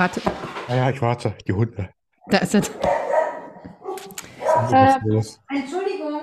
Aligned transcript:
Warte, 0.00 0.22
Ah 0.66 0.76
ja, 0.76 0.88
ich 0.88 1.02
warte. 1.02 1.34
Die 1.46 1.52
Hunde. 1.52 1.90
da 2.28 2.38
ist 2.38 2.54
es. 2.54 2.68
Ist 2.68 2.74
los? 5.04 5.38
Entschuldigung, 5.50 6.22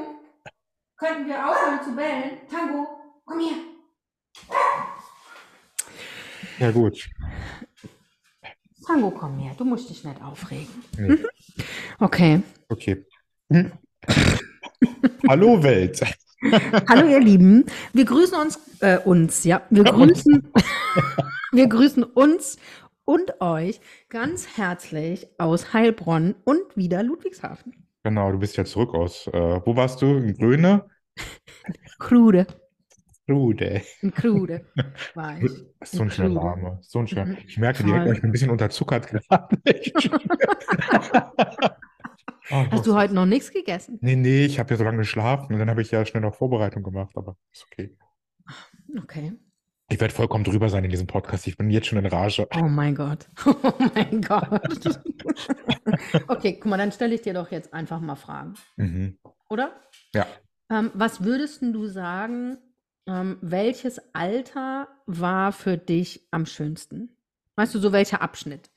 könnten 0.98 1.28
wir 1.28 1.48
aufhören 1.48 1.84
zu 1.84 1.96
bellen? 1.96 2.40
Tango, 2.50 2.88
komm 3.24 3.40
her. 3.40 3.58
Ja, 6.58 6.72
gut. 6.72 7.08
Tango, 8.84 9.12
komm 9.12 9.38
her. 9.38 9.54
Du 9.56 9.64
musst 9.64 9.92
dich 9.92 10.04
nicht 10.04 10.24
aufregen. 10.24 10.84
Nee. 10.98 11.20
Okay. 12.00 12.42
Okay. 12.70 13.06
Hm. 13.52 13.74
Hallo 15.30 15.62
Welt. 15.62 16.02
Hallo 16.90 17.08
ihr 17.08 17.20
Lieben, 17.20 17.64
wir 17.94 18.06
grüßen 18.06 18.40
uns, 18.40 18.60
äh, 18.80 18.98
uns, 18.98 19.44
ja, 19.44 19.62
wir 19.70 19.84
grüßen, 19.84 20.52
wir 21.52 21.68
grüßen 21.68 22.04
uns 22.04 22.58
und 23.08 23.40
euch 23.40 23.80
ganz 24.10 24.58
herzlich 24.58 25.28
aus 25.38 25.74
Heilbronn 25.74 26.36
und 26.44 26.76
wieder 26.76 27.04
Ludwigshafen. 27.04 27.88
Genau, 28.04 28.32
du 28.32 28.38
bist 28.38 28.58
ja 28.58 28.66
zurück 28.66 28.94
aus. 28.94 29.28
Äh, 29.28 29.62
wo 29.66 29.76
warst 29.76 30.02
du? 30.02 30.18
In 30.18 30.38
Gröne? 30.38 30.86
Krude, 32.00 32.46
Rude. 33.30 33.82
in 34.02 34.14
Krude 34.14 34.66
war 35.16 35.42
ich. 35.42 35.52
So 35.84 36.04
ein 36.04 36.12
schöner 36.12 36.40
Krude. 36.40 36.62
Name. 36.62 36.80
So 36.82 37.00
ein 37.00 37.08
schöner. 37.08 37.26
Mhm. 37.26 37.38
Ich 37.48 37.58
merke 37.58 37.84
direkt, 37.84 38.06
Toll. 38.06 38.14
ich 38.16 38.22
bin 38.22 38.30
ein 38.30 38.34
bisschen 38.34 38.52
unterzuckert 38.52 39.08
gerade. 39.08 39.58
Oh, 42.50 42.66
Hast 42.72 42.88
du 42.88 42.96
heute 42.96 43.14
noch 43.14 43.26
nichts 43.26 43.52
gegessen? 43.52 44.00
Nee, 44.02 44.16
nee, 44.16 44.46
ich 44.46 44.58
habe 44.58 44.70
ja 44.70 44.78
so 44.78 44.86
lange 44.86 45.00
geschlafen 45.00 45.52
und 45.52 45.60
dann 45.60 45.70
habe 45.70 45.82
ich 45.82 45.92
ja 45.92 46.06
schnell 46.06 46.22
noch 46.22 46.34
Vorbereitung 46.34 46.82
gemacht, 46.82 47.12
aber 47.18 47.36
ist 47.52 47.66
okay. 47.70 47.98
Okay. 48.98 49.34
Ich 49.90 50.02
werde 50.02 50.14
vollkommen 50.14 50.44
drüber 50.44 50.68
sein 50.70 50.84
in 50.84 50.92
diesem 50.92 51.08
Podcast. 51.08 51.48
Ich 51.48 51.56
bin 51.56 51.70
jetzt 51.70 51.88
schon 51.88 51.98
in 52.00 52.06
Rage. 52.06 52.46
Oh 52.58 52.64
mein 52.64 52.94
Gott. 52.96 53.28
Oh 53.46 53.74
mein 53.96 54.22
Gott. 54.22 54.62
Okay, 56.28 56.54
guck 56.60 56.66
mal, 56.66 56.78
dann 56.78 56.92
stelle 56.92 57.16
ich 57.16 57.22
dir 57.22 57.34
doch 57.34 57.50
jetzt 57.52 57.74
einfach 57.74 58.02
mal 58.02 58.16
Fragen, 58.18 58.56
Mhm. 58.76 59.18
oder? 59.50 59.72
Ja. 60.14 60.28
Ähm, 60.70 60.92
was 60.94 61.24
würdest 61.24 61.62
du 61.62 61.88
sagen, 61.88 62.58
ähm, 63.08 63.38
welches 63.42 64.02
Alter 64.14 64.90
war 65.06 65.54
für 65.54 65.78
dich 65.78 66.28
am 66.32 66.46
schönsten? 66.46 67.16
Weißt 67.56 67.74
du, 67.74 67.80
so 67.80 67.94
welcher 67.94 68.22
Abschnitt? 68.22 68.70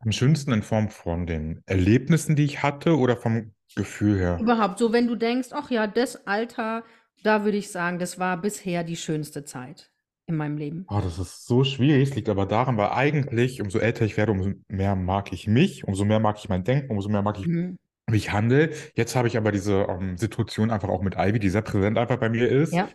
Am 0.00 0.12
schönsten 0.12 0.52
in 0.52 0.62
Form 0.62 0.90
von 0.90 1.26
den 1.26 1.62
Erlebnissen, 1.64 2.36
die 2.36 2.44
ich 2.44 2.62
hatte 2.62 2.98
oder 2.98 3.16
vom 3.16 3.52
Gefühl 3.74 4.18
her? 4.18 4.38
Überhaupt, 4.40 4.78
so 4.78 4.92
wenn 4.92 5.06
du 5.06 5.16
denkst, 5.16 5.48
ach 5.52 5.70
ja, 5.70 5.86
das 5.86 6.26
Alter, 6.26 6.84
da 7.22 7.44
würde 7.44 7.56
ich 7.56 7.70
sagen, 7.70 7.98
das 7.98 8.18
war 8.18 8.36
bisher 8.36 8.84
die 8.84 8.96
schönste 8.96 9.44
Zeit 9.44 9.91
in 10.32 10.38
meinem 10.38 10.56
Leben. 10.56 10.84
Oh, 10.88 11.00
das 11.02 11.18
ist 11.18 11.46
so 11.46 11.64
schwierig. 11.64 12.10
Es 12.10 12.14
liegt 12.16 12.28
aber 12.28 12.46
daran, 12.46 12.76
weil 12.76 12.90
eigentlich, 12.90 13.60
umso 13.62 13.78
älter 13.78 14.04
ich 14.04 14.16
werde, 14.16 14.32
umso 14.32 14.52
mehr 14.68 14.96
mag 14.96 15.32
ich 15.32 15.46
mich, 15.46 15.84
umso 15.84 16.04
mehr 16.04 16.20
mag 16.20 16.36
ich 16.38 16.48
mein 16.48 16.64
Denken, 16.64 16.90
umso 16.90 17.08
mehr 17.08 17.22
mag 17.22 17.38
ich, 17.38 17.46
Mhm. 17.46 17.78
wie 18.10 18.16
ich 18.16 18.32
handle. 18.32 18.70
Jetzt 18.94 19.16
habe 19.16 19.28
ich 19.28 19.36
aber 19.36 19.52
diese 19.52 19.86
ähm, 19.88 20.16
Situation 20.18 20.70
einfach 20.70 20.88
auch 20.88 21.02
mit 21.02 21.14
Ivy, 21.16 21.38
die 21.38 21.50
sehr 21.50 21.62
präsent 21.62 21.98
einfach 21.98 22.18
bei 22.18 22.28
mir 22.28 22.48
ist. 22.48 22.72
Ja, 22.72 22.88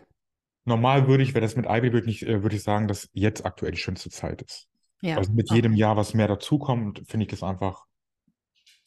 Normal 0.64 1.08
würde 1.08 1.22
ich, 1.22 1.34
wäre 1.34 1.40
das 1.42 1.56
mit 1.56 1.66
Ivy, 1.66 1.92
würde 1.92 2.08
ich, 2.10 2.26
äh, 2.26 2.42
würde 2.42 2.56
ich 2.56 2.62
sagen, 2.62 2.88
dass 2.88 3.08
jetzt 3.12 3.44
aktuell 3.46 3.72
die 3.72 3.78
schönste 3.78 4.10
Zeit 4.10 4.42
ist. 4.42 4.68
ja. 5.00 5.16
Also 5.16 5.32
mit 5.32 5.50
jedem 5.50 5.72
okay. 5.72 5.80
Jahr, 5.80 5.96
was 5.96 6.14
mehr 6.14 6.28
dazukommt, 6.28 7.02
finde 7.08 7.24
ich 7.24 7.30
das 7.30 7.42
einfach 7.42 7.86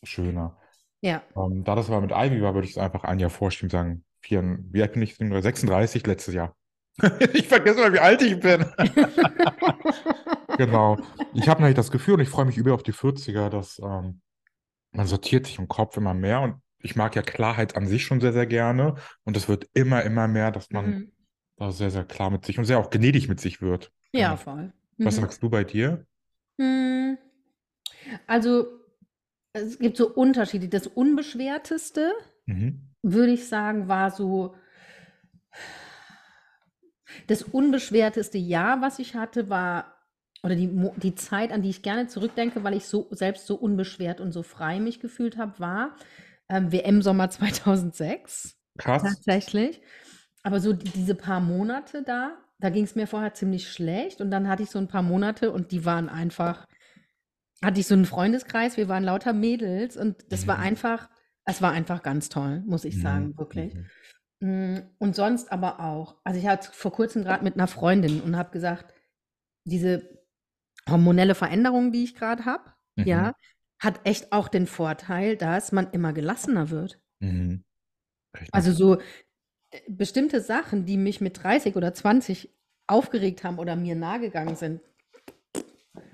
schöner. 0.03 0.57
Ja, 1.01 1.23
Ähm, 1.35 1.63
da 1.63 1.75
das 1.75 1.89
aber 1.89 2.01
mit 2.01 2.11
Ivy 2.11 2.41
war, 2.41 2.53
würde 2.53 2.65
ich 2.65 2.71
es 2.73 2.77
einfach 2.77 3.03
ein 3.03 3.19
Jahr 3.19 3.29
vorschieben, 3.29 3.69
sagen, 3.69 4.03
vier, 4.21 4.59
wie 4.71 4.81
alt 4.81 4.93
bin 4.93 5.01
ich? 5.01 5.15
36 5.15 6.05
letztes 6.05 6.33
Jahr. 6.33 6.55
Ich 7.33 7.47
vergesse 7.47 7.79
mal, 7.79 7.93
wie 7.93 7.99
alt 7.99 8.21
ich 8.21 8.39
bin. 8.39 8.65
Genau. 10.57 10.99
Ich 11.33 11.47
habe 11.49 11.61
nämlich 11.61 11.75
das 11.75 11.91
Gefühl 11.91 12.15
und 12.15 12.19
ich 12.19 12.29
freue 12.29 12.45
mich 12.45 12.57
über 12.57 12.73
auf 12.73 12.83
die 12.83 12.93
40er, 12.93 13.49
dass 13.49 13.79
ähm, 13.79 14.21
man 14.91 15.07
sortiert 15.07 15.45
sich 15.47 15.57
im 15.57 15.67
Kopf 15.67 15.97
immer 15.97 16.13
mehr 16.13 16.41
und 16.41 16.55
ich 16.79 16.95
mag 16.95 17.15
ja 17.15 17.21
Klarheit 17.21 17.75
an 17.75 17.87
sich 17.87 18.03
schon 18.03 18.19
sehr, 18.21 18.33
sehr 18.33 18.45
gerne 18.45 18.95
und 19.23 19.37
es 19.37 19.47
wird 19.47 19.69
immer, 19.73 20.03
immer 20.03 20.27
mehr, 20.27 20.51
dass 20.51 20.69
man 20.71 20.85
Mhm. 20.85 21.11
da 21.57 21.71
sehr, 21.71 21.89
sehr 21.89 22.03
klar 22.05 22.29
mit 22.29 22.45
sich 22.45 22.59
und 22.59 22.65
sehr 22.65 22.79
auch 22.79 22.89
gnädig 22.89 23.29
mit 23.29 23.39
sich 23.39 23.61
wird. 23.61 23.91
Ja, 24.13 24.29
Genau. 24.29 24.37
voll. 24.37 24.73
Was 24.97 25.15
Mhm. 25.15 25.21
sagst 25.21 25.41
du 25.43 25.49
bei 25.49 25.63
dir? 25.63 26.05
Hm, 26.59 27.17
Also, 28.27 28.67
es 29.53 29.79
gibt 29.79 29.97
so 29.97 30.09
Unterschiede. 30.13 30.67
Das 30.67 30.87
Unbeschwerteste, 30.87 32.11
Mhm. 32.45 32.89
würde 33.03 33.31
ich 33.33 33.47
sagen, 33.47 33.87
war 33.87 34.11
so 34.11 34.55
das 37.27 37.43
unbeschwerteste 37.43 38.37
Jahr, 38.37 38.81
was 38.81 38.99
ich 38.99 39.15
hatte, 39.15 39.49
war 39.49 39.95
oder 40.43 40.55
die, 40.55 40.69
die 40.97 41.15
Zeit, 41.15 41.51
an 41.51 41.61
die 41.61 41.69
ich 41.69 41.83
gerne 41.83 42.07
zurückdenke, 42.07 42.63
weil 42.63 42.73
ich 42.73 42.85
so 42.87 43.07
selbst 43.11 43.45
so 43.45 43.55
unbeschwert 43.55 44.19
und 44.19 44.31
so 44.31 44.41
frei 44.43 44.79
mich 44.79 44.99
gefühlt 44.99 45.37
habe, 45.37 45.59
war 45.59 45.95
ähm, 46.49 46.71
WM-Sommer 46.71 47.29
2006 47.29 48.55
Krass. 48.77 49.03
tatsächlich. 49.03 49.81
Aber 50.43 50.59
so 50.59 50.73
die, 50.73 50.89
diese 50.89 51.15
paar 51.15 51.39
Monate 51.39 52.03
da, 52.03 52.37
da 52.59 52.69
ging 52.69 52.83
es 52.83 52.95
mir 52.95 53.07
vorher 53.07 53.33
ziemlich 53.33 53.71
schlecht 53.71 54.21
und 54.21 54.31
dann 54.31 54.47
hatte 54.47 54.63
ich 54.63 54.69
so 54.71 54.79
ein 54.79 54.87
paar 54.87 55.03
Monate 55.03 55.51
und 55.51 55.71
die 55.71 55.85
waren 55.85 56.09
einfach, 56.09 56.65
hatte 57.63 57.79
ich 57.79 57.87
so 57.87 57.93
einen 57.93 58.05
Freundeskreis, 58.05 58.77
wir 58.77 58.87
waren 58.87 59.03
lauter 59.03 59.33
Mädels 59.33 59.97
und 59.97 60.31
das 60.31 60.47
war 60.47 60.57
Mhm. 60.57 60.63
einfach, 60.63 61.09
es 61.45 61.61
war 61.61 61.71
einfach 61.71 62.01
ganz 62.01 62.29
toll, 62.29 62.63
muss 62.65 62.85
ich 62.85 62.99
sagen, 62.99 63.27
Mhm. 63.27 63.37
wirklich. 63.37 63.73
Mhm. 63.75 63.85
Mm, 64.41 64.79
Und 64.97 65.15
sonst 65.15 65.51
aber 65.51 65.79
auch. 65.79 66.17
Also 66.23 66.39
ich 66.39 66.47
hatte 66.47 66.69
vor 66.73 66.91
kurzem 66.91 67.23
gerade 67.23 67.43
mit 67.43 67.53
einer 67.55 67.67
Freundin 67.67 68.21
und 68.21 68.35
habe 68.35 68.51
gesagt, 68.51 68.93
diese 69.65 70.19
hormonelle 70.89 71.35
Veränderung, 71.35 71.91
die 71.91 72.03
ich 72.03 72.15
gerade 72.15 72.45
habe, 72.45 72.73
Mhm. 72.97 73.05
ja, 73.07 73.33
hat 73.79 74.01
echt 74.03 74.31
auch 74.33 74.47
den 74.47 74.67
Vorteil, 74.67 75.37
dass 75.37 75.71
man 75.71 75.89
immer 75.91 76.11
gelassener 76.13 76.69
wird. 76.69 76.99
Mhm. 77.19 77.63
Also 78.51 78.71
so 78.73 78.99
äh, 79.71 79.79
bestimmte 79.87 80.41
Sachen, 80.41 80.85
die 80.85 80.97
mich 80.97 81.21
mit 81.21 81.41
30 81.43 81.75
oder 81.75 81.93
20 81.93 82.49
aufgeregt 82.87 83.43
haben 83.43 83.59
oder 83.59 83.75
mir 83.75 83.95
nahegegangen 83.95 84.55
sind, 84.55 84.81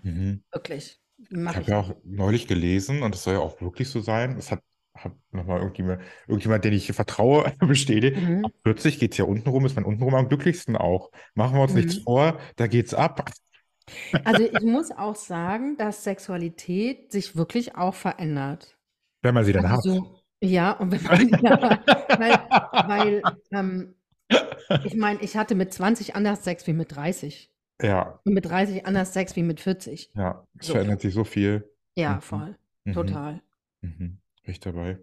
Mhm. 0.03 0.43
wirklich, 0.51 0.99
die 1.17 1.35
Ich 1.39 1.45
habe 1.47 1.61
ja 1.71 1.79
auch 1.79 1.95
neulich 2.03 2.47
gelesen, 2.47 3.01
und 3.03 3.13
das 3.15 3.23
soll 3.23 3.35
ja 3.35 3.39
auch 3.39 3.59
wirklich 3.61 3.89
so 3.89 4.01
sein, 4.01 4.37
es 4.37 4.51
hat, 4.51 4.61
hat 4.97 5.13
nochmal 5.31 5.59
irgendjemand, 5.59 6.01
irgendjemand, 6.27 6.65
den 6.65 6.73
ich 6.73 6.91
vertraue, 6.91 7.51
bestätigt. 7.59 8.17
Mhm. 8.21 8.45
Ab 8.45 8.51
40 8.63 8.99
geht 8.99 9.11
es 9.13 9.17
ja 9.17 9.25
untenrum, 9.25 9.65
ist 9.65 9.75
man 9.75 9.85
untenrum 9.85 10.15
am 10.15 10.27
glücklichsten 10.29 10.75
auch. 10.75 11.11
Machen 11.35 11.55
wir 11.55 11.61
uns 11.63 11.73
nichts 11.73 11.97
Mhm. 11.97 12.03
vor, 12.03 12.39
da 12.55 12.67
geht's 12.67 12.93
ab. 12.93 13.29
Also 14.25 14.43
ich 14.43 14.61
muss 14.63 14.91
auch 14.91 15.15
sagen, 15.15 15.77
dass 15.77 16.03
Sexualität 16.03 17.11
sich 17.11 17.35
wirklich 17.35 17.75
auch 17.75 17.93
verändert. 17.95 18.77
Wenn 19.21 19.33
man 19.33 19.45
sie 19.45 19.53
dann 19.53 19.65
Also 19.65 19.95
hat. 19.95 20.23
ja, 20.41 20.71
und 20.73 20.91
wenn 20.91 21.03
man, 21.03 21.29
ja, 21.43 21.79
weil, 22.19 22.39
weil 22.87 23.23
ähm, 23.51 23.95
ich 24.83 24.95
meine, 24.95 25.21
ich 25.21 25.37
hatte 25.37 25.55
mit 25.55 25.73
20 25.73 26.15
anders 26.15 26.43
Sex 26.43 26.67
wie 26.67 26.73
mit 26.73 26.95
30 26.95 27.49
Ja, 27.81 28.19
und 28.25 28.33
mit 28.33 28.45
30 28.45 28.85
anders 28.85 29.13
Sex 29.13 29.35
wie 29.35 29.43
mit 29.43 29.59
40. 29.61 30.11
ja, 30.15 30.45
es 30.59 30.67
So. 30.67 30.73
verändert 30.73 31.01
sich 31.01 31.13
so 31.13 31.23
viel. 31.23 31.69
Ja, 31.95 32.15
Mhm. 32.15 32.21
voll, 32.21 32.55
Mhm. 32.85 32.93
total. 32.93 33.41
Mhm. 33.81 34.19
Ich 34.47 34.59
dabei. 34.59 34.99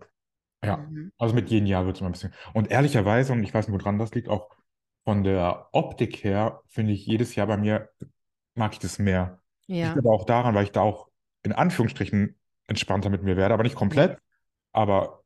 Ja, 0.65 0.79
Mhm. 0.79 1.13
also 1.19 1.35
mit 1.35 1.51
jedem 1.51 1.67
Jahr 1.67 1.85
wird 1.87 1.97
es 1.97 2.01
immer 2.01 2.11
ein 2.11 2.13
bisschen. 2.13 2.33
Und 2.55 2.71
ehrlicherweise, 2.71 3.33
und 3.33 3.43
ich 3.45 3.53
weiß 3.53 3.69
nicht, 3.69 3.79
woran 3.79 3.99
das 3.99 4.15
liegt, 4.15 4.29
auch 4.29 4.49
von 5.05 5.23
der 5.23 5.69
Optik 5.73 6.25
her, 6.25 6.63
finde 6.69 6.93
ich 6.93 7.07
jedes 7.07 7.35
Jahr 7.35 7.47
bei 7.47 7.57
mir, 7.59 7.91
mag 8.55 8.73
ich 8.73 8.79
das 8.79 8.99
mehr. 8.99 9.41
Ja, 9.67 9.87
Liegt 9.89 9.99
aber 9.99 10.13
auch 10.13 10.25
daran, 10.25 10.55
weil 10.55 10.65
ich 10.65 10.73
da 10.73 10.81
auch 10.81 11.11
in 11.43 11.53
Anführungsstrichen 11.53 12.39
entspannter 12.67 13.11
mit 13.11 13.23
mir 13.23 13.37
werde, 13.37 13.53
aber 13.55 13.63
nicht 13.65 13.77
komplett, 13.77 14.19
aber 14.73 15.23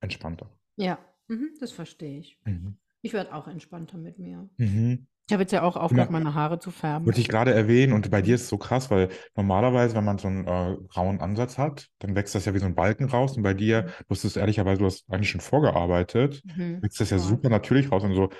entspannter. 0.00 0.48
ja, 0.76 0.98
mhm, 1.26 1.50
das 1.60 1.72
verstehe 1.72 2.20
ich. 2.20 2.38
Mhm. 2.44 2.78
Ich 3.02 3.12
werde 3.12 3.34
auch 3.34 3.48
entspannter 3.48 3.98
mit 3.98 4.18
mir. 4.18 4.48
Mhm. 4.58 5.06
Ich 5.26 5.32
habe 5.32 5.42
jetzt 5.42 5.52
ja 5.52 5.62
auch 5.62 5.76
aufgehört, 5.76 6.10
meine 6.10 6.34
Haare 6.34 6.58
zu 6.60 6.70
färben. 6.70 7.06
wollte 7.06 7.20
ich 7.20 7.28
gerade 7.28 7.52
erwähnen, 7.52 7.92
und 7.92 8.10
bei 8.10 8.22
dir 8.22 8.30
Mhm. 8.30 8.34
ist 8.36 8.42
es 8.42 8.48
so 8.48 8.58
krass, 8.58 8.90
weil 8.90 9.08
normalerweise, 9.34 9.94
wenn 9.96 10.04
man 10.04 10.18
so 10.18 10.28
einen 10.28 10.46
äh, 10.46 10.76
grauen 10.88 11.20
Ansatz 11.20 11.58
hat, 11.58 11.88
dann 11.98 12.14
wächst 12.14 12.34
das 12.34 12.44
ja 12.44 12.54
wie 12.54 12.58
so 12.60 12.66
ein 12.66 12.74
Balken 12.76 13.06
raus. 13.06 13.36
Und 13.36 13.42
bei 13.42 13.54
dir, 13.54 13.82
du 13.82 13.90
hast 14.10 14.24
es 14.24 14.36
ehrlicherweise, 14.36 14.78
du 14.80 14.86
hast 14.86 15.04
eigentlich 15.10 15.30
schon 15.30 15.40
vorgearbeitet, 15.40 16.42
Mhm. 16.44 16.82
wächst 16.82 17.00
das 17.00 17.10
ja 17.10 17.18
Voll. 17.18 17.28
super 17.28 17.48
natürlich 17.48 17.90
raus 17.90 18.04
und 18.04 18.14
so 18.14 18.30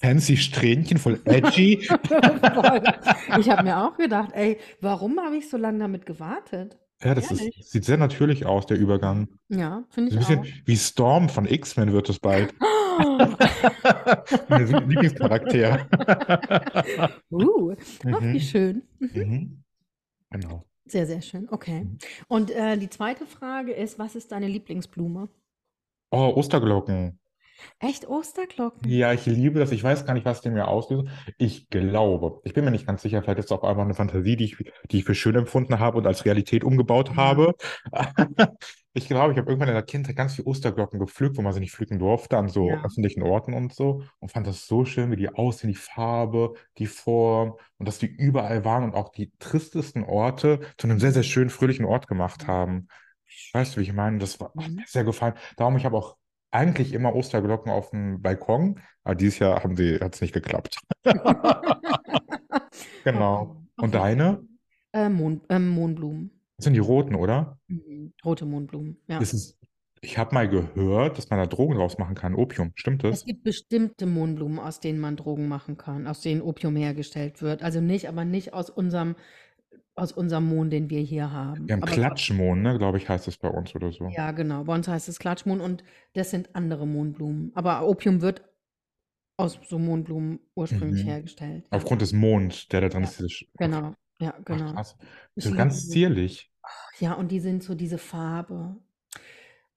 fancy 0.00 0.36
Strähnchen, 0.36 0.98
voll 0.98 1.20
edgy. 1.24 1.88
Ich 3.38 3.50
habe 3.50 3.62
mir 3.64 3.78
auch 3.78 3.96
gedacht, 3.96 4.30
ey, 4.34 4.58
warum 4.80 5.18
habe 5.20 5.36
ich 5.36 5.48
so 5.48 5.56
lange 5.56 5.78
damit 5.78 6.06
gewartet? 6.06 6.76
Ja, 7.02 7.14
das 7.14 7.30
ist, 7.30 7.70
sieht 7.70 7.84
sehr 7.84 7.96
natürlich 7.96 8.44
aus, 8.46 8.66
der 8.66 8.76
Übergang. 8.76 9.28
Ja, 9.48 9.84
finde 9.90 10.10
So 10.10 10.16
ein 10.16 10.20
ich 10.20 10.28
bisschen 10.28 10.40
auch. 10.40 10.46
wie 10.66 10.76
Storm 10.76 11.28
von 11.28 11.46
X-Men 11.46 11.92
wird 11.92 12.08
es 12.08 12.18
bald. 12.18 12.54
Oh. 12.98 13.18
Lieblingscharakter. 14.56 15.86
Uh, 17.30 17.74
ach, 18.06 18.20
wie 18.22 18.26
Mhm. 18.34 18.40
schön. 18.40 18.82
Mhm. 18.98 19.10
Mhm. 19.14 19.62
Genau. 20.30 20.64
Sehr, 20.86 21.06
sehr 21.06 21.20
schön. 21.22 21.48
Okay. 21.50 21.84
Mhm. 21.84 21.98
Und 22.28 22.50
äh, 22.50 22.76
die 22.76 22.88
zweite 22.88 23.26
Frage 23.26 23.72
ist, 23.72 23.98
was 23.98 24.16
ist 24.16 24.32
deine 24.32 24.48
Lieblingsblume? 24.48 25.28
Oh, 26.10 26.32
Osterglocken. 26.36 27.18
Echt 27.80 28.08
Osterglocken? 28.08 28.90
Ja, 28.90 29.12
ich 29.12 29.26
liebe 29.26 29.58
das. 29.58 29.72
Ich 29.72 29.82
weiß 29.82 30.06
gar 30.06 30.14
nicht, 30.14 30.24
was 30.24 30.40
die 30.40 30.50
mir 30.50 30.68
auslösen. 30.68 31.10
Ich 31.36 31.68
glaube, 31.68 32.40
ich 32.44 32.54
bin 32.54 32.64
mir 32.64 32.70
nicht 32.70 32.86
ganz 32.86 33.02
sicher, 33.02 33.22
vielleicht 33.22 33.40
ist 33.40 33.46
es 33.46 33.52
auch 33.52 33.64
einfach 33.64 33.82
eine 33.82 33.94
Fantasie, 33.94 34.36
die 34.36 34.44
ich, 34.44 34.56
die 34.90 34.98
ich 34.98 35.04
für 35.04 35.16
schön 35.16 35.34
empfunden 35.34 35.80
habe 35.80 35.98
und 35.98 36.06
als 36.06 36.24
Realität 36.24 36.62
umgebaut 36.62 37.16
Ja. 37.16 37.16
habe. 37.16 37.54
Ich 38.94 39.06
glaube, 39.06 39.32
ich 39.32 39.38
habe 39.38 39.48
irgendwann 39.48 39.68
in 39.68 39.74
der 39.74 39.84
Kindheit 39.84 40.16
ganz 40.16 40.34
viele 40.34 40.46
Osterglocken 40.48 40.98
gepflückt, 40.98 41.36
wo 41.36 41.42
man 41.42 41.52
sie 41.52 41.60
nicht 41.60 41.72
pflücken 41.72 42.00
durfte, 42.00 42.36
an 42.36 42.48
so 42.48 42.68
Ja. 42.70 42.82
öffentlichen 42.82 43.22
Orten 43.22 43.54
und 43.54 43.72
so. 43.72 44.02
Und 44.18 44.32
fand 44.32 44.46
das 44.48 44.66
so 44.66 44.84
schön, 44.84 45.12
wie 45.12 45.16
die 45.16 45.28
aussehen, 45.28 45.68
die 45.70 45.76
Farbe, 45.76 46.54
die 46.78 46.86
Form 46.86 47.54
und 47.76 47.86
dass 47.86 47.98
die 48.00 48.06
überall 48.06 48.64
waren 48.64 48.82
und 48.82 48.94
auch 48.96 49.10
die 49.10 49.30
tristesten 49.38 50.02
Orte 50.02 50.60
zu 50.78 50.88
einem 50.88 50.98
sehr, 50.98 51.12
sehr 51.12 51.22
schönen, 51.22 51.50
fröhlichen 51.50 51.84
Ort 51.84 52.08
gemacht 52.08 52.48
haben. 52.48 52.88
Weißt 53.52 53.76
du, 53.76 53.80
wie 53.80 53.84
ich 53.84 53.92
meine? 53.92 54.18
Das 54.18 54.40
war, 54.40 54.48
hat 54.56 54.56
Mhm. 54.68 54.76
mir 54.76 54.84
sehr 54.86 55.04
gefallen. 55.04 55.34
Darum, 55.56 55.76
ich 55.76 55.84
habe 55.84 55.96
auch 55.96 56.16
eigentlich 56.50 56.92
immer 56.92 57.14
Osterglocken 57.14 57.70
auf 57.70 57.90
dem 57.90 58.22
Balkon, 58.22 58.80
aber 59.04 59.14
dieses 59.14 59.38
Jahr 59.38 59.62
haben 59.62 59.76
sie, 59.76 59.98
hat 60.00 60.14
es 60.14 60.20
nicht 60.20 60.32
geklappt. 60.34 60.78
Genau. 63.04 63.62
Und 63.76 63.94
deine? 63.94 64.44
Äh, 64.92 65.08
Mohn, 65.08 65.40
ähm, 65.48 65.68
Mohnblumen. 65.68 66.30
Das 66.56 66.64
sind 66.64 66.74
die 66.74 66.80
roten, 66.80 67.14
oder? 67.14 67.58
Mhm. 67.68 68.12
Rote 68.24 68.44
Mohnblumen, 68.44 68.98
ja. 69.06 69.18
Ist 69.18 69.32
es, 69.32 69.58
ich 70.00 70.18
habe 70.18 70.34
mal 70.34 70.48
gehört, 70.48 71.18
dass 71.18 71.30
man 71.30 71.38
da 71.38 71.46
Drogen 71.46 71.74
draus 71.76 71.98
machen 71.98 72.14
kann. 72.14 72.34
Opium, 72.34 72.72
stimmt 72.74 73.04
Es 73.04 73.10
das? 73.20 73.24
gibt 73.24 73.44
bestimmte 73.44 74.06
Mohnblumen, 74.06 74.58
aus 74.58 74.80
denen 74.80 74.98
man 75.00 75.16
Drogen 75.16 75.48
machen 75.48 75.76
kann, 75.76 76.06
aus 76.06 76.20
denen 76.20 76.42
Opium 76.42 76.76
hergestellt 76.76 77.42
wird. 77.42 77.62
Also 77.62 77.80
nicht, 77.80 78.08
aber 78.08 78.24
nicht 78.24 78.52
aus 78.52 78.70
unserem, 78.70 79.14
aus 79.94 80.12
unserem 80.12 80.44
Mohn, 80.48 80.70
den 80.70 80.90
wir 80.90 81.00
hier 81.00 81.32
haben. 81.32 81.68
Wir 81.68 81.74
haben 81.74 81.82
Aber 81.82 81.90
Klatschmohn, 81.92 82.62
ne, 82.62 82.78
glaube 82.78 82.98
ich, 82.98 83.08
heißt 83.08 83.26
es 83.28 83.36
bei 83.36 83.48
uns 83.48 83.74
oder 83.74 83.92
so. 83.92 84.08
ja, 84.08 84.30
genau. 84.32 84.64
Bei 84.64 84.74
uns 84.74 84.86
heißt 84.88 85.08
es 85.08 85.18
Klatschmohn 85.18 85.60
und 85.60 85.82
das 86.14 86.30
sind 86.30 86.54
andere 86.54 86.86
Mohnblumen. 86.86 87.52
Aber 87.54 87.86
Opium 87.86 88.20
wird 88.20 88.42
aus 89.36 89.58
so 89.68 89.78
Mohnblumen 89.78 90.40
ursprünglich 90.54 91.04
Mhm. 91.04 91.08
hergestellt. 91.08 91.64
Aufgrund 91.70 92.02
des 92.02 92.12
Monds, 92.12 92.68
der 92.68 92.82
da 92.82 92.88
drin 92.88 93.04
ja, 93.04 93.08
ist. 93.08 93.44
Genau. 93.58 93.94
Ja, 94.20 94.34
Ach, 94.36 94.44
genau. 94.44 94.72
krass. 94.72 94.96
Ich 95.36 95.44
So 95.44 95.54
ganz 95.54 95.88
zierlich. 95.88 96.50
Ja, 96.98 97.14
und 97.14 97.30
die 97.30 97.40
sind 97.40 97.62
so 97.62 97.74
diese 97.74 97.98
Farbe. 97.98 98.76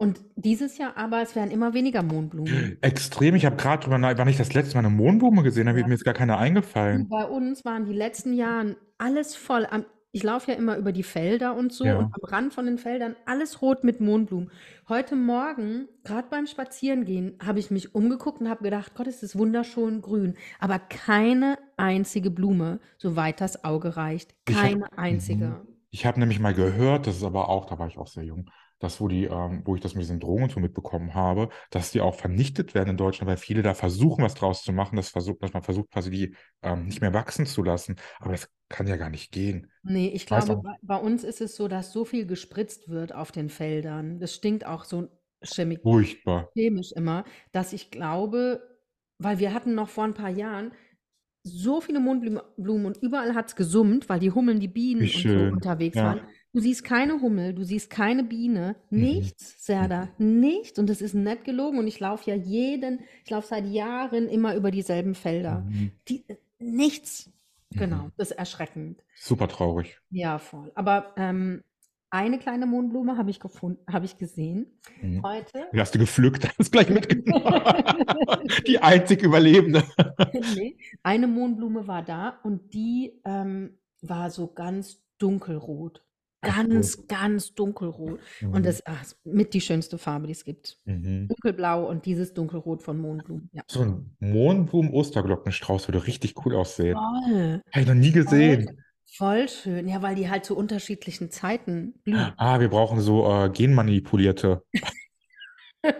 Und 0.01 0.19
dieses 0.36 0.80
Jahr 0.80 0.98
aber, 0.98 1.21
es 1.21 1.36
werden 1.36 1.51
immer 1.51 1.75
weniger 1.75 2.01
Mohnblumen. 2.01 2.80
Extrem. 2.81 3.36
Ich 3.36 3.45
habe 3.45 3.56
gerade 3.56 3.83
drüber 3.83 4.00
nach, 4.00 4.18
wann 4.18 4.27
ich 4.27 4.38
das 4.38 4.51
letzte 4.51 4.74
Mal 4.75 4.80
eine 4.86 4.89
Mohnblume 4.95 5.44
gesehen 5.44 5.69
habe, 5.69 5.80
Ja. 5.80 5.88
mir 5.88 5.94
ist 5.94 6.03
gar 6.03 6.15
keine 6.15 6.33
Und 6.33 6.39
eingefallen. 6.39 7.07
bei 7.07 7.24
uns 7.24 7.63
waren 7.65 7.86
die 7.86 7.94
letzten 7.94 8.33
Jahren 8.33 8.75
alles 8.98 9.36
voll. 9.36 9.68
Ich 10.12 10.24
laufe 10.24 10.51
ja 10.51 10.57
immer 10.57 10.75
über 10.77 10.92
die 10.92 11.03
Felder 11.03 11.56
und 11.56 11.71
so 11.71 11.83
und 11.83 11.89
Ja. 11.89 12.00
am 12.00 12.24
Rand 12.24 12.51
von 12.53 12.65
den 12.65 12.80
Feldern 12.80 13.15
alles 13.27 13.62
rot 13.62 13.83
mit 13.83 14.01
Mohnblumen. 14.01 14.50
Heute 14.89 15.15
Morgen, 15.15 15.88
gerade 16.04 16.27
beim 16.31 16.47
Spazierengehen, 16.47 17.38
habe 17.45 17.59
ich 17.59 17.69
mich 17.69 17.94
umgeguckt 17.94 18.42
und 18.42 18.50
habe 18.50 18.63
gedacht, 18.63 18.95
Gott, 18.95 19.06
ist 19.06 19.21
das 19.21 19.38
wunderschön 19.38 20.01
grün. 20.01 20.33
Aber 20.59 20.80
keine 20.80 21.59
einzige 21.77 22.31
Blume, 22.31 22.80
soweit 22.97 23.39
das 23.39 23.63
Auge 23.63 23.95
reicht. 23.97 24.33
Ich 24.50 24.56
habe 24.56 24.68
Keine 24.68 24.97
einzige. 24.97 25.62
ich 25.92 26.07
hab 26.07 26.18
nämlich 26.18 26.39
mal 26.39 26.56
gehört, 26.56 27.06
das 27.06 27.18
ist 27.18 27.24
aber 27.24 27.50
auch, 27.50 27.65
da 27.68 27.77
war 27.77 27.88
ich 27.88 28.00
auch 28.00 28.07
sehr 28.07 28.24
jung, 28.24 28.50
dass 28.81 29.00
wo 29.00 29.07
die, 29.07 29.25
ähm, 29.25 29.62
wo 29.66 29.75
ich 29.75 29.81
das 29.81 29.94
mit 29.95 30.04
diesen 30.04 30.19
Drogen 30.19 30.50
so 30.50 30.60
mitbekommen 30.60 31.13
habe, 31.13 31.50
dass 31.69 31.92
die 31.92 32.01
auch 32.01 32.16
vernichtet 32.16 32.74
werden 32.74 32.89
in 32.89 32.98
Deutschland, 32.98 33.30
weil 33.30 33.38
viele 33.38 33.62
da 33.62 33.74
versuchen, 33.74 34.24
was 34.24 34.33
draus 34.36 34.63
zu 34.63 34.74
machen, 34.74 34.95
dass, 34.98 35.10
versucht, 35.10 35.42
dass 35.44 35.54
man 35.54 35.63
versucht, 35.63 35.92
quasi 35.92 36.10
die 36.10 36.36
ähm, 36.62 36.86
nicht 36.88 37.01
mehr 37.01 37.13
wachsen 37.13 37.45
zu 37.45 37.63
lassen. 37.63 37.95
Aber 38.19 38.31
das 38.33 38.50
kann 38.69 38.88
ja 38.88 38.98
gar 38.98 39.10
nicht 39.10 39.31
gehen. 39.31 39.72
Nee, 39.83 40.10
ich 40.10 40.25
glaube, 40.28 40.57
auch 40.57 40.63
bei, 40.63 40.75
bei 40.81 40.98
uns 40.98 41.24
ist 41.24 41.42
es 41.42 41.56
so, 41.56 41.68
dass 41.68 41.92
so 41.92 42.06
viel 42.06 42.25
gespritzt 42.25 42.89
wird 42.89 43.13
auf 43.16 43.31
den 43.31 43.50
Feldern. 43.50 44.19
Das 44.19 44.36
stinkt 44.36 44.66
auch 44.66 44.83
so 44.83 45.10
chemi 45.44 45.80
furchtbar. 45.83 46.50
chemisch 46.54 46.92
immer, 46.94 47.24
dass 47.51 47.74
ich 47.74 47.92
glaube, 47.92 48.62
weil 49.18 49.39
wir 49.39 49.54
hatten 49.54 49.75
noch 49.75 49.89
vor 49.89 50.04
ein 50.04 50.13
paar 50.13 50.30
Jahren 50.30 50.72
so 51.44 51.81
viele 51.81 52.00
Mondblumen 52.00 52.42
Blumen 52.57 52.86
und 52.86 52.98
überall 52.98 53.33
hat 53.36 53.48
es 53.50 53.56
gesummt, 53.56 54.10
weil 54.10 54.19
die 54.19 54.31
Hummeln, 54.31 54.60
die 54.60 54.68
Bienen 54.68 55.12
und 55.12 55.30
so 55.30 55.45
unterwegs 55.45 55.98
Ja. 55.98 56.04
waren. 56.04 56.22
Du 56.53 56.59
siehst 56.59 56.83
keine 56.83 57.21
Hummel, 57.21 57.53
du 57.53 57.63
siehst 57.63 57.89
keine 57.89 58.24
Biene, 58.25 58.75
Mhm. 58.89 59.00
nichts, 59.01 59.65
Serda, 59.65 60.09
nichts. 60.18 60.77
Und 60.80 60.89
das 60.89 61.01
ist 61.01 61.13
nett 61.15 61.45
gelogen. 61.45 61.80
Und 61.80 61.88
ich 61.88 62.00
laufe 62.00 62.30
ja 62.30 62.36
jeden, 62.36 63.00
ich 63.24 63.30
laufe 63.31 63.48
seit 63.48 63.65
Jahren 63.68 64.27
immer 64.27 64.56
über 64.56 64.69
dieselben 64.69 65.15
Felder. 65.15 65.62
Mhm. 65.62 65.92
Die, 66.09 66.25
nichts. 66.59 67.31
Genau, 67.74 68.03
Mhm. 68.03 68.12
das 68.18 68.31
ist 68.31 68.38
erschreckend. 68.38 69.01
Super 69.15 69.48
traurig. 69.48 69.98
Ja, 70.09 70.39
voll. 70.39 70.74
Aber 70.75 71.13
ähm, 71.15 71.63
eine 72.09 72.38
kleine 72.38 72.65
Mohnblume 72.65 73.15
habe 73.18 73.30
ich 73.30 73.39
gefunden, 73.39 73.81
habe 73.89 74.04
ich 74.04 74.18
gesehen 74.18 74.77
Mhm. 75.01 75.24
heute. 75.24 75.68
Die 75.74 75.80
hast 75.80 75.95
du 75.95 76.00
gepflückt, 76.00 76.44
hast 76.59 76.71
gleich 76.74 76.89
mitgenommen. 76.89 77.63
Die 78.68 78.80
einzig 78.80 79.24
Überlebende. 79.24 79.83
Nee, 80.56 80.77
eine 81.04 81.27
Mohnblume 81.27 81.88
war 81.88 82.04
da 82.04 82.39
und 82.44 82.74
die 82.74 83.21
ähm, 83.25 83.77
war 84.01 84.30
so 84.31 84.47
ganz 84.54 85.01
dunkelrot. 85.18 86.04
Ach, 86.44 86.58
cool. 86.64 86.70
Ganz, 86.70 87.08
ganz 87.08 87.54
dunkelrot. 87.54 88.20
Und 88.42 88.52
Mhm. 88.52 88.64
das 88.64 88.82
ach, 88.86 89.04
mit 89.24 89.54
die 89.54 89.62
schönste 89.62 89.98
Farbe, 89.98 90.26
die 90.28 90.34
es 90.34 90.44
gibt. 90.44 90.80
Mhm. 90.86 91.28
Dunkelblau 91.28 91.88
und 91.88 92.06
dieses 92.06 92.34
Dunkelrot 92.34 92.82
von 92.82 92.98
Mohnblumen. 93.00 93.50
Ja. 93.54 93.62
So 93.70 93.82
ein 93.82 94.16
Mohnblumen-Osterglockenstrauß 94.20 95.88
würde 95.88 96.08
richtig 96.08 96.34
cool 96.46 96.56
aussehen. 96.56 96.96
Voll, 96.96 97.62
Habe 97.72 97.82
ich 97.82 97.88
noch 97.88 97.94
nie 97.94 98.12
voll, 98.12 98.24
gesehen. 98.24 98.84
voll 99.06 99.48
schön. 99.50 99.88
Ja, 99.88 100.02
weil 100.02 100.16
die 100.16 100.30
halt 100.30 100.45
zu 100.45 100.57
unterschiedlichen 100.57 101.30
Zeiten 101.31 101.94
blühen. 102.04 102.33
Ah, 102.38 102.60
wir 102.60 102.69
brauchen 102.69 103.00
so 103.02 103.30
äh, 103.31 103.50
genmanipulierte. 103.50 104.64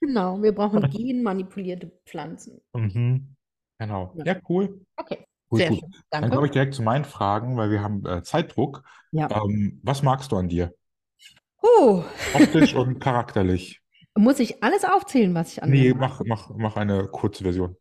Genau, 0.00 0.42
wir 0.42 0.52
brauchen 0.52 0.80
genmanipulierte 0.90 1.92
Pflanzen. 2.06 2.60
Mhm. 2.74 3.34
Genau. 3.78 4.14
Ja, 4.24 4.36
cool. 4.48 4.80
Okay, 4.96 5.26
Cool, 5.50 5.58
sehr 5.58 5.70
cool. 5.70 5.78
schön. 5.78 5.90
Dann 6.10 6.22
Danke. 6.22 6.34
komme 6.36 6.46
ich 6.46 6.52
direkt 6.52 6.74
zu 6.74 6.82
meinen 6.82 7.04
Fragen, 7.04 7.56
weil 7.56 7.70
wir 7.70 7.82
haben 7.82 8.04
äh, 8.06 8.22
Zeitdruck. 8.22 8.82
Ja. 9.12 9.28
Ähm, 9.30 9.80
was 9.82 10.02
magst 10.02 10.32
du 10.32 10.36
an 10.36 10.48
dir? 10.48 10.74
Oh, 11.62 12.04
Optisch 12.34 12.74
und 12.74 13.00
charakterlich? 13.00 13.80
muss 14.16 14.40
ich 14.40 14.62
alles 14.62 14.84
aufzählen, 14.84 15.34
was 15.34 15.52
ich 15.52 15.62
an 15.62 15.70
Nee, 15.70 15.94
mach, 15.94 16.20
mach, 16.26 16.50
mach 16.50 16.76
eine 16.76 17.06
kurze 17.08 17.44
Version. 17.44 17.76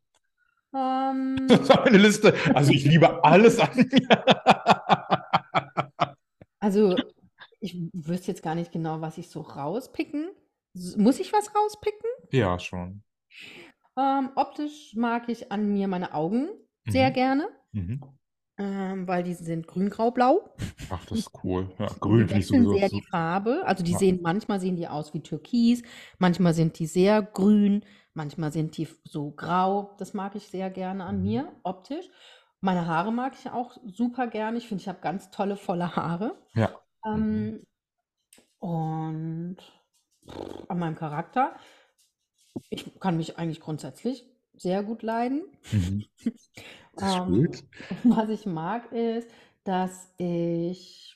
Ähm, 0.73 1.37
Das 1.47 1.61
ist 1.61 1.71
eine 1.71 1.97
Liste. 1.97 2.33
Also 2.53 2.71
ich 2.71 2.85
liebe 2.85 3.23
alles 3.23 3.59
an 3.59 3.69
mir. 3.91 4.23
Also, 6.59 6.95
ich 7.59 7.75
wüsste 7.93 8.27
jetzt 8.31 8.43
gar 8.43 8.55
nicht 8.55 8.71
genau, 8.71 9.01
was 9.01 9.17
ich 9.17 9.29
so 9.29 9.41
rauspicken. 9.41 10.29
Muss 10.97 11.19
ich 11.19 11.33
was 11.33 11.53
rauspicken? 11.55 12.09
Ja, 12.31 12.59
schon. 12.59 13.03
Ähm, 13.97 14.29
optisch 14.35 14.93
mag 14.95 15.27
ich 15.29 15.51
an 15.51 15.71
mir 15.73 15.87
meine 15.87 16.13
Augen 16.13 16.49
sehr 16.87 17.09
Mhm. 17.09 17.13
gerne, 17.13 17.47
Mhm. 17.73 18.01
ähm, 18.57 19.07
weil 19.07 19.23
die 19.23 19.33
sind 19.33 19.67
grün-grau-blau. 19.67 20.49
Ach, 20.89 21.05
das 21.05 21.19
ist 21.19 21.31
cool. 21.43 21.69
Ja, 21.79 21.87
grün 21.99 22.27
finde 22.27 22.39
ich 22.39 22.47
sowieso 22.47 22.73
sehr 22.73 22.89
so. 22.89 22.97
die 22.97 23.03
Farbe. 23.03 23.63
Also 23.65 23.83
die 23.83 23.91
Ja. 23.93 23.97
sehen, 23.99 24.19
manchmal 24.21 24.59
sehen 24.59 24.75
die 24.75 24.87
aus 24.87 25.13
wie 25.13 25.21
Türkis, 25.21 25.83
manchmal 26.19 26.53
sind 26.53 26.79
die 26.79 26.87
sehr 26.87 27.21
grün, 27.21 27.83
manchmal 28.13 28.51
sind 28.51 28.77
die 28.77 28.87
so 29.03 29.31
grau. 29.31 29.95
Das 29.99 30.13
mag 30.13 30.35
ich 30.35 30.47
sehr 30.47 30.69
gerne 30.69 31.05
an 31.05 31.17
Mhm. 31.17 31.23
mir, 31.23 31.51
optisch. 31.63 32.09
Meine 32.61 32.87
Haare 32.87 33.11
mag 33.11 33.33
ich 33.39 33.51
auch 33.51 33.77
super 33.85 34.27
gerne. 34.27 34.57
Ich 34.57 34.67
finde, 34.67 34.81
ich 34.81 34.87
habe 34.87 34.99
ganz 35.01 35.29
tolle, 35.29 35.55
volle 35.57 35.95
Haare. 35.95 36.35
Ja. 36.55 36.69
Mhm. 37.13 37.59
Ähm, 37.59 37.63
und 38.59 39.57
an 40.69 40.79
meinem 40.79 40.95
Charakter. 40.95 41.55
Ich 42.69 42.99
kann 42.99 43.17
mich 43.17 43.37
eigentlich 43.37 43.59
grundsätzlich 43.59 44.25
sehr 44.57 44.83
gut 44.83 45.03
leiden. 45.03 45.43
Mhm. 45.71 46.05
Das 46.93 47.11
ist 47.11 47.17
Ähm, 47.17 47.25
gut. 47.25 47.63
was 48.03 48.29
ich 48.29 48.45
mag, 48.45 48.91
ist, 48.91 49.29
dass 49.63 50.11
ich 50.17 51.15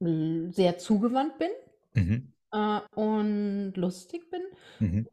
l- 0.00 0.50
sehr 0.52 0.78
zugewandt 0.78 1.38
bin 1.38 1.50
Mhm. 1.94 2.32
äh, 2.52 2.80
und 2.94 3.74
lustig 3.76 4.30
bin. 4.30 4.42
Mhm. 4.80 5.06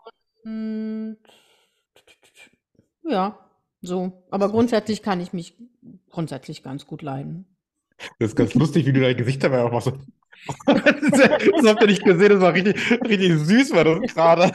Und 0.44 1.18
ja, 3.10 3.38
So, 3.82 4.24
aber 4.32 4.50
grundsätzlich 4.50 5.02
kann 5.04 5.20
ich 5.22 5.34
mich 5.34 5.56
grundsätzlich 6.10 6.64
ganz 6.64 6.88
gut 6.88 7.02
leiden. 7.02 7.46
Das 8.20 8.30
ist 8.30 8.36
ganz 8.36 8.54
lustig, 8.54 8.86
wie 8.86 8.94
du 8.94 9.02
dein 9.02 9.18
Gesicht 9.18 9.44
dabei 9.44 9.64
auch 9.64 9.72
machst. 9.72 9.92
Das 10.68 11.66
habt 11.66 11.82
ihr 11.82 11.88
nicht 11.88 12.04
gesehen, 12.06 12.30
das 12.30 12.42
war 12.42 12.54
richtig, 12.54 12.76
richtig 12.92 13.34
süß, 13.40 13.74
war 13.74 13.84
das 13.86 14.14
gerade. 14.14 14.52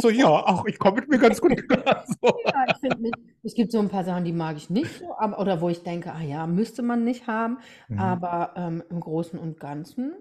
So, 0.00 0.10
ja, 0.10 0.28
auch 0.28 0.64
ich 0.66 0.78
komme 0.78 1.00
mit 1.00 1.08
mir 1.10 1.18
ganz 1.18 1.40
gut 1.40 1.68
klar. 1.68 2.04
So. 2.22 2.38
Ja, 2.44 2.64
ich 2.68 2.78
finde 2.78 3.10
es 3.42 3.54
gibt 3.54 3.72
so 3.72 3.78
ein 3.78 3.88
paar 3.88 4.04
Sachen, 4.04 4.24
die 4.24 4.32
mag 4.32 4.56
ich 4.56 4.70
nicht 4.70 4.98
so, 4.98 5.16
aber, 5.18 5.38
oder 5.40 5.60
wo 5.60 5.68
ich 5.68 5.82
denke, 5.82 6.12
ah 6.12 6.22
ja, 6.22 6.46
müsste 6.46 6.82
man 6.82 7.04
nicht 7.04 7.26
haben, 7.26 7.58
Mhm. 7.88 7.98
aber 7.98 8.52
ähm, 8.56 8.82
im 8.90 9.00
Großen 9.00 9.38
und 9.38 9.58
Ganzen 9.60 10.14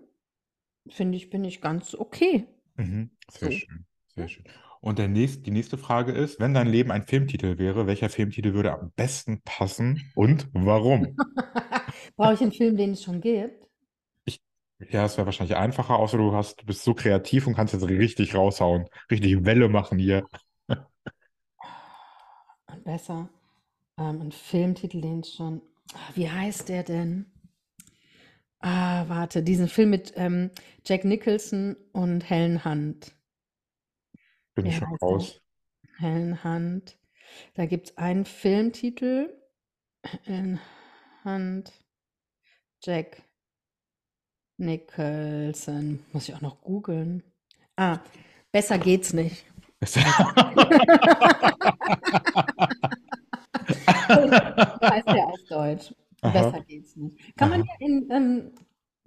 finde 0.89 1.17
ich, 1.17 1.29
bin 1.29 1.43
ich 1.46 1.62
ganz 1.62 1.96
okay. 1.96 2.48
Mhm. 2.75 3.12
Sehr 3.29 3.51
So. 3.51 3.57
schön, 3.57 3.86
sehr 4.15 4.27
schön. 4.27 4.43
Und 4.81 5.00
der 5.00 5.07
nächst, 5.07 5.46
die 5.46 5.51
nächste 5.51 5.77
Frage 5.77 6.12
ist, 6.12 6.39
wenn 6.39 6.53
dein 6.53 6.67
Leben 6.67 6.91
ein 6.91 7.03
Filmtitel 7.03 7.57
wäre, 7.57 7.88
welcher 7.88 8.10
Filmtitel 8.10 8.53
würde 8.53 8.74
am 8.74 8.91
besten 8.96 9.41
passen 9.43 10.12
und 10.15 10.48
warum? 10.53 11.17
Brauche 12.15 12.34
ich 12.34 12.41
einen 12.41 12.51
Film, 12.51 12.77
den 12.77 12.91
es 12.91 13.03
schon 13.03 13.22
gibt? 13.22 13.66
Ja, 14.79 15.05
es 15.05 15.17
wäre 15.17 15.25
wahrscheinlich 15.25 15.57
einfacher, 15.57 15.98
außer 15.98 16.17
du 16.17 16.34
hast, 16.34 16.62
du 16.62 16.65
bist 16.65 16.84
so 16.84 16.93
kreativ 16.93 17.48
und 17.48 17.55
kannst 17.55 17.74
jetzt 17.74 17.88
richtig 17.88 18.36
raushauen, 18.36 18.86
richtig 19.10 19.43
Welle 19.43 19.69
machen 19.69 19.98
hier. 19.98 20.27
Und 22.67 22.84
besser. 22.86 23.29
Ähm, 23.98 24.22
ein 24.22 24.31
Filmtitel, 24.31 25.01
den 25.01 25.22
es 25.22 25.34
schon. 25.36 25.62
Ah, 25.93 26.12
Wie 26.15 26.29
heißt 26.29 26.69
der 26.69 26.84
denn? 26.84 27.25
Ah, 28.60 29.05
warte, 29.07 29.41
diesen 29.43 29.67
Film 29.67 29.89
mit 29.91 30.13
ähm, 30.15 30.51
Jack 30.86 31.05
Nicholson 31.05 31.75
und 31.91 32.29
Helen 32.29 32.63
Hunt. 32.65 33.13
Bin 34.55 34.65
ich 34.65 34.75
schon 34.75 34.89
heißt 34.89 35.10
der? 35.10 35.27
raus. 35.27 35.41
Helen 36.00 36.43
Hunt. 36.43 36.98
Da 37.55 37.65
gibt 37.67 37.89
es 37.91 37.98
einen 37.98 38.25
Filmtitel. 38.25 39.34
Helen 40.25 40.60
Hunt. 41.25 41.74
Jack 42.81 43.22
Nicholson. 44.58 46.00
Muss 46.14 46.30
ich 46.30 46.36
auch 46.36 46.42
noch 46.42 46.62
googeln. 46.62 47.24
Ah, 47.76 47.98
besser 48.52 48.78
geht's 48.78 49.14
nicht. 49.14 49.46
Heißt 49.82 49.98
der 55.08 55.28
auf 55.28 55.40
Deutsch. 55.50 55.94
Aha. 56.22 56.32
Besser 56.32 56.62
geht's 56.62 56.96
nicht. 56.96 57.18
Kann 57.38 57.50
man 57.50 57.62
Aha. 57.62 57.68
ja 57.80 57.86
in, 57.86 58.08
ähm, 58.12 58.52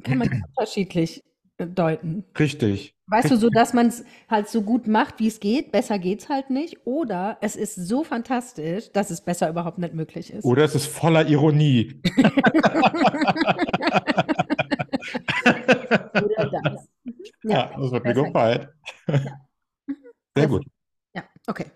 kann 0.05 0.19
man 0.19 0.29
ja 0.29 0.35
unterschiedlich 0.57 1.25
äh, 1.57 1.67
deuten. 1.67 2.25
Richtig. 2.39 2.95
Weißt 3.07 3.33
du, 3.33 3.37
so 3.37 3.51
dass 3.51 3.73
man 3.73 3.89
es 3.89 4.05
halt 4.29 4.49
so 4.49 4.63
gut 4.63 4.87
macht, 4.87 5.19
wie 5.19 5.27
es 5.27 5.41
geht, 5.41 5.73
besser 5.73 5.99
geht's 5.99 6.29
halt 6.29 6.51
nicht. 6.51 6.87
Oder 6.87 7.39
es 7.41 7.57
ist 7.57 7.75
so 7.75 8.05
fantastisch, 8.05 8.93
dass 8.93 9.11
es 9.11 9.21
besser 9.21 9.49
überhaupt 9.49 9.79
nicht 9.79 9.95
möglich 9.95 10.33
ist. 10.33 10.45
Oder 10.45 10.63
es 10.63 10.77
ist 10.77 10.87
voller 10.87 11.27
Ironie. 11.27 12.01
Oder 15.45 16.51
das. 16.63 16.89
Ja, 17.43 17.71
das 17.77 17.91
wird 17.91 18.05
mir 18.05 18.15
gefallen. 18.15 18.69
Sehr 19.07 19.29
Also, 20.37 20.59
gut. 20.59 20.67
Ja, 21.15 21.25
okay. 21.47 21.67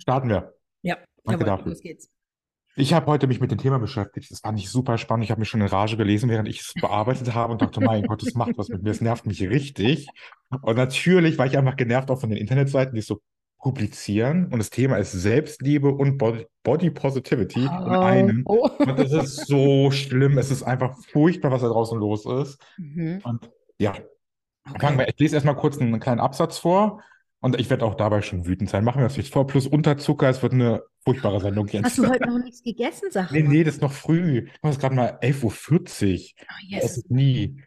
Starten 0.00 0.28
wir. 0.28 0.54
Ja, 0.82 0.96
Danke 1.24 1.44
jawohl, 1.44 1.46
dafür. 1.46 1.72
los 1.72 1.80
geht's. 1.80 2.08
Ich 2.76 2.92
habe 2.92 3.06
heute 3.06 3.26
mich 3.26 3.40
mit 3.40 3.50
dem 3.50 3.58
Thema 3.58 3.78
beschäftigt. 3.78 4.30
Das 4.30 4.40
fand 4.40 4.58
ich 4.58 4.70
super 4.70 4.98
spannend. 4.98 5.24
Ich 5.24 5.30
habe 5.30 5.40
mich 5.40 5.48
schon 5.48 5.60
in 5.62 5.66
Rage 5.66 5.96
gelesen, 5.96 6.28
während 6.28 6.46
ich 6.48 6.60
es 6.60 6.74
bearbeitet 6.74 7.34
habe 7.34 7.52
und 7.52 7.62
dachte, 7.62 7.80
mein 7.80 8.04
Gott, 8.04 8.22
das 8.24 8.34
macht 8.34 8.56
was 8.58 8.68
mit 8.68 8.82
mir. 8.82 8.90
Das 8.90 9.00
nervt 9.00 9.26
mich 9.26 9.40
richtig. 9.42 10.06
Und 10.62 10.76
natürlich 10.76 11.38
war 11.38 11.46
ich 11.46 11.56
einfach 11.56 11.76
genervt 11.76 12.10
auch 12.10 12.20
von 12.20 12.28
den 12.30 12.38
Internetseiten, 12.38 12.94
die 12.94 13.00
es 13.00 13.06
so 13.06 13.20
publizieren. 13.58 14.46
Und 14.46 14.58
das 14.58 14.70
Thema 14.70 14.96
ist 14.96 15.12
Selbstliebe 15.12 15.88
und 15.88 16.18
Body, 16.18 16.46
Body 16.62 16.90
Positivity 16.90 17.62
in 17.62 17.68
einem. 17.68 18.42
Oh. 18.46 18.68
Und 18.78 18.98
das 18.98 19.12
ist 19.12 19.46
so 19.46 19.90
schlimm. 19.90 20.38
Es 20.38 20.50
ist 20.50 20.62
einfach 20.62 20.96
furchtbar, 21.10 21.50
was 21.50 21.62
da 21.62 21.68
draußen 21.68 21.98
los 21.98 22.26
ist. 22.26 22.58
Mhm. 22.78 23.20
Und 23.24 23.50
ja, 23.78 23.94
Okay. 24.68 24.80
fangen 24.80 24.98
wir. 24.98 25.08
Ich 25.08 25.18
lese 25.18 25.36
erstmal 25.36 25.54
kurz 25.56 25.78
einen 25.78 26.00
kleinen 26.00 26.20
Absatz 26.20 26.58
vor. 26.58 27.00
Und 27.40 27.60
ich 27.60 27.70
werde 27.70 27.84
auch 27.84 27.94
dabei 27.94 28.22
schon 28.22 28.46
wütend 28.46 28.70
sein. 28.70 28.82
Machen 28.82 28.98
wir 29.00 29.06
das 29.06 29.16
nicht 29.16 29.32
vor. 29.32 29.46
Plus 29.46 29.66
Unterzucker. 29.66 30.28
Es 30.28 30.42
wird 30.42 30.52
eine 30.54 30.82
furchtbare 31.04 31.38
Sendung 31.40 31.68
jetzt. 31.68 31.84
Hast 31.84 31.98
du 31.98 32.08
heute 32.08 32.28
noch 32.28 32.42
nichts 32.42 32.62
gegessen, 32.62 33.08
sag 33.12 33.30
Nee, 33.30 33.42
nee, 33.42 33.62
das 33.62 33.74
ist 33.76 33.82
noch 33.82 33.92
früh. 33.92 34.48
Es 34.62 34.70
ist 34.70 34.80
gerade 34.80 34.94
mal 34.96 35.18
11.40 35.22 35.42
Uhr. 35.44 35.50
Oh, 35.52 36.76
Es 36.76 36.82
yes. 36.82 36.96
ist 36.96 37.10
nie. 37.10 37.62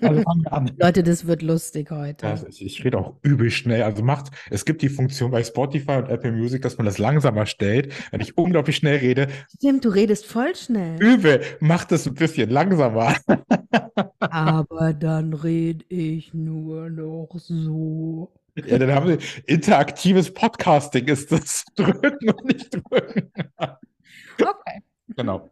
Also 0.00 0.22
fangen 0.22 0.42
wir 0.42 0.52
an. 0.52 0.70
Leute, 0.78 1.02
das 1.02 1.26
wird 1.26 1.42
lustig 1.42 1.90
heute. 1.90 2.26
Ja, 2.26 2.38
ich, 2.48 2.64
ich 2.64 2.84
rede 2.84 2.98
auch 2.98 3.16
übel 3.22 3.50
schnell. 3.50 3.82
Also 3.82 4.02
macht, 4.02 4.30
es 4.50 4.64
gibt 4.64 4.82
die 4.82 4.88
Funktion 4.88 5.30
bei 5.30 5.42
Spotify 5.42 5.92
und 5.92 6.08
Apple 6.08 6.32
Music, 6.32 6.62
dass 6.62 6.76
man 6.76 6.84
das 6.86 6.98
langsamer 6.98 7.46
stellt. 7.46 7.92
Wenn 8.10 8.20
ich 8.20 8.36
unglaublich 8.36 8.76
schnell 8.76 8.98
rede, 8.98 9.28
Stimmt, 9.56 9.84
du 9.84 9.88
redest 9.88 10.26
voll 10.26 10.54
schnell. 10.54 11.00
übel, 11.02 11.40
macht 11.60 11.92
es 11.92 12.06
ein 12.06 12.14
bisschen 12.14 12.50
langsamer. 12.50 13.16
Aber 14.20 14.92
dann 14.92 15.32
red 15.34 15.84
ich 15.88 16.34
nur 16.34 16.90
noch 16.90 17.28
so. 17.36 18.32
Ja, 18.66 18.78
dann 18.78 18.92
haben 18.92 19.08
wir 19.08 19.18
interaktives 19.46 20.32
Podcasting 20.32 21.06
ist 21.06 21.32
das 21.32 21.64
drücken 21.76 22.30
und 22.30 22.44
nicht 22.44 22.74
drücken. 22.74 23.32
Okay. 23.56 24.82
Genau. 25.16 25.50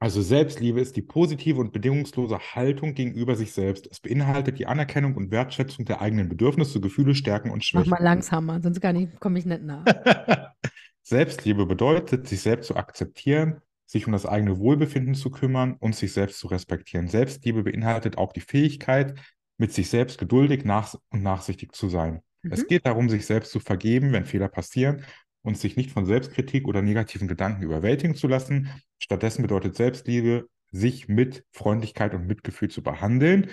Also 0.00 0.22
Selbstliebe 0.22 0.80
ist 0.80 0.96
die 0.96 1.02
positive 1.02 1.60
und 1.60 1.72
bedingungslose 1.72 2.38
Haltung 2.38 2.94
gegenüber 2.94 3.34
sich 3.36 3.52
selbst. 3.52 3.86
Es 3.90 4.00
beinhaltet 4.00 4.58
die 4.58 4.66
Anerkennung 4.66 5.14
und 5.16 5.30
Wertschätzung 5.30 5.84
der 5.84 6.00
eigenen 6.00 6.28
Bedürfnisse, 6.28 6.80
Gefühle, 6.80 7.14
Stärken 7.14 7.50
und 7.50 7.64
Mach 7.72 7.84
Schwächen. 7.84 7.90
mal 7.90 8.02
langsamer, 8.02 8.60
sonst 8.62 8.80
komme 9.20 9.38
ich 9.38 9.46
nicht 9.46 9.62
nach. 9.62 9.90
Selbstliebe 11.02 11.66
bedeutet, 11.66 12.28
sich 12.28 12.40
selbst 12.40 12.66
zu 12.68 12.76
akzeptieren, 12.76 13.60
sich 13.86 14.06
um 14.06 14.12
das 14.12 14.26
eigene 14.26 14.58
Wohlbefinden 14.58 15.14
zu 15.14 15.30
kümmern 15.30 15.76
und 15.80 15.96
sich 15.96 16.12
selbst 16.12 16.38
zu 16.38 16.48
respektieren. 16.48 17.08
Selbstliebe 17.08 17.62
beinhaltet 17.62 18.18
auch 18.18 18.32
die 18.32 18.40
Fähigkeit, 18.40 19.18
mit 19.56 19.72
sich 19.72 19.88
selbst 19.88 20.18
geduldig 20.18 20.64
nach 20.64 20.94
und 21.10 21.22
nachsichtig 21.22 21.72
zu 21.74 21.88
sein. 21.88 22.20
Es 22.50 22.60
Mhm. 22.60 22.66
geht 22.66 22.86
darum, 22.86 23.08
sich 23.08 23.26
selbst 23.26 23.50
zu 23.52 23.60
vergeben, 23.60 24.12
wenn 24.12 24.24
Fehler 24.24 24.48
passieren 24.48 25.04
und 25.42 25.56
sich 25.56 25.76
nicht 25.76 25.90
von 25.90 26.04
Selbstkritik 26.04 26.66
oder 26.66 26.82
negativen 26.82 27.28
Gedanken 27.28 27.62
überwältigen 27.62 28.14
zu 28.14 28.28
lassen. 28.28 28.68
Stattdessen 28.98 29.42
bedeutet 29.42 29.76
Selbstliebe, 29.76 30.48
sich 30.70 31.08
mit 31.08 31.44
Freundlichkeit 31.52 32.14
und 32.14 32.26
Mitgefühl 32.26 32.68
zu 32.68 32.82
behandeln. 32.82 33.50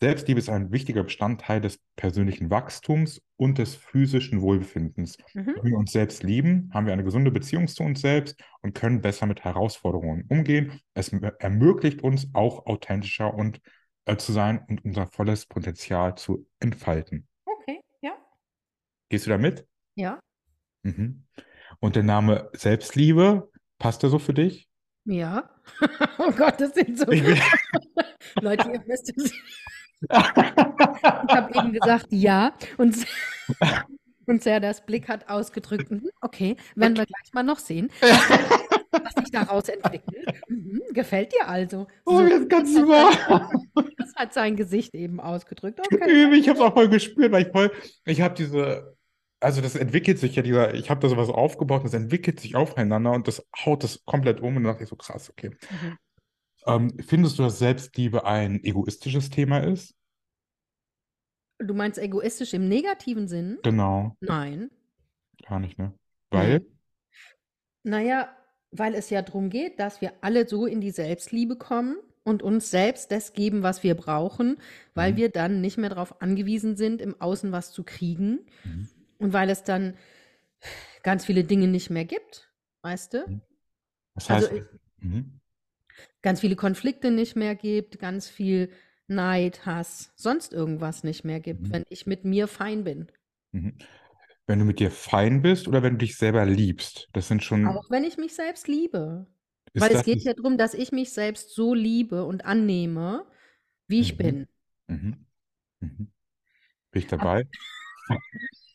Selbstliebe 0.00 0.38
ist 0.38 0.48
ein 0.48 0.72
wichtiger 0.72 1.04
Bestandteil 1.04 1.60
des 1.60 1.78
persönlichen 1.94 2.50
Wachstums 2.50 3.20
und 3.36 3.58
des 3.58 3.74
physischen 3.74 4.40
Wohlbefindens. 4.40 5.18
Mhm. 5.34 5.56
Wenn 5.62 5.72
wir 5.72 5.78
uns 5.78 5.92
selbst 5.92 6.22
lieben, 6.22 6.70
haben 6.72 6.86
wir 6.86 6.94
eine 6.94 7.04
gesunde 7.04 7.30
Beziehung 7.30 7.68
zu 7.68 7.82
uns 7.82 8.00
selbst 8.00 8.42
und 8.62 8.74
können 8.74 9.02
besser 9.02 9.26
mit 9.26 9.44
Herausforderungen 9.44 10.24
umgehen. 10.30 10.80
Es 10.94 11.12
ermöglicht 11.38 12.02
uns 12.02 12.28
auch 12.32 12.64
authentischer 12.64 13.34
und 13.34 13.60
äh, 14.06 14.16
zu 14.16 14.32
sein 14.32 14.64
und 14.68 14.84
unser 14.86 15.06
volles 15.06 15.44
Potenzial 15.44 16.14
zu 16.16 16.46
entfalten. 16.60 17.28
Okay, 17.44 17.80
ja. 18.00 18.12
Gehst 19.10 19.26
du 19.26 19.30
da 19.30 19.38
mit? 19.38 19.66
Ja. 19.96 20.18
Mhm. 20.82 21.24
Und 21.80 21.96
der 21.96 22.02
Name 22.02 22.50
Selbstliebe, 22.52 23.50
passt 23.78 24.02
der 24.02 24.10
so 24.10 24.18
für 24.18 24.34
dich? 24.34 24.68
Ja. 25.04 25.50
Oh 26.18 26.32
Gott, 26.32 26.60
das 26.60 26.74
sind 26.74 26.98
so. 26.98 27.06
Leute, 28.40 28.70
ihr 28.72 28.82
müsst 28.86 29.12
es. 29.16 29.32
Ich 30.02 30.08
habe 30.10 31.54
eben 31.54 31.72
gesagt, 31.72 32.06
ja. 32.10 32.52
Und, 32.76 32.96
und 34.26 34.42
Serdas 34.42 34.84
Blick 34.84 35.08
hat 35.08 35.28
ausgedrückt, 35.28 35.90
mhm, 35.90 36.08
okay, 36.20 36.56
werden 36.74 36.96
wir 36.96 37.06
gleich 37.06 37.32
mal 37.32 37.42
noch 37.42 37.58
sehen, 37.58 37.90
was 38.00 39.14
sich 39.14 39.30
daraus 39.32 39.68
entwickelt. 39.68 40.26
Mhm, 40.48 40.82
gefällt 40.92 41.32
dir 41.32 41.48
also. 41.48 41.86
oh, 42.04 42.18
So, 42.18 42.26
jetzt 42.26 42.52
das 42.52 42.74
hat 42.76 42.86
mal. 42.86 43.12
sein- 43.12 43.90
Das 43.96 44.14
hat 44.16 44.34
sein 44.34 44.56
Gesicht 44.56 44.94
eben 44.94 45.20
ausgedrückt. 45.20 45.80
Okay. 45.80 46.32
Ich 46.34 46.48
habe 46.48 46.58
es 46.58 46.64
auch 46.64 46.74
voll 46.74 46.88
gespürt, 46.88 47.32
weil 47.32 47.46
ich 47.46 47.52
voll, 47.52 47.70
ich 48.04 48.20
habe 48.20 48.34
diese, 48.34 48.96
also 49.40 49.60
das 49.60 49.74
entwickelt 49.76 50.18
sich 50.18 50.36
ja, 50.36 50.42
dieser, 50.42 50.74
ich 50.74 50.90
habe 50.90 51.00
da 51.00 51.08
sowas 51.08 51.28
aufgebaut, 51.30 51.84
das 51.84 51.94
entwickelt 51.94 52.40
sich 52.40 52.56
aufeinander 52.56 53.12
und 53.12 53.26
das 53.28 53.46
haut 53.64 53.84
das 53.84 54.04
komplett 54.04 54.40
um 54.40 54.56
und 54.56 54.64
dann 54.64 54.72
dachte 54.72 54.84
ich 54.84 54.90
so, 54.90 54.96
krass, 54.96 55.30
okay. 55.30 55.50
Mhm. 55.70 55.98
Ähm, 56.66 56.92
findest 57.06 57.38
du, 57.38 57.42
dass 57.42 57.58
Selbstliebe 57.58 58.24
ein 58.24 58.62
egoistisches 58.64 59.30
Thema 59.30 59.58
ist? 59.58 59.94
Du 61.58 61.74
meinst 61.74 61.98
egoistisch 61.98 62.54
im 62.54 62.68
negativen 62.68 63.28
Sinn? 63.28 63.58
Genau, 63.62 64.16
Nein. 64.20 64.70
gar 65.46 65.58
nicht, 65.60 65.78
ne? 65.78 65.92
Weil, 66.30 66.60
Nee. 66.60 66.66
Naja, 67.82 68.28
weil 68.70 68.94
es 68.94 69.10
ja 69.10 69.22
darum 69.22 69.50
geht, 69.50 69.80
dass 69.80 70.00
wir 70.00 70.12
alle 70.20 70.46
so 70.48 70.66
in 70.66 70.80
die 70.80 70.90
Selbstliebe 70.90 71.56
kommen 71.56 71.96
und 72.24 72.42
uns 72.42 72.70
selbst 72.70 73.10
das 73.10 73.32
geben, 73.32 73.62
was 73.62 73.82
wir 73.82 73.94
brauchen, 73.94 74.58
weil 74.94 75.12
Mhm. 75.12 75.16
wir 75.16 75.28
dann 75.30 75.60
nicht 75.60 75.78
mehr 75.78 75.90
darauf 75.90 76.20
angewiesen 76.22 76.76
sind, 76.76 77.00
im 77.00 77.20
Außen 77.20 77.52
was 77.52 77.72
zu 77.72 77.82
kriegen 77.84 78.40
Mhm. 78.64 78.88
Und 79.20 79.32
weil 79.32 79.50
es 79.50 79.62
dann 79.62 79.96
ganz 81.02 81.24
viele 81.24 81.44
Dinge 81.44 81.68
nicht 81.68 81.90
mehr 81.90 82.04
gibt, 82.04 82.48
weißt 82.82 83.14
du? 83.14 83.26
Mhm. 83.26 83.40
das 84.14 84.30
Also 84.30 84.46
heißt, 84.46 84.56
ich- 84.56 84.62
mhm. 85.04 85.40
Ganz 86.22 86.40
viele 86.40 86.56
Konflikte 86.56 87.10
nicht 87.10 87.34
mehr 87.36 87.54
gibt, 87.54 87.98
ganz 87.98 88.28
viel 88.28 88.70
Neid, 89.06 89.64
Hass, 89.66 90.12
sonst 90.16 90.52
irgendwas 90.52 91.02
nicht 91.02 91.24
mehr 91.24 91.40
gibt, 91.40 91.62
Mhm. 91.68 91.72
wenn 91.72 91.84
ich 91.88 92.06
mit 92.06 92.24
mir 92.24 92.46
fein 92.46 92.84
bin. 92.84 93.08
Mhm. 93.52 93.74
wenn 94.46 94.58
du 94.58 94.64
mit 94.64 94.80
dir 94.80 94.90
fein 94.90 95.42
bist 95.42 95.68
oder 95.68 95.82
wenn 95.82 95.92
du 95.94 95.98
dich 95.98 96.16
selber 96.16 96.44
liebst? 96.44 97.08
Das 97.12 97.28
sind 97.28 97.42
schon, 97.44 97.66
Auch 97.66 97.88
wenn 97.90 98.04
ich 98.04 98.16
mich 98.18 98.34
selbst 98.34 98.66
liebe. 98.68 99.26
Weil 99.74 99.92
es 99.92 100.04
geht 100.04 100.16
nicht. 100.16 100.26
ja 100.26 100.34
darum, 100.34 100.58
dass 100.58 100.74
ich 100.74 100.90
mich 100.92 101.12
selbst 101.12 101.54
so 101.54 101.72
liebe 101.74 102.24
und 102.24 102.44
annehme, 102.44 103.24
wie 103.86 104.00
ich 104.00 104.14
Mhm. 104.14 104.18
bin. 104.18 104.46
Mhm. 104.88 105.26
Bin 105.80 107.02
ich 107.02 107.06
Aber 107.06 107.18
dabei? 107.18 107.44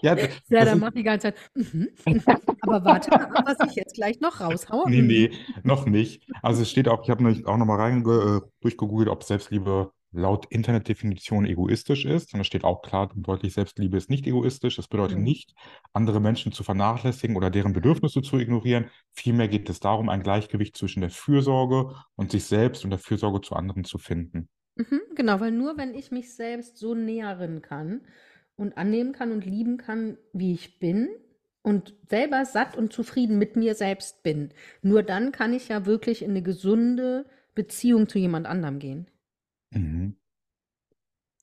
Ja, 0.00 0.16
ja, 0.48 0.62
ist. 0.62 0.76
macht 0.76 0.96
die 0.96 1.02
ganze 1.02 1.34
Zeit. 1.34 1.36
Mhm. 1.54 1.88
Aber 2.62 2.84
warte 2.84 3.10
mal 3.10 3.42
was 3.44 3.68
ich 3.68 3.76
jetzt 3.76 3.94
gleich 3.94 4.20
noch 4.20 4.40
raushaue. 4.40 4.88
Nee, 4.90 5.02
nee, 5.02 5.30
noch 5.62 5.86
nicht. 5.86 6.26
Also 6.42 6.62
es 6.62 6.70
steht 6.70 6.88
auch, 6.88 7.02
ich 7.04 7.10
habe 7.10 7.24
auch 7.44 7.56
nochmal 7.56 7.80
reinge 7.80 8.42
äh, 8.44 8.48
durchgegoogelt, 8.60 9.08
ob 9.08 9.24
Selbstliebe 9.24 9.92
laut 10.14 10.46
Internetdefinition 10.50 11.46
egoistisch 11.46 12.04
ist. 12.04 12.32
Und 12.34 12.38
da 12.38 12.44
steht 12.44 12.64
auch 12.64 12.82
klar 12.82 13.10
und 13.14 13.26
deutlich, 13.26 13.54
Selbstliebe 13.54 13.96
ist 13.96 14.10
nicht 14.10 14.26
egoistisch. 14.26 14.76
Das 14.76 14.88
bedeutet 14.88 15.18
Mhm. 15.18 15.24
nicht, 15.24 15.54
andere 15.92 16.20
Menschen 16.20 16.52
zu 16.52 16.62
vernachlässigen 16.64 17.36
oder 17.36 17.50
deren 17.50 17.72
Bedürfnisse 17.72 18.22
zu 18.22 18.38
ignorieren. 18.38 18.90
Vielmehr 19.12 19.48
geht 19.48 19.68
es 19.70 19.80
darum, 19.80 20.08
ein 20.08 20.22
Gleichgewicht 20.22 20.76
zwischen 20.76 21.00
der 21.00 21.10
Fürsorge 21.10 21.94
und 22.14 22.30
sich 22.30 22.44
selbst 22.44 22.84
und 22.84 22.90
der 22.90 22.98
Fürsorge 22.98 23.40
zu 23.40 23.54
anderen 23.54 23.84
zu 23.84 23.98
finden. 23.98 24.48
Mhm, 24.76 25.00
genau, 25.14 25.40
weil 25.40 25.50
nur 25.50 25.76
wenn 25.76 25.94
ich 25.94 26.10
mich 26.10 26.34
selbst 26.34 26.78
so 26.78 26.94
nähren 26.94 27.60
kann 27.62 28.02
und 28.56 28.76
annehmen 28.76 29.12
kann 29.12 29.32
und 29.32 29.44
lieben 29.44 29.76
kann, 29.76 30.18
wie 30.32 30.52
ich 30.52 30.78
bin 30.78 31.08
und 31.62 31.94
selber 32.08 32.44
satt 32.44 32.76
und 32.76 32.92
zufrieden 32.92 33.38
mit 33.38 33.56
mir 33.56 33.74
selbst 33.74 34.22
bin, 34.22 34.50
nur 34.82 35.02
dann 35.02 35.32
kann 35.32 35.52
ich 35.52 35.68
ja 35.68 35.86
wirklich 35.86 36.22
in 36.22 36.30
eine 36.30 36.42
gesunde 36.42 37.26
Beziehung 37.54 38.08
zu 38.08 38.18
jemand 38.18 38.46
anderem 38.46 38.78
gehen. 38.78 39.06
Mhm. 39.70 40.16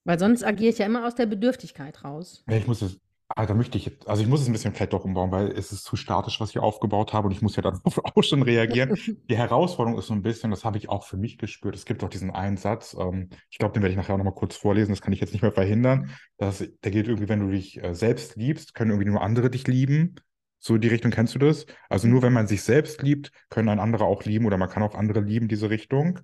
Weil 0.04 0.20
sonst 0.20 0.44
agiere 0.44 0.72
ich 0.72 0.80
ja 0.80 0.86
immer 0.86 1.06
aus 1.06 1.16
der 1.16 1.26
Bedürftigkeit 1.26 2.04
raus. 2.04 2.44
Ich 2.50 2.68
muss 2.68 2.82
es, 2.82 3.00
ah, 3.30 3.46
da 3.46 3.54
möchte 3.54 3.78
ich 3.78 3.86
jetzt, 3.86 4.08
also 4.08 4.22
ich 4.22 4.28
muss 4.28 4.42
es 4.42 4.48
ein 4.48 4.54
bisschen 4.54 4.74
vielleicht 4.74 4.94
doch 4.94 5.06
umbauen, 5.06 5.32
weil 5.32 5.52
es 5.52 5.72
ist 5.72 5.84
zu 5.84 5.96
statisch, 5.96 6.40
was 6.42 6.50
ich 6.50 6.60
aufgebaut 6.60 7.14
habe 7.14 7.28
und 7.28 7.34
ich 7.34 7.42
muss 7.42 7.56
ja 7.56 7.62
darauf 7.64 8.00
auch 8.04 8.24
schon 8.24 8.42
reagieren. 8.42 8.96
Die 9.30 9.38
Herausforderung 9.38 10.00
ist 10.00 10.08
so 10.08 10.14
ein 10.14 10.24
bisschen, 10.24 10.52
das 10.52 10.66
habe 10.66 10.78
ich 10.78 10.90
auch 10.90 11.06
für 11.06 11.18
mich 11.18 11.38
gespürt. 11.38 11.76
Es 11.76 11.86
gibt 11.86 12.04
auch 12.04 12.10
diesen 12.10 12.32
einen 12.32 12.58
Satz, 12.58 12.96
ähm, 13.00 13.30
ich 13.50 13.60
glaube, 13.60 13.74
den 13.74 13.84
werde 13.84 13.92
ich 13.92 13.98
nachher 13.98 14.18
nochmal 14.18 14.34
kurz 14.34 14.56
vorlesen, 14.56 14.92
das 14.92 15.02
kann 15.02 15.14
ich 15.14 15.20
jetzt 15.20 15.34
nicht 15.34 15.42
mehr 15.42 15.52
verhindern. 15.52 16.10
Das, 16.38 16.58
der 16.58 16.92
geht 16.92 17.08
irgendwie, 17.08 17.30
wenn 17.30 17.40
du 17.40 17.52
dich 17.52 17.82
äh, 17.84 17.94
selbst 17.94 18.36
liebst, 18.36 18.74
können 18.74 18.92
irgendwie 18.92 19.10
nur 19.10 19.22
andere 19.22 19.50
dich 19.50 19.68
lieben. 19.68 20.16
So 20.60 20.78
die 20.78 20.90
Richtung 20.90 21.12
kennst 21.12 21.36
du 21.36 21.40
das? 21.40 21.66
Also 21.88 22.08
nur 22.08 22.22
wenn 22.22 22.34
man 22.34 22.48
sich 22.48 22.64
selbst 22.64 23.02
liebt, 23.02 23.32
können 23.50 23.70
ein 23.70 23.80
anderer 23.80 24.06
auch 24.06 24.24
lieben 24.24 24.46
oder 24.46 24.58
man 24.58 24.70
kann 24.70 24.84
auch 24.84 24.96
andere 24.96 25.22
lieben, 25.22 25.48
diese 25.48 25.70
Richtung. 25.70 26.20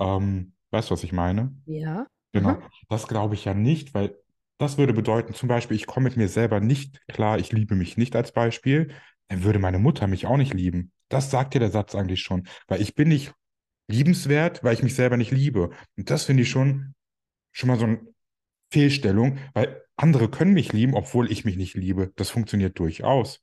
Ähm, 0.00 0.54
weißt 0.70 0.90
du, 0.90 0.94
was 0.94 1.04
ich 1.04 1.12
meine? 1.12 1.54
Ja. 1.66 2.06
Genau, 2.32 2.50
Aha. 2.50 2.62
das 2.88 3.06
glaube 3.06 3.34
ich 3.34 3.44
ja 3.44 3.52
nicht, 3.52 3.94
weil 3.94 4.16
das 4.58 4.78
würde 4.78 4.92
bedeuten, 4.92 5.34
zum 5.34 5.48
Beispiel, 5.48 5.76
ich 5.76 5.86
komme 5.86 6.04
mit 6.04 6.16
mir 6.16 6.28
selber 6.28 6.60
nicht 6.60 7.00
klar, 7.08 7.38
ich 7.38 7.52
liebe 7.52 7.74
mich 7.74 7.96
nicht 7.96 8.14
als 8.16 8.32
Beispiel, 8.32 8.94
dann 9.28 9.44
würde 9.44 9.58
meine 9.58 9.78
Mutter 9.78 10.06
mich 10.06 10.26
auch 10.26 10.36
nicht 10.36 10.54
lieben. 10.54 10.92
Das 11.08 11.30
sagt 11.30 11.54
ja 11.54 11.60
der 11.60 11.70
Satz 11.70 11.94
eigentlich 11.94 12.20
schon, 12.20 12.46
weil 12.68 12.80
ich 12.80 12.94
bin 12.94 13.08
nicht 13.08 13.34
liebenswert, 13.88 14.62
weil 14.62 14.74
ich 14.74 14.82
mich 14.82 14.94
selber 14.94 15.16
nicht 15.16 15.30
liebe. 15.30 15.70
Und 15.96 16.10
das 16.10 16.24
finde 16.24 16.42
ich 16.42 16.50
schon, 16.50 16.94
schon 17.52 17.68
mal 17.68 17.78
so 17.78 17.84
eine 17.84 18.00
Fehlstellung, 18.70 19.38
weil 19.54 19.82
andere 19.96 20.30
können 20.30 20.54
mich 20.54 20.72
lieben, 20.72 20.94
obwohl 20.94 21.30
ich 21.30 21.44
mich 21.44 21.56
nicht 21.56 21.74
liebe. 21.74 22.12
Das 22.16 22.30
funktioniert 22.30 22.78
durchaus. 22.78 23.40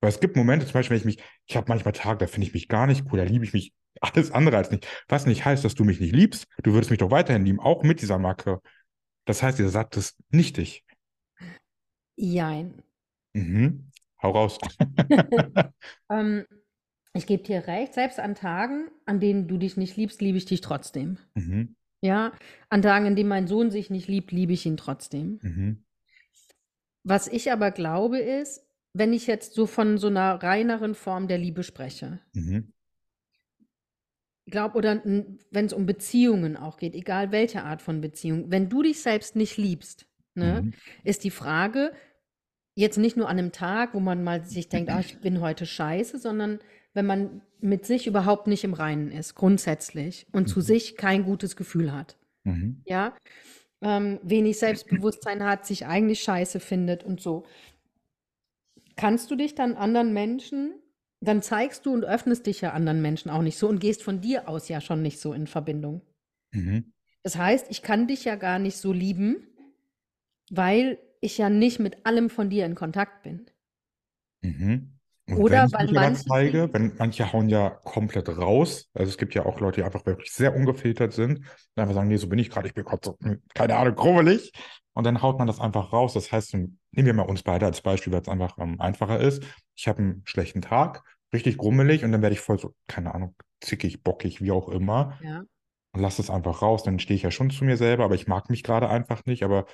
Weil 0.00 0.10
es 0.10 0.20
gibt 0.20 0.36
Momente, 0.36 0.66
zum 0.66 0.74
Beispiel, 0.74 0.94
wenn 0.94 1.08
ich 1.08 1.16
mich, 1.16 1.24
ich 1.46 1.56
habe 1.56 1.66
manchmal 1.68 1.92
Tage, 1.92 2.18
da 2.18 2.26
finde 2.26 2.46
ich 2.46 2.54
mich 2.54 2.68
gar 2.68 2.86
nicht 2.86 3.04
cool, 3.10 3.18
da 3.18 3.24
liebe 3.24 3.44
ich 3.44 3.52
mich 3.52 3.72
alles 4.00 4.30
andere 4.30 4.56
als 4.56 4.70
nicht. 4.70 4.86
Was 5.08 5.26
nicht 5.26 5.44
heißt, 5.44 5.64
dass 5.64 5.74
du 5.74 5.84
mich 5.84 6.00
nicht 6.00 6.14
liebst. 6.14 6.46
Du 6.62 6.72
würdest 6.72 6.90
mich 6.90 6.98
doch 6.98 7.10
weiterhin 7.10 7.44
lieben, 7.44 7.60
auch 7.60 7.82
mit 7.82 8.00
dieser 8.00 8.18
Macke. 8.18 8.60
Das 9.24 9.42
heißt, 9.42 9.58
dieser 9.58 9.70
Satz 9.70 9.96
ist 9.96 10.16
nichtig. 10.30 10.84
Jein. 12.16 12.82
Mhm. 13.34 13.90
Hau 14.22 14.30
raus. 14.30 14.58
Ähm, 16.10 16.44
ich 17.12 17.26
gebe 17.26 17.42
dir 17.42 17.66
recht, 17.66 17.94
selbst 17.94 18.20
an 18.20 18.34
Tagen, 18.34 18.88
an 19.06 19.20
denen 19.20 19.48
du 19.48 19.58
dich 19.58 19.76
nicht 19.76 19.96
liebst, 19.96 20.20
liebe 20.20 20.38
ich 20.38 20.44
dich 20.44 20.60
trotzdem. 20.60 21.18
Mhm. 21.34 21.76
Ja, 22.02 22.32
an 22.68 22.82
Tagen, 22.82 23.06
in 23.06 23.16
denen 23.16 23.28
mein 23.28 23.46
Sohn 23.46 23.70
sich 23.70 23.90
nicht 23.90 24.08
liebt, 24.08 24.32
liebe 24.32 24.52
ich 24.52 24.64
ihn 24.66 24.76
trotzdem. 24.76 25.38
Mhm. 25.42 25.84
Was 27.02 27.28
ich 27.28 27.52
aber 27.52 27.70
glaube, 27.70 28.18
ist, 28.18 28.64
wenn 28.92 29.12
ich 29.12 29.26
jetzt 29.26 29.54
so 29.54 29.66
von 29.66 29.98
so 29.98 30.06
einer 30.06 30.42
reineren 30.42 30.94
Form 30.94 31.28
der 31.28 31.38
Liebe 31.38 31.62
spreche, 31.62 32.20
Mhm. 32.32 32.72
Glaube, 34.50 34.76
oder 34.78 35.02
wenn 35.04 35.38
es 35.66 35.72
um 35.72 35.86
Beziehungen 35.86 36.56
auch 36.56 36.76
geht, 36.78 36.94
egal 36.94 37.32
welche 37.32 37.62
Art 37.64 37.82
von 37.82 38.00
Beziehung, 38.00 38.50
wenn 38.50 38.68
du 38.68 38.82
dich 38.82 39.02
selbst 39.02 39.36
nicht 39.36 39.56
liebst, 39.56 40.06
ne, 40.34 40.62
Mhm. 40.62 40.72
ist 41.04 41.24
die 41.24 41.30
Frage, 41.30 41.92
jetzt 42.76 42.98
nicht 42.98 43.16
nur 43.16 43.28
an 43.28 43.38
einem 43.38 43.52
Tag, 43.52 43.94
wo 43.94 44.00
man 44.00 44.24
mal 44.24 44.44
sich 44.44 44.68
denkt, 44.68 44.90
ah, 44.90 45.00
ich 45.00 45.20
bin 45.20 45.40
heute 45.40 45.66
scheiße, 45.66 46.18
sondern 46.18 46.60
wenn 46.94 47.06
man 47.06 47.42
mit 47.60 47.86
sich 47.86 48.06
überhaupt 48.06 48.46
nicht 48.46 48.64
im 48.64 48.74
Reinen 48.74 49.12
ist, 49.12 49.34
grundsätzlich, 49.34 50.26
und 50.32 50.48
zu 50.48 50.60
Mhm. 50.60 50.64
sich 50.64 50.96
kein 50.96 51.24
gutes 51.24 51.56
Gefühl 51.56 51.92
hat. 51.92 52.16
Mhm. 52.44 52.84
Ja, 52.86 53.16
ähm, 53.82 54.20
wenig 54.22 54.58
Selbstbewusstsein 54.58 55.44
hat, 55.44 55.66
sich 55.66 55.86
eigentlich 55.86 56.22
scheiße 56.22 56.60
findet 56.60 57.04
und 57.04 57.20
so. 57.20 57.44
Kannst 58.96 59.30
du 59.30 59.36
dich 59.36 59.54
dann 59.54 59.74
anderen 59.74 60.12
Menschen, 60.12 60.74
dann 61.20 61.42
zeigst 61.42 61.84
du 61.86 61.92
und 61.92 62.04
öffnest 62.04 62.46
dich 62.46 62.60
ja 62.62 62.72
anderen 62.72 63.02
Menschen 63.02 63.30
auch 63.30 63.42
nicht 63.42 63.58
so 63.58 63.68
und 63.68 63.78
gehst 63.78 64.02
von 64.02 64.20
dir 64.20 64.48
aus 64.48 64.68
ja 64.68 64.80
schon 64.80 65.02
nicht 65.02 65.20
so 65.20 65.32
in 65.32 65.46
Verbindung. 65.46 66.02
Mhm. 66.52 66.92
Das 67.22 67.36
heißt, 67.36 67.66
ich 67.70 67.82
kann 67.82 68.06
dich 68.06 68.24
ja 68.24 68.36
gar 68.36 68.58
nicht 68.58 68.78
so 68.78 68.92
lieben, 68.92 69.46
weil 70.50 70.98
ich 71.20 71.36
ja 71.36 71.50
nicht 71.50 71.78
mit 71.78 72.06
allem 72.06 72.30
von 72.30 72.48
dir 72.48 72.64
in 72.64 72.74
Kontakt 72.74 73.22
bin. 73.22 73.46
Mhm. 74.42 74.99
Oder 75.36 75.70
weil 75.72 75.92
manche 75.92 76.24
zeige, 76.24 76.68
wenn 76.72 76.92
manche 76.98 77.32
hauen 77.32 77.48
ja 77.48 77.70
komplett 77.70 78.28
raus, 78.28 78.88
also 78.94 79.08
es 79.08 79.18
gibt 79.18 79.34
ja 79.34 79.46
auch 79.46 79.60
Leute, 79.60 79.80
die 79.80 79.84
einfach 79.84 80.06
wirklich 80.06 80.32
sehr 80.32 80.54
ungefiltert 80.54 81.12
sind 81.12 81.38
und 81.38 81.46
einfach 81.76 81.94
sagen, 81.94 82.08
nee, 82.08 82.16
so 82.16 82.28
bin 82.28 82.38
ich 82.38 82.50
gerade, 82.50 82.68
ich 82.68 82.74
bin 82.74 82.84
gerade 82.84 83.00
so, 83.04 83.16
hm, 83.22 83.42
keine 83.54 83.76
Ahnung, 83.76 83.94
grummelig. 83.94 84.52
Und 84.92 85.04
dann 85.04 85.22
haut 85.22 85.38
man 85.38 85.46
das 85.46 85.60
einfach 85.60 85.92
raus. 85.92 86.14
Das 86.14 86.32
heißt, 86.32 86.54
nehmen 86.54 86.76
wir 86.92 87.14
mal 87.14 87.22
uns 87.22 87.42
beide 87.42 87.66
als 87.66 87.80
Beispiel, 87.80 88.12
weil 88.12 88.22
es 88.22 88.28
einfach 88.28 88.58
ähm, 88.58 88.80
einfacher 88.80 89.20
ist. 89.20 89.42
Ich 89.76 89.88
habe 89.88 90.00
einen 90.00 90.22
schlechten 90.24 90.62
Tag, 90.62 91.02
richtig 91.32 91.58
grummelig 91.58 92.04
und 92.04 92.12
dann 92.12 92.22
werde 92.22 92.34
ich 92.34 92.40
voll 92.40 92.58
so, 92.58 92.74
keine 92.86 93.14
Ahnung, 93.14 93.34
zickig, 93.60 94.02
bockig, 94.02 94.42
wie 94.42 94.50
auch 94.50 94.68
immer 94.68 95.18
ja. 95.22 95.44
und 95.92 96.00
lasse 96.00 96.20
es 96.20 96.30
einfach 96.30 96.62
raus. 96.62 96.82
Dann 96.82 96.98
stehe 96.98 97.16
ich 97.16 97.22
ja 97.22 97.30
schon 97.30 97.50
zu 97.50 97.64
mir 97.64 97.76
selber, 97.76 98.04
aber 98.04 98.14
ich 98.14 98.26
mag 98.26 98.50
mich 98.50 98.62
gerade 98.62 98.88
einfach 98.88 99.24
nicht. 99.26 99.44
Aber 99.44 99.66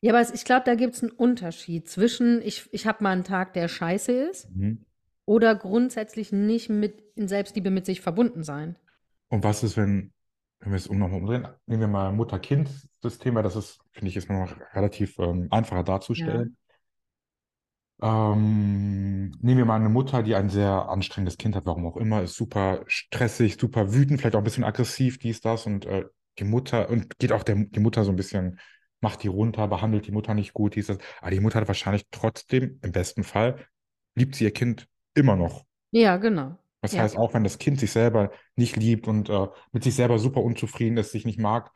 Ja, 0.00 0.12
aber 0.12 0.34
ich 0.34 0.44
glaube, 0.44 0.64
da 0.64 0.74
gibt 0.74 0.94
es 0.94 1.02
einen 1.02 1.12
Unterschied 1.12 1.88
zwischen, 1.88 2.42
ich, 2.42 2.68
ich 2.72 2.86
habe 2.86 3.02
mal 3.04 3.12
einen 3.12 3.24
Tag, 3.24 3.52
der 3.52 3.68
scheiße 3.68 4.12
ist, 4.12 4.50
mhm. 4.50 4.84
Oder 5.28 5.54
grundsätzlich 5.54 6.32
nicht 6.32 6.70
mit 6.70 7.02
in 7.14 7.28
Selbstliebe 7.28 7.70
mit 7.70 7.84
sich 7.84 8.00
verbunden 8.00 8.42
sein. 8.42 8.76
Und 9.28 9.44
was 9.44 9.62
ist, 9.62 9.76
wenn, 9.76 10.12
wenn 10.60 10.72
wir 10.72 10.76
es 10.76 10.86
um 10.86 10.98
nochmal 10.98 11.20
umdrehen? 11.20 11.48
Nehmen 11.66 11.82
wir 11.82 11.88
mal 11.88 12.12
Mutter-Kind-System, 12.12 13.34
weil 13.34 13.42
das 13.42 13.56
ist, 13.56 13.78
finde 13.92 14.08
ich, 14.08 14.16
ist 14.16 14.30
noch 14.30 14.56
relativ 14.74 15.18
ähm, 15.18 15.48
einfacher 15.50 15.84
Ja. 16.14 16.48
darzustellen. 16.48 16.56
Ähm, 18.00 19.30
nehmen 19.40 19.58
wir 19.58 19.64
mal 19.64 19.74
eine 19.76 19.88
Mutter, 19.88 20.22
die 20.22 20.36
ein 20.36 20.48
sehr 20.50 20.88
anstrengendes 20.88 21.36
Kind 21.36 21.56
hat, 21.56 21.66
warum 21.66 21.84
auch 21.86 21.96
immer, 21.96 22.22
ist 22.22 22.36
super 22.36 22.84
stressig, 22.86 23.58
super 23.58 23.92
wütend, 23.92 24.20
vielleicht 24.20 24.36
auch 24.36 24.40
ein 24.40 24.44
bisschen 24.44 24.62
aggressiv, 24.64 25.18
dies, 25.18 25.40
das, 25.40 25.66
und 25.66 25.84
äh, 25.86 26.04
die 26.38 26.44
Mutter, 26.44 26.88
und 26.90 27.18
geht 27.18 27.32
auch 27.32 27.42
der, 27.42 27.56
die 27.56 27.80
Mutter 27.80 28.04
so 28.04 28.10
ein 28.12 28.16
bisschen, 28.16 28.60
macht 29.00 29.24
die 29.24 29.28
runter, 29.28 29.66
behandelt 29.66 30.06
die 30.06 30.12
Mutter 30.12 30.34
nicht 30.34 30.52
gut, 30.54 30.76
dies, 30.76 30.86
das. 30.86 30.98
Aber 31.20 31.32
die 31.32 31.40
Mutter 31.40 31.60
hat 31.60 31.66
wahrscheinlich 31.68 32.06
trotzdem, 32.12 32.78
im 32.82 32.92
besten 32.92 33.24
Fall, 33.24 33.66
liebt 34.14 34.36
sie 34.36 34.44
ihr 34.44 34.52
Kind 34.52 34.86
immer 35.18 35.36
noch. 35.36 35.64
Ja, 35.90 36.16
genau. 36.16 36.56
Das 36.80 36.92
Ja. 36.92 37.02
heißt, 37.02 37.16
auch 37.16 37.34
wenn 37.34 37.44
das 37.44 37.58
Kind 37.58 37.80
sich 37.80 37.90
selber 37.90 38.30
nicht 38.56 38.76
liebt 38.76 39.08
und 39.08 39.28
äh, 39.28 39.46
mit 39.72 39.82
sich 39.84 39.94
selber 39.94 40.18
super 40.18 40.42
unzufrieden 40.42 40.96
ist, 40.96 41.10
sich 41.12 41.26
nicht 41.26 41.38
mag, 41.38 41.70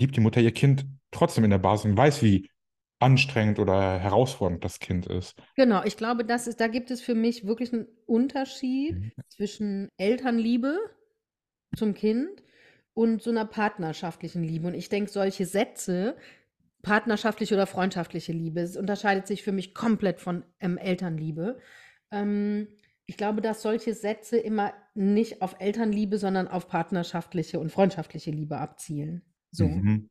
liebt 0.00 0.16
die 0.16 0.20
Mutter 0.20 0.40
ihr 0.40 0.52
Kind 0.52 0.86
trotzdem 1.10 1.44
in 1.44 1.50
der 1.50 1.58
Basis 1.58 1.86
und 1.86 1.96
weiß, 1.96 2.22
wie 2.22 2.48
anstrengend 3.00 3.58
oder 3.58 3.98
herausfordernd 3.98 4.64
das 4.64 4.78
Kind 4.78 5.06
ist. 5.06 5.34
Genau, 5.56 5.82
ich 5.84 5.96
glaube, 5.96 6.24
das 6.24 6.46
ist, 6.46 6.60
da 6.60 6.68
gibt 6.68 6.90
es 6.90 7.00
für 7.00 7.14
mich 7.14 7.46
wirklich 7.46 7.72
einen 7.72 7.88
Unterschied 8.06 8.94
Mhm. 8.94 9.12
zwischen 9.28 9.88
Elternliebe 9.96 10.78
zum 11.76 11.94
Kind 11.94 12.28
und 12.94 13.22
so 13.22 13.30
einer 13.30 13.44
partnerschaftlichen 13.44 14.42
Liebe. 14.42 14.68
Und 14.68 14.74
ich 14.74 14.88
denke, 14.88 15.10
solche 15.10 15.46
Sätze, 15.46 16.16
partnerschaftliche 16.82 17.54
oder 17.54 17.66
freundschaftliche 17.66 18.32
Liebe, 18.32 18.60
es 18.60 18.76
unterscheidet 18.76 19.26
sich 19.26 19.42
für 19.42 19.52
mich 19.52 19.74
komplett 19.74 20.20
von 20.20 20.44
ähm, 20.60 20.78
Elternliebe. 20.78 21.58
Ähm, 22.10 22.68
ich 23.06 23.16
glaube, 23.16 23.40
dass 23.40 23.62
solche 23.62 23.94
Sätze 23.94 24.38
immer 24.38 24.72
nicht 24.94 25.42
auf 25.42 25.56
Elternliebe, 25.58 26.18
sondern 26.18 26.46
auf 26.48 26.68
partnerschaftliche 26.68 27.58
und 27.58 27.72
freundschaftliche 27.72 28.30
Liebe 28.30 28.58
abzielen. 28.58 29.22
So. 29.50 29.66
Mhm. 29.66 30.10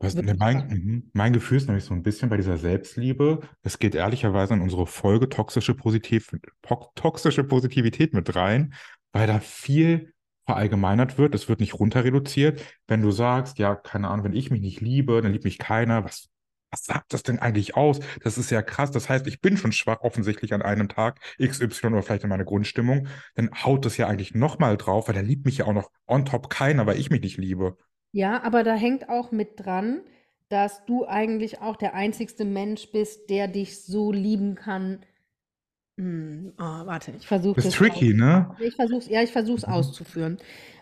Was, 0.00 0.16
ne, 0.16 0.34
mein, 0.34 0.66
mhm. 0.66 1.10
mein 1.12 1.32
Gefühl 1.32 1.58
ist 1.58 1.68
nämlich 1.68 1.84
so 1.84 1.94
ein 1.94 2.02
bisschen 2.02 2.28
bei 2.28 2.36
dieser 2.36 2.58
Selbstliebe. 2.58 3.40
Es 3.62 3.78
geht 3.78 3.94
ehrlicherweise 3.94 4.54
in 4.54 4.60
unsere 4.60 4.88
Folge 4.88 5.28
toxische, 5.28 5.74
Positiv, 5.74 6.36
po- 6.60 6.90
toxische 6.96 7.44
Positivität 7.44 8.12
mit 8.12 8.34
rein, 8.34 8.74
weil 9.12 9.28
da 9.28 9.38
viel 9.38 10.12
verallgemeinert 10.44 11.18
wird. 11.18 11.36
Es 11.36 11.48
wird 11.48 11.60
nicht 11.60 11.78
runter 11.78 12.02
reduziert. 12.02 12.60
Wenn 12.88 13.00
du 13.00 13.12
sagst, 13.12 13.60
ja, 13.60 13.76
keine 13.76 14.08
Ahnung, 14.08 14.24
wenn 14.24 14.32
ich 14.32 14.50
mich 14.50 14.60
nicht 14.60 14.80
liebe, 14.80 15.22
dann 15.22 15.30
liebt 15.30 15.44
mich 15.44 15.58
keiner, 15.58 16.04
was 16.04 16.30
was 16.72 16.84
sagt 16.84 17.12
das 17.12 17.22
denn 17.22 17.38
eigentlich 17.38 17.76
aus? 17.76 18.00
Das 18.24 18.38
ist 18.38 18.50
ja 18.50 18.62
krass. 18.62 18.90
Das 18.90 19.08
heißt, 19.08 19.26
ich 19.28 19.40
bin 19.40 19.56
schon 19.56 19.72
schwach 19.72 20.00
offensichtlich 20.00 20.54
an 20.54 20.62
einem 20.62 20.88
Tag, 20.88 21.20
XY 21.38 21.92
oder 21.94 22.02
vielleicht 22.02 22.24
in 22.24 22.30
meiner 22.30 22.44
Grundstimmung. 22.44 23.08
Dann 23.34 23.50
haut 23.64 23.84
das 23.84 23.96
ja 23.98 24.08
eigentlich 24.08 24.34
nochmal 24.34 24.76
drauf, 24.78 25.08
weil 25.08 25.14
der 25.14 25.22
liebt 25.22 25.44
mich 25.46 25.58
ja 25.58 25.66
auch 25.66 25.72
noch 25.74 25.90
on 26.06 26.24
top 26.24 26.50
keiner, 26.50 26.86
weil 26.86 26.98
ich 26.98 27.10
mich 27.10 27.20
nicht 27.22 27.36
liebe. 27.38 27.76
Ja, 28.12 28.42
aber 28.42 28.62
da 28.64 28.74
hängt 28.74 29.08
auch 29.08 29.32
mit 29.32 29.60
dran, 29.64 30.02
dass 30.48 30.84
du 30.86 31.06
eigentlich 31.06 31.60
auch 31.60 31.76
der 31.76 31.94
einzigste 31.94 32.44
Mensch 32.44 32.90
bist, 32.92 33.30
der 33.30 33.48
dich 33.48 33.82
so 33.84 34.12
lieben 34.12 34.54
kann. 34.54 35.04
Hm, 35.98 36.54
oh, 36.58 36.62
warte, 36.86 37.12
ich 37.12 37.26
versuche 37.26 37.56
Das 37.56 37.66
ist 37.66 37.74
tricky, 37.76 38.14
ne? 38.14 38.50
Ich 38.58 38.76
versuch's, 38.76 39.08
ja, 39.08 39.22
ich 39.22 39.32
versuche 39.32 39.58
es 39.58 39.64
Mhm. 39.66 39.72
auszuführen. 39.72 40.38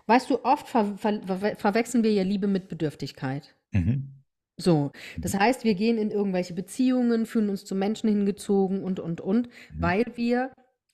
Weißt 0.06 0.30
du, 0.30 0.44
oft 0.44 0.68
ver 0.68 0.96
ver 0.98 1.22
ver 1.38 1.56
verwechseln 1.56 2.04
wir 2.04 2.12
ja 2.12 2.22
Liebe 2.24 2.46
mit 2.48 2.68
Bedürftigkeit. 2.68 3.54
Mhm. 3.72 4.19
So, 4.60 4.92
das 5.18 5.34
heißt, 5.34 5.64
wir 5.64 5.74
gehen 5.74 5.98
in 5.98 6.10
irgendwelche 6.10 6.54
Beziehungen, 6.54 7.26
fühlen 7.26 7.48
uns 7.50 7.64
zu 7.64 7.74
Menschen 7.74 8.08
hingezogen 8.10 8.82
und, 8.84 9.00
und, 9.00 9.20
und, 9.20 9.48
Mhm. 9.48 9.82
weil 9.82 10.04
wir 10.16 10.52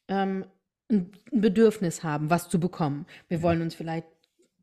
ähm, 0.08 0.46
ein 0.90 1.10
Bedürfnis 1.32 2.04
haben, 2.04 2.30
was 2.30 2.48
zu 2.48 2.60
bekommen. 2.60 3.06
Wir 3.28 3.38
Mhm. 3.38 3.42
wollen 3.42 3.62
uns 3.62 3.74
vielleicht 3.74 4.06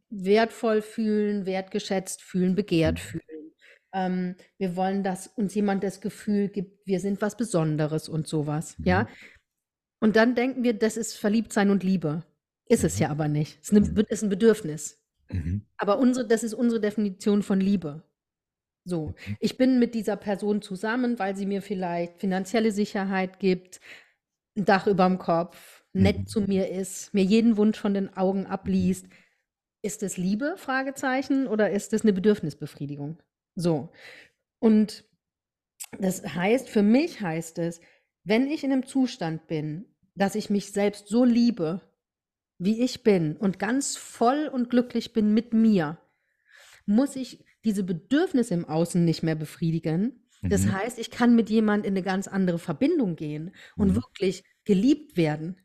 wertvoll 0.09 0.81
fühlen, 0.81 1.45
wertgeschätzt 1.45 2.21
fühlen, 2.21 2.55
begehrt 2.55 2.95
Mhm. 2.95 2.99
fühlen. 2.99 3.23
Ähm, 3.93 4.35
wir 4.57 4.75
wollen, 4.75 5.03
dass 5.03 5.27
uns 5.27 5.53
jemand 5.53 5.83
das 5.83 6.01
Gefühl 6.01 6.47
gibt, 6.49 6.87
wir 6.87 6.99
sind 6.99 7.21
was 7.21 7.37
Besonderes 7.37 8.09
und 8.09 8.27
sowas, 8.27 8.75
ja? 8.83 9.03
Mhm. 9.03 9.07
Und 9.99 10.15
dann 10.15 10.35
denken 10.35 10.63
wir, 10.63 10.73
das 10.73 10.97
ist 10.97 11.15
Verliebtsein 11.17 11.69
und 11.69 11.83
Liebe. 11.83 12.23
Ist 12.67 12.83
es 12.83 12.95
Mhm. 12.97 13.01
ja 13.03 13.09
aber 13.09 13.27
nicht. 13.27 13.59
Es 13.61 13.69
ist, 13.69 13.77
eine, 13.77 13.89
Mhm. 13.89 14.03
ist 14.09 14.23
ein 14.23 14.29
Bedürfnis. 14.29 14.99
Mhm. 15.31 15.65
Aber 15.77 15.99
unsere, 15.99 16.27
das 16.27 16.43
ist 16.43 16.53
unsere 16.53 16.81
Definition 16.81 17.43
von 17.43 17.59
Liebe. 17.59 18.03
So, 18.85 19.15
Mhm. 19.27 19.35
ich 19.39 19.57
bin 19.57 19.79
mit 19.79 19.95
dieser 19.95 20.17
Person 20.17 20.61
zusammen, 20.61 21.17
weil 21.19 21.35
sie 21.35 21.45
mir 21.45 21.61
vielleicht 21.61 22.19
finanzielle 22.19 22.71
Sicherheit 22.71 23.39
gibt, 23.39 23.79
ein 24.57 24.65
Dach 24.65 24.87
über 24.87 25.07
dem 25.07 25.19
Kopf, 25.19 25.83
nett 25.93 26.17
Mhm. 26.19 26.27
zu 26.27 26.41
mir 26.41 26.69
ist, 26.69 27.13
mir 27.13 27.23
jeden 27.23 27.57
Wunsch 27.57 27.79
von 27.79 27.93
den 27.93 28.15
Augen 28.15 28.45
abliest. 28.45 29.07
Ist 29.83 30.03
es 30.03 30.17
Liebe? 30.17 30.55
Fragezeichen 30.57 31.47
oder 31.47 31.71
ist 31.71 31.93
es 31.93 32.03
eine 32.03 32.13
Bedürfnisbefriedigung? 32.13 33.21
So. 33.55 33.89
Und 34.59 35.05
das 35.99 36.23
heißt, 36.35 36.69
für 36.69 36.83
mich 36.83 37.21
heißt 37.21 37.59
es, 37.59 37.81
wenn 38.23 38.47
ich 38.49 38.63
in 38.63 38.71
einem 38.71 38.85
Zustand 38.85 39.47
bin, 39.47 39.85
dass 40.15 40.35
ich 40.35 40.49
mich 40.49 40.71
selbst 40.71 41.07
so 41.07 41.23
liebe, 41.23 41.81
wie 42.59 42.81
ich 42.81 43.03
bin 43.03 43.37
und 43.37 43.59
ganz 43.59 43.97
voll 43.97 44.49
und 44.51 44.69
glücklich 44.69 45.13
bin 45.13 45.33
mit 45.33 45.53
mir, 45.53 45.97
muss 46.85 47.15
ich 47.15 47.45
diese 47.65 47.83
Bedürfnisse 47.83 48.53
im 48.53 48.65
Außen 48.65 49.03
nicht 49.03 49.23
mehr 49.23 49.35
befriedigen. 49.35 50.25
Das 50.41 50.65
Mhm. 50.65 50.73
heißt, 50.73 50.99
ich 50.99 51.09
kann 51.09 51.35
mit 51.35 51.49
jemand 51.49 51.85
in 51.85 51.93
eine 51.93 52.03
ganz 52.03 52.27
andere 52.27 52.59
Verbindung 52.59 53.15
gehen 53.15 53.51
und 53.77 53.89
Mhm. 53.89 53.95
wirklich 53.95 54.43
geliebt 54.65 55.15
werden. 55.17 55.57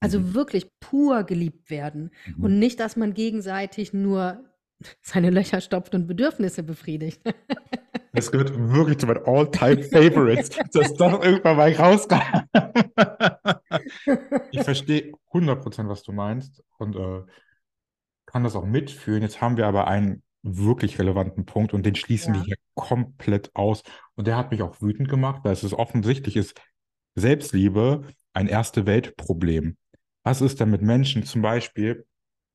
Also 0.00 0.20
Mhm. 0.20 0.34
wirklich 0.34 0.70
pur 0.80 1.24
geliebt 1.24 1.70
werden. 1.70 2.10
Mhm. 2.36 2.44
Und 2.44 2.58
nicht, 2.58 2.78
dass 2.80 2.96
man 2.96 3.14
gegenseitig 3.14 3.92
nur 3.92 4.44
seine 5.02 5.30
Löcher 5.30 5.60
stopft 5.60 5.94
und 5.94 6.06
Bedürfnisse 6.06 6.62
befriedigt. 6.62 7.20
Das 8.14 8.32
gehört 8.32 8.52
wirklich 8.56 8.98
zu 8.98 9.06
meinen 9.06 9.24
All-Time-Favorites, 9.26 10.48
dass 10.72 10.94
das 10.94 11.12
irgendwann 11.24 11.56
mal 11.56 11.72
rauskam. 11.72 12.18
Ich 14.50 14.62
verstehe 14.62 15.12
100%, 15.32 15.88
was 15.88 16.02
du 16.02 16.12
meinst 16.12 16.62
und 16.78 16.96
äh, 16.96 17.22
kann 18.26 18.44
das 18.44 18.56
auch 18.56 18.64
mitfühlen. 18.64 19.22
Jetzt 19.22 19.40
haben 19.40 19.56
wir 19.56 19.66
aber 19.66 19.86
einen 19.88 20.22
wirklich 20.42 20.98
relevanten 20.98 21.44
Punkt 21.46 21.74
und 21.74 21.84
den 21.84 21.94
schließen 21.94 22.34
wir 22.34 22.40
Ja. 22.40 22.46
hier 22.46 22.56
komplett 22.74 23.54
aus. 23.54 23.82
Und 24.14 24.26
der 24.26 24.36
hat 24.36 24.50
mich 24.50 24.62
auch 24.62 24.80
wütend 24.80 25.08
gemacht, 25.08 25.42
weil 25.44 25.52
es 25.52 25.72
offensichtlich 25.72 26.36
ist, 26.36 26.60
Selbstliebe 27.14 28.06
ein 28.32 28.46
Erste-Welt-Problem. 28.46 29.76
Was 30.22 30.40
ist 30.40 30.60
denn 30.60 30.70
mit 30.70 30.82
Menschen 30.82 31.24
zum 31.24 31.42
Beispiel, 31.42 32.06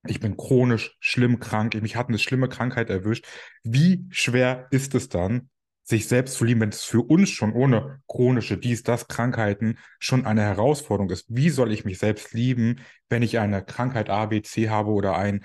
ich 0.07 0.19
bin 0.19 0.37
chronisch 0.37 0.95
schlimm 0.99 1.39
krank, 1.39 1.75
mich 1.81 1.95
hat 1.95 2.09
eine 2.09 2.19
schlimme 2.19 2.49
Krankheit 2.49 2.89
erwischt. 2.89 3.25
Wie 3.63 4.05
schwer 4.09 4.67
ist 4.71 4.95
es 4.95 5.09
dann, 5.09 5.49
sich 5.85 6.07
selbst 6.07 6.35
zu 6.35 6.45
lieben, 6.45 6.61
wenn 6.61 6.69
es 6.69 6.83
für 6.83 7.01
uns 7.01 7.29
schon 7.29 7.51
ohne 7.53 8.01
chronische 8.07 8.57
dies, 8.57 8.83
das 8.83 9.07
Krankheiten 9.07 9.77
schon 9.99 10.25
eine 10.25 10.41
Herausforderung 10.41 11.09
ist? 11.09 11.25
Wie 11.29 11.49
soll 11.49 11.71
ich 11.73 11.83
mich 11.85 11.99
selbst 11.99 12.33
lieben, 12.33 12.79
wenn 13.09 13.21
ich 13.21 13.39
eine 13.39 13.63
Krankheit 13.63 14.09
A, 14.09 14.25
B, 14.27 14.41
C 14.41 14.69
habe 14.69 14.91
oder 14.91 15.17
ein 15.17 15.43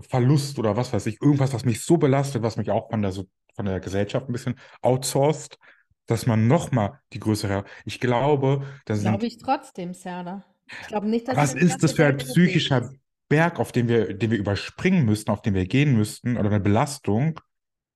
Verlust 0.00 0.58
oder 0.58 0.76
was 0.76 0.92
weiß 0.92 1.06
ich, 1.06 1.20
irgendwas, 1.20 1.52
was 1.52 1.64
mich 1.64 1.82
so 1.84 1.96
belastet, 1.96 2.42
was 2.42 2.56
mich 2.56 2.70
auch 2.70 2.90
von 2.90 3.02
der, 3.02 3.12
von 3.12 3.64
der 3.66 3.80
Gesellschaft 3.80 4.28
ein 4.28 4.32
bisschen 4.32 4.58
outsourced, 4.80 5.58
dass 6.06 6.26
man 6.26 6.46
nochmal 6.46 7.00
die 7.12 7.20
größere, 7.20 7.64
ich 7.84 8.00
glaube, 8.00 8.66
da 8.86 8.94
sind 8.94 9.10
Glaube 9.10 9.26
ich 9.26 9.38
trotzdem, 9.38 9.94
Serda. 9.94 10.44
Ich 10.82 10.88
glaube 10.88 11.08
nicht, 11.08 11.28
dass 11.28 11.36
was 11.36 11.52
das 11.52 11.62
ist 11.62 11.82
das 11.82 11.92
für 11.92 12.06
ein 12.06 12.16
psychischer. 12.16 12.90
Berg, 13.32 13.60
auf 13.60 13.72
den 13.72 13.88
wir, 13.88 14.12
den 14.12 14.30
wir 14.30 14.36
überspringen 14.36 15.06
müssten, 15.06 15.30
auf 15.30 15.40
den 15.40 15.54
wir 15.54 15.64
gehen 15.64 15.96
müssten, 15.96 16.36
oder 16.36 16.50
eine 16.50 16.60
Belastung, 16.60 17.40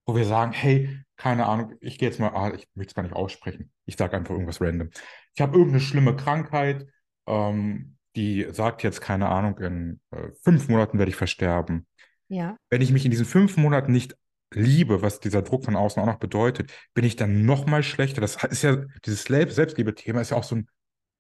wo 0.07 0.17
wir 0.17 0.25
sagen, 0.25 0.53
hey, 0.53 1.03
keine 1.19 1.45
Ahnung, 1.45 1.75
ich 1.81 1.99
gehe 1.99 2.09
jetzt 2.09 2.19
mal, 2.19 2.31
ah, 2.31 2.55
ich 2.55 2.67
möchte 2.75 2.93
es 2.93 2.95
gar 2.95 3.03
nicht 3.03 3.15
aussprechen. 3.15 3.71
Ich 3.85 3.97
sage 3.97 4.17
einfach 4.17 4.31
irgendwas 4.31 4.63
random. 4.63 4.89
Ich 5.35 5.43
habe 5.43 5.59
irgendeine 5.59 5.83
schlimme 5.83 6.17
Krankheit, 6.17 6.87
ähm, 7.27 7.96
die 8.17 8.47
sagt 8.51 8.83
jetzt, 8.83 9.01
keine 9.01 9.29
Ahnung, 9.29 9.59
in 9.59 10.01
äh, 10.11 10.31
fünf 10.43 10.69
Monaten 10.69 10.99
werde 10.99 11.11
ich 11.11 11.17
versterben. 11.17 11.87
Ja, 12.29 12.57
Wenn 12.71 12.83
ich 12.83 12.91
mich 12.91 13.05
in 13.05 13.11
diesen 13.13 13.27
fünf 13.27 13.57
Monaten 13.57 13.93
nicht 13.93 14.17
liebe, 14.53 15.03
was 15.03 15.21
dieser 15.21 15.43
Druck 15.43 15.65
von 15.65 15.77
außen 15.77 16.03
auch 16.03 16.07
noch 16.07 16.19
bedeutet, 16.19 16.73
bin 16.95 17.05
ich 17.05 17.17
dann 17.17 17.45
noch 17.45 17.67
mal 17.67 17.83
schlechter. 17.83 18.21
Das 18.21 18.43
ist 18.45 18.63
ja, 18.63 18.85
dieses 19.05 19.25
Selbst- 19.25 19.55
Selbstliebe-Thema 19.57 20.21
ist 20.21 20.31
ja 20.31 20.37
auch 20.37 20.45
so 20.45 20.57
ein 20.57 20.69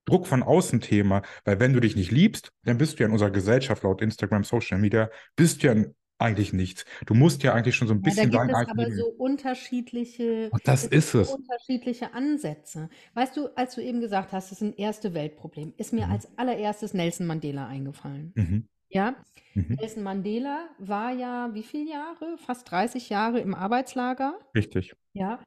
Druck 0.04 0.26
von 0.26 0.42
außen 0.42 0.80
Thema, 0.80 1.22
weil 1.44 1.59
wenn 1.61 1.72
du 1.72 1.80
dich 1.80 1.96
nicht 1.96 2.12
liebst, 2.12 2.52
dann 2.62 2.78
bist 2.78 2.98
du 2.98 3.02
ja 3.02 3.06
in 3.06 3.12
unserer 3.12 3.30
Gesellschaft 3.30 3.82
laut 3.82 4.00
Instagram, 4.00 4.44
Social 4.44 4.78
Media, 4.78 5.11
bist 5.35 5.62
du 5.62 5.66
ja 5.66 5.85
eigentlich 6.18 6.52
nichts. 6.52 6.85
Du 7.07 7.14
musst 7.14 7.42
ja 7.42 7.52
eigentlich 7.55 7.76
schon 7.76 7.88
so 7.88 7.94
ein 7.94 7.98
ja, 7.98 8.02
da 8.02 8.05
bisschen 8.11 8.31
gibt 8.31 8.50
es 8.52 8.68
aber 8.68 8.90
so 8.92 9.07
unterschiedliche, 9.07 10.48
Und 10.50 10.66
das 10.66 10.85
ist 10.85 11.11
so 11.12 11.20
es. 11.20 11.31
unterschiedliche 11.33 12.14
Ansätze. 12.14 12.88
Weißt 13.14 13.37
du, 13.37 13.48
als 13.57 13.74
du 13.74 13.83
eben 13.83 14.00
gesagt 14.00 14.33
hast, 14.33 14.46
es 14.46 14.52
ist 14.52 14.62
ein 14.62 14.74
erste 14.76 15.14
Weltproblem, 15.14 15.74
ist 15.76 15.92
mir 15.92 16.07
Mhm. 16.07 16.12
als 16.12 16.38
allererstes 16.38 16.94
Nelson 16.94 17.26
Mandela 17.26 17.66
eingefallen. 17.66 18.33
Mhm. 18.35 18.68
Ja, 18.88 19.16
Mhm. 19.55 19.74
Nelson 19.81 20.02
Mandela 20.02 20.68
war 20.79 21.12
ja 21.12 21.52
wie 21.55 21.62
viele 21.62 21.90
Jahre? 21.90 22.37
Fast 22.38 22.70
30 22.70 23.09
Jahre 23.09 23.40
im 23.40 23.55
Arbeitslager. 23.55 24.38
Richtig. 24.55 24.94
Ja. 25.12 25.42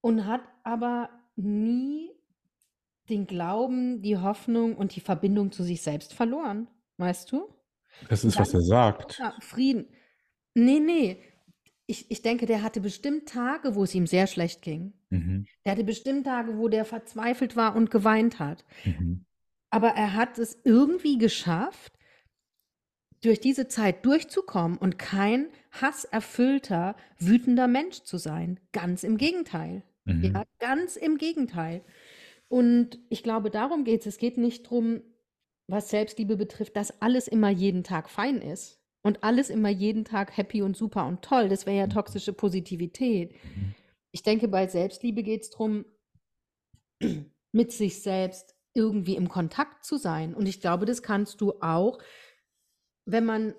Und 0.00 0.26
hat 0.26 0.42
aber 0.64 1.10
nie 1.36 2.10
den 3.08 3.26
Glauben, 3.26 4.02
die 4.02 4.16
Hoffnung 4.18 4.76
und 4.76 4.96
die 4.96 5.00
Verbindung 5.00 5.52
zu 5.52 5.62
sich 5.62 5.82
selbst 5.82 6.12
verloren. 6.14 6.68
Weißt 6.98 7.30
du? 7.30 7.48
Das 8.08 8.24
ist, 8.24 8.38
was 8.38 8.54
er 8.54 8.60
sagt. 8.62 9.20
Frieden. 9.40 9.86
Nee, 10.54 10.80
nee. 10.80 11.18
Ich, 11.86 12.10
ich 12.10 12.22
denke, 12.22 12.46
der 12.46 12.62
hatte 12.62 12.80
bestimmt 12.80 13.28
Tage, 13.28 13.74
wo 13.74 13.84
es 13.84 13.94
ihm 13.94 14.06
sehr 14.06 14.26
schlecht 14.26 14.62
ging. 14.62 14.92
Mhm. 15.10 15.46
Der 15.64 15.72
hatte 15.72 15.84
bestimmt 15.84 16.24
Tage, 16.26 16.58
wo 16.58 16.68
der 16.68 16.84
verzweifelt 16.84 17.56
war 17.56 17.76
und 17.76 17.90
geweint 17.90 18.38
hat. 18.38 18.64
Mhm. 18.84 19.24
Aber 19.70 19.90
er 19.90 20.14
hat 20.14 20.38
es 20.38 20.58
irgendwie 20.64 21.18
geschafft, 21.18 21.92
durch 23.22 23.40
diese 23.40 23.68
Zeit 23.68 24.04
durchzukommen 24.04 24.78
und 24.78 24.98
kein 24.98 25.48
hasserfüllter, 25.72 26.96
wütender 27.18 27.66
Mensch 27.66 28.02
zu 28.02 28.18
sein. 28.18 28.60
Ganz 28.72 29.02
im 29.02 29.16
Gegenteil. 29.16 29.82
Mhm. 30.04 30.24
Ja, 30.24 30.44
ganz 30.58 30.96
im 30.96 31.18
Gegenteil. 31.18 31.82
Und 32.48 32.98
ich 33.08 33.22
glaube, 33.22 33.50
darum 33.50 33.84
geht 33.84 34.00
es. 34.00 34.06
Es 34.06 34.18
geht 34.18 34.38
nicht 34.38 34.66
darum, 34.66 35.02
was 35.68 35.90
Selbstliebe 35.90 36.36
betrifft, 36.36 36.76
dass 36.76 37.00
alles 37.02 37.28
immer 37.28 37.50
jeden 37.50 37.82
Tag 37.82 38.08
fein 38.08 38.40
ist 38.40 38.80
und 39.02 39.22
alles 39.24 39.50
immer 39.50 39.68
jeden 39.68 40.04
Tag 40.04 40.36
happy 40.36 40.62
und 40.62 40.76
super 40.76 41.06
und 41.06 41.22
toll. 41.22 41.48
Das 41.48 41.66
wäre 41.66 41.76
ja 41.76 41.86
toxische 41.86 42.32
Positivität. 42.32 43.32
Mhm. 43.32 43.74
Ich 44.12 44.22
denke, 44.22 44.48
bei 44.48 44.66
Selbstliebe 44.66 45.22
geht 45.22 45.42
es 45.42 45.50
darum, 45.50 45.84
mit 47.52 47.72
sich 47.72 48.02
selbst 48.02 48.54
irgendwie 48.74 49.16
im 49.16 49.28
Kontakt 49.28 49.84
zu 49.84 49.96
sein. 49.96 50.34
Und 50.34 50.46
ich 50.46 50.60
glaube, 50.60 50.86
das 50.86 51.02
kannst 51.02 51.40
du 51.40 51.54
auch, 51.60 51.98
wenn 53.06 53.24
man, 53.24 53.54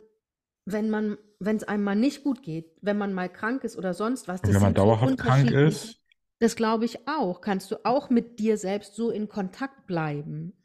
wenn 0.65 0.89
man, 0.89 1.17
wenn 1.39 1.57
es 1.57 1.63
einem 1.63 1.83
mal 1.83 1.95
nicht 1.95 2.23
gut 2.23 2.43
geht, 2.43 2.77
wenn 2.81 2.97
man 2.97 3.13
mal 3.13 3.29
krank 3.29 3.63
ist 3.63 3.77
oder 3.77 3.93
sonst 3.93 4.27
was. 4.27 4.43
Wenn 4.43 4.53
man 4.53 4.61
sind 4.61 4.77
so 4.77 4.83
dauerhaft 4.83 5.17
krank 5.17 5.51
ist, 5.51 5.99
Das 6.39 6.55
glaube 6.55 6.85
ich 6.85 7.07
auch. 7.07 7.41
Kannst 7.41 7.71
du 7.71 7.83
auch 7.83 8.09
mit 8.09 8.39
dir 8.39 8.57
selbst 8.57 8.95
so 8.95 9.09
in 9.09 9.27
Kontakt 9.27 9.87
bleiben. 9.87 10.61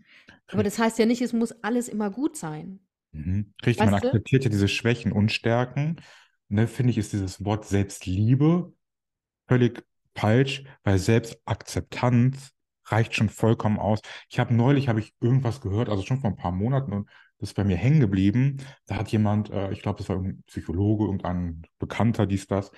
Aber 0.48 0.62
das 0.62 0.78
heißt 0.78 0.98
ja 0.98 1.06
nicht, 1.06 1.22
es 1.22 1.32
muss 1.32 1.52
alles 1.62 1.88
immer 1.88 2.10
gut 2.10 2.36
sein. 2.36 2.80
Mhm. 3.12 3.54
Richtig, 3.64 3.84
man 3.84 3.94
Weißt 3.94 4.04
du? 4.04 4.08
akzeptiert 4.08 4.44
ja 4.44 4.50
diese 4.50 4.68
Schwächen 4.68 5.12
und 5.12 5.32
Stärken. 5.32 5.96
Ne, 6.48 6.66
finde 6.66 6.90
ich, 6.90 6.98
ist 6.98 7.12
dieses 7.12 7.44
Wort 7.44 7.66
Selbstliebe 7.66 8.72
völlig 9.48 9.84
falsch, 10.14 10.64
weil 10.84 10.98
Selbstakzeptanz 10.98 12.52
reicht 12.86 13.14
schon 13.14 13.28
vollkommen 13.28 13.78
aus. 13.78 14.00
Ich 14.28 14.38
habe 14.38 14.54
neulich, 14.54 14.88
habe 14.88 15.00
ich 15.00 15.14
irgendwas 15.20 15.60
gehört, 15.60 15.88
also 15.88 16.02
schon 16.02 16.20
vor 16.20 16.30
ein 16.30 16.36
paar 16.36 16.52
Monaten 16.52 16.92
und 16.92 17.08
das 17.38 17.50
ist 17.50 17.54
bei 17.54 17.64
mir 17.64 17.76
hängen 17.76 18.00
geblieben. 18.00 18.58
Da 18.86 18.96
hat 18.96 19.10
jemand, 19.10 19.50
äh, 19.50 19.72
ich 19.72 19.82
glaube, 19.82 19.98
das 19.98 20.08
war 20.08 20.16
irgendein 20.16 20.42
Psychologe, 20.44 21.04
irgendein 21.04 21.62
Bekannter, 21.78 22.26
dies, 22.26 22.46
das, 22.46 22.70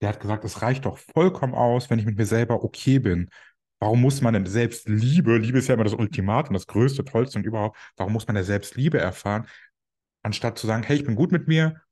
der 0.00 0.08
hat 0.08 0.20
gesagt, 0.20 0.44
es 0.44 0.62
reicht 0.62 0.84
doch 0.86 0.98
vollkommen 0.98 1.54
aus, 1.54 1.88
wenn 1.88 1.98
ich 1.98 2.06
mit 2.06 2.18
mir 2.18 2.26
selber 2.26 2.64
okay 2.64 2.98
bin. 2.98 3.28
Warum 3.82 4.00
muss 4.00 4.20
man 4.20 4.32
denn 4.32 4.46
Selbstliebe, 4.46 5.38
Liebe 5.38 5.58
ist 5.58 5.66
ja 5.66 5.74
immer 5.74 5.82
das 5.82 5.94
Ultimat 5.94 6.46
und 6.46 6.54
das 6.54 6.68
Größte, 6.68 7.04
Tollste 7.04 7.40
und 7.40 7.44
überhaupt, 7.44 7.76
warum 7.96 8.12
muss 8.12 8.28
man 8.28 8.36
der 8.36 8.44
Selbstliebe 8.44 8.98
erfahren, 9.00 9.48
anstatt 10.22 10.56
zu 10.56 10.68
sagen, 10.68 10.84
hey, 10.84 10.94
ich 10.94 11.04
bin 11.04 11.16
gut 11.16 11.32
mit 11.32 11.48
mir, 11.48 11.82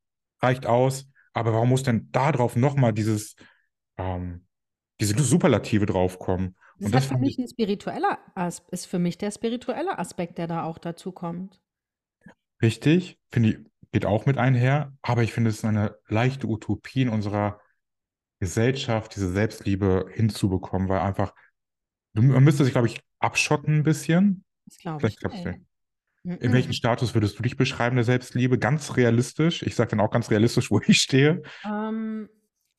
reicht 0.41 0.67
aus, 0.67 1.11
aber 1.33 1.53
warum 1.53 1.71
muss 1.71 1.83
denn 1.83 2.09
da 2.13 2.31
drauf 2.31 2.55
nochmal 2.55 2.93
dieses, 2.93 3.35
ähm, 3.99 4.47
diese 5.01 5.21
Superlative 5.21 5.85
draufkommen? 5.85 6.55
Das 6.79 6.87
Und 6.87 6.95
das 6.95 7.07
für 7.07 7.09
fand 7.09 7.19
mich 7.19 7.37
ich 7.39 7.39
ein 7.39 7.49
spiritueller 7.49 8.21
As 8.37 8.63
ist 8.71 8.87
für 8.87 9.01
mich 9.01 9.19
der 9.19 9.33
spirituelle 9.33 9.99
Aspekt, 9.99 10.39
der 10.39 10.47
da 10.47 10.63
auch 10.63 10.79
dazu 10.79 11.11
kommt. 11.11 11.61
richtig, 12.63 13.19
finde 13.31 13.49
ich, 13.51 13.59
geht 13.93 14.07
auch 14.07 14.27
mit 14.27 14.39
einher, 14.39 14.97
aber 15.03 15.23
ich 15.23 15.33
finde 15.33 15.51
es 15.51 15.59
ist 15.59 15.65
eine 15.65 15.97
leichte 16.09 16.47
Utopie 16.47 17.03
in 17.03 17.09
unserer 17.09 17.61
Gesellschaft, 18.41 19.15
diese 19.17 19.31
Selbstliebe 19.33 20.07
hinzubekommen, 20.13 20.89
weil 20.89 21.01
einfach, 21.01 21.35
du- 22.15 22.23
man 22.23 22.45
müsste 22.45 22.65
sich, 22.65 22.73
glaube 22.73 22.89
ich, 22.89 23.01
abschotten 23.19 23.77
ein 23.77 23.83
bisschen. 23.83 24.45
Das 24.67 24.79
glaube 24.79 25.07
ich 25.09 25.19
ja. 25.23 25.29
nicht. 25.33 25.61
In 26.41 26.53
welchem 26.53 26.73
Mhm. 26.73 26.75
Status 26.75 27.15
würdest 27.15 27.39
du 27.39 27.43
dich 27.43 27.57
beschreiben, 27.57 27.97
der 27.97 28.05
Selbstliebe? 28.05 28.59
Ganz 28.59 28.97
realistisch. 28.97 29.63
Ich 29.63 29.75
sage 29.77 29.91
dann 29.91 30.01
auch 30.01 30.11
ganz 30.11 30.31
realistisch, 30.31 30.71
wo 30.73 30.81
ich 30.87 31.01
stehe. 31.01 31.43
Ähm, 31.65 32.29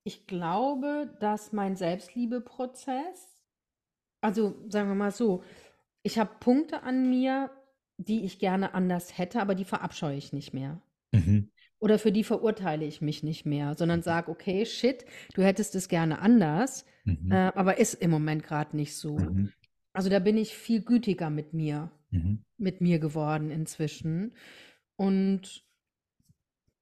ich 0.03 0.27
glaube, 0.27 1.15
dass 1.19 1.51
mein 1.53 1.75
Selbstliebeprozess 1.75 3.37
also, 4.21 4.65
sagen 4.69 4.89
wir 4.89 4.95
mal 4.95 5.11
so, 5.11 5.43
ich 6.03 6.19
habe 6.19 6.35
Punkte 6.39 6.83
an 6.83 7.09
mir, 7.09 7.51
die 7.97 8.25
ich 8.25 8.39
gerne 8.39 8.73
anders 8.73 9.17
hätte, 9.17 9.41
aber 9.41 9.55
die 9.55 9.65
verabscheue 9.65 10.17
ich 10.17 10.33
nicht 10.33 10.53
mehr. 10.53 10.81
Mhm. 11.13 11.51
Oder 11.79 11.99
für 11.99 12.11
die 12.11 12.23
verurteile 12.23 12.85
ich 12.85 13.01
mich 13.01 13.23
nicht 13.23 13.45
mehr, 13.45 13.75
sondern 13.75 14.03
sage: 14.03 14.31
„Okay, 14.31 14.65
shit, 14.65 15.05
du 15.33 15.43
hättest 15.43 15.75
es 15.75 15.89
gerne 15.89 16.19
anders, 16.19 16.85
Mhm. 17.05 17.31
äh, 17.31 17.51
aber 17.55 17.77
ist 17.77 17.95
im 17.95 18.11
Moment 18.11 18.43
grad 18.43 18.73
nicht 18.73 18.95
so.“ 18.95 19.17
Mhm. 19.17 19.51
Also, 19.93 20.09
da 20.09 20.19
bin 20.19 20.37
ich 20.37 20.55
viel 20.55 20.81
gütiger 20.81 21.29
mit 21.29 21.53
mir 21.53 21.91
Mhm. 22.11 22.43
mit 22.57 22.81
mir 22.81 22.99
geworden 22.99 23.49
inzwischen. 23.49 24.33
Und 24.95 25.63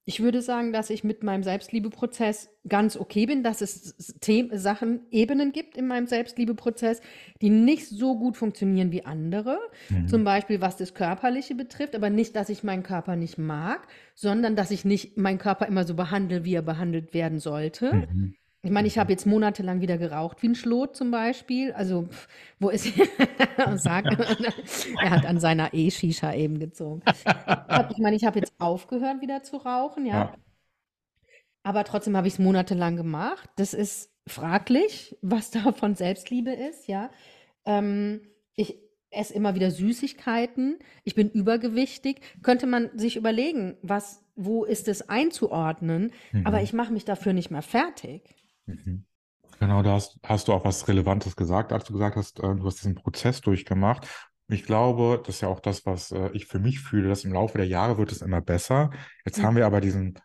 ich 0.06 0.22
würde 0.22 0.42
sagen, 0.42 0.74
dass 0.74 0.90
ich 0.90 1.04
mit 1.04 1.22
meinem 1.24 1.44
Selbstliebeprozess 1.44 2.50
ganz 2.68 2.98
okay 2.98 3.28
bin, 3.28 3.44
dass 3.44 3.62
es 3.62 3.92
S 3.98 4.16
Them 4.20 4.50
Sachen, 4.58 5.02
Ebenen 5.12 5.52
gibt 5.52 5.78
in 5.78 5.86
meinem 5.88 6.08
Selbstliebeprozess, 6.08 7.02
die 7.42 7.52
nicht 7.52 7.88
so 7.88 8.18
gut 8.18 8.36
funktionieren 8.36 8.92
wie 8.92 9.06
andere. 9.06 9.60
Zum 10.06 10.22
Mhm. 10.22 10.26
Beispiel, 10.26 10.62
was 10.62 10.78
das 10.78 10.96
Körperliche 10.96 11.54
betrifft, 11.54 11.96
aber 11.96 12.10
nicht, 12.10 12.36
dass 12.36 12.50
ich 12.50 12.64
meinen 12.64 12.82
Körper 12.84 13.16
nicht 13.16 13.38
mag, 13.38 13.88
sondern 14.16 14.56
dass 14.56 14.72
ich 14.72 14.84
nicht 14.84 15.18
meinen 15.18 15.38
Körper 15.38 15.68
immer 15.68 15.84
so 15.86 15.94
behandle, 15.94 16.44
wie 16.44 16.56
er 16.56 16.64
behandelt 16.64 17.14
werden 17.14 17.38
sollte. 17.40 17.94
Mhm. 17.94 18.34
Ich 18.62 18.72
meine, 18.72 18.88
ich 18.90 18.98
habe 18.98 19.12
jetzt 19.12 19.26
monatelang 19.26 19.80
wieder 19.80 19.98
geraucht 19.98 20.42
wie 20.44 20.50
ein 20.50 20.56
Schlot 20.56 20.96
zum 20.96 21.12
Beispiel. 21.12 21.72
Also, 21.72 22.04
pf, 22.10 22.28
wo 22.60 22.70
ist 22.70 22.88
sag 23.76 24.06
er 25.02 25.10
hat 25.10 25.26
an 25.26 25.40
seiner 25.40 25.74
E-Shisha 25.74 26.34
eben 26.34 26.60
gezogen. 26.60 27.02
Ich 27.92 27.98
meine, 28.00 28.18
ich 28.18 28.26
habe 28.26 28.40
jetzt 28.40 28.54
aufgehört, 28.60 29.22
wieder 29.22 29.44
zu 29.44 29.58
rauchen, 29.58 30.06
ja. 30.06 30.14
Ja. 30.14 30.34
Aber 31.64 31.84
trotzdem 31.84 32.18
habe 32.18 32.28
ich 32.28 32.34
es 32.34 32.40
monatelang 32.40 32.96
gemacht. 32.98 33.50
Das 33.56 33.74
ist 33.74 34.12
fraglich, 34.28 35.18
was 35.22 35.52
davon 35.52 35.96
Selbstliebe 35.96 36.52
ist, 36.52 36.88
ja. 36.88 37.12
Ähm, 37.66 38.22
ich 38.56 38.78
esse 39.12 39.34
immer 39.34 39.56
wieder 39.56 39.72
Süßigkeiten. 39.72 40.80
Ich 41.04 41.16
bin 41.16 41.30
übergewichtig. 41.32 42.22
Könnte 42.44 42.68
man 42.68 42.90
sich 42.98 43.16
überlegen, 43.16 43.78
was, 43.82 44.24
wo 44.36 44.66
ist 44.66 44.88
es 44.88 45.08
einzuordnen? 45.10 46.12
Aber 46.44 46.58
Mhm. 46.58 46.64
ich 46.64 46.74
mache 46.74 46.94
mich 46.94 47.06
dafür 47.06 47.34
nicht 47.34 47.52
mehr 47.52 47.62
fertig. 47.62 48.36
Mhm. 48.70 49.06
Genau, 49.60 49.84
da 49.84 49.94
hast, 49.94 50.20
hast 50.24 50.48
du 50.48 50.54
auch 50.54 50.66
was 50.66 50.88
Relevantes 50.88 51.36
gesagt, 51.36 51.74
als 51.74 51.86
du 51.86 51.94
gesagt 51.94 52.16
hast, 52.16 52.40
äh, 52.40 52.56
du 52.56 52.66
hast 52.66 52.78
diesen 52.78 52.96
Prozess 52.96 53.42
durchgemacht. 53.42 54.08
Ich 54.48 54.64
glaube, 54.66 55.22
das 55.26 55.36
ist 55.38 55.42
ja 55.42 55.50
auch 55.50 55.60
das, 55.60 55.86
was 55.86 56.12
äh, 56.12 56.30
ich 56.34 56.46
für 56.48 56.60
mich 56.60 56.80
fühle, 56.80 57.10
dass 57.10 57.26
im 57.26 57.34
Laufe 57.34 57.58
der 57.58 57.68
Jahre 57.68 57.98
wird 57.98 58.12
es 58.12 58.22
immer 58.22 58.42
besser. 58.42 58.92
Jetzt 59.26 59.42
Mhm. 59.42 59.44
haben 59.44 59.56
wir 59.58 59.66
aber 59.66 59.82
diesen, 59.82 60.18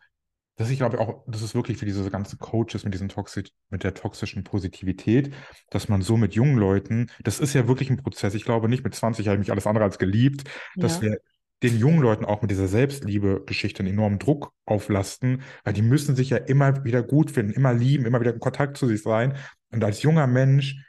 das 0.57 0.69
ich 0.69 0.77
glaube 0.77 0.99
auch, 0.99 1.23
das 1.27 1.41
ist 1.41 1.55
wirklich 1.55 1.77
für 1.77 1.85
diese 1.85 2.09
ganzen 2.11 2.39
Coaches 2.39 2.85
mit 2.85 2.93
diesen 2.93 3.09
toxisch, 3.09 3.49
mit 3.69 3.83
der 3.83 3.93
toxischen 3.93 4.43
Positivität, 4.43 5.33
dass 5.71 5.89
man 5.89 6.01
so 6.01 6.17
mit 6.17 6.35
jungen 6.35 6.57
Leuten, 6.57 7.11
das 7.23 7.39
ist 7.39 7.53
ja 7.53 7.67
wirklich 7.67 7.89
ein 7.89 7.97
Prozess. 7.97 8.35
Ich 8.35 8.45
glaube 8.45 8.69
nicht, 8.69 8.83
mit 8.83 8.95
20 8.95 9.27
habe 9.27 9.35
ich 9.37 9.39
mich 9.41 9.51
alles 9.51 9.67
andere 9.67 9.85
als 9.85 9.99
geliebt, 9.99 10.43
dass 10.79 11.01
Ja. 11.01 11.01
wir 11.01 11.19
den 11.63 11.77
jungen 11.77 12.01
Leuten 12.01 12.25
auch 12.25 12.41
mit 12.41 12.51
dieser 12.51 12.67
Selbstliebe-Geschichte 12.67 13.79
einen 13.79 13.93
enormen 13.93 14.19
Druck 14.19 14.51
auflasten, 14.65 15.41
weil 15.63 15.73
die 15.73 15.81
müssen 15.81 16.15
sich 16.15 16.29
ja 16.29 16.37
immer 16.37 16.83
wieder 16.83 17.01
gut 17.01 17.31
finden, 17.31 17.53
immer 17.53 17.73
lieben, 17.73 18.05
immer 18.05 18.19
wieder 18.19 18.33
in 18.33 18.39
Kontakt 18.39 18.77
zu 18.77 18.87
sich 18.87 19.01
sein. 19.01 19.35
Und 19.71 19.83
als 19.83 20.01
junger 20.01 20.27
Mensch, 20.27 20.85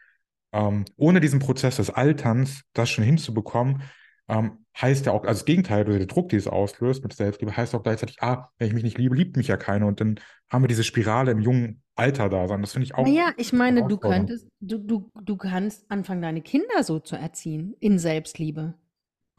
ähm, 0.52 0.84
ohne 0.96 1.20
diesen 1.20 1.38
Prozess 1.38 1.76
des 1.76 1.90
Alterns, 1.90 2.62
das 2.72 2.90
schon 2.90 3.04
hinzubekommen, 3.04 3.82
ähm, 4.28 4.64
heißt 4.80 5.06
ja 5.06 5.12
auch, 5.12 5.22
also 5.22 5.38
das 5.38 5.44
Gegenteil, 5.44 5.84
der 5.84 6.04
Druck, 6.06 6.30
den 6.30 6.38
es 6.38 6.48
auslöst 6.48 7.02
mit 7.02 7.12
Selbstliebe, 7.12 7.56
heißt 7.56 7.74
auch 7.74 7.82
gleichzeitig, 7.82 8.20
ah, 8.20 8.50
wenn 8.58 8.68
ich 8.68 8.74
mich 8.74 8.82
nicht 8.82 8.98
liebe, 8.98 9.14
liebt 9.14 9.36
mich 9.36 9.46
ja 9.46 9.56
keiner. 9.56 9.86
Und 9.86 10.00
dann 10.00 10.20
haben 10.50 10.62
wir 10.62 10.68
diese 10.68 10.84
Spirale 10.84 11.30
im 11.30 11.40
jungen 11.40 11.82
Alter 11.94 12.28
da 12.28 12.46
sein. 12.48 12.60
Das 12.60 12.72
finde 12.72 12.86
ich 12.86 12.94
auch 12.94 13.06
Naja, 13.06 13.32
ich 13.36 13.52
meine, 13.52 13.86
du 13.86 13.96
könntest, 13.96 14.48
du, 14.60 14.78
du, 14.78 15.10
du 15.22 15.36
kannst 15.36 15.90
anfangen, 15.90 16.22
deine 16.22 16.42
Kinder 16.42 16.82
so 16.82 16.98
zu 16.98 17.16
erziehen, 17.16 17.74
in 17.80 17.98
Selbstliebe. 17.98 18.74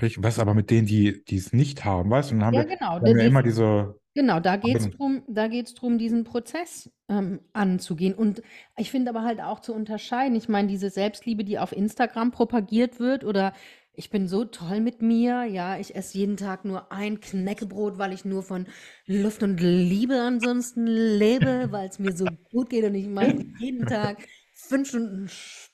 Richtig. 0.02 0.24
Was 0.24 0.40
aber 0.40 0.54
mit 0.54 0.70
denen, 0.70 0.86
die, 0.88 1.24
es 1.30 1.54
nicht 1.54 1.86
haben, 1.86 2.10
weißt 2.10 2.32
du? 2.32 2.36
Und 2.36 2.40
dann 2.42 2.48
haben 2.48 2.54
Ja, 2.54 2.60
wir, 2.60 2.66
genau. 2.68 3.00
haben 3.02 3.16
wir 3.16 3.26
immer 3.26 3.44
die, 3.44 3.50
diese 3.50 4.00
genau, 4.14 4.40
da 4.40 4.58
geht 4.58 4.80
es 4.80 4.88
Verbindung. 4.88 4.98
drum, 4.98 5.24
da 5.28 5.48
geht's 5.48 5.74
drum, 5.74 5.98
diesen 5.98 6.24
Prozess 6.24 6.92
ähm, 7.10 7.42
anzugehen. 7.54 8.14
Und 8.14 8.42
ich 8.78 8.92
finde 8.92 9.10
aber 9.12 9.24
halt 9.24 9.42
auch 9.42 9.60
zu 9.60 9.74
unterscheiden. 9.74 10.36
Ich 10.36 10.50
meine, 10.50 10.68
diese 10.68 10.90
Selbstliebe, 10.90 11.44
die 11.44 11.60
auf 11.60 11.72
Instagram 11.72 12.32
propagiert 12.32 13.00
wird, 13.00 13.24
oder 13.24 13.54
ich 13.94 14.10
bin 14.12 14.28
so 14.28 14.46
toll 14.46 14.80
mit 14.82 15.02
mir, 15.02 15.46
ja, 15.46 15.78
ich 15.80 15.96
esse 15.96 16.18
jeden 16.18 16.38
Tag 16.38 16.66
nur 16.66 16.92
ein 16.92 17.20
Knäckebrot, 17.20 17.98
weil 17.98 18.14
ich 18.14 18.26
nur 18.26 18.44
von 18.44 18.68
Luft 19.08 19.42
und 19.44 19.60
Liebe 19.60 20.22
ansonsten 20.22 20.86
lebe, 20.86 21.68
weil 21.72 21.90
es 21.90 22.00
mir 22.00 22.16
so 22.16 22.26
gut 22.52 22.70
geht 22.70 22.86
und 22.86 22.96
ich 22.96 23.08
mache 23.08 23.34
jeden 23.60 23.86
Tag 23.88 24.28
fünf 24.54 24.90
Stunden 24.90 25.28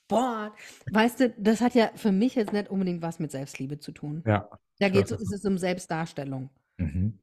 Sport. 0.06 0.52
Weißt 0.90 1.20
du, 1.20 1.30
das 1.38 1.60
hat 1.60 1.74
ja 1.74 1.90
für 1.96 2.12
mich 2.12 2.34
jetzt 2.34 2.52
nicht 2.52 2.70
unbedingt 2.70 3.02
was 3.02 3.18
mit 3.18 3.30
Selbstliebe 3.30 3.78
zu 3.78 3.92
tun. 3.92 4.24
Ja, 4.24 4.48
Da 4.78 4.88
geht 4.88 5.10
es, 5.10 5.32
ist 5.32 5.46
um 5.46 5.58
Selbstdarstellung. 5.58 6.50
Mhm. 6.78 7.18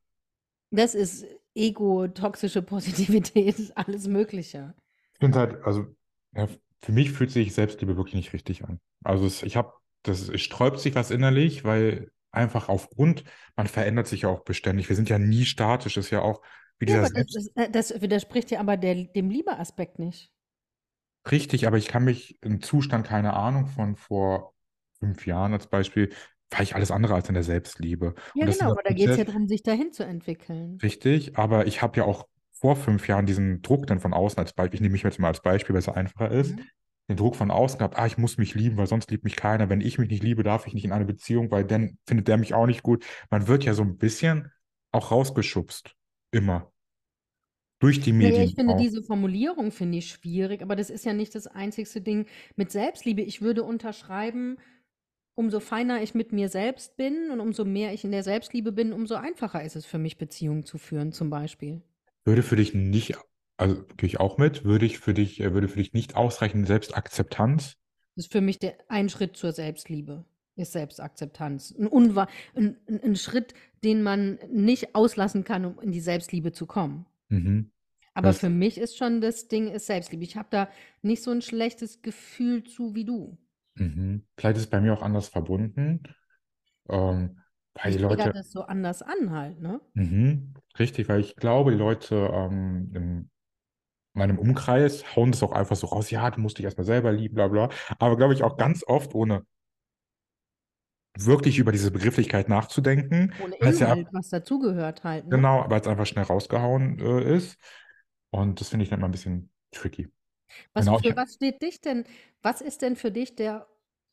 Das 0.72 0.96
ist 0.96 1.26
Ego, 1.56 2.08
toxische 2.08 2.62
Positivität, 2.62 3.56
alles 3.76 4.08
Mögliche. 4.08 4.74
Ich 5.13 5.20
finde 5.20 5.39
halt, 5.39 5.63
also 5.63 5.86
ja, 6.34 6.48
für 6.82 6.91
mich 6.91 7.12
fühlt 7.12 7.32
sich 7.32 7.54
Selbstliebe 7.54 7.96
wirklich 7.98 8.15
nicht 8.15 8.34
richtig 8.34 8.63
an. 8.63 8.80
Also 9.04 9.26
es, 9.26 9.44
ich 9.44 9.56
habe, 9.56 9.74
das 10.04 10.30
es 10.30 10.41
sträubt 10.41 10.80
sich 10.80 10.96
was 10.96 11.12
innerlich, 11.12 11.63
weil 11.63 12.12
einfach 12.32 12.70
aufgrund, 12.70 13.24
man 13.56 13.67
verändert 13.67 14.08
sich 14.08 14.22
ja 14.24 14.30
auch 14.30 14.44
beständig. 14.44 14.89
Wir 14.89 14.96
sind 14.96 15.10
ja 15.10 15.20
nie 15.20 15.46
statisch, 15.46 15.98
ist 15.98 16.10
ja 16.12 16.22
auch 16.22 16.41
wie 16.80 16.86
Ja, 16.86 16.98
dieser 16.98 17.02
das, 17.02 17.12
Selbst 17.12 17.36
ist, 17.38 17.52
äh, 17.58 17.70
das 17.72 18.02
widerspricht 18.02 18.52
ja 18.52 18.60
aber 18.60 18.78
der, 18.78 18.96
dem 19.06 19.30
Liebeaspekt 19.32 19.98
nicht. 20.00 20.32
Richtig, 21.29 21.67
aber 21.67 21.77
ich 21.77 21.88
kann 21.88 22.03
mich 22.03 22.38
im 22.41 22.62
Zustand, 22.62 23.05
keine 23.07 23.34
Ahnung, 23.34 23.67
von 23.67 23.95
vor 23.95 24.53
fünf 24.99 25.25
Jahren 25.25 25.53
als 25.53 25.67
Beispiel, 25.67 26.13
war 26.49 26.62
ich 26.62 26.75
alles 26.75 26.91
andere 26.91 27.15
als 27.15 27.27
in 27.29 27.34
der 27.36 27.43
Selbstliebe. 27.43 28.15
Ja, 28.34 28.43
Und 28.43 28.47
das 28.47 28.57
ist 28.57 28.62
genau, 28.62 28.71
aber 28.71 28.84
da 28.84 28.91
geht 28.93 29.12
es 29.12 29.15
ja 29.17 29.23
Prozess, 29.23 29.25
darum, 29.25 29.47
sich 29.47 29.63
dahin 29.63 29.91
zu 29.93 30.03
entwickeln. 30.05 30.84
richtig, 30.84 31.38
aber 31.38 31.67
ich 31.67 31.81
habe 31.81 31.97
ja 31.99 32.05
auch 32.05 32.27
vor 32.51 32.75
fünf 32.75 33.07
Jahren 33.07 33.25
diesen 33.25 33.62
Druck 33.62 33.88
dann 33.88 33.99
von 33.99 34.13
außen 34.13 34.39
als 34.39 34.53
Beispiel, 34.53 34.75
ich 34.75 34.81
nehme 34.81 34.93
mich 34.93 35.03
jetzt 35.03 35.19
mal 35.19 35.29
als 35.29 35.41
Beispiel, 35.41 35.73
weil 35.73 35.79
es 35.79 35.89
einfacher 35.89 36.29
ist, 36.31 36.55
Mhm. 36.57 36.69
den 37.10 37.17
Druck 37.17 37.36
von 37.36 37.51
außen 37.51 37.77
gehabt, 37.79 37.97
ah, 37.97 38.05
ich 38.05 38.17
muss 38.17 38.38
mich 38.38 38.53
lieben, 38.55 38.77
weil 38.77 38.88
sonst 38.88 39.10
liebt 39.12 39.23
mich 39.23 39.36
keiner. 39.36 39.69
Wenn 39.69 39.81
ich 39.81 39.97
mich 39.97 40.10
nicht 40.10 40.23
liebe, 40.23 40.43
darf 40.43 40.67
ich 40.67 40.73
nicht 40.73 40.86
in 40.86 40.91
eine 40.91 41.05
Beziehung, 41.05 41.51
weil 41.51 41.65
dann 41.65 41.97
findet 42.05 42.27
der 42.27 42.38
mich 42.38 42.53
auch 42.53 42.67
nicht 42.67 42.84
gut. 42.84 43.05
Man 43.29 43.47
wird 43.47 43.63
ja 43.65 43.73
so 43.73 43.81
ein 43.84 43.97
bisschen 43.97 44.51
auch 44.91 45.12
rausgeschubst. 45.12 45.95
Immer. 46.31 46.70
Durch 47.82 48.00
die 48.00 48.13
Naja, 48.13 48.44
ich 48.44 48.56
Medien 48.56 48.56
finde 48.56 48.74
auch. 48.76 48.80
diese 48.80 49.02
Formulierung 49.02 49.72
finde 49.72 49.98
ich 49.98 50.10
schwierig, 50.10 50.62
aber 50.62 50.76
das 50.76 50.89
ist 50.89 51.04
ja 51.04 51.13
nicht 51.13 51.34
das 51.36 51.48
einzigste 51.48 52.00
Ding 52.00 52.28
mit 52.56 52.72
Selbstliebe. 52.72 53.22
Ich 53.22 53.41
würde 53.41 53.63
unterschreiben, 53.63 54.58
umso 55.34 55.60
feiner 55.60 56.02
ich 56.04 56.13
mit 56.13 56.32
mir 56.32 56.48
selbst 56.48 56.96
bin 56.96 57.32
und 57.32 57.39
umso 57.39 57.65
mehr 57.65 57.91
ich 57.94 58.04
in 58.04 58.12
der 58.12 58.24
Selbstliebe 58.24 58.72
bin, 58.72 58.94
umso 58.94 59.15
einfacher 59.15 59.63
ist 59.63 59.76
es 59.76 59.88
für 59.88 59.98
mich, 59.98 60.20
Beziehungen 60.20 60.63
zu 60.63 60.78
führen, 60.78 61.12
zum 61.12 61.32
Beispiel. 61.32 61.82
Würde 62.24 62.44
für 62.44 62.56
dich 62.56 62.76
nicht, 62.76 63.17
also 63.58 63.84
gehe 63.98 64.08
ich 64.08 64.20
auch 64.20 64.38
mit, 64.38 64.63
würde 64.63 64.86
ich 64.86 65.00
für 65.00 65.15
dich, 65.15 65.39
äh, 65.41 65.54
würde 65.54 65.67
für 65.67 65.80
dich 65.80 65.94
nicht 65.94 66.15
ausreichen, 66.15 66.65
Selbstakzeptanz? 66.67 67.78
Das 68.15 68.26
ist 68.26 68.32
für 68.32 68.41
mich 68.41 68.60
der, 68.60 68.76
ein 68.89 69.10
Schritt 69.10 69.36
zur 69.36 69.54
Selbstliebe, 69.54 70.24
ist 70.56 70.74
Selbstakzeptanz. 70.74 71.74
Ein, 71.80 71.88
Unwa 71.88 72.28
ein, 72.54 72.78
ein, 72.88 73.02
ein 73.02 73.15
Schritt, 73.15 73.56
den 73.84 74.04
man 74.04 74.38
nicht 74.52 74.94
auslassen 74.94 75.44
kann, 75.44 75.65
um 75.65 75.80
in 75.82 75.91
die 75.91 76.02
Selbstliebe 76.02 76.52
zu 76.52 76.67
kommen. 76.67 77.08
Mhm. 77.32 77.72
Aber 78.13 78.32
Das, 78.32 78.36
für 78.36 78.50
mich 78.50 78.78
ist 78.78 78.96
schon 78.98 79.20
das 79.20 79.48
Ding 79.50 79.67
ist 79.70 79.88
Selbstliebe. 79.88 80.24
Ich 80.24 80.38
habe 80.38 80.48
da 80.50 80.70
nicht 81.02 81.24
so 81.24 81.32
ein 81.32 81.41
schlechtes 81.41 82.02
Gefühl 82.02 82.63
zu 82.63 82.96
wie 82.96 83.04
du. 83.06 83.38
mhm. 83.76 84.28
Vielleicht 84.38 84.58
ist 84.58 84.63
es 84.65 84.70
bei 84.70 84.82
mir 84.82 84.94
auch 84.94 85.02
anders 85.02 85.30
verbunden, 85.30 86.04
ähm, 86.89 87.41
weil 87.76 87.94
die 87.94 88.00
Leute, 88.00 88.34
das 88.34 88.52
so 88.52 88.62
anders 88.63 89.02
an 89.02 89.32
halt, 89.32 89.60
ne? 89.62 89.82
mhm, 89.94 90.54
richtig, 90.80 91.10
weil 91.10 91.20
ich 91.22 91.36
glaube, 91.36 91.72
die 91.72 91.78
Leute 91.78 92.15
ähm, 92.34 92.91
im 92.94 93.30
meinem 94.13 94.39
Umkreis 94.39 95.15
hauen 95.15 95.32
das 95.32 95.44
auch 95.44 95.54
einfach 95.54 95.76
so 95.78 95.88
raus, 95.88 96.12
ja, 96.12 96.32
du 96.32 96.41
musst 96.41 96.58
dich 96.58 96.65
erstmal 96.65 96.86
selber 96.86 97.12
lieben, 97.13 97.36
bla 97.36 97.48
bla. 97.50 97.70
Aber 98.00 98.17
glaube 98.17 98.34
ich 98.34 98.44
auch 98.44 98.58
ganz 98.58 98.84
oft, 98.88 99.15
ohne 99.15 99.46
wirklich 101.17 101.60
über 101.60 101.71
diese 101.71 101.91
Begrifflichkeit 101.91 102.50
nachzudenken, 102.50 103.34
Ohne 103.43 103.56
weil 103.60 103.69
es 103.74 103.80
ja 103.80 103.93
Inhalt, 103.93 104.08
was 104.12 104.30
dazugehört 104.30 105.04
halt, 105.04 105.26
ne? 105.26 105.36
genau, 105.36 105.65
weil 105.67 105.82
es 105.82 105.88
einfach 105.88 106.06
schnell 106.06 106.26
rausgehauen 106.26 107.00
äh, 107.00 107.36
ist. 107.36 107.58
Und 108.30 108.62
das 108.62 108.69
finde 108.69 108.84
ich 108.84 108.89
dann 108.89 109.00
mal 109.02 109.08
ein 109.08 109.12
bisschen 109.12 109.52
tricky. 109.71 110.10
Was, 110.74 110.86
Genau, 110.86 111.00
für 111.00 111.10
ich, 111.10 111.15
was 111.15 111.34
steht 111.34 111.62
dich 111.62 111.82
denn, 111.82 112.06
was 112.41 112.62
ist 112.62 112.82
denn 112.82 112.95
für 112.95 113.12
dich 113.12 113.36
der, 113.36 113.67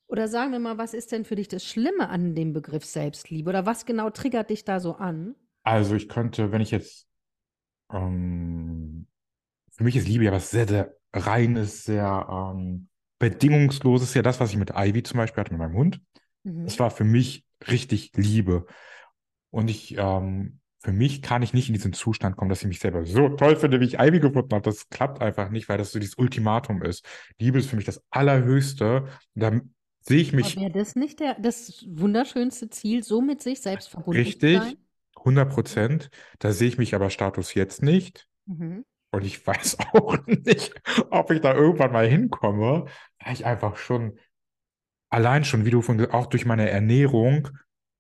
oder 0.09 0.29
sagen 0.29 0.53
wir 0.53 0.59
mal, 0.59 0.79
was 0.79 0.95
ist 0.95 1.13
denn 1.13 1.25
für 1.25 1.37
dich 1.37 1.49
das 1.49 1.65
Schlimme 1.65 2.09
an 2.09 2.35
dem 2.35 2.53
Begriff 2.53 2.85
Selbstliebe? 2.85 3.49
Oder 3.51 3.67
was 3.67 3.87
genau 3.87 4.11
triggert 4.11 4.51
dich 4.51 4.65
da 4.65 4.81
so 4.81 4.95
an? 4.95 5.35
also 5.63 5.95
ich 5.95 6.09
könnte, 6.09 6.53
wenn 6.53 6.61
ich 6.61 6.71
jetzt, 6.71 7.07
ähm, 7.93 9.07
für 9.73 9.85
mich 9.85 9.97
ist 9.97 10.09
Liebe 10.09 10.25
ja 10.25 10.33
was 10.33 10.51
sehr, 10.51 10.69
sehr 10.69 10.97
reines, 11.15 11.85
sehr 11.85 12.29
ähm, 12.31 12.89
bedingungsloses, 13.19 14.15
ja 14.15 14.23
das, 14.23 14.41
was 14.41 14.51
ich 14.51 14.57
mit 14.57 14.73
Ivy 14.77 15.03
zum 15.05 15.19
Beispiel 15.19 15.41
hatte, 15.41 15.53
mit 15.53 15.61
meinem 15.61 15.77
Hund. 15.77 16.01
Mhm. 16.49 16.65
Das 16.65 16.79
war 16.79 16.91
für 16.91 17.05
mich 17.05 17.45
richtig 17.69 18.13
Liebe. 18.17 18.67
Und 19.51 19.69
ich, 19.69 19.97
ähm, 19.97 20.61
für 20.81 20.93
mich 20.93 21.23
kann 21.23 21.43
ich 21.43 21.55
nicht 21.55 21.69
in 21.69 21.75
diesen 21.75 21.93
Zustand 21.93 22.37
kommen, 22.37 22.49
dass 22.49 22.63
ich 22.63 22.69
mich 22.69 22.81
selber 22.81 23.05
so 23.05 23.31
toll 23.31 23.57
finde, 23.57 23.81
wie 23.81 23.85
ich 23.85 23.99
Ivy 23.99 24.21
gefunden 24.21 24.55
habe. 24.55 24.63
Das 24.63 24.89
klappt 24.89 25.21
einfach 25.21 25.51
nicht, 25.51 25.69
weil 25.69 25.79
das 25.79 25.93
so 25.93 25.99
dieses 25.99 26.17
Ultimatum 26.17 26.83
ist. 26.83 27.05
Liebe 27.39 27.59
ist 27.59 27.69
für 27.69 27.77
mich 27.77 27.85
das 27.85 28.03
Allerhöchste. 28.11 29.07
Da 29.35 29.61
sehe 30.01 30.21
ich 30.21 30.33
mich 30.33 30.57
wäre 30.57 30.71
das 30.71 30.95
nicht 30.95 31.21
der, 31.21 31.35
das 31.35 31.85
wunderschönste 31.89 32.71
Ziel, 32.71 33.03
so 33.03 33.21
mit 33.21 33.43
sich 33.43 33.61
selbst 33.61 33.89
verbunden 33.89 34.21
zu 34.21 34.27
richtig, 34.27 34.59
sein? 34.59 34.77
100 35.17 35.51
Prozent. 35.51 36.11
Da 36.39 36.53
sehe 36.53 36.69
ich 36.69 36.79
mich 36.79 36.95
aber 36.95 37.11
Status 37.11 37.55
jetzt 37.55 37.83
nicht. 37.83 38.29
Mhm. 38.47 38.85
Und 39.11 39.25
ich 39.25 39.45
weiß 39.45 39.79
auch 39.93 40.17
nicht, 40.27 40.81
ob 41.11 41.31
ich 41.31 41.41
da 41.41 41.55
irgendwann 41.55 41.93
mal 41.93 42.07
hinkomme, 42.07 42.87
weil 43.25 43.33
ich 43.33 43.45
einfach 43.45 43.77
schon 43.77 44.19
allein 45.11 45.45
schon, 45.45 45.65
wie 45.65 45.71
du 45.71 45.83
von, 45.83 46.05
auch 46.11 46.27
durch 46.27 46.47
meine 46.47 46.69
Ernährung 46.71 47.49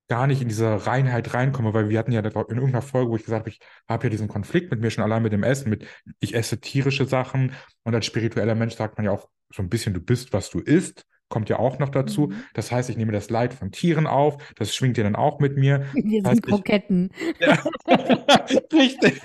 gar 0.08 0.26
nicht 0.26 0.40
in 0.40 0.48
diese 0.48 0.86
Reinheit 0.86 1.34
reinkomme, 1.34 1.74
weil 1.74 1.90
wir 1.90 1.98
hatten 1.98 2.12
ja 2.12 2.20
in 2.20 2.26
irgendeiner 2.26 2.80
Folge, 2.82 3.10
wo 3.10 3.16
ich 3.16 3.24
gesagt 3.24 3.40
habe, 3.40 3.50
ich 3.50 3.60
habe 3.88 4.04
ja 4.04 4.10
diesen 4.10 4.28
Konflikt 4.28 4.70
mit 4.70 4.80
mir 4.80 4.90
schon 4.90 5.04
allein 5.04 5.22
mit 5.22 5.32
dem 5.34 5.42
Essen, 5.42 5.68
mit 5.68 5.86
ich 6.20 6.34
esse 6.34 6.60
tierische 6.60 7.04
Sachen 7.04 7.52
und 7.84 7.94
als 7.94 8.06
spiritueller 8.06 8.54
Mensch 8.54 8.74
sagt 8.74 8.96
man 8.96 9.04
ja 9.04 9.12
auch 9.12 9.28
so 9.52 9.62
ein 9.62 9.68
bisschen, 9.68 9.92
du 9.92 10.00
bist, 10.00 10.32
was 10.32 10.48
du 10.50 10.60
isst, 10.60 11.04
kommt 11.28 11.50
ja 11.50 11.58
auch 11.58 11.78
noch 11.78 11.90
dazu. 11.90 12.28
Mhm. 12.28 12.44
Das 12.54 12.72
heißt, 12.72 12.88
ich 12.88 12.96
nehme 12.96 13.12
das 13.12 13.28
Leid 13.28 13.52
von 13.52 13.70
Tieren 13.70 14.06
auf, 14.06 14.38
das 14.56 14.74
schwingt 14.74 14.96
ja 14.96 15.04
dann 15.04 15.14
auch 15.16 15.40
mit 15.40 15.58
mir. 15.58 15.84
Wir 15.92 16.22
Das 16.22 16.30
heißt, 16.32 16.44
sind 16.46 16.46
ich, 16.46 16.54
Kroketten. 16.54 17.10
ja, 17.38 17.62
richtig. 18.72 19.20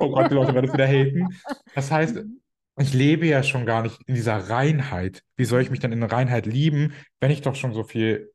Oh 0.00 0.10
Gott, 0.10 0.30
die 0.30 0.34
Leute 0.34 0.52
werden 0.54 0.66
es 0.66 0.72
wieder 0.72 0.86
haten. 0.88 1.28
Das 1.74 1.90
heißt, 1.92 2.16
Mhm. 2.16 2.40
Ich 2.78 2.94
lebe 2.94 3.26
ja 3.26 3.42
schon 3.42 3.66
gar 3.66 3.82
nicht 3.82 4.00
in 4.06 4.14
dieser 4.14 4.36
Reinheit. 4.50 5.22
Wie 5.36 5.44
soll 5.44 5.62
ich 5.62 5.70
mich 5.70 5.80
dann 5.80 5.92
in 5.92 6.02
Reinheit 6.02 6.46
lieben, 6.46 6.92
wenn 7.20 7.30
ich 7.30 7.42
doch 7.42 7.54
schon 7.56 7.72
so 7.74 7.84
viel 7.84 8.32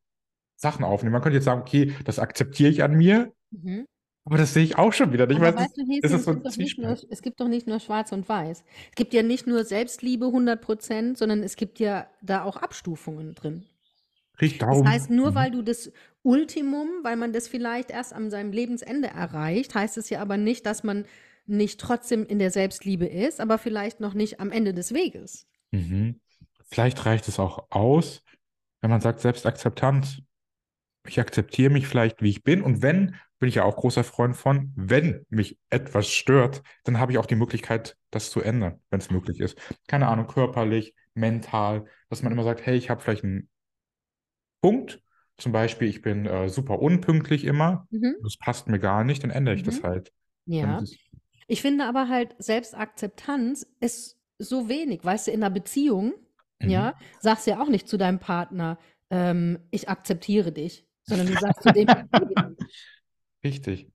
Sachen 0.57 0.85
aufnehme? 0.85 1.13
Man 1.13 1.21
könnte 1.21 1.37
jetzt 1.37 1.45
sagen, 1.45 1.61
okay, 1.61 1.93
das 2.05 2.19
akzeptiere 2.19 2.71
ich 2.71 2.83
an 2.83 2.95
mir, 2.95 3.33
Mhm. 3.51 3.85
aber 4.25 4.37
das 4.37 4.53
sehe 4.53 4.63
ich 4.63 4.77
auch 4.77 4.93
schon 4.93 5.13
wieder 5.13 5.27
nicht. 5.27 5.41
Es 5.41 5.55
weißt 5.55 5.77
du, 5.77 5.85
Häschen, 5.87 6.19
es 6.19 6.25
so 6.25 6.31
gibt 6.31 6.43
ein 6.43 6.43
doch 6.43 6.55
nicht 6.57 6.77
nur, 6.77 6.97
es 7.09 7.21
gibt 7.21 7.39
doch 7.39 7.47
nicht 7.47 7.67
nur 7.67 7.79
Schwarz 7.79 8.11
und 8.11 8.27
Weiß. 8.29 8.63
Es 8.89 8.95
gibt 8.95 9.13
ja 9.13 9.23
nicht 9.23 9.47
nur 9.47 9.65
Selbstliebe 9.65 10.27
100%, 10.31 11.17
sondern 11.17 11.43
es 11.43 11.55
gibt 11.55 11.79
ja 11.79 12.07
da 12.21 12.43
auch 12.43 12.57
Abstufungen 12.57 13.35
drin. 13.35 13.65
Richtig 14.41 14.59
Das 14.67 14.81
darum. 14.81 14.87
heißt, 14.87 15.09
nur 15.09 15.31
Mhm. 15.31 15.35
weil 15.35 15.51
du 15.51 15.61
das 15.61 15.91
Ultimum, 16.23 16.89
weil 17.03 17.15
man 17.17 17.33
das 17.33 17.47
vielleicht 17.47 17.91
erst 17.91 18.13
an 18.13 18.29
seinem 18.31 18.51
Lebensende 18.51 19.09
erreicht, 19.09 19.75
heißt 19.75 19.97
es 19.97 20.09
ja 20.09 20.21
aber 20.21 20.37
nicht, 20.37 20.65
dass 20.65 20.83
man 20.83 21.05
nicht 21.45 21.79
trotzdem 21.79 22.25
in 22.25 22.39
der 22.39 22.51
Selbstliebe 22.51 23.05
ist, 23.05 23.39
aber 23.39 23.57
vielleicht 23.57 23.99
noch 23.99 24.13
nicht 24.13 24.39
am 24.39 24.51
Ende 24.51 24.73
des 24.73 24.93
Weges. 24.93 25.47
Mhm. 25.71 26.19
Vielleicht 26.69 27.05
reicht 27.05 27.27
es 27.27 27.39
auch 27.39 27.67
aus, 27.69 28.23
wenn 28.81 28.89
man 28.89 29.01
sagt, 29.01 29.19
Selbstakzeptanz. 29.19 30.19
Ich 31.05 31.19
akzeptiere 31.19 31.71
mich 31.71 31.87
vielleicht, 31.87 32.21
wie 32.21 32.29
ich 32.29 32.43
bin. 32.43 32.61
Und 32.61 32.81
wenn, 32.81 33.15
bin 33.39 33.49
ich 33.49 33.55
ja 33.55 33.63
auch 33.65 33.75
großer 33.75 34.03
Freund 34.05 34.37
von, 34.37 34.71
wenn 34.75 35.25
mich 35.29 35.57
etwas 35.69 36.07
stört, 36.09 36.63
dann 36.85 36.99
habe 36.99 37.11
ich 37.11 37.17
auch 37.17 37.25
die 37.25 37.35
Möglichkeit, 37.35 37.97
das 38.09 38.29
zu 38.29 38.41
ändern, 38.41 38.79
wenn 38.89 38.99
es 38.99 39.11
möglich 39.11 39.39
ist. 39.41 39.57
Keine 39.87 40.07
Ahnung, 40.07 40.27
körperlich, 40.27 40.95
mental, 41.13 41.85
dass 42.09 42.23
man 42.23 42.31
immer 42.31 42.43
sagt, 42.43 42.65
hey, 42.65 42.77
ich 42.77 42.89
habe 42.89 43.01
vielleicht 43.01 43.23
einen 43.25 43.49
Punkt. 44.61 45.01
Zum 45.37 45.51
Beispiel, 45.51 45.87
ich 45.89 46.01
bin 46.01 46.25
äh, 46.25 46.47
super 46.47 46.79
unpünktlich 46.79 47.43
immer. 47.43 47.87
Mhm. 47.89 48.15
Das 48.23 48.37
passt 48.37 48.67
mir 48.67 48.79
gar 48.79 49.03
nicht, 49.03 49.23
dann 49.23 49.31
ändere 49.31 49.55
ich 49.55 49.63
das 49.63 49.79
Mhm. 49.79 49.83
halt. 49.83 50.13
Dann 50.45 50.53
Ja. 50.53 50.83
Ich 51.47 51.61
finde 51.61 51.85
aber 51.85 52.09
halt, 52.09 52.35
Selbstakzeptanz 52.39 53.67
ist 53.79 54.17
so 54.37 54.69
wenig. 54.69 55.03
Weißt 55.03 55.27
du, 55.27 55.31
in 55.31 55.43
einer 55.43 55.53
Beziehung, 55.53 56.13
mhm. 56.59 56.69
ja, 56.69 56.93
sagst 57.19 57.47
du 57.47 57.51
ja 57.51 57.61
auch 57.61 57.69
nicht 57.69 57.87
zu 57.87 57.97
deinem 57.97 58.19
Partner, 58.19 58.77
ähm, 59.09 59.59
ich 59.71 59.89
akzeptiere 59.89 60.51
dich, 60.51 60.85
sondern 61.03 61.27
du 61.27 61.33
sagst 61.33 61.63
zu 61.63 61.71
dem, 61.71 61.87
ich 61.87 62.19
liebe 62.19 62.55
dich. 62.59 62.83
Richtig. 63.43 63.87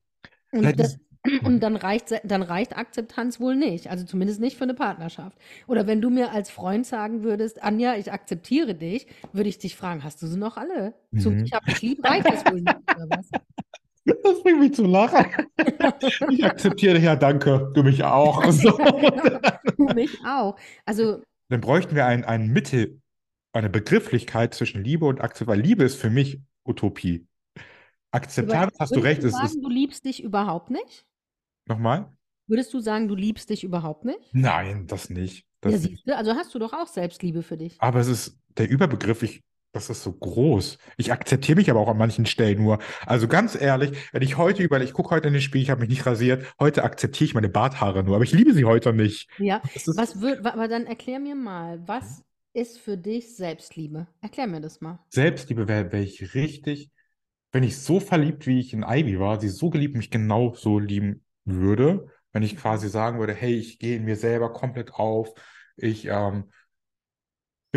Und, 0.52 0.78
das, 0.78 0.98
und 1.44 1.60
dann 1.60 1.76
reicht, 1.76 2.20
dann 2.24 2.42
reicht 2.42 2.76
Akzeptanz 2.76 3.40
wohl 3.40 3.56
nicht. 3.56 3.90
Also 3.90 4.04
zumindest 4.04 4.40
nicht 4.40 4.56
für 4.56 4.64
eine 4.64 4.74
Partnerschaft. 4.74 5.38
Oder 5.66 5.86
wenn 5.86 6.00
du 6.00 6.10
mir 6.10 6.32
als 6.32 6.50
Freund 6.50 6.86
sagen 6.86 7.22
würdest, 7.22 7.62
Anja, 7.62 7.96
ich 7.96 8.12
akzeptiere 8.12 8.74
dich, 8.74 9.06
würde 9.32 9.48
ich 9.48 9.58
dich 9.58 9.76
fragen, 9.76 10.04
hast 10.04 10.22
du 10.22 10.26
sie 10.26 10.38
noch 10.38 10.56
alle? 10.56 10.94
Mhm. 11.10 11.44
Ich 11.44 11.52
hab 11.52 11.64
dich 11.64 11.82
lieb, 11.82 12.04
reicht 12.04 12.26
das 12.26 12.44
wohl 12.46 12.60
nicht, 12.60 12.76
oder 12.96 13.06
was? 13.10 13.30
Das 14.22 14.42
bringt 14.42 14.60
mich 14.60 14.74
zum 14.74 14.86
Lachen. 14.86 15.26
Ich 16.30 16.44
akzeptiere 16.44 16.98
ja, 16.98 17.16
danke, 17.16 17.70
du 17.74 17.82
mich 17.82 18.02
auch. 18.04 18.44
So. 18.52 18.76
du 19.76 19.84
mich 19.94 20.18
auch. 20.24 20.56
Also, 20.84 21.22
Dann 21.48 21.60
bräuchten 21.60 21.94
wir 21.94 22.06
ein, 22.06 22.24
ein 22.24 22.48
Mittel, 22.48 23.00
eine 23.52 23.70
Begrifflichkeit 23.70 24.54
zwischen 24.54 24.82
Liebe 24.84 25.06
und 25.06 25.20
Akzeptanz, 25.20 25.58
weil 25.58 25.64
Liebe 25.64 25.84
ist 25.84 25.96
für 25.96 26.10
mich 26.10 26.40
Utopie. 26.64 27.26
Akzeptanz, 28.10 28.74
hast 28.78 28.90
du 28.96 29.02
würdest 29.02 29.06
recht, 29.06 29.22
du 29.22 29.26
es 29.28 29.34
ist, 29.34 29.40
sagen, 29.40 29.62
du 29.62 29.68
liebst 29.68 30.04
dich 30.04 30.22
überhaupt 30.22 30.70
nicht? 30.70 31.04
nochmal? 31.66 32.10
Würdest 32.46 32.72
du 32.72 32.80
sagen, 32.80 33.08
du 33.08 33.14
liebst 33.14 33.50
dich 33.50 33.62
überhaupt 33.64 34.04
nicht? 34.04 34.32
Nein, 34.32 34.86
das 34.86 35.10
nicht. 35.10 35.44
Ja, 35.64 35.70
Das 35.70 35.72
nicht. 35.82 35.90
siehst 35.90 36.08
du, 36.08 36.16
also 36.16 36.32
hast 36.34 36.54
du 36.54 36.58
doch 36.58 36.72
auch 36.72 36.86
Selbstliebe 36.86 37.42
für 37.42 37.56
dich. 37.58 37.76
Aber 37.80 38.00
es 38.00 38.08
ist 38.08 38.38
der 38.56 38.70
Überbegriff, 38.70 39.22
ich, 39.22 39.42
das 39.78 39.90
ist 39.90 40.02
so 40.02 40.12
groß. 40.12 40.78
Ich 40.96 41.12
akzeptiere 41.12 41.56
mich 41.56 41.70
aber 41.70 41.80
auch 41.80 41.88
an 41.88 41.98
manchen 41.98 42.26
Stellen 42.26 42.62
nur. 42.62 42.78
Also 43.06 43.28
ganz 43.28 43.60
ehrlich, 43.60 43.92
wenn 44.12 44.22
ich 44.22 44.36
heute 44.36 44.62
überlege, 44.62 44.88
ich 44.88 44.94
gucke 44.94 45.10
heute 45.10 45.28
in 45.28 45.34
den 45.34 45.42
Spiegel, 45.42 45.62
ich 45.62 45.70
habe 45.70 45.80
mich 45.80 45.88
nicht 45.88 46.04
rasiert, 46.04 46.44
heute 46.58 46.82
akzeptiere 46.82 47.26
ich 47.26 47.34
meine 47.34 47.48
Barthaare 47.48 48.02
nur, 48.02 48.16
aber 48.16 48.24
ich 48.24 48.32
liebe 48.32 48.52
sie 48.52 48.64
heute 48.64 48.92
nicht. 48.92 49.28
Ja, 49.38 49.62
was 49.96 50.20
wird, 50.20 50.44
aber 50.44 50.68
dann 50.68 50.86
erklär 50.86 51.20
mir 51.20 51.34
mal, 51.34 51.80
was 51.86 52.24
ist 52.52 52.78
für 52.78 52.96
dich 52.96 53.36
Selbstliebe? 53.36 54.08
Erklär 54.20 54.46
mir 54.48 54.60
das 54.60 54.80
mal. 54.80 54.98
Selbstliebe 55.10 55.68
wäre 55.68 55.92
wär 55.92 56.00
ich 56.00 56.34
richtig, 56.34 56.90
wenn 57.52 57.62
ich 57.62 57.78
so 57.78 58.00
verliebt, 58.00 58.46
wie 58.46 58.58
ich 58.58 58.72
in 58.72 58.82
Ivy 58.82 59.20
war, 59.20 59.40
sie 59.40 59.48
so 59.48 59.70
geliebt, 59.70 59.96
mich 59.96 60.10
genau 60.10 60.54
so 60.54 60.78
lieben 60.78 61.24
würde, 61.44 62.08
wenn 62.32 62.42
ich 62.42 62.56
quasi 62.56 62.88
sagen 62.88 63.20
würde, 63.20 63.32
hey, 63.32 63.54
ich 63.54 63.78
gehe 63.78 63.96
in 63.96 64.04
mir 64.04 64.16
selber 64.16 64.52
komplett 64.52 64.94
auf, 64.94 65.32
ich 65.76 66.06
ähm, 66.06 66.50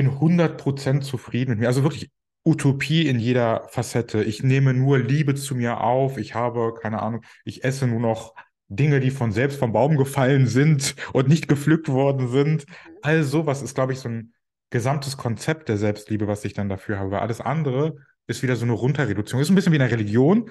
bin 0.02 0.18
100% 0.18 1.02
zufrieden 1.02 1.52
mit 1.52 1.60
mir, 1.60 1.68
also 1.68 1.84
wirklich 1.84 2.10
Utopie 2.44 3.08
in 3.08 3.20
jeder 3.20 3.68
Facette. 3.70 4.24
Ich 4.24 4.42
nehme 4.42 4.74
nur 4.74 4.98
Liebe 4.98 5.36
zu 5.36 5.54
mir 5.54 5.82
auf, 5.82 6.18
ich 6.18 6.34
habe, 6.34 6.74
keine 6.74 7.04
Ahnung, 7.04 7.24
ich 7.46 7.64
esse 7.64 7.86
nur 7.86 8.00
noch 8.00 8.34
Dinge, 8.68 9.00
die 9.00 9.12
von 9.12 9.32
selbst 9.32 9.60
vom 9.60 9.74
Baum 9.74 9.98
gefallen 9.98 10.48
sind 10.48 10.96
und 11.14 11.28
nicht 11.28 11.48
gepflückt 11.48 11.88
worden 11.88 12.30
sind. 12.30 12.66
All 13.04 13.24
sowas 13.24 13.62
ist, 13.62 13.76
glaube 13.76 13.94
ich, 13.94 14.00
so 14.00 14.10
ein 14.10 14.34
gesamtes 14.72 15.18
Konzept 15.18 15.70
der 15.70 15.78
Selbstliebe, 15.78 16.28
was 16.28 16.46
ich 16.46 16.54
dann 16.54 16.70
dafür 16.70 16.98
habe. 16.98 17.12
Weil 17.12 17.20
alles 17.20 17.40
andere 17.40 17.98
ist 18.26 18.42
wieder 18.42 18.56
so 18.56 18.66
eine 18.66 18.74
Runterreduzierung. 18.74 19.42
Ist 19.42 19.50
ein 19.50 19.56
bisschen 19.56 19.74
wie 19.74 19.80
eine 19.80 19.92
Religion, 19.92 20.50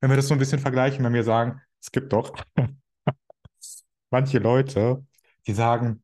wenn 0.00 0.10
wir 0.10 0.16
das 0.16 0.28
so 0.28 0.34
ein 0.34 0.38
bisschen 0.38 0.60
vergleichen, 0.60 1.04
wenn 1.04 1.14
wir 1.14 1.24
sagen, 1.24 1.60
es 1.80 1.90
gibt 1.90 2.12
doch 2.12 2.32
manche 4.10 4.38
Leute, 4.38 5.04
die 5.48 5.52
sagen, 5.52 6.03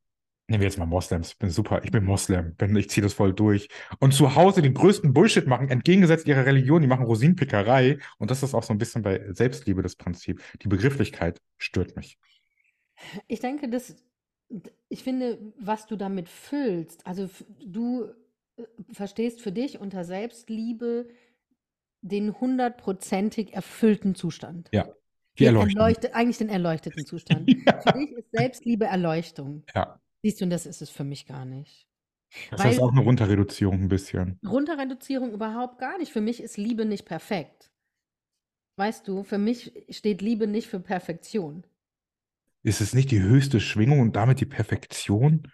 nehmen 0.51 0.61
wir 0.61 0.69
jetzt 0.69 0.79
mal 0.79 0.87
Moslems, 0.87 1.31
ich 1.31 1.39
bin 1.39 1.51
super, 1.51 1.83
ich 1.85 1.91
bin 1.91 2.05
Moslem, 2.05 2.55
bin, 2.57 2.75
ich 2.77 2.91
ziehe 2.91 3.03
das 3.03 3.15
voll 3.15 3.33
durch. 3.33 3.69
Und 4.01 4.13
zu 4.13 4.35
Hause 4.35 4.63
den 4.63 4.75
größten 4.75 5.13
Bullshit 5.15 5.47
machen, 5.47 5.69
entgegengesetzt 5.69 6.27
ihrer 6.27 6.45
Religion, 6.45 6.83
die 6.83 6.89
machen 6.89 7.07
Rosinenpickerei. 7.07 7.99
Und 8.19 8.31
das 8.31 8.43
ist 8.43 8.55
auch 8.55 8.63
so 8.65 8.73
ein 8.75 8.79
bisschen 8.79 9.03
bei 9.03 9.33
Selbstliebe 9.33 9.83
das 9.83 9.97
Prinzip. 9.97 10.43
Die 10.63 10.69
Begrifflichkeit 10.69 11.41
stört 11.57 11.97
mich. 11.97 12.19
Ich 13.29 13.41
denke, 13.41 13.69
dass 13.69 13.97
ich 14.89 15.05
finde, 15.05 15.39
was 15.59 15.87
du 15.87 15.97
damit 15.97 16.29
füllst, 16.29 17.07
also 17.07 17.31
du 17.65 18.07
äh, 18.57 18.65
verstehst 18.93 19.41
für 19.41 19.53
dich 19.53 19.79
unter 19.79 20.05
Selbstliebe 20.05 21.09
den 22.03 22.41
hundertprozentig 22.41 23.53
erfüllten 23.53 24.15
Zustand. 24.15 24.69
Ja, 24.73 24.89
die 25.39 25.45
Den 25.45 25.55
Erleuchtung. 25.55 25.77
erleuchte, 25.81 26.15
eigentlich 26.15 26.39
den 26.39 26.49
erleuchteten 26.49 27.07
Zustand. 27.07 27.49
Ja. 27.65 27.81
Für 27.81 27.93
dich 27.99 28.11
ist 28.13 28.31
Selbstliebe 28.33 28.87
Erleuchtung. 28.87 29.65
Ja, 29.75 30.01
Siehst 30.23 30.41
du, 30.41 30.45
und 30.45 30.51
das 30.51 30.67
ist 30.67 30.83
es 30.83 30.91
für 30.91 31.05
mich 31.05 31.27
gar 31.27 31.45
nicht. 31.45 31.87
das 32.51 32.63
heißt 32.63 32.79
Weil 32.79 32.85
auch 32.85 32.93
eine 32.93 33.01
Runterreduzierung 33.01 33.83
ein 33.83 33.89
bisschen. 33.89 34.39
Runterreduzierung 34.47 35.33
überhaupt 35.33 35.79
gar 35.79 35.99
nicht. 35.99 36.13
Für 36.13 36.21
mich 36.21 36.43
ist 36.43 36.57
Liebe 36.57 36.85
nicht 36.85 37.05
perfekt. 37.05 37.71
Weißt 38.77 39.07
du, 39.07 39.23
für 39.25 39.39
mich 39.39 39.73
steht 39.91 40.23
Liebe 40.23 40.47
nicht 40.47 40.69
für 40.69 40.81
Perfektion. 40.81 41.65
Ist 42.63 42.81
es 42.81 42.95
nicht 42.95 43.11
die 43.11 43.21
höchste 43.21 43.61
Schwingung 43.61 44.01
und 44.01 44.17
damit 44.17 44.41
die 44.41 44.47
Perfektion? 44.47 45.51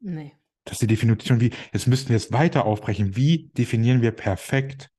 Nee. 0.00 0.36
Das 0.64 0.74
ist 0.74 0.82
die 0.82 0.86
Definition, 0.86 1.40
wie, 1.40 1.50
jetzt 1.72 1.88
müssten 1.88 2.10
wir 2.10 2.16
es 2.16 2.32
weiter 2.32 2.64
aufbrechen. 2.64 3.16
Wie 3.16 3.50
definieren 3.56 4.02
wir 4.02 4.12
perfekt? 4.12 4.90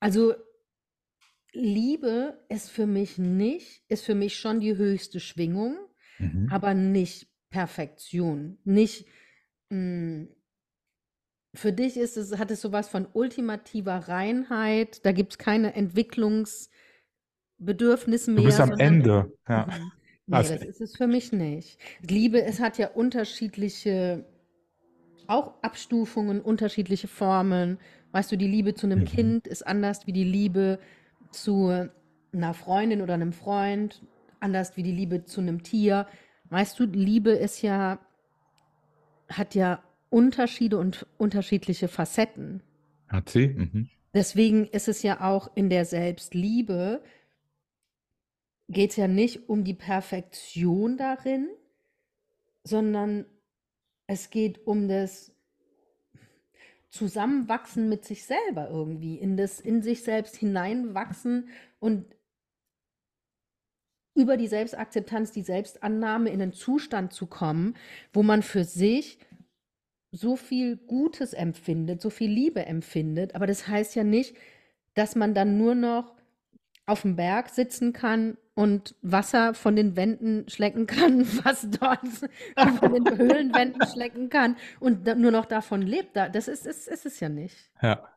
Also 0.00 0.34
Liebe 1.52 2.44
ist 2.48 2.70
für 2.70 2.86
mich 2.86 3.18
nicht, 3.18 3.82
ist 3.88 4.04
für 4.04 4.14
mich 4.14 4.36
schon 4.38 4.60
die 4.60 4.76
höchste 4.76 5.20
Schwingung, 5.20 5.76
Mhm. 6.18 6.48
aber 6.50 6.74
nicht 6.74 7.28
Perfektion. 7.50 8.58
Nicht, 8.64 9.06
mh, 9.70 10.26
für 11.54 11.72
dich 11.72 11.96
ist 11.96 12.16
es, 12.16 12.38
hat 12.38 12.50
es 12.50 12.60
sowas 12.60 12.88
von 12.88 13.06
ultimativer 13.12 14.08
Reinheit, 14.08 15.04
da 15.04 15.12
gibt 15.12 15.32
es 15.32 15.38
keine 15.38 15.74
Entwicklungsbedürfnisse 15.74 18.34
Du 18.34 18.44
bist 18.44 18.58
mehr, 18.58 18.60
am 18.60 18.68
sondern 18.70 18.78
Ende, 18.78 19.32
ja. 19.48 19.66
Mhm. 19.66 19.92
Nee, 20.26 20.36
Also, 20.36 20.54
das 20.54 20.62
ist 20.62 20.80
es 20.82 20.96
für 20.96 21.06
mich 21.06 21.32
nicht. 21.32 21.78
Liebe, 22.02 22.42
es 22.42 22.60
hat 22.60 22.76
ja 22.76 22.88
unterschiedliche, 22.88 24.26
auch 25.26 25.54
Abstufungen, 25.62 26.42
unterschiedliche 26.42 27.08
Formen. 27.08 27.78
Weißt 28.12 28.30
du, 28.30 28.36
die 28.36 28.46
Liebe 28.46 28.74
zu 28.74 28.86
einem 28.86 29.00
mhm. 29.00 29.06
Kind 29.06 29.46
ist 29.46 29.66
anders 29.66 30.06
wie 30.06 30.12
die 30.12 30.24
Liebe 30.24 30.78
zu 31.30 31.88
einer 32.32 32.54
Freundin 32.54 33.00
oder 33.00 33.14
einem 33.14 33.32
Freund, 33.32 34.02
anders 34.40 34.76
wie 34.76 34.82
die 34.82 34.92
Liebe 34.92 35.24
zu 35.24 35.40
einem 35.40 35.62
Tier. 35.62 36.06
Weißt 36.50 36.78
du, 36.78 36.84
Liebe 36.84 37.30
ist 37.30 37.62
ja, 37.62 37.98
hat 39.28 39.54
ja 39.54 39.82
Unterschiede 40.10 40.78
und 40.78 41.06
unterschiedliche 41.18 41.88
Facetten. 41.88 42.62
Hat 43.08 43.28
sie? 43.28 43.48
Mhm. 43.48 43.90
Deswegen 44.14 44.66
ist 44.66 44.88
es 44.88 45.02
ja 45.02 45.20
auch 45.20 45.50
in 45.54 45.68
der 45.68 45.84
Selbstliebe, 45.84 47.02
geht 48.68 48.90
es 48.90 48.96
ja 48.96 49.08
nicht 49.08 49.48
um 49.48 49.64
die 49.64 49.74
Perfektion 49.74 50.96
darin, 50.96 51.48
sondern 52.64 53.26
es 54.06 54.30
geht 54.30 54.66
um 54.66 54.88
das 54.88 55.32
Zusammenwachsen 56.90 57.88
mit 57.88 58.04
sich 58.04 58.24
selber 58.24 58.68
irgendwie, 58.70 59.16
in 59.16 59.36
das 59.36 59.60
in 59.60 59.82
sich 59.82 60.02
selbst 60.02 60.36
hineinwachsen 60.36 61.50
und 61.80 62.06
über 64.18 64.36
die 64.36 64.48
Selbstakzeptanz, 64.48 65.30
die 65.30 65.42
Selbstannahme 65.42 66.30
in 66.30 66.42
einen 66.42 66.52
Zustand 66.52 67.12
zu 67.12 67.26
kommen, 67.26 67.76
wo 68.12 68.22
man 68.22 68.42
für 68.42 68.64
sich 68.64 69.18
so 70.10 70.36
viel 70.36 70.76
Gutes 70.76 71.32
empfindet, 71.32 72.00
so 72.00 72.10
viel 72.10 72.30
Liebe 72.30 72.66
empfindet. 72.66 73.34
Aber 73.34 73.46
das 73.46 73.68
heißt 73.68 73.94
ja 73.94 74.04
nicht, 74.04 74.36
dass 74.94 75.14
man 75.14 75.34
dann 75.34 75.56
nur 75.56 75.74
noch 75.74 76.14
auf 76.84 77.02
dem 77.02 77.16
Berg 77.16 77.50
sitzen 77.50 77.92
kann 77.92 78.36
und 78.54 78.96
Wasser 79.02 79.54
von 79.54 79.76
den 79.76 79.94
Wänden 79.94 80.48
schlecken 80.48 80.86
kann, 80.86 81.26
was 81.44 81.68
dort 81.70 82.00
von 82.78 82.92
den 82.92 83.16
Höhlenwänden 83.16 83.86
schlecken 83.86 84.30
kann 84.30 84.56
und 84.80 85.06
nur 85.18 85.30
noch 85.30 85.46
davon 85.46 85.82
lebt. 85.82 86.16
Da, 86.16 86.28
das 86.28 86.48
ist, 86.48 86.66
ist, 86.66 86.88
ist 86.88 87.06
es 87.06 87.20
ja 87.20 87.28
nicht. 87.28 87.70
Ja, 87.80 88.08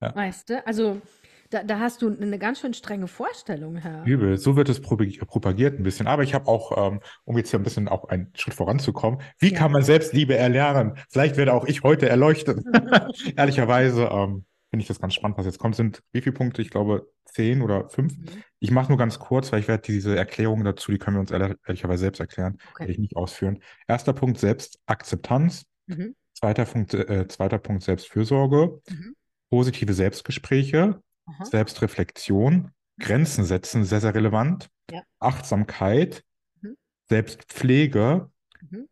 ja. 0.00 0.14
Weißt 0.14 0.48
du? 0.48 0.66
Also 0.66 1.02
da, 1.50 1.62
da 1.62 1.78
hast 1.80 2.02
du 2.02 2.08
eine 2.14 2.38
ganz 2.38 2.60
schön 2.60 2.74
strenge 2.74 3.06
Vorstellung, 3.08 3.76
Herr. 3.76 4.04
Übel. 4.04 4.36
So 4.38 4.56
wird 4.56 4.68
es 4.68 4.80
propag- 4.82 5.24
propagiert 5.26 5.78
ein 5.78 5.82
bisschen. 5.82 6.06
Aber 6.06 6.22
ich 6.22 6.34
habe 6.34 6.46
auch, 6.48 6.92
ähm, 6.92 7.00
um 7.24 7.36
jetzt 7.36 7.50
hier 7.50 7.58
ein 7.60 7.62
bisschen 7.64 7.88
auch 7.88 8.04
einen 8.08 8.32
Schritt 8.34 8.54
voranzukommen, 8.54 9.20
wie 9.38 9.52
Ja. 9.52 9.58
kann 9.58 9.72
man 9.72 9.82
Selbstliebe 9.82 10.36
erlernen? 10.36 10.94
Vielleicht 11.10 11.36
werde 11.36 11.54
auch 11.54 11.66
ich 11.66 11.82
heute 11.82 12.08
erleuchtet. 12.08 12.58
Ehrlicherweise 13.36 14.04
ähm, 14.10 14.44
finde 14.70 14.82
ich 14.82 14.86
das 14.88 15.00
ganz 15.00 15.14
spannend, 15.14 15.38
was 15.38 15.46
jetzt 15.46 15.58
kommt. 15.58 15.76
Sind 15.76 16.02
wie 16.12 16.20
viele 16.20 16.34
Punkte? 16.34 16.62
Ich 16.62 16.70
glaube 16.70 17.08
zehn 17.26 17.62
oder 17.62 17.88
fünf. 17.88 18.16
Mhm. 18.16 18.26
Ich 18.60 18.70
mache 18.70 18.88
nur 18.88 18.98
ganz 18.98 19.18
kurz, 19.18 19.52
weil 19.52 19.60
ich 19.60 19.68
werde 19.68 19.82
diese 19.82 20.16
Erklärungen 20.16 20.64
dazu, 20.64 20.90
die 20.90 20.98
können 20.98 21.16
wir 21.16 21.20
uns 21.20 21.30
ehrlich- 21.30 21.56
ehrlicherweise 21.66 22.00
selbst 22.02 22.20
erklären, 22.20 22.56
Okay. 22.70 22.80
werde 22.80 22.92
ich 22.92 22.98
nicht 22.98 23.16
ausführen. 23.16 23.60
Erster 23.88 24.12
Punkt 24.12 24.38
Selbstakzeptanz. 24.38 25.64
Mhm. 25.86 26.14
Zweiter 26.34 26.64
Punkt, 26.66 26.92
äh, 26.94 27.26
zweiter 27.28 27.58
Punkt 27.58 27.82
Selbstfürsorge. 27.82 28.80
Mhm. 28.88 29.14
Positive 29.50 29.92
Selbstgespräche. 29.94 31.00
Aha. 31.26 31.44
Selbstreflexion, 31.44 32.70
Grenzen 33.00 33.44
setzen, 33.44 33.84
sehr, 33.84 34.00
sehr 34.00 34.14
relevant. 34.14 34.68
Ja. 34.90 35.02
Achtsamkeit, 35.18 36.22
Mhm. 36.62 36.76
Selbstpflege 37.08 38.30
Mhm. 38.70 38.88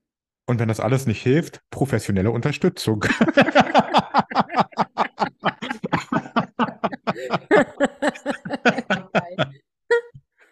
und 0.46 0.58
wenn 0.58 0.68
das 0.68 0.80
alles 0.80 1.06
nicht 1.06 1.22
hilft, 1.22 1.60
professionelle 1.70 2.30
Unterstützung. 2.30 3.04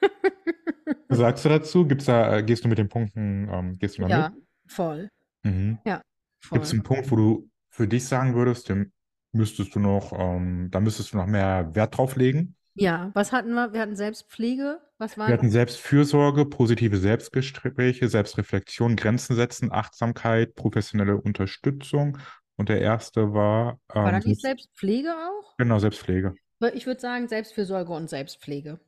Sagst 1.08 1.44
du 1.44 1.48
dazu? 1.48 1.86
Gibt's 1.86 2.06
da, 2.06 2.38
äh, 2.38 2.42
gehst 2.42 2.64
du 2.64 2.68
mit 2.68 2.78
den 2.78 2.88
Punkten, 2.88 3.48
ähm, 3.50 3.78
gehst 3.78 3.98
du 3.98 4.02
da 4.02 4.08
Ja, 4.08 4.32
voll. 4.66 5.08
Mhm. 5.42 5.78
Ja, 5.84 6.02
Gibt 6.50 6.64
es 6.64 6.70
voll. 6.70 6.78
einen 6.78 6.82
Punkt, 6.82 7.10
wo 7.10 7.16
du 7.16 7.48
für 7.70 7.86
dich 7.88 8.06
sagen 8.06 8.34
würdest, 8.34 8.68
dem 8.68 8.92
müsstest 9.32 9.74
du 9.74 9.80
noch, 9.80 10.12
ähm, 10.18 10.68
da 10.70 10.80
müsstest 10.80 11.12
du 11.12 11.16
noch 11.18 11.26
mehr 11.26 11.74
Wert 11.74 11.96
drauf 11.98 12.16
legen? 12.16 12.56
Ja, 12.74 13.10
was 13.14 13.32
hatten 13.32 13.54
wir? 13.54 13.72
Wir 13.72 13.80
hatten 13.80 13.96
Selbstpflege. 13.96 14.80
Was 14.98 15.16
war 15.18 15.26
Wir 15.26 15.34
hatten? 15.34 15.50
Selbstfürsorge, 15.50 16.46
positive 16.46 16.96
Selbstgespräche, 16.96 18.08
Selbstreflexion, 18.08 18.96
Grenzen 18.96 19.36
setzen, 19.36 19.70
Achtsamkeit, 19.72 20.54
professionelle 20.56 21.16
Unterstützung. 21.16 22.18
Und 22.56 22.68
der 22.68 22.80
erste 22.80 23.32
war 23.32 23.78
War 24.02 24.12
ähm, 24.12 24.12
da 24.12 24.20
nicht 24.20 24.40
Selbst, 24.40 24.42
Selbstpflege 24.42 25.12
auch? 25.12 25.58
genau, 25.58 25.78
Selbstpflege. 25.78 26.34
Ich 26.74 26.86
würde 26.86 26.98
sagen, 27.00 27.28
Selbstfürsorge 27.28 27.92
und 27.92 28.08
Selbstpflege 28.08 28.80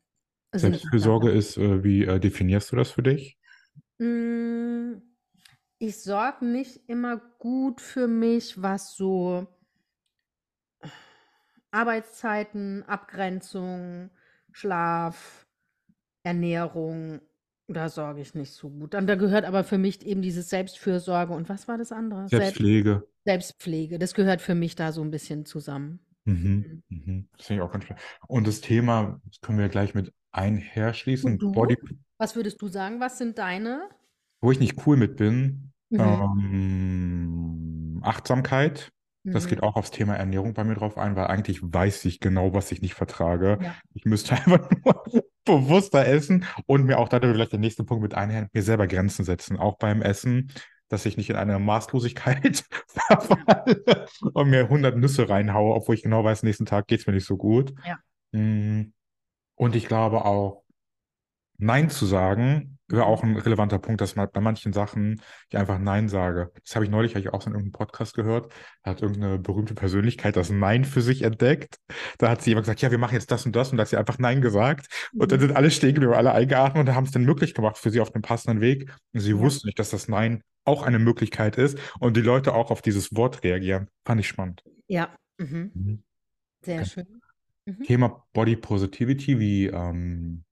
Selbstfürsorge 0.55 1.30
ist, 1.30 1.59
äh, 1.59 1.84
wie 1.84 2.05
äh, 2.05 2.18
definierst 2.18 2.72
du 2.72 2.76
das 2.76 2.90
für 2.92 3.03
dich? 3.03 3.36
Mm, 3.99 5.03
Ich 5.78 6.03
sorge 6.03 6.47
nicht 6.47 6.88
immer 6.88 7.18
gut 7.38 7.80
für 7.80 8.09
mich, 8.09 8.62
was 8.62 8.97
so 8.97 9.47
Arbeitszeiten, 11.75 12.85
Abgrenzung, 12.85 14.11
Schlaf, 14.53 15.47
Ernährung, 16.22 17.20
da 17.66 17.89
sorge 17.89 18.20
ich 18.20 18.35
nicht 18.35 18.53
so 18.53 18.70
gut. 18.70 18.95
Und 18.95 19.07
da 19.07 19.16
gehört 19.16 19.45
aber 19.45 19.64
für 19.64 19.79
mich 19.79 20.05
eben 20.07 20.22
dieses 20.22 20.51
Selbstfürsorge 20.51 21.33
und 21.33 21.49
was 21.49 21.66
war 21.66 21.77
das 21.77 21.93
andere? 21.93 22.29
Selbst, 22.29 22.45
Selbstpflege. 22.45 23.09
Selbstpflege. 23.25 23.99
Das 23.99 24.14
gehört 24.14 24.41
für 24.41 24.55
mich 24.55 24.77
da 24.77 24.93
so 24.93 25.03
ein 25.03 25.11
bisschen 25.11 25.47
zusammen. 25.47 25.99
Mhm. 26.27 26.83
Mhm. 26.89 27.29
Das 27.37 27.47
finde 27.47 27.62
ich 27.62 27.68
auch 27.68 27.72
ganz 27.72 27.85
spannend. 27.85 28.03
Und 28.29 28.47
das 28.47 28.61
Thema, 28.61 29.20
das 29.27 29.41
können 29.41 29.59
wir 29.59 29.68
gleich 29.68 29.95
mit 29.95 30.12
einherschließen? 30.33 31.39
Body, 31.39 31.77
Was 32.18 32.37
würdest 32.37 32.61
du 32.62 32.68
sagen? 32.68 33.01
Was 33.01 33.18
sind 33.18 33.39
deine? 33.39 33.89
wo 34.41 34.53
ich 34.53 34.61
nicht 34.61 34.87
cool 34.87 34.99
mit 34.99 35.16
bin, 35.16 35.72
Mhm. 35.89 36.01
ähm, 36.01 38.01
Achtsamkeit. 38.03 38.93
Das 39.25 39.47
geht 39.47 39.59
Mhm. 39.59 39.64
auch 39.64 39.77
aufs 39.77 39.91
Thema 39.91 40.14
Ernährung 40.16 40.55
bei 40.55 40.64
mir 40.64 40.75
drauf 40.75 40.99
ein, 40.99 41.16
weil 41.16 41.27
eigentlich 41.29 41.61
weiß 41.62 42.05
ich 42.05 42.20
genau, 42.20 42.53
was 42.55 42.70
ich 42.72 42.83
nicht 42.83 42.95
vertrage. 42.95 43.59
Ja. 43.61 43.75
Ich 43.95 44.05
müsste 44.05 44.35
einfach 44.37 44.68
nur 44.85 45.05
bewusster 45.45 46.07
essen 46.07 46.45
und 46.66 46.85
mir 46.85 46.99
auch 46.99 47.09
da 47.09 47.20
vielleicht 47.20 47.53
der 47.53 47.59
nächste 47.59 47.85
Punkt 47.85 48.03
mit 48.03 48.14
einhängen, 48.14 48.49
mir 48.53 48.62
selber 48.62 48.87
Grenzen 48.87 49.25
setzen, 49.25 49.59
auch 49.59 49.77
beim 49.79 50.03
Essen, 50.03 50.51
dass 50.89 51.07
ich 51.07 51.16
nicht 51.16 51.31
in 51.31 51.37
eine 51.37 51.59
Maßlosigkeit 51.59 52.64
verfalle 52.87 54.07
und 54.35 54.51
mir 54.51 54.61
100 54.64 54.97
Nüsse 54.97 55.29
reinhaue, 55.29 55.75
obwohl 55.75 55.95
ich 55.95 56.03
genau 56.03 56.22
weiß, 56.25 56.43
nächsten 56.43 56.66
Tag 56.66 56.87
geht 56.87 57.01
es 57.01 57.07
mir 57.07 57.14
nicht 57.14 57.27
so 57.27 57.37
gut. 57.37 57.75
Ja. 57.87 57.99
Mm, 58.39 58.93
Und 59.57 59.77
ich 59.77 59.87
glaube 59.87 60.25
auch, 60.25 60.64
Nein 61.57 61.89
zu 61.91 62.07
sagen, 62.07 62.79
wäre 62.95 63.07
auch 63.07 63.22
ein 63.22 63.36
relevanter 63.36 63.78
Punkt, 63.78 64.01
dass 64.01 64.16
man 64.16 64.28
bei 64.32 64.40
manchen 64.40 64.72
Sachen 64.72 65.20
ich 65.51 65.57
einfach 65.59 65.78
Nein 65.78 66.09
sage. 66.09 66.51
Das 66.64 66.74
habe 66.74 66.84
ich 66.84 66.90
neulich, 66.90 67.12
habe 67.14 67.20
ich 67.20 67.32
auch 67.32 67.42
so 67.42 67.49
in 67.49 67.55
irgendeinem 67.55 67.72
Podcast 67.72 68.14
gehört. 68.14 68.53
Da 68.82 68.92
hat 68.92 69.03
irgendeine 69.03 69.38
berühmte 69.38 69.74
Persönlichkeit 69.74 70.36
das 70.36 70.51
Nein 70.51 70.84
für 70.84 71.03
sich 71.03 71.22
entdeckt. 71.22 71.76
Da 72.18 72.30
hat 72.30 72.42
sie 72.42 72.53
immer 72.53 72.61
gesagt, 72.62 72.80
ja, 72.82 72.90
wir 72.90 72.99
machen 72.99 73.14
jetzt 73.14 73.30
das 73.30 73.47
und 73.47 73.55
das 73.55 73.70
und 73.70 73.78
da 73.78 73.82
hat 73.82 73.88
sie 73.88 73.97
einfach 73.97 74.18
Nein 74.18 74.40
gesagt. 74.40 74.86
Und 75.18 75.30
dann 75.32 75.38
Mhm. 75.40 75.42
sind 75.49 75.57
alle 75.57 75.70
stehen 75.70 75.95
geblieben, 75.95 76.14
alle 76.14 76.32
eingeatmet 76.32 76.88
und 76.88 76.95
haben 76.95 77.05
es 77.05 77.11
dann 77.12 77.24
möglich 77.24 77.55
gemacht 77.55 77.78
für 77.78 77.90
sie 77.90 78.01
auf 78.01 78.11
dem 78.12 78.22
passenden 78.22 78.61
Weg. 78.61 78.90
Und 79.12 79.20
sie 79.20 79.32
Ja. 79.32 79.38
wusste 79.38 79.66
nicht, 79.66 79.78
dass 79.78 79.90
das 79.90 80.09
Nein 80.09 80.42
auch 80.64 80.82
eine 80.82 80.99
Möglichkeit 80.99 81.59
ist 81.59 81.78
und 82.01 82.16
die 82.16 82.22
Leute 82.22 82.55
auch 82.55 82.70
auf 82.70 82.80
dieses 82.82 83.14
Wort 83.14 83.45
reagieren. 83.45 83.88
Fand 84.07 84.20
ich 84.20 84.28
spannend. 84.28 84.64
Ja. 84.86 85.14
Mhm. 85.38 85.70
Mhm. 85.74 86.03
Sehr 86.62 86.80
Okay. 86.80 86.90
schön. 86.90 87.20
Mhm. 87.66 87.82
Thema 87.82 88.24
Body 88.32 88.57
Positivity, 88.57 89.38
wie 89.38 89.66
ähm, 89.66 90.45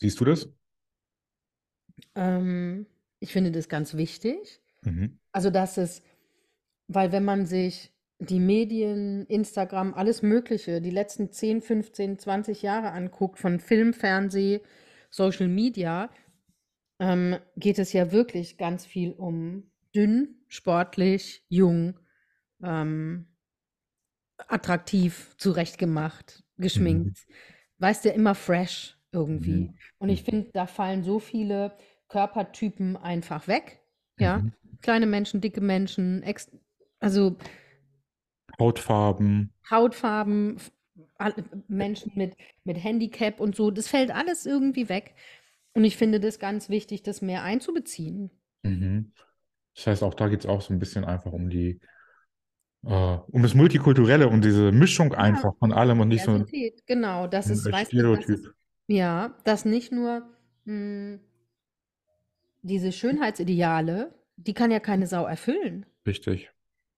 siehst 0.00 0.18
du 0.20 0.24
das? 0.24 0.48
Ähm, 2.14 2.86
ich 3.18 3.32
finde 3.32 3.52
das 3.52 3.68
ganz 3.68 3.94
wichtig. 3.94 4.60
Mhm. 4.82 5.18
Also, 5.32 5.50
dass 5.50 5.76
es, 5.76 6.02
weil 6.88 7.12
wenn 7.12 7.24
man 7.24 7.46
sich 7.46 7.92
die 8.18 8.40
Medien, 8.40 9.26
Instagram, 9.26 9.94
alles 9.94 10.22
Mögliche, 10.22 10.80
die 10.80 10.90
letzten 10.90 11.32
10, 11.32 11.62
15, 11.62 12.18
20 12.18 12.62
Jahre 12.62 12.92
anguckt, 12.92 13.38
von 13.38 13.60
Film, 13.60 13.94
Fernseh, 13.94 14.60
Social 15.08 15.48
Media, 15.48 16.10
ähm, 16.98 17.36
geht 17.56 17.78
es 17.78 17.92
ja 17.92 18.12
wirklich 18.12 18.58
ganz 18.58 18.84
viel 18.84 19.12
um 19.12 19.70
dünn, 19.94 20.36
sportlich, 20.48 21.44
jung, 21.48 21.98
ähm, 22.62 23.26
attraktiv, 24.48 25.34
zurechtgemacht, 25.38 26.44
geschminkt. 26.58 27.26
Weißt 27.78 28.04
du, 28.04 28.10
immer 28.10 28.34
fresh. 28.34 28.96
irgendwie. 29.12 29.62
Mhm. 29.62 29.74
Und 29.98 30.08
ich 30.10 30.22
finde, 30.22 30.50
da 30.52 30.66
fallen 30.66 31.02
so 31.02 31.18
viele 31.18 31.76
Körpertypen 32.10 32.96
einfach 32.96 33.48
weg. 33.48 33.80
Ja, 34.18 34.42
Mhm. 34.42 34.52
kleine 34.82 35.06
Menschen, 35.06 35.40
dicke 35.40 35.60
Menschen, 35.60 36.24
also 37.00 37.36
Hautfarben. 38.60 39.50
Hautfarben, 39.70 40.58
Menschen 41.68 42.12
mit 42.14 42.36
mit 42.64 42.76
Handicap 42.82 43.40
und 43.40 43.56
so, 43.56 43.70
das 43.70 43.88
fällt 43.88 44.10
alles 44.10 44.46
irgendwie 44.46 44.88
weg. 44.88 45.14
Und 45.72 45.84
ich 45.84 45.96
finde 45.96 46.20
das 46.20 46.38
ganz 46.38 46.68
wichtig, 46.68 47.02
das 47.02 47.22
mehr 47.22 47.42
einzubeziehen. 47.44 48.30
Mhm. 48.62 49.12
Das 49.76 49.86
heißt, 49.88 50.02
auch 50.04 50.14
da 50.14 50.28
geht 50.28 50.40
es 50.40 50.46
auch 50.46 50.62
so 50.62 50.72
ein 50.74 50.78
bisschen 50.78 51.04
einfach 51.04 51.32
um 51.32 51.50
die, 51.50 51.80
äh, 52.84 52.88
um 53.28 53.42
das 53.42 53.54
Multikulturelle, 53.54 54.28
um 54.28 54.40
diese 54.40 54.72
Mischung 54.72 55.14
Ja, 55.14 55.14
einfach 55.14 55.52
von 55.58 55.72
allem 55.72 56.00
und 56.00 56.08
nicht 56.08 56.24
so 56.24 56.32
genau. 56.86 57.26
Das 57.26 57.50
ein 57.50 57.50
ist, 57.50 57.70
weißt 57.70 57.98
du, 57.98 58.08
das 58.10 58.24
ist 58.30 58.42
Stereotyp. 58.42 58.54
ja, 58.88 59.36
dass 59.44 59.64
nicht 59.64 59.92
nur 59.92 60.28
hm, 60.64 61.20
diese 62.62 62.92
Schönheitsideale, 62.92 64.14
die 64.36 64.54
kann 64.54 64.70
ja 64.70 64.80
keine 64.80 65.06
Sau 65.06 65.24
erfüllen. 65.26 65.86
Richtig. 66.06 66.50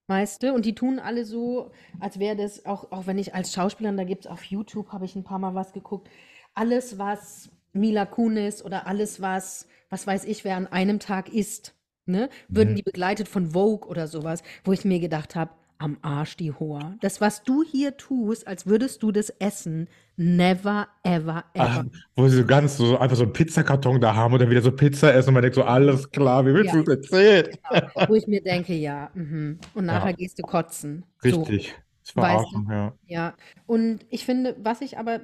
Weißt 0.07 0.43
du? 0.43 0.53
Und 0.53 0.65
die 0.65 0.75
tun 0.75 0.99
alle 0.99 1.23
so, 1.25 1.71
als 1.99 2.19
wäre 2.19 2.35
das, 2.35 2.65
auch, 2.65 2.91
auch 2.91 3.07
wenn 3.07 3.17
ich 3.17 3.33
als 3.33 3.53
Schauspielerin, 3.53 3.97
da 3.97 4.03
gibt 4.03 4.25
es 4.25 4.31
auf 4.31 4.43
YouTube, 4.43 4.91
habe 4.91 5.05
ich 5.05 5.15
ein 5.15 5.23
paar 5.23 5.39
Mal 5.39 5.55
was 5.55 5.71
geguckt, 5.73 6.09
alles, 6.53 6.97
was 6.97 7.49
Mila 7.71 8.05
Kunis 8.05 8.63
oder 8.63 8.85
alles, 8.85 9.21
was, 9.21 9.67
was 9.89 10.05
weiß 10.05 10.25
ich, 10.25 10.43
wer 10.43 10.57
an 10.57 10.67
einem 10.67 10.99
Tag 10.99 11.29
isst, 11.29 11.73
ne, 12.05 12.29
würden 12.49 12.71
Mhm. 12.71 12.75
die 12.75 12.83
begleitet 12.83 13.27
von 13.29 13.51
Vogue 13.51 13.87
oder 13.89 14.07
sowas, 14.07 14.43
wo 14.65 14.73
ich 14.73 14.83
mir 14.85 14.99
gedacht 14.99 15.35
habe, 15.35 15.51
am 15.83 15.97
Arsch 16.01 16.37
die 16.37 16.51
Hoa. 16.51 16.97
Das, 17.01 17.21
was 17.21 17.43
du 17.43 17.63
hier 17.63 17.97
tust, 17.97 18.47
als 18.47 18.65
würdest 18.67 19.03
du 19.03 19.11
das 19.11 19.29
essen, 19.29 19.89
never, 20.17 20.87
ever, 21.03 21.45
Ach, 21.55 21.81
ever. 21.81 21.85
wo 22.15 22.27
sie 22.27 22.37
so 22.37 22.45
ganz 22.45 22.77
so 22.77 22.97
einfach 22.97 23.15
so 23.15 23.23
einen 23.23 23.33
Pizzakarton 23.33 24.01
da 24.01 24.15
haben 24.15 24.33
und 24.33 24.39
dann 24.41 24.49
wieder 24.49 24.61
so 24.61 24.71
Pizza 24.71 25.13
essen 25.13 25.29
und 25.29 25.33
man 25.35 25.43
denkt 25.43 25.55
so, 25.55 25.63
alles 25.63 26.09
klar, 26.11 26.45
wie 26.45 26.53
willst 26.53 26.73
Ja, 26.73 26.73
du 26.73 26.81
es 26.81 26.87
erzählen? 26.87 27.57
genau. 27.63 27.79
Wo 28.07 28.15
ich 28.15 28.27
mir 28.27 28.41
denke, 28.43 28.73
ja, 28.75 29.11
mhm. 29.13 29.59
Und 29.73 29.85
nachher 29.85 30.13
Ja, 30.13 30.13
gehst 30.13 30.39
du 30.39 30.43
kotzen. 30.43 31.05
So, 31.19 31.47
richtig. 31.47 31.75
Das 32.03 32.15
weißt 32.19 32.51
du? 32.53 32.57
Verarschen, 32.57 32.67
ja. 32.69 32.97
Ja, 33.07 33.35
und 33.67 34.05
ich 34.09 34.25
finde, 34.25 34.55
was 34.59 34.81
ich 34.81 34.97
aber 34.97 35.21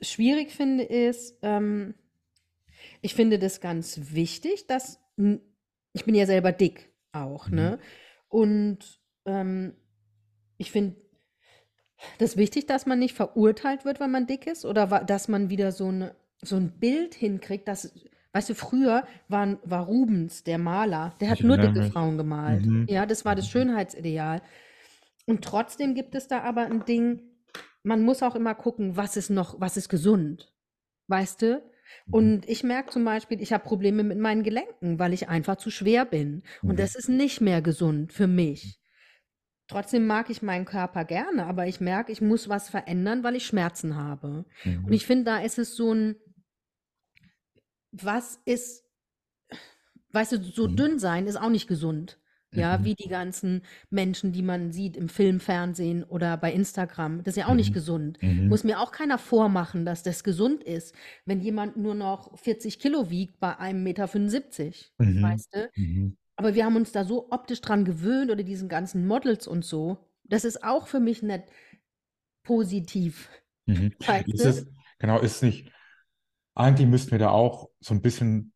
schwierig 0.00 0.50
finde, 0.52 0.84
ist, 0.84 1.36
ähm, 1.42 1.94
ich 3.00 3.14
finde 3.14 3.38
das 3.38 3.60
ganz 3.60 3.98
wichtig, 4.14 4.66
dass 4.66 5.00
ich 5.92 6.04
bin 6.04 6.14
ja 6.14 6.26
selber 6.26 6.52
dick 6.52 6.92
auch, 7.12 7.50
Mhm. 7.50 7.56
ne? 7.56 7.78
Und 8.28 9.01
ähm, 9.26 9.74
ich 10.58 10.70
finde 10.72 10.96
das 12.18 12.36
wichtig, 12.36 12.66
dass 12.66 12.86
man 12.86 12.98
nicht 12.98 13.14
verurteilt 13.14 13.84
wird, 13.84 14.00
wenn 14.00 14.10
man 14.10 14.26
dick 14.26 14.46
ist, 14.46 14.64
oder 14.64 14.86
dass 14.86 15.28
man 15.28 15.50
wieder 15.50 15.72
so, 15.72 15.88
eine, 15.88 16.14
so 16.42 16.56
ein 16.56 16.78
Bild 16.78 17.14
hinkriegt, 17.14 17.68
dass, 17.68 17.92
weißt 18.32 18.50
du, 18.50 18.54
früher 18.54 19.04
war, 19.28 19.58
war 19.64 19.86
Rubens, 19.86 20.42
der 20.44 20.58
Maler, 20.58 21.14
der 21.20 21.30
hat 21.30 21.38
Ich 21.40 21.44
nur 21.44 21.58
dicke 21.58 21.78
mich. 21.78 21.92
Frauen 21.92 22.18
gemalt. 22.18 22.66
Mhm. 22.66 22.86
Ja, 22.88 23.06
das 23.06 23.24
war 23.24 23.34
das 23.36 23.48
Schönheitsideal. 23.48 24.42
Und 25.26 25.44
trotzdem 25.44 25.94
gibt 25.94 26.14
es 26.16 26.26
da 26.26 26.40
aber 26.42 26.62
ein 26.62 26.84
Ding, 26.84 27.22
man 27.84 28.02
muss 28.02 28.22
auch 28.22 28.34
immer 28.34 28.54
gucken, 28.54 28.96
was 28.96 29.16
ist 29.16 29.30
noch, 29.30 29.60
was 29.60 29.76
ist 29.76 29.88
gesund, 29.88 30.52
weißt 31.08 31.42
du? 31.42 31.62
Mhm. 32.06 32.14
Und 32.14 32.48
ich 32.48 32.64
merke 32.64 32.90
zum 32.90 33.04
Beispiel, 33.04 33.40
ich 33.40 33.52
habe 33.52 33.64
Probleme 33.64 34.02
mit 34.02 34.18
meinen 34.18 34.42
Gelenken, 34.42 34.98
weil 34.98 35.12
ich 35.12 35.28
einfach 35.28 35.56
zu 35.56 35.70
schwer 35.70 36.04
bin. 36.04 36.42
Und 36.62 36.72
Mhm. 36.72 36.76
das 36.76 36.96
ist 36.96 37.08
nicht 37.08 37.40
mehr 37.40 37.62
gesund 37.62 38.12
für 38.12 38.26
mich. 38.26 38.81
Trotzdem 39.72 40.06
mag 40.06 40.30
ich 40.30 40.42
meinen 40.42 40.64
Körper 40.66 41.04
gerne, 41.04 41.46
aber 41.46 41.66
ich 41.66 41.80
merke, 41.80 42.12
ich 42.12 42.20
muss 42.20 42.48
was 42.48 42.68
verändern, 42.68 43.24
weil 43.24 43.36
ich 43.36 43.46
Schmerzen 43.46 43.96
habe. 43.96 44.44
Und 44.84 44.92
Mhm. 44.92 44.92
ich 44.92 45.06
finde, 45.06 45.24
da 45.24 45.38
ist 45.38 45.58
es 45.58 45.76
so 45.76 45.92
ein, 45.94 46.16
was 47.92 48.40
ist, 48.44 48.84
weißt 50.12 50.32
du, 50.32 50.42
so 50.42 50.66
Mhm. 50.66 50.76
dünn 50.76 50.98
sein 50.98 51.26
ist 51.26 51.36
auch 51.36 51.48
nicht 51.50 51.66
gesund. 51.68 52.18
Ja, 52.54 52.76
Mhm. 52.78 52.84
wie 52.84 52.94
die 52.94 53.08
ganzen 53.08 53.62
Menschen, 53.88 54.32
die 54.32 54.42
man 54.42 54.72
sieht 54.72 54.94
im 54.98 55.08
Film, 55.08 55.40
Fernsehen 55.40 56.04
oder 56.04 56.36
bei 56.36 56.52
Instagram. 56.52 57.22
Das 57.24 57.32
ist 57.34 57.40
ja 57.40 57.46
auch 57.48 57.54
nicht 57.54 57.70
Mhm. 57.70 57.72
gesund. 57.72 58.18
Mhm. 58.20 58.48
Muss 58.48 58.62
mir 58.62 58.78
auch 58.78 58.92
keiner 58.92 59.16
vormachen, 59.16 59.86
dass 59.86 60.02
das 60.02 60.22
gesund 60.22 60.62
ist, 60.62 60.94
wenn 61.24 61.40
jemand 61.40 61.78
nur 61.78 61.94
noch 61.94 62.38
40 62.38 62.78
Kilo 62.78 63.08
wiegt 63.08 63.40
bei 63.40 63.58
1,75 63.58 64.92
Meter, 64.98 65.20
Mhm. 65.20 65.22
weißt 65.22 65.54
du? 65.54 65.70
Aber 66.42 66.54
wir 66.54 66.64
haben 66.64 66.76
uns 66.76 66.92
da 66.92 67.04
so 67.04 67.30
optisch 67.30 67.60
dran 67.60 67.84
gewöhnt 67.84 68.30
oder 68.30 68.42
diesen 68.42 68.68
ganzen 68.68 69.06
Models 69.06 69.46
und 69.46 69.64
so. 69.64 69.98
Das 70.24 70.44
ist 70.44 70.64
auch 70.64 70.88
für 70.88 71.00
mich 71.00 71.22
nicht 71.22 71.44
positiv, 72.42 73.28
Mhm. 73.66 73.92
Ist 74.26 74.44
es, 74.44 74.66
genau, 74.98 75.18
ist 75.20 75.42
nicht, 75.42 75.72
eigentlich 76.54 76.88
müssten 76.88 77.12
wir 77.12 77.18
da 77.18 77.30
auch 77.30 77.68
so 77.80 77.94
ein 77.94 78.02
bisschen 78.02 78.52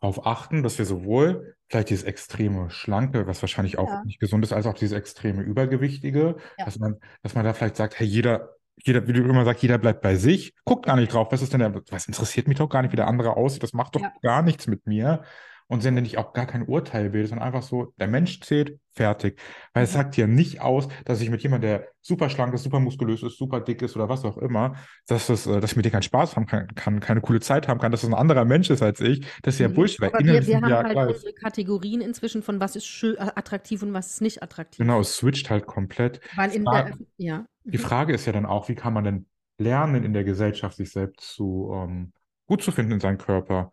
darauf 0.00 0.26
achten, 0.26 0.62
dass 0.62 0.78
wir 0.78 0.84
sowohl 0.84 1.56
vielleicht 1.68 1.90
dieses 1.90 2.04
extreme 2.04 2.70
Schlanke, 2.70 3.26
was 3.26 3.42
wahrscheinlich 3.42 3.78
auch 3.78 3.88
Ja, 3.88 4.04
nicht 4.04 4.20
gesund 4.20 4.44
ist, 4.44 4.52
als 4.52 4.66
auch 4.66 4.74
dieses 4.74 4.96
extreme 4.96 5.42
Übergewichtige, 5.42 6.36
ja, 6.58 6.64
dass 6.64 6.78
man, 6.78 6.96
dass 7.22 7.34
man 7.34 7.44
da 7.44 7.52
vielleicht 7.52 7.76
sagt, 7.76 7.98
hey, 7.98 8.06
jeder, 8.06 8.54
jeder, 8.76 9.06
wie 9.06 9.12
du 9.12 9.22
immer 9.22 9.44
sagst, 9.44 9.62
jeder 9.62 9.78
bleibt 9.78 10.00
bei 10.00 10.16
sich, 10.16 10.54
guckt 10.64 10.86
gar 10.86 10.96
nicht 10.96 11.12
drauf, 11.12 11.28
was 11.30 11.42
ist 11.42 11.52
denn 11.52 11.60
der, 11.60 11.74
was 11.90 12.06
interessiert 12.06 12.48
mich 12.48 12.58
doch 12.58 12.68
gar 12.68 12.82
nicht, 12.82 12.92
wie 12.92 12.96
der 12.96 13.08
andere 13.08 13.36
aussieht, 13.36 13.62
das 13.62 13.72
macht 13.72 13.96
doch 13.96 14.00
ja. 14.00 14.12
gar 14.22 14.42
nichts 14.42 14.66
mit 14.66 14.86
mir. 14.86 15.24
Und 15.70 15.82
sind 15.82 15.94
nämlich 15.94 16.16
auch 16.16 16.32
gar 16.32 16.46
kein 16.46 16.62
Urteil 16.66 17.10
bildet, 17.10 17.28
sondern 17.28 17.46
einfach 17.46 17.62
so, 17.62 17.92
der 17.98 18.08
Mensch 18.08 18.40
zählt, 18.40 18.78
fertig. 18.94 19.38
Weil 19.74 19.84
es 19.84 19.90
Mhm. 19.90 19.94
sagt 19.96 20.16
ja 20.16 20.26
nicht 20.26 20.62
aus, 20.62 20.88
dass 21.04 21.20
ich 21.20 21.28
mit 21.28 21.42
jemandem, 21.42 21.68
der 21.70 21.88
super 22.00 22.30
schlank 22.30 22.54
ist, 22.54 22.62
super 22.62 22.80
muskulös 22.80 23.22
ist, 23.22 23.36
super 23.36 23.60
dick 23.60 23.82
ist 23.82 23.94
oder 23.94 24.08
was 24.08 24.24
auch 24.24 24.38
immer, 24.38 24.76
dass, 25.06 25.28
es, 25.28 25.46
äh, 25.46 25.60
dass 25.60 25.72
ich 25.72 25.76
mit 25.76 25.84
dem 25.84 25.92
keinen 25.92 26.02
Spaß 26.02 26.36
haben 26.36 26.46
kann, 26.46 26.74
kann, 26.74 27.00
keine 27.00 27.20
coole 27.20 27.40
Zeit 27.40 27.68
haben 27.68 27.80
kann, 27.80 27.92
dass 27.92 28.02
es 28.02 28.08
ein 28.08 28.14
anderer 28.14 28.46
Mensch 28.46 28.70
ist 28.70 28.82
als 28.82 29.00
ich. 29.02 29.20
Das 29.42 29.54
ist 29.54 29.60
ja 29.60 29.68
Mhm. 29.68 29.74
Bullshit, 29.74 30.00
Aber 30.02 30.24
wir, 30.24 30.46
wir 30.46 30.56
haben 30.56 30.68
ja 30.68 30.82
halt 30.82 30.92
gleich. 30.92 31.08
unsere 31.14 31.32
Kategorien 31.34 32.00
inzwischen 32.00 32.42
von 32.42 32.60
was 32.60 32.74
ist 32.76 32.86
schön, 32.86 33.16
äh, 33.16 33.30
attraktiv 33.34 33.82
und 33.82 33.92
was 33.92 34.12
ist 34.14 34.20
nicht 34.22 34.42
attraktiv. 34.42 34.78
Genau, 34.78 35.00
es 35.00 35.16
switcht 35.16 35.50
halt 35.50 35.66
komplett. 35.66 36.20
Weil 36.32 36.50
Die 36.50 36.56
in 36.56 36.64
der, 36.64 36.70
Frage, 36.72 36.92
Öff- 36.94 37.06
ja. 37.18 37.46
die 37.72 37.78
Mhm. 37.78 37.82
Frage 37.82 38.14
ist 38.14 38.26
ja 38.26 38.32
dann 38.32 38.46
auch, 38.46 38.68
wie 38.68 38.74
kann 38.74 38.92
man 38.94 39.04
denn 39.04 39.26
lernen, 39.58 40.04
in 40.04 40.12
der 40.12 40.24
Gesellschaft 40.24 40.76
sich 40.76 40.90
selbst 40.92 41.34
zu 41.34 41.70
ähm, 41.74 42.12
gut 42.46 42.62
zu 42.62 42.72
finden 42.72 42.92
in 42.92 43.00
seinem 43.00 43.18
Körper? 43.18 43.72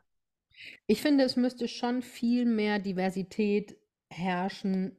Ich 0.87 1.01
finde, 1.01 1.23
es 1.23 1.35
müsste 1.35 1.67
schon 1.67 2.01
viel 2.01 2.45
mehr 2.45 2.79
Diversität 2.79 3.77
herrschen 4.09 4.97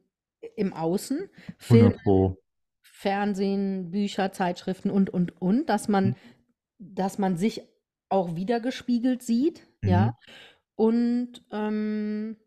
im 0.55 0.73
Außen. 0.73 1.17
100 1.19 1.31
Filme, 1.57 1.97
Pro. 2.03 2.37
Fernsehen, 2.81 3.91
Bücher, 3.91 4.31
Zeitschriften 4.31 4.89
und, 4.89 5.09
und, 5.09 5.39
und, 5.41 5.67
dass 5.69 5.87
man, 5.87 6.09
Mhm. 6.09 6.15
dass 6.79 7.17
man 7.17 7.37
sich 7.37 7.61
auch 8.09 8.35
wiedergespiegelt 8.35 9.21
sieht, 9.23 9.67
Mhm. 9.81 9.89
ja. 9.89 10.17
Und 10.75 11.43
ähm, 11.51 12.37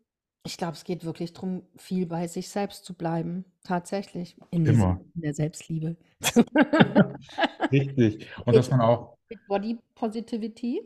ich 0.45 0.57
glaube, 0.57 0.73
es 0.73 0.83
geht 0.85 1.03
wirklich 1.05 1.33
darum, 1.33 1.63
viel 1.77 2.05
bei 2.07 2.27
sich 2.27 2.49
selbst 2.49 2.83
zu 2.85 2.93
bleiben. 2.95 3.45
Tatsächlich. 3.63 4.37
In, 4.49 4.65
Immer. 4.65 5.01
in 5.15 5.21
der 5.21 5.33
Selbstliebe. 5.33 5.97
Richtig. 7.71 8.27
Und 8.45 8.55
dass 8.55 8.69
man 8.71 8.81
auch, 8.81 9.17
Body 9.47 9.77
Positivity? 9.95 10.81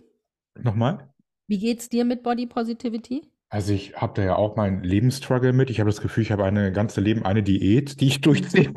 nochmal? 0.61 1.09
Wie 1.47 1.57
geht's 1.57 1.89
dir 1.89 2.05
mit 2.05 2.21
Body 2.21 2.45
Positivity? 2.45 3.31
Also 3.49 3.73
ich 3.73 3.95
habe 3.95 4.13
da 4.15 4.23
ja 4.23 4.35
auch 4.35 4.55
meinen 4.55 4.83
Lebensstruggle 4.83 5.53
mit. 5.53 5.69
Ich 5.69 5.79
habe 5.79 5.89
das 5.89 6.01
Gefühl, 6.01 6.23
ich 6.23 6.31
habe 6.31 6.43
eine 6.43 6.71
ganze 6.71 6.99
Leben 7.01 7.23
eine 7.25 7.43
Diät, 7.43 8.01
die 8.01 8.07
ich 8.07 8.21
durchziehe. 8.21 8.73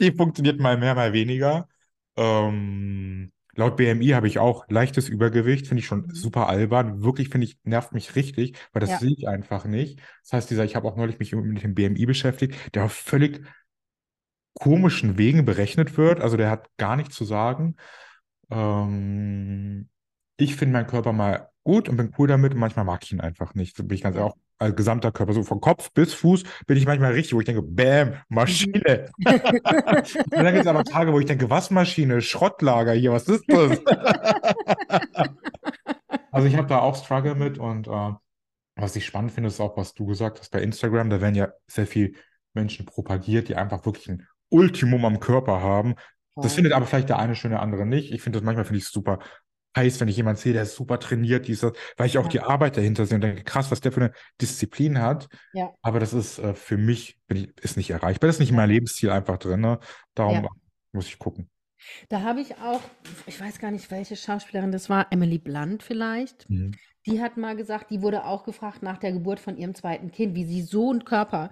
Die 0.00 0.12
funktioniert 0.12 0.60
mal 0.60 0.78
mehr, 0.78 0.94
mal 0.94 1.12
weniger. 1.12 1.68
Ähm, 2.16 3.32
laut 3.54 3.76
BMI 3.76 4.08
habe 4.10 4.28
ich 4.28 4.38
auch 4.38 4.64
leichtes 4.68 5.08
Übergewicht, 5.08 5.66
finde 5.68 5.80
ich 5.80 5.86
schon 5.86 6.06
Mhm. 6.06 6.14
super 6.14 6.48
albern. 6.48 7.02
Wirklich 7.02 7.28
finde 7.30 7.46
ich, 7.46 7.58
nervt 7.64 7.92
mich 7.92 8.16
richtig, 8.16 8.58
weil 8.72 8.80
das 8.80 8.90
Ja. 8.90 8.98
sehe 8.98 9.12
ich 9.16 9.28
einfach 9.28 9.64
nicht. 9.66 10.00
Das 10.22 10.32
heißt, 10.34 10.50
dieser, 10.50 10.64
ich 10.64 10.76
habe 10.76 10.88
auch 10.88 10.96
neulich 10.96 11.18
mich 11.18 11.32
mit 11.34 11.62
dem 11.62 11.74
BMI 11.74 12.06
beschäftigt, 12.06 12.74
der 12.74 12.84
auf 12.84 12.92
völlig 12.92 13.42
komischen 14.54 15.18
Wegen 15.18 15.44
berechnet 15.44 15.96
wird. 15.96 16.20
Also 16.20 16.36
der 16.36 16.50
hat 16.50 16.68
gar 16.76 16.96
nichts 16.96 17.14
zu 17.16 17.24
sagen. 17.24 17.76
Ähm, 18.50 19.90
ich 20.38 20.56
finde 20.56 20.74
meinen 20.74 20.88
Körper 20.88 21.14
mal 21.14 21.50
gut 21.64 21.88
und 21.88 21.96
bin 21.96 22.12
cool 22.18 22.28
damit 22.28 22.54
und 22.54 22.60
manchmal 22.60 22.84
mag 22.84 23.02
ich 23.04 23.12
ihn 23.12 23.20
einfach 23.20 23.54
nicht. 23.54 23.76
So 23.76 23.84
bin 23.84 23.96
ich 23.96 24.02
ganz 24.02 24.16
auch 24.16 24.36
als 24.58 24.76
gesamter 24.76 25.10
Körper, 25.10 25.32
so 25.32 25.42
von 25.42 25.60
Kopf 25.60 25.90
bis 25.92 26.14
Fuß 26.14 26.44
bin 26.66 26.76
ich 26.76 26.86
manchmal 26.86 27.12
richtig, 27.12 27.34
wo 27.34 27.40
ich 27.40 27.46
denke, 27.46 27.62
Bäm, 27.62 28.10
Mhm. 28.10 28.14
Maschine. 28.28 29.10
Und 29.24 30.32
dann 30.32 30.54
gibt 30.54 30.60
es 30.60 30.66
aber 30.66 30.84
Tage, 30.84 31.12
wo 31.12 31.18
ich 31.18 31.26
denke, 31.26 31.50
was 31.50 31.70
Maschine, 31.70 32.20
Schrottlager 32.22 32.92
hier, 32.92 33.12
was 33.12 33.28
ist 33.28 33.44
das? 33.48 33.80
Also 36.30 36.48
ich 36.48 36.56
habe 36.56 36.66
da 36.66 36.78
auch 36.78 36.96
Struggle 36.96 37.34
mit 37.34 37.58
und 37.58 37.88
äh, 37.88 38.10
was 38.76 38.96
ich 38.96 39.04
spannend 39.04 39.32
finde, 39.32 39.48
ist 39.48 39.60
auch, 39.60 39.76
was 39.76 39.94
du 39.94 40.06
gesagt 40.06 40.40
hast 40.40 40.50
bei 40.50 40.62
Instagram, 40.62 41.10
da 41.10 41.20
werden 41.20 41.34
ja 41.34 41.48
sehr 41.66 41.86
viel 41.86 42.14
Menschen 42.54 42.86
propagiert, 42.86 43.48
die 43.48 43.56
einfach 43.56 43.84
wirklich 43.84 44.08
ein 44.08 44.26
Ultimum 44.48 45.04
am 45.04 45.20
Körper 45.20 45.60
haben. 45.60 45.94
Das 46.36 46.54
findet 46.54 46.72
aber 46.72 46.86
vielleicht 46.86 47.10
der 47.10 47.18
eine 47.18 47.34
schön, 47.34 47.50
der 47.50 47.60
andere 47.60 47.84
nicht. 47.84 48.12
Ich 48.12 48.22
finde 48.22 48.38
das 48.38 48.44
manchmal 48.44 48.64
finde 48.64 48.78
ich 48.78 48.88
super 48.88 49.18
heiß, 49.76 50.00
wenn 50.00 50.08
ich 50.08 50.16
jemanden 50.16 50.40
sehe, 50.40 50.52
der 50.52 50.62
ist 50.64 50.76
super 50.76 50.98
trainiert, 50.98 51.48
dieses, 51.48 51.72
weil 51.96 52.06
ich 52.06 52.18
auch 52.18 52.24
Ja. 52.24 52.28
die 52.30 52.40
Arbeit 52.40 52.76
dahinter 52.76 53.06
sehe 53.06 53.16
und 53.16 53.22
denke, 53.22 53.42
krass, 53.44 53.70
was 53.70 53.80
der 53.80 53.92
für 53.92 54.00
eine 54.00 54.12
Disziplin 54.40 55.00
hat. 55.00 55.28
Ja. 55.52 55.72
Aber 55.82 56.00
das 56.00 56.12
ist 56.12 56.38
äh, 56.38 56.54
für 56.54 56.76
mich 56.76 57.18
ich, 57.28 57.48
ist 57.62 57.76
nicht 57.76 57.90
erreichbar. 57.90 58.28
Das 58.28 58.36
ist 58.36 58.40
nicht 58.40 58.50
in 58.50 58.56
meinem 58.56 58.70
Lebensziel 58.70 59.10
einfach 59.10 59.38
drin. 59.38 59.60
Ne? 59.60 59.78
Darum 60.14 60.48
muss 60.92 61.06
ich 61.06 61.18
gucken. 61.18 61.48
Da 62.08 62.20
habe 62.20 62.40
ich 62.40 62.56
auch, 62.58 62.80
ich 63.26 63.40
weiß 63.40 63.58
gar 63.58 63.70
nicht, 63.72 63.90
welche 63.90 64.14
Schauspielerin 64.14 64.70
das 64.70 64.88
war, 64.88 65.06
Emily 65.10 65.38
Blunt 65.38 65.82
vielleicht. 65.82 66.48
Mhm. 66.48 66.72
Die 67.06 67.20
hat 67.20 67.36
mal 67.36 67.56
gesagt, 67.56 67.90
die 67.90 68.02
wurde 68.02 68.24
auch 68.24 68.44
gefragt 68.44 68.82
nach 68.84 68.98
der 68.98 69.10
Geburt 69.12 69.40
von 69.40 69.56
ihrem 69.56 69.74
zweiten 69.74 70.12
Kind, 70.12 70.36
wie 70.36 70.44
sie 70.44 70.62
so 70.62 70.90
einen 70.90 71.04
Körper 71.04 71.50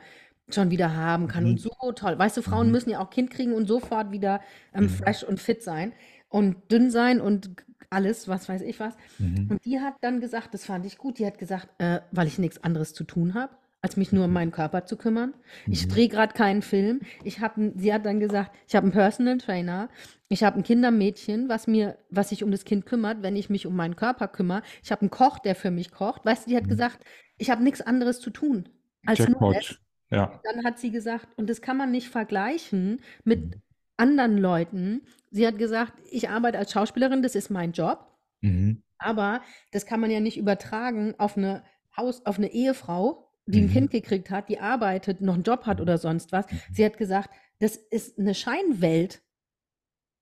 schon 0.52 0.70
wieder 0.70 0.94
haben 0.94 1.26
kann 1.26 1.44
Mhm. 1.44 1.50
und 1.50 1.60
so 1.60 1.70
toll. 1.96 2.16
Weißt 2.18 2.36
du, 2.36 2.42
Frauen 2.42 2.66
Mhm. 2.66 2.72
müssen 2.72 2.90
ja 2.90 3.00
auch 3.00 3.10
Kind 3.10 3.30
kriegen 3.30 3.52
und 3.54 3.66
sofort 3.66 4.12
wieder 4.12 4.40
ähm, 4.74 4.84
Mhm. 4.84 4.88
fresh 4.90 5.24
und 5.24 5.40
fit 5.40 5.62
sein 5.64 5.92
und 6.30 6.56
dünn 6.72 6.90
sein 6.90 7.20
und 7.20 7.50
alles, 7.90 8.28
was 8.28 8.48
weiß 8.48 8.62
ich 8.62 8.80
was. 8.80 8.94
Mhm. 9.18 9.48
Und 9.50 9.64
die 9.64 9.80
hat 9.80 9.94
dann 10.00 10.20
gesagt, 10.20 10.54
das 10.54 10.64
fand 10.64 10.86
ich 10.86 10.96
gut, 10.96 11.18
die 11.18 11.26
hat 11.26 11.38
gesagt, 11.38 11.68
äh, 11.78 12.00
weil 12.12 12.26
ich 12.28 12.38
nichts 12.38 12.62
anderes 12.64 12.94
zu 12.94 13.04
tun 13.04 13.34
habe, 13.34 13.52
als 13.82 13.96
mich 13.96 14.12
nur 14.12 14.26
um 14.26 14.32
meinen 14.32 14.52
Körper 14.52 14.84
zu 14.86 14.96
kümmern. 14.96 15.34
Ich 15.66 15.86
Mhm. 15.86 15.90
drehe 15.90 16.08
gerade 16.08 16.32
keinen 16.34 16.62
Film. 16.62 17.00
Ich 17.24 17.40
hab, 17.40 17.56
n- 17.56 17.72
sie 17.76 17.92
hat 17.92 18.06
dann 18.06 18.20
gesagt, 18.20 18.52
ich 18.68 18.76
habe 18.76 18.84
einen 18.84 18.92
Personal 18.92 19.38
Trainer, 19.38 19.88
ich 20.28 20.44
habe 20.44 20.58
ein 20.58 20.62
Kindermädchen, 20.62 21.48
was 21.48 21.66
mir, 21.66 21.98
was 22.10 22.28
sich 22.28 22.44
um 22.44 22.52
das 22.52 22.64
Kind 22.64 22.86
kümmert, 22.86 23.22
wenn 23.22 23.34
ich 23.34 23.50
mich 23.50 23.66
um 23.66 23.74
meinen 23.74 23.96
Körper 23.96 24.28
kümmere. 24.28 24.62
Ich 24.84 24.92
habe 24.92 25.00
einen 25.02 25.10
Koch, 25.10 25.40
der 25.40 25.56
für 25.56 25.72
mich 25.72 25.90
kocht. 25.90 26.24
Weißt 26.24 26.46
du, 26.46 26.50
die 26.50 26.56
hat 26.56 26.64
Mhm. 26.66 26.68
gesagt, 26.68 27.00
ich 27.38 27.50
habe 27.50 27.64
nichts 27.64 27.80
anderes 27.80 28.20
zu 28.20 28.30
tun 28.30 28.68
als 29.04 29.18
nur 29.26 29.52
das. 29.52 29.70
Jackpot. 29.70 29.80
Ja. 30.10 30.40
Dann 30.44 30.64
hat 30.64 30.78
sie 30.78 30.90
gesagt, 30.92 31.26
und 31.36 31.48
das 31.50 31.60
kann 31.60 31.76
man 31.76 31.90
nicht 31.90 32.08
vergleichen 32.08 33.00
mit 33.24 33.40
Mhm. 33.56 33.62
anderen 33.96 34.38
Leuten. 34.38 35.02
Sie 35.30 35.46
hat 35.46 35.58
gesagt, 35.58 35.94
ich 36.10 36.28
arbeite 36.28 36.58
als 36.58 36.72
Schauspielerin, 36.72 37.22
das 37.22 37.34
ist 37.34 37.50
mein 37.50 37.72
Job. 37.72 38.06
Mhm. 38.40 38.82
Aber 38.98 39.42
das 39.72 39.86
kann 39.86 40.00
man 40.00 40.10
ja 40.10 40.20
nicht 40.20 40.36
übertragen 40.36 41.14
auf 41.18 41.36
eine 41.36 41.64
Haus, 41.96 42.24
auf 42.26 42.38
eine 42.38 42.52
Ehefrau, 42.52 43.30
die 43.46 43.60
ein 43.60 43.66
Mhm. 43.66 43.72
Kind 43.72 43.90
gekriegt 43.90 44.30
hat, 44.30 44.48
die 44.48 44.60
arbeitet, 44.60 45.20
noch 45.20 45.34
einen 45.34 45.42
Job 45.42 45.66
hat 45.66 45.80
oder 45.80 45.98
sonst 45.98 46.32
was. 46.32 46.50
Mhm. 46.50 46.58
Sie 46.72 46.84
hat 46.84 46.98
gesagt, 46.98 47.30
das 47.60 47.76
ist 47.76 48.18
eine 48.18 48.34
Scheinwelt. 48.34 49.22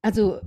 Also 0.02 0.40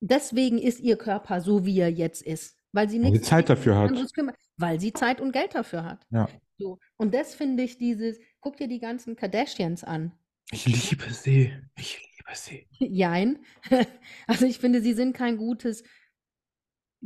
deswegen 0.00 0.58
ist 0.58 0.80
ihr 0.80 0.96
Körper 0.96 1.40
so, 1.40 1.66
wie 1.66 1.78
er 1.80 1.90
jetzt 1.90 2.22
ist, 2.22 2.56
weil 2.72 2.88
sie 2.88 2.98
Weil 2.98 3.04
sie 3.06 3.10
nichts 3.12 3.28
Zeit 3.28 3.48
dafür 3.48 3.76
hat. 3.76 3.92
kümmert, 4.14 4.36
weil 4.56 4.80
sie 4.80 4.92
Zeit 4.92 5.20
und 5.20 5.32
Geld 5.32 5.54
dafür 5.54 5.84
hat. 5.84 6.06
Ja. 6.10 6.28
So. 6.58 6.78
Und 6.96 7.14
das 7.14 7.34
finde 7.34 7.62
ich 7.62 7.78
dieses, 7.78 8.18
guck 8.40 8.56
dir 8.56 8.68
die 8.68 8.80
ganzen 8.80 9.16
Kardashians 9.16 9.84
an. 9.84 10.12
Ich 10.52 10.66
liebe 10.66 11.12
sie. 11.12 11.52
Ich 11.78 12.09
liebe 12.30 12.36
sie. 12.36 12.66
Jein. 12.78 13.38
Also 14.26 14.46
ich 14.46 14.58
finde, 14.58 14.80
sie 14.80 14.92
sind 14.94 15.16
kein 15.16 15.36
gutes, 15.36 15.82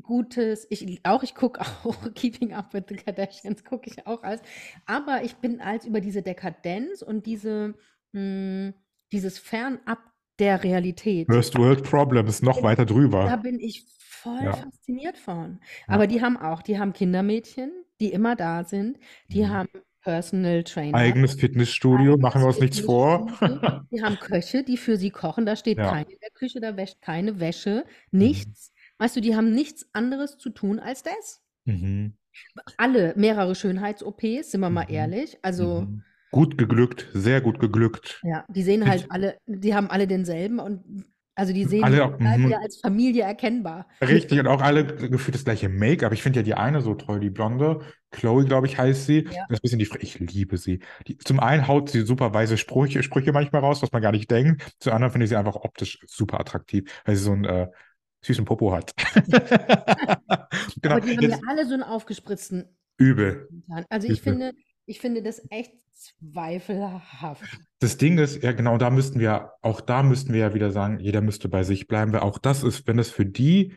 gutes, 0.02 0.66
ich 0.70 1.00
auch, 1.04 1.22
ich 1.22 1.34
gucke 1.34 1.60
auch 1.60 1.96
Keeping 2.14 2.52
Up 2.52 2.74
with 2.74 2.84
the 2.88 2.96
Kardashians, 2.96 3.64
gucke 3.64 3.88
ich 3.88 4.06
auch 4.06 4.22
als, 4.22 4.42
aber 4.86 5.22
ich 5.22 5.36
bin 5.36 5.60
als 5.60 5.86
über 5.86 6.00
diese 6.00 6.22
Dekadenz 6.22 7.02
und 7.02 7.26
diese, 7.26 7.74
mh, 8.12 8.72
dieses 9.12 9.38
Fernab 9.38 9.98
der 10.40 10.64
Realität. 10.64 11.28
First 11.28 11.56
World 11.56 11.84
Problems 11.84 12.42
noch 12.42 12.56
bin- 12.56 12.64
weiter 12.64 12.84
Da 12.84 12.92
drüber. 12.92 13.36
bin 13.36 13.60
ich 13.60 13.86
voll 14.00 14.42
Ja. 14.42 14.52
fasziniert 14.54 15.16
von. 15.16 15.60
Ja. 15.86 15.94
Aber 15.94 16.06
die 16.08 16.22
haben 16.22 16.36
auch, 16.36 16.62
die 16.62 16.78
haben 16.78 16.92
Kindermädchen, 16.92 17.70
die 18.00 18.10
immer 18.12 18.34
da 18.34 18.64
sind, 18.64 18.98
die 19.28 19.42
Mhm. 19.44 19.48
haben 19.50 19.68
Personal 20.04 20.62
Trainer. 20.64 20.96
Eigenes 20.96 21.34
Fitnessstudio, 21.34 22.16
machen 22.18 22.42
wir 22.42 22.46
uns 22.48 22.60
nichts 22.60 22.78
vor. 22.80 23.26
Die 23.90 24.02
haben 24.02 24.16
Köche, 24.18 24.62
die 24.62 24.76
für 24.76 24.96
sie 24.96 25.10
kochen. 25.10 25.46
Da 25.46 25.56
steht 25.56 25.78
Ja. 25.78 25.90
keiner 25.90 26.10
in 26.10 26.18
der 26.22 26.30
Küche, 26.30 26.60
da 26.60 26.76
wäscht 26.76 27.00
keine 27.00 27.40
Wäsche, 27.40 27.84
nichts. 28.10 28.72
Weißt 28.98 29.16
du, 29.16 29.20
die 29.20 29.34
haben 29.34 29.50
nichts 29.52 29.86
anderes 29.92 30.38
zu 30.38 30.50
tun 30.50 30.78
als 30.78 31.02
das. 31.02 31.40
Mhm. 31.64 32.14
Alle 32.76 33.14
mehrere 33.16 33.54
Schönheits-OPs, 33.54 34.50
sind 34.52 34.60
wir 34.60 34.70
mal 34.70 34.84
Mhm. 34.88 34.94
ehrlich. 34.94 35.38
Also, 35.42 35.82
Mhm. 35.82 36.02
Gut 36.30 36.58
geglückt, 36.58 37.06
sehr 37.14 37.40
gut 37.40 37.60
geglückt. 37.60 38.20
ja, 38.24 38.44
die 38.48 38.64
sehen 38.64 38.88
halt 38.88 39.06
alle, 39.10 39.36
die 39.46 39.72
haben 39.72 39.88
alle 39.88 40.08
denselben 40.08 40.58
und 40.58 41.04
also 41.34 41.52
die 41.52 41.64
sehen 41.64 41.82
Alle- 41.84 42.18
wieder 42.18 42.60
als 42.60 42.78
Familie 42.80 43.22
erkennbar. 43.24 43.86
Richtig, 44.00 44.38
und 44.38 44.46
auch 44.46 44.60
alle 44.62 44.84
gefühlt 44.86 45.34
das 45.34 45.44
gleiche 45.44 45.68
Make-up. 45.68 46.12
Ich 46.12 46.22
finde 46.22 46.40
ja 46.40 46.42
die 46.44 46.54
eine 46.54 46.80
so 46.80 46.94
toll, 46.94 47.20
die 47.20 47.30
Blonde. 47.30 47.80
Chloe, 48.10 48.44
glaube 48.44 48.66
ich, 48.68 48.78
heißt 48.78 49.06
sie. 49.06 49.24
Ja. 49.30 49.44
Das 49.48 49.58
ist 49.58 49.58
ein 49.58 49.62
bisschen 49.62 49.78
die, 49.80 49.86
Fre- 49.86 50.00
ich 50.02 50.18
liebe 50.20 50.56
sie. 50.56 50.80
Die, 51.08 51.18
zum 51.18 51.40
einen 51.40 51.66
haut 51.66 51.90
sie 51.90 52.02
super 52.02 52.32
weise 52.32 52.56
Sprüche, 52.56 53.02
Sprüche 53.02 53.32
manchmal 53.32 53.62
raus, 53.62 53.82
was 53.82 53.90
man 53.90 54.02
gar 54.02 54.12
nicht 54.12 54.30
denkt. 54.30 54.62
Zum 54.78 54.92
anderen 54.92 55.10
finde 55.12 55.24
ich 55.24 55.30
sie 55.30 55.36
einfach 55.36 55.56
optisch 55.56 55.98
super 56.06 56.38
attraktiv, 56.38 56.84
weil 57.04 57.16
sie 57.16 57.24
so 57.24 57.32
einen 57.32 57.44
äh, 57.44 57.68
süßen 58.22 58.44
Popo 58.44 58.72
hat. 58.72 58.92
Genau, 60.80 60.96
Aber 60.96 61.00
die 61.06 61.16
haben 61.16 61.22
ja 61.22 61.28
jetzt 61.30 61.42
alle 61.48 61.66
so 61.66 61.74
einen 61.74 61.82
aufgespritzten 61.82 62.76
übel. 62.96 63.48
Also 63.88 64.06
ich 64.06 64.20
Übel. 64.20 64.32
finde, 64.32 64.52
ich 64.86 65.00
finde 65.00 65.22
das 65.22 65.42
echt 65.50 65.72
zweifelhaft. 65.92 67.42
Das 67.80 67.96
Ding 67.96 68.18
ist, 68.18 68.42
ja 68.42 68.52
genau, 68.52 68.78
da 68.78 68.90
müssten 68.90 69.20
wir, 69.20 69.52
auch 69.62 69.80
da 69.80 70.02
müssten 70.02 70.32
wir 70.32 70.40
ja 70.40 70.54
wieder 70.54 70.70
sagen, 70.70 70.98
jeder 71.00 71.20
müsste 71.20 71.48
bei 71.48 71.62
sich 71.62 71.86
bleiben, 71.86 72.12
weil 72.12 72.20
auch 72.20 72.38
das 72.38 72.62
ist, 72.62 72.86
wenn 72.86 72.98
es 72.98 73.10
für 73.10 73.26
die, 73.26 73.76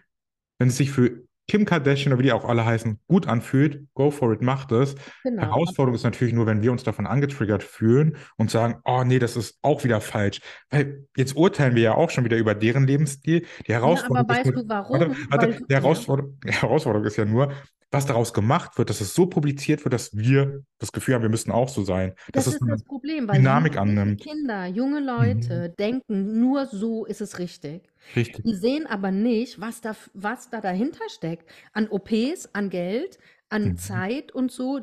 wenn 0.60 0.70
es 0.70 0.78
sich 0.78 0.92
für 0.92 1.24
Kim 1.50 1.64
Kardashian 1.64 2.12
oder 2.12 2.20
wie 2.20 2.24
die 2.24 2.34
auch 2.34 2.44
alle 2.44 2.66
heißen, 2.66 3.00
gut 3.08 3.26
anfühlt, 3.26 3.86
go 3.94 4.12
for 4.12 4.34
it, 4.34 4.42
macht 4.42 4.74
es. 4.74 4.96
Genau. 5.24 5.44
Herausforderung 5.44 5.96
ist 5.96 6.04
natürlich 6.04 6.34
nur, 6.34 6.46
wenn 6.46 6.62
wir 6.62 6.74
uns 6.74 6.84
davon 6.84 7.08
angetriggert 7.08 7.64
fühlen 7.64 8.18
und 8.36 8.52
sagen, 8.52 8.82
oh 8.84 9.06
nee, 9.06 9.18
das 9.18 9.38
ist 9.38 9.58
auch 9.62 9.86
wieder 9.86 10.02
falsch. 10.02 10.42
Weil 10.70 11.08
jetzt 11.16 11.38
urteilen 11.38 11.76
wir 11.76 11.84
ja 11.84 11.96
auch 11.96 12.10
schon 12.10 12.26
wieder 12.26 12.36
über 12.36 12.54
deren 12.54 12.86
Lebensstil. 12.86 13.46
Die 13.66 13.72
Ja, 13.72 13.76
Herausforderung 13.78 14.30
aber 14.30 14.34
ist 14.34 14.46
weißt 14.46 14.56
nur, 14.56 14.64
du 14.64 14.70
warum? 14.70 15.00
warte, 15.00 15.16
warte, 15.30 15.48
Weil- 15.54 15.66
die 15.70 15.74
Herausforderung, 15.76 16.38
die 16.46 16.52
Herausforderung 16.52 17.06
ist 17.08 17.16
ja 17.16 17.24
nur, 17.24 17.54
was 17.92 18.06
daraus 18.06 18.34
gemacht 18.34 18.78
wird, 18.78 18.90
dass 18.90 19.00
es 19.00 19.14
so 19.16 19.28
publiziert 19.28 19.86
wird, 19.86 19.94
dass 19.94 20.16
wir 20.16 20.64
das 20.78 20.92
Gefühl 20.92 21.16
haben, 21.16 21.22
wir 21.22 21.30
müssten 21.30 21.52
auch 21.52 21.70
so 21.70 21.84
sein. 21.84 22.14
Das 22.34 22.46
Dass 22.46 22.56
es 22.56 22.62
ist 22.62 22.68
das 22.70 22.84
Problem, 22.84 23.28
weil 23.28 23.38
Dynamik 23.38 23.78
annimmt. 23.78 24.22
Kinder, 24.22 24.66
junge 24.66 25.00
Leute 25.00 25.74
denken, 25.80 26.40
nur 26.40 26.66
so 26.66 27.06
ist 27.06 27.22
es 27.22 27.40
richtig. 27.40 27.90
richtig. 28.16 28.44
Die 28.44 28.56
sehen 28.56 28.88
aber 28.88 29.12
nicht, 29.12 29.62
was 29.62 29.80
da, 29.80 29.96
was 30.14 30.50
da 30.50 30.60
dahinter 30.60 31.08
steckt. 31.10 31.50
An 31.72 31.88
OPs, 31.90 32.50
an 32.54 32.70
Geld, 32.70 33.20
an 33.50 33.64
Mhm. 33.70 33.78
Zeit 33.78 34.32
und 34.34 34.52
so. 34.52 34.82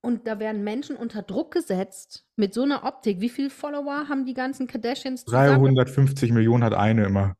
Und 0.00 0.26
da 0.26 0.38
werden 0.38 0.64
Menschen 0.64 0.96
unter 0.96 1.22
Druck 1.22 1.50
gesetzt 1.52 2.26
mit 2.36 2.54
so 2.54 2.62
einer 2.62 2.84
Optik. 2.84 3.20
Wie 3.20 3.28
viele 3.30 3.50
Follower 3.50 4.08
haben 4.08 4.24
die 4.24 4.34
ganzen 4.34 4.66
Kardashians 4.66 5.24
zusammen? 5.24 5.60
350 5.60 6.32
Millionen 6.32 6.64
hat 6.64 6.74
eine 6.74 7.04
immer. 7.04 7.36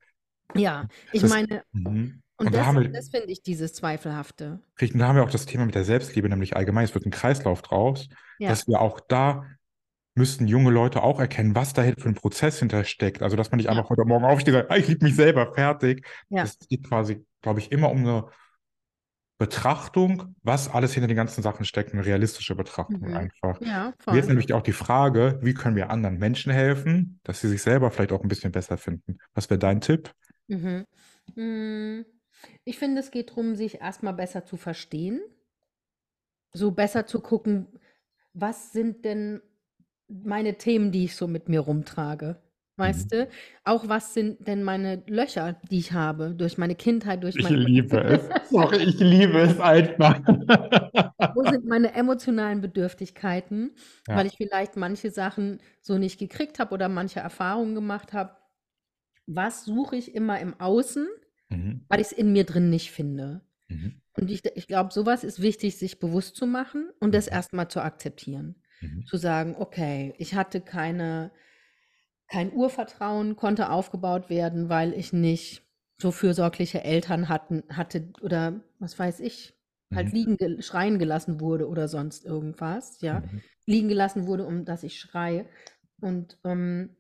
Ja, 0.55 0.89
ich 1.13 1.23
Das- 1.23 1.31
meine, 1.31 1.63
Mhm. 1.73 2.21
Und, 2.37 2.47
Und 2.47 2.55
da 2.55 2.59
das, 2.59 2.67
haben 2.67 2.81
wir- 2.81 2.89
das 2.91 3.09
finde 3.11 3.29
ich 3.29 3.43
dieses 3.43 3.75
Zweifelhafte. 3.75 4.61
Richtig, 4.81 4.95
und 4.95 5.01
da 5.01 5.09
haben 5.09 5.17
wir 5.17 5.23
auch 5.25 5.31
das 5.31 5.47
Thema 5.47 5.67
mit 5.67 5.75
der 5.75 5.85
Selbstliebe, 5.85 6.29
nämlich 6.29 6.57
allgemein. 6.57 6.85
Es 6.85 6.95
wird 6.95 7.07
ein 7.07 7.11
Kreislauf 7.11 7.63
draus, 7.63 8.09
Ja. 8.39 8.49
dass 8.49 8.67
wir 8.67 8.81
auch 8.81 9.01
da 9.01 9.47
müssten 10.17 10.47
junge 10.47 10.71
Leute 10.71 11.03
auch 11.03 11.19
erkennen, 11.19 11.55
was 11.57 11.73
da 11.73 11.83
für 11.83 12.09
ein 12.09 12.15
Prozess 12.15 12.61
hintersteckt. 12.61 13.23
Also, 13.23 13.37
dass 13.37 13.51
man 13.51 13.57
nicht 13.59 13.67
Ja. 13.67 13.73
einfach 13.73 13.91
heute 13.91 14.05
Morgen 14.05 14.25
aufsteht 14.25 14.55
und 14.55 14.61
sagt, 14.61 14.71
ah, 14.71 14.77
ich 14.77 14.87
liebe 14.89 15.05
mich 15.05 15.17
selber, 15.17 15.53
fertig. 15.55 16.07
Ja. 16.29 16.45
Es 16.45 16.59
geht 16.69 16.85
quasi, 16.89 17.25
glaube 17.43 17.59
ich, 17.61 17.73
immer 17.73 17.91
um 17.91 17.99
eine 17.99 18.27
Betrachtung, 19.39 20.37
was 20.43 20.71
alles 20.73 20.95
hinter 20.95 21.09
den 21.09 21.17
ganzen 21.17 21.43
Sachen 21.43 21.65
steckt, 21.65 21.93
eine 21.93 22.05
realistische 22.07 22.55
Betrachtung 22.55 23.01
Mhm. 23.01 23.17
einfach. 23.17 23.61
Ja, 23.61 23.93
voll. 23.99 24.15
Jetzt 24.15 24.29
nämlich 24.29 24.53
auch 24.53 24.63
die 24.63 24.73
Frage, 24.73 25.41
wie 25.43 25.55
können 25.55 25.75
wir 25.75 25.91
anderen 25.91 26.19
Menschen 26.19 26.53
helfen, 26.53 27.19
dass 27.25 27.41
sie 27.41 27.49
sich 27.49 27.61
selber 27.61 27.91
vielleicht 27.91 28.13
auch 28.13 28.23
ein 28.23 28.29
bisschen 28.29 28.53
besser 28.53 28.79
finden? 28.79 29.19
Was 29.35 29.51
wäre 29.51 29.59
dein 29.59 29.81
Tipp? 29.81 30.13
Mhm. 30.47 30.85
Mm, 31.35 32.03
Ich 32.65 32.79
finde, 32.79 33.01
es 33.01 33.11
geht 33.11 33.31
darum, 33.31 33.55
sich 33.55 33.81
erstmal 33.81 34.15
besser 34.15 34.45
zu 34.45 34.57
verstehen, 34.57 35.21
so 36.53 36.71
besser 36.71 37.07
zu 37.07 37.21
gucken, 37.21 37.67
was 38.33 38.73
sind 38.73 39.05
denn 39.05 39.41
meine 40.09 40.57
Themen, 40.59 40.93
die 40.93 41.05
ich 41.05 41.17
so 41.17 41.27
mit 41.27 41.49
mir 41.49 41.61
rumtrage. 41.61 42.41
Weißt 42.77 43.13
du? 43.13 43.29
Auch 43.63 43.89
was 43.89 44.15
sind 44.15 44.49
denn 44.49 44.65
meine 44.65 45.05
Löcher, 45.07 45.61
die 45.71 45.79
ich 45.79 45.93
habe, 45.93 46.35
durch 46.35 46.59
meine 46.59 46.75
Kindheit, 46.75 47.23
durch 47.23 47.37
Ich 47.37 47.45
meine. 47.45 47.57
liebe 47.57 48.01
es. 48.03 48.29
Sorry, 48.51 48.83
ich 48.83 48.99
liebe 48.99 49.39
es 49.39 49.61
einfach. 49.61 50.19
Wo 51.35 51.45
sind 51.45 51.67
meine 51.67 51.95
emotionalen 51.95 52.61
Bedürftigkeiten, 52.61 53.77
Ja. 54.09 54.17
weil 54.17 54.27
ich 54.27 54.37
vielleicht 54.37 54.77
manche 54.77 55.11
Sachen 55.13 55.61
so 55.83 55.99
nicht 55.99 56.19
gekriegt 56.19 56.59
habe 56.59 56.75
oder 56.75 56.89
manche 56.89 57.21
Erfahrungen 57.21 57.77
gemacht 57.77 58.13
habe. 58.13 58.37
Was 59.27 59.65
suche 59.65 59.95
ich 59.95 60.13
immer 60.13 60.41
im 60.41 60.59
Außen, 60.61 61.07
Mhm. 61.51 61.85
weil 61.89 62.01
ich 62.01 62.09
es 62.09 62.13
in 62.13 62.33
mir 62.33 62.45
drin 62.45 62.71
nicht 62.71 62.91
finde? 62.93 63.43
Mhm. 63.69 64.01
Und 64.17 64.31
ich, 64.31 64.45
ich 64.57 64.67
glaube, 64.69 64.93
sowas 64.93 65.25
ist 65.25 65.43
wichtig, 65.43 65.77
sich 65.77 65.99
bewusst 65.99 66.37
zu 66.37 66.47
machen 66.47 66.91
und 67.01 67.15
das 67.15 67.27
Mhm. 67.27 67.33
erstmal 67.33 67.69
zu 67.69 67.81
akzeptieren. 67.83 68.57
Mhm. 68.81 69.05
Zu 69.07 69.17
sagen, 69.17 69.57
okay, 69.59 70.15
ich 70.19 70.35
hatte 70.35 70.61
keine, 70.61 71.33
kein 72.29 72.53
Urvertrauen, 72.53 73.37
konnte 73.37 73.71
aufgebaut 73.71 74.31
werden, 74.31 74.69
weil 74.69 74.93
ich 74.95 75.13
nicht 75.13 75.63
so 76.01 76.11
fürsorgliche 76.11 76.83
Eltern 76.85 77.29
hatten, 77.29 77.63
hatte 77.71 78.09
oder 78.21 78.61
was 78.79 78.99
weiß 78.99 79.21
ich, 79.21 79.55
halt 79.95 80.13
Mhm. 80.13 80.13
liegen, 80.13 80.63
schreien 80.63 80.99
gelassen 80.99 81.41
wurde 81.41 81.69
oder 81.69 81.89
sonst 81.89 82.25
irgendwas, 82.25 83.01
ja. 83.01 83.21
Mhm. 83.21 83.43
Liegen 83.67 83.89
gelassen 83.89 84.27
wurde, 84.27 84.47
um 84.47 84.65
dass 84.65 84.83
ich 84.83 84.99
schreie. 85.01 85.47
Und, 86.01 86.39
ähm, 86.45 86.97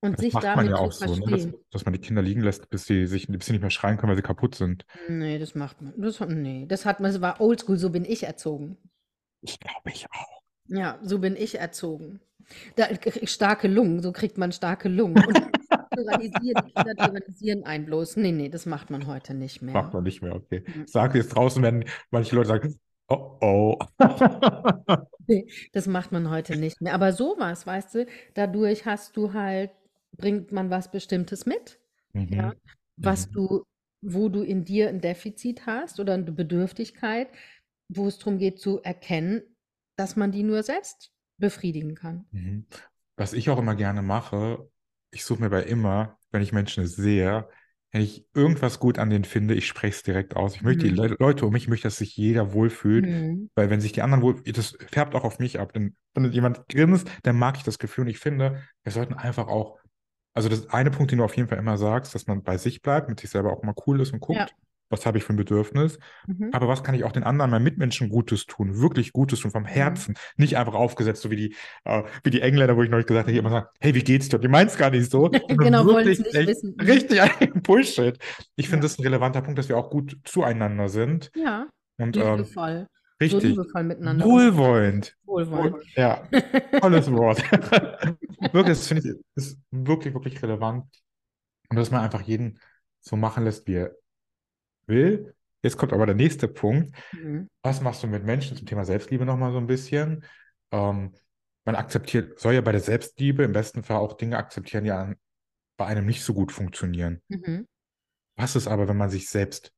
und 0.00 0.12
Das 0.12 0.20
sich 0.20 0.32
macht 0.34 0.54
man 0.54 0.66
damit 0.66 0.70
ja 0.70 0.76
zu 0.76 0.82
auch 0.82 0.92
so, 0.92 1.16
ne? 1.16 1.30
Dass, 1.30 1.48
dass 1.70 1.84
man 1.84 1.94
die 1.94 2.00
Kinder 2.00 2.22
liegen 2.22 2.42
lässt, 2.42 2.68
bis 2.70 2.84
sie 2.84 3.06
sich, 3.06 3.26
bis 3.28 3.46
sie 3.46 3.52
nicht 3.52 3.62
mehr 3.62 3.70
schreien 3.70 3.96
können, 3.96 4.10
weil 4.10 4.16
sie 4.16 4.22
kaputt 4.22 4.54
sind. 4.54 4.84
Nee, 5.08 5.38
das 5.38 5.54
macht 5.54 5.80
man. 5.82 5.94
Das, 5.96 6.20
nee, 6.20 6.66
das 6.66 6.84
hat 6.84 7.00
man, 7.00 7.12
das 7.12 7.20
war 7.20 7.40
oldschool, 7.40 7.78
so 7.78 7.90
bin 7.90 8.04
ich 8.04 8.22
erzogen. 8.24 8.76
Ich 9.40 9.58
glaube, 9.58 9.90
ich 9.90 10.06
auch. 10.10 10.42
Ja, 10.68 10.98
so 11.02 11.18
bin 11.18 11.36
ich 11.36 11.58
erzogen. 11.58 12.20
Da, 12.76 12.86
starke 13.24 13.68
Lungen, 13.68 14.02
so 14.02 14.12
kriegt 14.12 14.38
man 14.38 14.52
starke 14.52 14.88
Lungen. 14.88 15.24
Und 15.24 15.36
tyrannisieren, 15.96 16.72
Kinder 16.74 16.94
tyrannisieren 16.94 17.64
einen 17.64 17.86
bloß. 17.86 18.16
Nee, 18.16 18.32
nee, 18.32 18.48
das 18.48 18.66
macht 18.66 18.90
man 18.90 19.06
heute 19.06 19.34
nicht 19.34 19.62
Macht 19.62 19.74
mehr. 19.86 19.94
man 19.94 20.04
nicht 20.04 20.22
mehr, 20.22 20.34
okay. 20.34 20.64
Mhm. 20.66 20.86
Sag 20.86 21.14
jetzt 21.14 21.28
draußen, 21.28 21.62
wenn 21.62 21.84
manche 22.10 22.36
Leute 22.36 22.48
sagen, 22.48 22.78
oh 23.08 23.38
oh. 23.40 23.78
Nee, 25.26 25.46
das 25.72 25.86
macht 25.86 26.12
man 26.12 26.30
heute 26.30 26.56
nicht 26.56 26.80
mehr. 26.80 26.94
Aber 26.94 27.12
sowas, 27.12 27.66
weißt 27.66 27.94
du, 27.96 28.06
dadurch 28.34 28.86
hast 28.86 29.16
du 29.16 29.32
halt, 29.32 29.70
bringt 30.16 30.52
man 30.52 30.70
was 30.70 30.90
Bestimmtes 30.90 31.46
mit, 31.46 31.80
ja, 32.28 32.52
Mhm. 32.52 32.56
was 33.02 33.26
Mhm. 33.26 33.32
du, 33.32 33.64
wo 34.02 34.28
du 34.28 34.42
in 34.42 34.64
dir 34.64 34.88
ein 34.88 35.00
Defizit 35.00 35.66
hast 35.66 36.00
oder 36.00 36.14
eine 36.14 36.32
Bedürftigkeit, 36.32 37.28
wo 37.88 38.08
es 38.08 38.18
darum 38.18 38.38
geht 38.38 38.60
zu 38.60 38.82
erkennen, 38.82 39.42
dass 39.96 40.16
man 40.16 40.32
die 40.32 40.42
nur 40.42 40.62
selbst 40.62 41.12
befriedigen 41.38 41.94
kann. 41.94 42.26
Mhm. 42.30 42.66
Was 43.16 43.32
ich 43.32 43.48
auch 43.50 43.58
immer 43.58 43.74
gerne 43.74 44.02
mache, 44.02 44.68
ich 45.10 45.24
suche 45.24 45.40
mir 45.42 45.50
bei 45.50 45.62
immer, 45.62 46.18
wenn 46.30 46.42
ich 46.42 46.52
Menschen 46.52 46.86
sehe, 46.86 47.48
wenn 47.92 48.02
ich 48.02 48.26
irgendwas 48.34 48.78
gut 48.78 48.98
an 48.98 49.10
denen 49.10 49.24
finde, 49.24 49.54
ich 49.54 49.66
spreche 49.66 49.96
es 49.96 50.02
direkt 50.02 50.36
aus. 50.36 50.54
Ich 50.54 50.62
möchte 50.62 50.86
die 50.88 50.92
Mhm. 50.92 50.96
Le 50.96 51.16
Leute 51.18 51.46
um 51.46 51.52
mich, 51.52 51.64
ich 51.64 51.68
möchte, 51.68 51.86
dass 51.88 51.96
sich 51.98 52.16
jeder 52.16 52.52
wohlfühlt, 52.52 53.06
Mhm. 53.06 53.48
weil 53.54 53.70
wenn 53.70 53.80
sich 53.80 53.92
die 53.92 54.02
anderen 54.02 54.22
wohl, 54.22 54.42
das 54.42 54.76
färbt 54.90 55.14
auch 55.14 55.24
auf 55.24 55.38
mich 55.38 55.58
ab. 55.60 55.72
Denn 55.72 55.96
wenn 56.14 56.30
jemand 56.32 56.68
grinst, 56.68 57.08
dann 57.22 57.38
mag 57.38 57.56
ich 57.56 57.62
das 57.62 57.78
Gefühl 57.78 58.04
und 58.04 58.10
ich 58.10 58.18
finde, 58.18 58.62
wir 58.82 58.92
sollten 58.92 59.14
einfach 59.14 59.46
auch, 59.48 59.78
also 60.36 60.48
das 60.48 60.68
eine 60.70 60.90
Punkt, 60.90 61.10
den 61.10 61.18
du 61.18 61.24
auf 61.24 61.36
jeden 61.36 61.48
Fall 61.48 61.58
immer 61.58 61.78
sagst, 61.78 62.14
dass 62.14 62.26
man 62.26 62.42
bei 62.42 62.58
sich 62.58 62.82
bleibt, 62.82 63.08
mit 63.08 63.18
sich 63.20 63.30
selber 63.30 63.52
auch 63.52 63.62
mal 63.62 63.74
cool 63.86 64.00
ist 64.00 64.12
und 64.12 64.22
Ja. 64.28 64.40
guckt, 64.40 64.54
was 64.88 65.04
habe 65.04 65.18
ich 65.18 65.24
für 65.24 65.32
ein 65.32 65.36
Bedürfnis, 65.36 65.98
Mhm. 66.28 66.50
aber 66.52 66.68
was 66.68 66.84
kann 66.84 66.94
ich 66.94 67.02
auch 67.02 67.10
den 67.10 67.24
anderen, 67.24 67.50
meinen 67.50 67.64
Mitmenschen 67.64 68.08
Gutes 68.08 68.46
tun, 68.46 68.80
wirklich 68.80 69.12
Gutes 69.12 69.40
tun, 69.40 69.50
vom 69.50 69.64
Mhm. 69.64 69.66
Herzen, 69.68 70.14
nicht 70.36 70.56
einfach 70.56 70.74
aufgesetzt, 70.74 71.22
so 71.22 71.30
wie 71.30 71.36
die, 71.36 71.56
äh, 71.84 72.04
wie 72.22 72.30
die 72.30 72.40
Engländer, 72.40 72.76
wo 72.76 72.82
ich 72.84 72.90
neulich 72.90 73.06
gesagt 73.06 73.24
habe, 73.24 73.32
die 73.32 73.38
immer 73.38 73.50
sagen, 73.50 73.66
hey, 73.80 73.94
wie 73.96 74.04
geht's 74.04 74.28
dir? 74.28 74.38
Die 74.38 74.46
meinen 74.46 74.68
es 74.68 74.76
gar 74.76 74.90
nicht 74.90 75.10
so, 75.10 75.28
Genau, 75.48 75.84
wollen 75.86 76.06
es 76.08 76.18
nicht 76.20 76.34
echt 76.34 76.48
wissen. 76.48 76.74
Mhm. 76.76 76.86
richtig 76.86 77.20
ein 77.22 77.62
Bullshit. 77.62 78.16
Ich 78.54 78.68
finde 78.68 78.78
Ja. 78.78 78.82
das 78.82 78.92
ist 78.92 78.98
ein 79.00 79.04
relevanter 79.04 79.42
Punkt, 79.42 79.58
dass 79.58 79.68
wir 79.68 79.76
auch 79.76 79.90
gut 79.90 80.18
zueinander 80.24 80.88
sind 80.88 81.32
Ja, 81.34 81.66
und 81.98 82.16
ähm, 82.16 82.46
liebevoll. 83.20 83.28
So 83.30 83.36
richtig 83.36 83.50
liebevoll 83.56 83.82
miteinander 83.84 84.24
wohlwollend. 84.24 85.16
Wohlwollend. 85.24 85.74
Wohl- 85.74 85.84
Ja, 85.96 86.28
tolles 86.80 87.10
Wort. 87.12 87.42
Wirklich, 88.52 88.78
das 88.78 88.88
finde 88.88 89.08
ich, 89.08 89.16
ist 89.34 89.58
wirklich, 89.70 90.14
wirklich 90.14 90.42
relevant. 90.42 90.84
Und 91.68 91.76
dass 91.76 91.90
man 91.90 92.02
einfach 92.02 92.22
jeden 92.22 92.60
so 93.00 93.16
machen 93.16 93.44
lässt, 93.44 93.66
wie 93.66 93.74
er 93.76 93.96
will. 94.86 95.34
Jetzt 95.62 95.76
kommt 95.76 95.92
aber 95.92 96.06
der 96.06 96.14
nächste 96.14 96.48
Punkt. 96.48 96.96
Mhm. 97.12 97.48
Was 97.62 97.80
machst 97.80 98.02
du 98.02 98.06
mit 98.06 98.24
Menschen 98.24 98.56
zum 98.56 98.66
Thema 98.66 98.84
Selbstliebe 98.84 99.24
nochmal 99.24 99.52
so 99.52 99.58
ein 99.58 99.66
bisschen? 99.66 100.24
Ähm, 100.70 101.12
man 101.64 101.74
akzeptiert, 101.74 102.38
soll 102.38 102.54
ja 102.54 102.60
bei 102.60 102.72
der 102.72 102.80
Selbstliebe 102.80 103.42
im 103.42 103.52
besten 103.52 103.82
Fall 103.82 103.96
auch 103.96 104.12
Dinge 104.16 104.36
akzeptieren, 104.36 104.84
die 104.84 104.92
an, 104.92 105.16
bei 105.76 105.86
einem 105.86 106.06
nicht 106.06 106.22
so 106.22 106.34
gut 106.34 106.52
funktionieren. 106.52 107.20
Mhm. 107.28 107.66
Was 108.36 108.54
ist 108.54 108.68
aber, 108.68 108.86
wenn 108.86 108.96
man 108.96 109.10
sich 109.10 109.28
selbst 109.28 109.72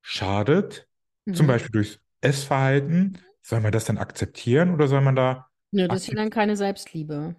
schadet, 0.00 0.87
zum 1.32 1.46
Mhm. 1.46 1.48
Beispiel 1.48 1.70
durchs 1.72 1.98
Essverhalten? 2.20 3.18
Soll 3.42 3.60
man 3.60 3.72
das 3.72 3.84
dann 3.86 3.98
akzeptieren 3.98 4.72
oder 4.74 4.88
soll 4.88 5.00
man 5.00 5.16
da 5.16 5.48
Nö, 5.70 5.88
das 5.88 6.02
ist 6.02 6.08
ja 6.08 6.14
dann 6.14 6.28
keine 6.30 6.56
Selbstliebe. 6.56 7.34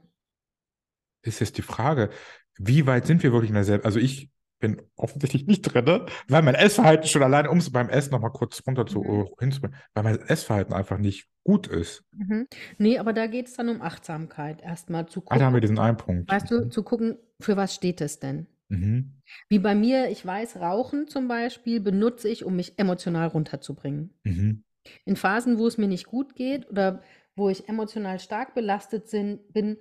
ist 1.21 1.39
jetzt 1.39 1.57
die 1.57 1.61
Frage, 1.61 2.09
wie 2.57 2.85
weit 2.85 3.05
sind 3.07 3.23
wir 3.23 3.31
wirklich 3.31 3.49
in 3.49 3.55
der 3.55 3.63
Selbst... 3.63 3.85
Also 3.85 3.99
ich 3.99 4.29
bin 4.59 4.81
offensichtlich 4.97 5.47
nicht 5.47 5.61
drin, 5.61 6.01
weil 6.27 6.41
mein 6.41 6.55
Essverhalten 6.55 7.07
schon 7.07 7.23
alleine, 7.23 7.49
um 7.49 7.59
es 7.59 7.71
beim 7.71 7.89
Essen 7.89 8.11
nochmal 8.11 8.31
kurz 8.31 8.61
runter 8.67 8.85
zu, 8.85 9.01
Mhm. 9.03 9.21
äh, 9.21 9.25
hinzubringen, 9.39 9.77
weil 9.93 10.03
mein 10.03 10.19
Essverhalten 10.19 10.73
einfach 10.73 10.97
nicht 10.97 11.27
gut 11.43 11.67
ist. 11.67 12.03
Mhm. 12.11 12.47
Nee, 12.77 12.99
aber 12.99 13.13
da 13.13 13.27
geht 13.27 13.47
es 13.47 13.55
dann 13.55 13.69
um 13.69 13.81
Achtsamkeit. 13.81 14.61
Erstmal 14.61 15.07
zu 15.07 15.21
Ah, 15.29 15.37
da 15.37 15.45
haben 15.45 15.53
wir 15.53 15.61
gucken, 15.61 15.61
diesen 15.61 15.79
einen 15.79 15.97
Punkt. 15.97 16.31
weißt 16.31 16.51
du, 16.51 16.65
Mhm. 16.65 16.71
zu 16.71 16.83
gucken, 16.83 17.17
für 17.39 17.55
was 17.57 17.73
steht 17.73 18.01
es 18.01 18.19
denn? 18.19 18.47
Mhm. 18.70 19.22
Wie 19.49 19.59
bei 19.59 19.76
mir, 19.76 20.09
ich 20.09 20.26
weiß, 20.26 20.57
Rauchen 20.57 21.07
zum 21.07 21.28
Beispiel 21.28 21.80
benutze 21.80 22.30
ich, 22.30 22.45
um 22.45 22.55
mich 22.55 22.80
emotional 22.80 23.28
runterzubringen. 23.28 24.13
Mhm. 24.24 24.63
In 25.05 25.15
Phasen, 25.15 25.57
wo 25.57 25.67
es 25.67 25.78
mir 25.78 25.88
nicht 25.88 26.05
gut 26.05 26.36
geht 26.36 26.70
oder 26.70 27.03
wo 27.36 27.49
ich 27.49 27.67
emotional 27.67 28.20
stark 28.20 28.53
belastet 28.53 29.07
sind, 29.09 29.51
bin, 29.53 29.78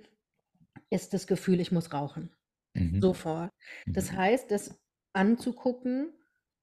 ist 0.89 1.13
das 1.13 1.27
Gefühl, 1.27 1.59
ich 1.59 1.71
muss 1.71 1.93
rauchen. 1.93 2.31
Mhm. 2.73 3.01
Sofort. 3.01 3.51
Das 3.87 4.11
Mhm. 4.11 4.17
heißt, 4.17 4.51
das 4.51 4.79
anzugucken, 5.13 6.13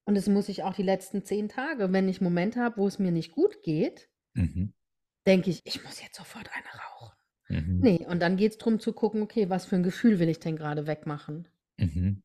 und 0.05 0.15
das 0.15 0.27
muss 0.27 0.47
ich 0.49 0.63
auch 0.63 0.73
die 0.73 0.83
letzten 0.83 1.23
zehn 1.25 1.49
Tage, 1.49 1.91
wenn 1.91 2.07
ich 2.07 2.21
Momente 2.21 2.61
habe, 2.61 2.77
wo 2.77 2.87
es 2.87 2.99
mir 2.99 3.11
nicht 3.11 3.31
gut 3.33 3.61
geht, 3.63 4.09
Mhm. 4.35 4.73
denke 5.25 5.49
ich, 5.49 5.61
ich 5.65 5.83
muss 5.83 6.01
jetzt 6.01 6.15
sofort 6.15 6.49
eine 6.53 6.81
rauchen. 6.81 7.15
Mhm. 7.49 7.79
Nee, 7.79 8.05
und 8.07 8.21
dann 8.21 8.37
geht 8.37 8.53
es 8.53 8.57
darum 8.57 8.79
zu 8.79 8.93
gucken, 8.93 9.21
okay, 9.21 9.49
was 9.49 9.65
für 9.65 9.75
ein 9.75 9.83
Gefühl 9.83 10.19
will 10.19 10.29
ich 10.29 10.39
denn 10.39 10.55
gerade 10.55 10.87
wegmachen? 10.87 11.47
Mhm. 11.77 12.21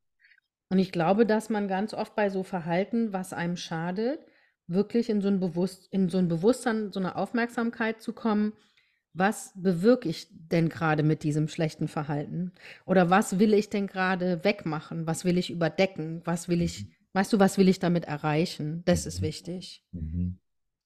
Und 0.68 0.78
ich 0.78 0.92
glaube, 0.92 1.26
dass 1.26 1.50
man 1.50 1.68
ganz 1.68 1.92
oft 1.92 2.14
bei 2.16 2.30
so 2.30 2.42
Verhalten, 2.42 3.12
was 3.12 3.32
einem 3.32 3.56
schadet, 3.56 4.20
wirklich 4.66 5.10
in 5.10 5.20
so 5.20 5.28
ein 5.28 5.38
Bewusst 5.38 5.88
in 5.92 6.08
so 6.08 6.18
ein 6.18 6.28
Bewusstsein, 6.28 6.92
so 6.92 7.00
eine 7.00 7.16
Aufmerksamkeit 7.16 8.00
zu 8.00 8.12
kommen, 8.12 8.54
was 9.14 9.52
bewirke 9.54 10.08
ich 10.08 10.28
denn 10.30 10.70
gerade 10.70 11.02
mit 11.02 11.22
diesem 11.22 11.48
schlechten 11.48 11.88
Verhalten? 11.88 12.52
Oder 12.86 13.10
was 13.10 13.38
will 13.38 13.52
ich 13.52 13.68
denn 13.68 13.86
gerade 13.86 14.42
wegmachen? 14.44 15.06
Was 15.06 15.24
will 15.26 15.36
ich 15.36 15.50
überdecken? 15.50 16.22
Was 16.24 16.48
will 16.48 16.62
ich, 16.62 16.86
weißt 17.12 17.32
du, 17.34 17.38
was 17.38 17.58
will 17.58 17.68
ich 17.68 17.78
damit 17.78 18.06
erreichen? 18.06 18.82
Das 18.86 19.04
ist 19.04 19.20
Mhm. 19.20 19.26
wichtig. 19.26 19.84
Mhm. 19.92 20.38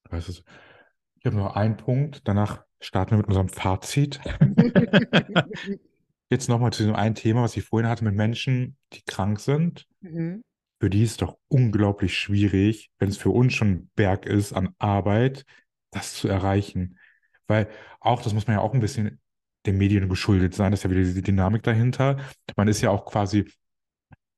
Das 0.09 0.27
ist, 0.27 0.43
ich 1.19 1.25
habe 1.25 1.37
nur 1.37 1.55
einen 1.55 1.77
Punkt, 1.77 2.27
danach 2.27 2.65
starten 2.81 3.11
wir 3.11 3.17
mit 3.19 3.27
unserem 3.27 3.49
Fazit. 3.49 4.19
Jetzt 6.29 6.49
nochmal 6.49 6.73
zu 6.73 6.83
diesem 6.83 6.95
einen 6.95 7.15
Thema, 7.15 7.43
was 7.43 7.55
ich 7.55 7.63
vorhin 7.63 7.89
hatte 7.89 8.03
mit 8.03 8.15
Menschen, 8.15 8.77
die 8.93 9.01
krank 9.03 9.39
sind. 9.39 9.87
Mhm. 10.01 10.43
Für 10.79 10.89
die 10.89 11.03
ist 11.03 11.11
es 11.11 11.17
doch 11.17 11.37
unglaublich 11.47 12.17
schwierig, 12.17 12.91
wenn 12.99 13.09
es 13.09 13.17
für 13.17 13.31
uns 13.31 13.53
schon 13.53 13.69
ein 13.69 13.91
Berg 13.95 14.25
ist 14.25 14.53
an 14.53 14.75
Arbeit, 14.77 15.45
das 15.91 16.13
zu 16.13 16.27
erreichen. 16.27 16.99
Weil 17.47 17.69
auch, 17.99 18.21
das 18.21 18.33
muss 18.33 18.47
man 18.47 18.57
ja 18.57 18.61
auch 18.61 18.73
ein 18.73 18.79
bisschen 18.79 19.19
den 19.65 19.77
Medien 19.77 20.07
geschuldet 20.09 20.53
sein, 20.53 20.71
das 20.71 20.81
ist 20.81 20.83
ja 20.83 20.89
wieder 20.91 21.01
diese 21.01 21.21
Dynamik 21.21 21.63
dahinter. 21.63 22.17
Man 22.55 22.67
ist 22.67 22.81
ja 22.81 22.89
auch 22.89 23.05
quasi 23.05 23.49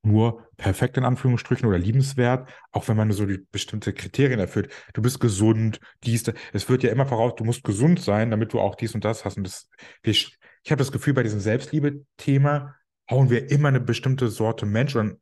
nur 0.01 0.47
perfekt 0.55 0.97
in 0.97 1.03
Anführungsstrichen 1.03 1.67
oder 1.67 1.77
liebenswert, 1.77 2.49
auch 2.71 2.87
wenn 2.87 2.95
man 2.95 3.11
so 3.11 3.25
die 3.25 3.45
bestimmte 3.51 3.93
Kriterien 3.93 4.39
erfüllt. 4.39 4.71
Du 4.93 5.01
bist 5.01 5.19
gesund, 5.19 5.79
dies, 6.03 6.23
das. 6.23 6.35
Es 6.53 6.69
wird 6.69 6.83
ja 6.83 6.91
immer 6.91 7.05
voraus, 7.05 7.35
du 7.35 7.43
musst 7.43 7.63
gesund 7.63 8.01
sein, 8.01 8.31
damit 8.31 8.53
du 8.53 8.59
auch 8.59 8.75
dies 8.75 8.95
und 8.95 9.03
das 9.03 9.25
hast. 9.25 9.37
Und 9.37 9.45
das, 9.45 9.69
wir, 10.03 10.15
ich 10.63 10.71
habe 10.71 10.79
das 10.79 10.91
Gefühl, 10.91 11.13
bei 11.13 11.23
diesem 11.23 11.39
Selbstliebe-Thema 11.39 12.75
hauen 13.09 13.29
wir 13.29 13.49
immer 13.49 13.69
eine 13.69 13.79
bestimmte 13.79 14.27
Sorte 14.27 14.65
Mensch 14.65 14.95
oder 14.95 15.15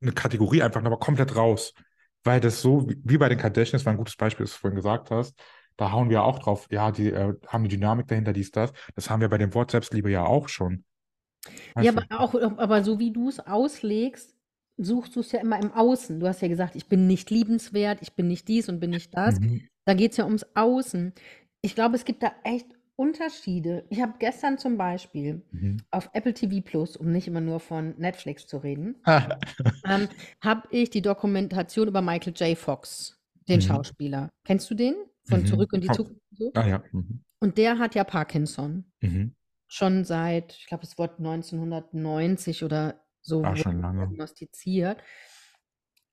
eine 0.00 0.12
Kategorie 0.12 0.62
einfach 0.62 0.82
nochmal 0.82 0.98
komplett 0.98 1.36
raus. 1.36 1.74
Weil 2.22 2.40
das 2.40 2.62
so, 2.62 2.86
wie 2.88 3.18
bei 3.18 3.28
den 3.28 3.38
Kardashians, 3.38 3.84
war 3.84 3.92
ein 3.92 3.98
gutes 3.98 4.16
Beispiel, 4.16 4.44
das 4.44 4.54
du 4.54 4.60
vorhin 4.60 4.76
gesagt 4.76 5.10
hast, 5.10 5.34
da 5.76 5.92
hauen 5.92 6.08
wir 6.08 6.22
auch 6.22 6.38
drauf, 6.38 6.68
ja, 6.70 6.90
die 6.92 7.08
äh, 7.08 7.34
haben 7.46 7.64
die 7.64 7.76
Dynamik 7.76 8.06
dahinter, 8.06 8.32
dies, 8.32 8.50
das. 8.50 8.72
Das 8.94 9.10
haben 9.10 9.20
wir 9.20 9.28
bei 9.28 9.38
dem 9.38 9.52
Wort 9.54 9.72
Selbstliebe 9.72 10.10
ja 10.10 10.24
auch 10.24 10.48
schon. 10.48 10.84
Ja, 11.78 11.90
aber 11.90 12.06
auch, 12.10 12.34
aber 12.34 12.84
so 12.84 12.98
wie 12.98 13.12
du 13.12 13.28
es 13.28 13.40
auslegst, 13.40 14.34
suchst 14.76 15.14
du 15.14 15.20
es 15.20 15.32
ja 15.32 15.40
immer 15.40 15.60
im 15.60 15.72
Außen. 15.72 16.20
Du 16.20 16.26
hast 16.26 16.42
ja 16.42 16.48
gesagt, 16.48 16.76
ich 16.76 16.88
bin 16.88 17.06
nicht 17.06 17.30
liebenswert, 17.30 18.00
ich 18.02 18.14
bin 18.14 18.28
nicht 18.28 18.48
dies 18.48 18.68
und 18.68 18.80
bin 18.80 18.90
nicht 18.90 19.14
das. 19.14 19.40
Mhm. 19.40 19.68
Da 19.84 19.94
geht 19.94 20.12
es 20.12 20.16
ja 20.16 20.24
ums 20.24 20.46
Außen. 20.54 21.12
Ich 21.60 21.74
glaube, 21.74 21.96
es 21.96 22.04
gibt 22.04 22.22
da 22.22 22.32
echt 22.44 22.66
Unterschiede. 22.96 23.84
Ich 23.90 24.00
habe 24.00 24.14
gestern 24.18 24.56
zum 24.58 24.76
Beispiel 24.78 25.42
Mhm. 25.50 25.78
auf 25.90 26.10
Apple 26.12 26.32
TV 26.34 26.60
Plus, 26.64 26.96
um 26.96 27.10
nicht 27.10 27.26
immer 27.26 27.40
nur 27.40 27.58
von 27.60 27.94
Netflix 27.98 28.46
zu 28.46 28.58
reden, 28.58 28.96
ähm, 29.86 30.08
habe 30.40 30.68
ich 30.70 30.90
die 30.90 31.02
Dokumentation 31.02 31.88
über 31.88 32.02
Michael 32.02 32.34
J. 32.34 32.56
Fox, 32.56 33.20
den 33.48 33.56
Mhm. 33.56 33.62
Schauspieler. 33.62 34.30
Kennst 34.44 34.70
du 34.70 34.74
den? 34.74 34.94
Von 35.24 35.40
Mhm. 35.40 35.46
Zurück 35.46 35.72
in 35.72 35.80
die. 35.80 35.88
Zukunft. 35.90 36.20
So? 36.32 36.50
Ah 36.54 36.66
ja. 36.68 36.84
Mhm. 36.92 37.24
Und 37.40 37.58
der 37.58 37.78
hat 37.78 37.94
ja 37.94 38.04
Parkinson. 38.04 38.84
Mhm. 39.00 39.34
Schon 39.66 40.04
seit, 40.04 40.52
ich 40.52 40.66
glaube, 40.66 40.84
es 40.84 40.96
wurde 40.98 41.20
1990 41.22 42.62
oder 42.64 43.00
so 43.22 43.42
Ah, 43.42 43.56
schon 43.56 43.80
lange. 43.80 44.06
diagnostiziert. 44.06 45.02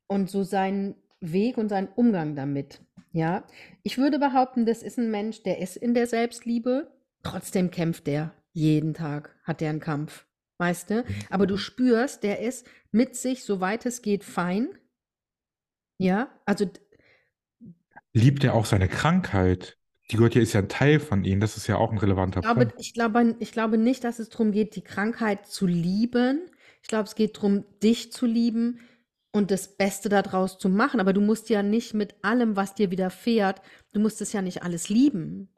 Und 0.08 0.30
so 0.30 0.44
sein 0.44 0.96
Weg 1.22 1.58
und 1.58 1.70
sein 1.70 1.88
Umgang 1.96 2.36
damit. 2.36 2.82
Ja, 3.14 3.44
ich 3.84 3.98
würde 3.98 4.20
behaupten, 4.20 4.66
das 4.66 4.84
ist 4.84 4.98
ein 4.98 5.12
Mensch, 5.12 5.44
der 5.44 5.60
ist 5.60 5.78
in 5.78 5.94
der 5.94 6.08
Selbstliebe. 6.08 6.92
Trotzdem 7.24 7.72
kämpft 7.72 8.08
der 8.08 8.34
jeden 8.54 8.94
Tag, 8.94 9.36
hat 9.44 9.62
der 9.62 9.70
einen 9.70 9.80
Kampf. 9.80 10.26
Weißt 10.58 10.90
du? 10.90 11.04
Aber 11.30 11.48
du 11.48 11.58
spürst, 11.58 12.24
der 12.24 12.40
ist 12.40 12.68
mit 12.92 13.16
sich, 13.16 13.44
soweit 13.44 13.86
es 13.86 14.02
geht, 14.02 14.24
fein. 14.24 14.70
Ja, 15.98 16.30
also 16.46 16.66
Liebt 18.14 18.44
er 18.44 18.54
auch 18.54 18.66
seine 18.66 18.88
Krankheit? 18.88 19.78
Die 20.12 20.18
gehört 20.18 20.36
ja, 20.36 20.42
ist 20.42 20.54
ja 20.54 20.60
ein 20.60 20.70
Teil 20.70 21.00
von 21.00 21.24
ihm. 21.24 21.40
Das 21.40 21.56
ist 21.58 21.68
ja 21.68 21.78
auch 21.78 21.92
ein 21.92 21.98
ich 21.98 22.04
relevanter 22.04 22.42
glaube, 22.42 22.66
Punkt. 22.66 22.82
ich 22.82 22.94
glaube, 22.94 23.36
ich 23.40 23.52
glaube 23.52 23.78
nicht, 23.78 24.04
dass 24.04 24.20
es 24.20 24.30
darum 24.30 24.52
geht, 24.52 24.76
die 24.76 24.84
Krankheit 24.84 25.48
zu 25.48 25.66
lieben. 25.66 26.42
Ich 26.82 26.90
glaube, 26.90 27.06
es 27.06 27.16
geht 27.16 27.38
darum, 27.38 27.64
dich 27.82 28.12
zu 28.12 28.26
lieben 28.26 28.80
und 29.34 29.52
das 29.52 29.78
Beste 29.78 30.10
daraus 30.10 30.58
zu 30.58 30.70
machen. 30.70 31.00
Aber 31.00 31.14
du 31.14 31.22
musst 31.22 31.50
ja 31.50 31.64
nicht 31.64 31.94
mit 31.94 32.16
allem, 32.24 32.56
was 32.56 32.76
dir 32.76 32.92
widerfährt, 32.92 33.62
du 33.94 34.00
musst 34.00 34.22
es 34.22 34.34
ja 34.34 34.42
nicht 34.42 34.64
alles 34.64 34.90
lieben. 34.90 35.50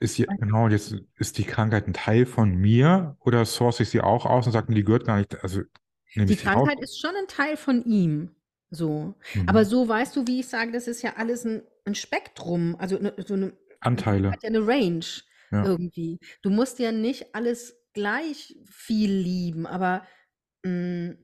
ist 0.00 0.16
hier, 0.16 0.26
genau, 0.38 0.68
jetzt 0.68 0.94
ist 1.18 1.38
die 1.38 1.44
Krankheit 1.44 1.86
ein 1.86 1.94
Teil 1.94 2.26
von 2.26 2.56
mir 2.56 3.16
oder 3.20 3.44
source 3.44 3.80
ich 3.80 3.90
sie 3.90 4.00
auch 4.00 4.26
aus 4.26 4.46
und 4.46 4.52
sage 4.52 4.66
mir, 4.68 4.74
die 4.76 4.84
gehört 4.84 5.06
gar 5.06 5.18
nicht, 5.18 5.42
also 5.42 5.62
nehme 6.14 6.26
Die? 6.26 6.36
Krankheit 6.36 6.80
ist 6.80 7.00
schon 7.00 7.14
ein 7.16 7.28
Teil 7.28 7.56
von 7.56 7.84
ihm. 7.84 8.34
So. 8.70 9.14
Mhm. 9.34 9.48
Aber 9.48 9.64
so 9.64 9.86
weißt 9.88 10.16
du, 10.16 10.26
wie 10.26 10.40
ich 10.40 10.48
sage, 10.48 10.72
das 10.72 10.88
ist 10.88 11.02
ja 11.02 11.14
alles 11.16 11.44
ein, 11.44 11.62
ein 11.84 11.94
Spektrum. 11.94 12.76
Also 12.78 12.98
ne, 12.98 13.14
so 13.26 13.34
eine, 13.34 13.52
Anteile. 13.80 14.32
hat 14.32 14.42
ja 14.42 14.48
eine 14.48 14.66
Range 14.66 15.04
Ja. 15.50 15.64
irgendwie. 15.64 16.18
Du 16.42 16.50
musst 16.50 16.78
ja 16.78 16.92
nicht 16.92 17.34
alles 17.34 17.76
gleich 17.94 18.56
viel 18.70 19.12
lieben, 19.12 19.66
aber 19.66 20.06
mh, 20.64 21.14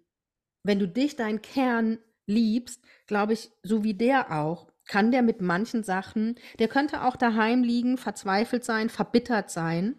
wenn 0.62 0.78
du 0.78 0.88
dich, 0.88 1.16
deinen 1.16 1.42
Kern 1.42 1.98
liebst, 2.26 2.82
glaube 3.06 3.32
ich, 3.32 3.50
so 3.62 3.84
wie 3.84 3.94
der 3.94 4.32
auch, 4.38 4.70
kann 4.86 5.10
der 5.10 5.22
mit 5.22 5.40
manchen 5.40 5.82
Sachen, 5.82 6.36
der 6.58 6.68
könnte 6.68 7.02
auch 7.04 7.16
daheim 7.16 7.62
liegen, 7.62 7.98
verzweifelt 7.98 8.64
sein, 8.64 8.88
verbittert 8.88 9.50
sein, 9.50 9.96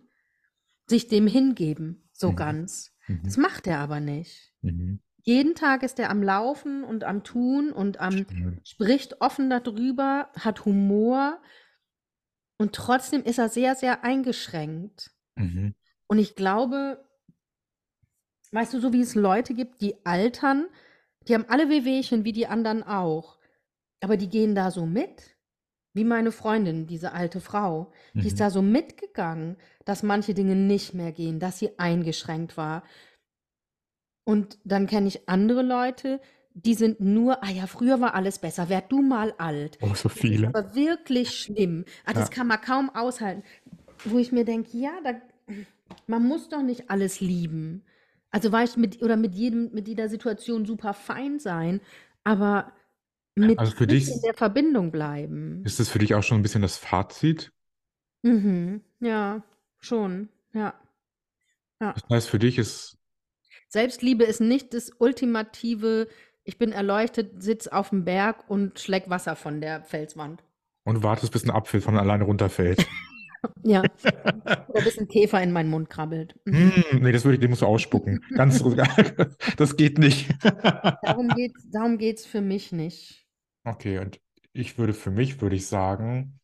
sich 0.88 1.08
dem 1.08 1.28
hingeben, 1.28 2.10
so 2.12 2.32
Mhm. 2.32 2.36
ganz. 2.36 2.92
Mhm. 3.08 3.22
Das 3.24 3.38
macht 3.38 3.68
er 3.68 3.80
aber 3.80 4.00
nicht. 4.00 4.54
Mhm. 4.62 5.00
Jeden 5.24 5.54
Tag 5.54 5.84
ist 5.84 6.00
er 6.00 6.10
am 6.10 6.24
Laufen 6.24 6.84
und 6.84 7.04
am 7.04 7.24
Tun 7.24 7.72
und 7.72 8.00
am 8.00 8.14
Stimmt. 8.14 8.68
spricht 8.68 9.22
offen 9.22 9.50
darüber, 9.50 10.30
hat 10.36 10.66
Humor 10.66 11.40
und 12.58 12.74
trotzdem 12.74 13.24
ist 13.24 13.38
er 13.38 13.50
sehr, 13.50 13.76
sehr 13.76 14.04
eingeschränkt. 14.04 15.12
Mhm. 15.36 15.76
Und 16.08 16.18
ich 16.18 16.36
glaube, 16.36 17.06
weißt 18.52 18.74
du, 18.74 18.80
so 18.80 18.94
wie 18.94 19.02
es 19.02 19.16
Leute 19.16 19.54
gibt, 19.54 19.82
die 19.82 19.96
altern, 20.06 20.68
die 21.28 21.34
haben 21.36 21.46
alle 21.48 21.70
Wehwehchen 21.70 22.24
wie 22.26 22.34
die 22.34 22.48
anderen 22.48 22.84
auch, 22.84 23.38
aber 24.02 24.18
die 24.18 24.30
gehen 24.30 24.56
da 24.56 24.72
so 24.72 24.86
mit, 24.86 25.36
wie 25.94 26.04
meine 26.04 26.32
Freundin, 26.32 26.88
diese 26.88 27.14
alte 27.14 27.42
Frau, 27.42 27.92
die 28.14 28.20
Mhm. 28.20 28.26
ist 28.28 28.40
da 28.40 28.50
so 28.50 28.62
mitgegangen, 28.62 29.58
dass 29.86 30.04
manche 30.04 30.34
Dinge 30.34 30.56
nicht 30.56 30.94
mehr 30.94 31.12
gehen, 31.12 31.40
dass 31.40 31.60
sie 31.60 31.78
eingeschränkt 31.80 32.58
war. 32.58 32.84
Und 34.26 34.60
dann 34.64 34.86
kenne 34.88 35.08
ich 35.08 35.28
andere 35.28 35.64
Leute, 35.64 36.22
die 36.54 36.74
sind 36.76 37.00
nur, 37.00 37.44
ah 37.44 37.50
ja, 37.50 37.68
früher 37.68 38.02
war 38.02 38.14
alles 38.16 38.40
besser, 38.40 38.70
werd 38.70 38.92
du 38.92 39.02
mal 39.02 39.34
alt. 39.38 39.78
Oh, 39.82 39.88
so 39.96 40.10
Das 40.10 40.14
ist 40.16 40.20
viele. 40.22 40.48
aber 40.48 40.76
wirklich 40.76 41.40
schlimm. 41.40 41.86
Ah, 42.06 42.14
das 42.14 42.30
Ja. 42.30 42.36
kann 42.36 42.48
man 42.48 42.62
kaum 42.62 42.90
aushalten. 42.90 43.44
Wo 44.06 44.18
ich 44.18 44.32
mir 44.32 44.46
denke, 44.46 44.78
ja, 44.78 44.92
da, 45.04 45.14
man 46.08 46.24
muss 46.28 46.50
doch 46.50 46.62
nicht 46.62 46.90
alles 46.90 47.20
lieben. 47.22 47.84
Also 48.32 48.52
weißt 48.52 48.76
du, 48.76 48.80
mit, 48.80 49.02
oder 49.02 49.18
mit 49.18 49.36
jedem, 49.36 49.72
mit 49.74 49.88
jeder 49.88 50.08
Situation 50.10 50.66
super 50.66 50.94
fein 50.94 51.40
sein, 51.40 51.82
aber 52.24 52.72
mit 53.36 53.58
Also 53.58 53.72
für 53.76 53.88
dich 53.88 54.10
in 54.10 54.22
der 54.22 54.34
Verbindung 54.34 54.92
bleiben. 54.92 55.64
ist 55.66 55.80
das 55.80 55.90
für 55.90 56.00
dich 56.00 56.14
auch 56.14 56.24
schon 56.24 56.40
ein 56.40 56.44
bisschen 56.44 56.62
das 56.62 56.78
Fazit? 56.78 57.52
Mhm. 58.22 58.82
Ja, 59.00 59.44
schon. 59.80 60.30
Ja. 60.54 60.74
Ja. 61.82 61.94
Das 61.94 62.04
heißt, 62.10 62.30
für 62.30 62.40
dich 62.40 62.58
ist, 62.58 62.98
Selbstliebe 63.70 64.24
ist 64.26 64.42
nicht 64.42 64.74
das 64.74 64.92
ultimative, 64.98 66.08
ich 66.44 66.58
bin 66.58 66.72
erleuchtet, 66.72 67.42
sitz 67.42 67.68
auf 67.68 67.90
dem 67.90 68.04
Berg 68.04 68.50
und 68.50 68.80
schleck 68.80 69.10
Wasser 69.10 69.36
von 69.36 69.62
der 69.62 69.84
Felswand. 69.84 70.44
und 70.84 71.04
wartest, 71.04 71.32
bis 71.32 71.44
ein 71.46 71.52
Apfel 71.52 71.82
von 71.82 71.98
alleine 71.98 72.26
runterfällt. 72.26 72.86
Ja. 73.64 73.84
Oder 74.68 74.82
bis 74.82 74.98
ein 74.98 75.08
Käfer 75.08 75.42
in 75.42 75.52
meinen 75.52 75.70
Mund 75.70 75.90
krabbelt. 75.90 76.36
Hm, 76.46 76.72
nee, 77.02 77.12
das 77.12 77.26
würde 77.26 77.36
ich, 77.36 77.42
den 77.42 77.50
musst 77.50 77.62
du 77.62 77.66
ausspucken. 77.66 78.24
Ganz, 78.36 78.64
das 79.58 79.76
geht 79.78 79.98
nicht. 79.98 80.30
Darum 81.02 81.30
geht's, 81.30 81.70
darum 81.72 81.98
geht's 81.98 82.26
für 82.26 82.42
mich 82.42 82.72
nicht. 82.72 83.26
Okay, 83.66 84.00
und 84.00 84.20
ich 84.54 84.78
würde 84.78 84.94
für 84.94 85.12
mich, 85.12 85.42
würde 85.42 85.56
ich 85.56 85.68
sagen, 85.68 86.40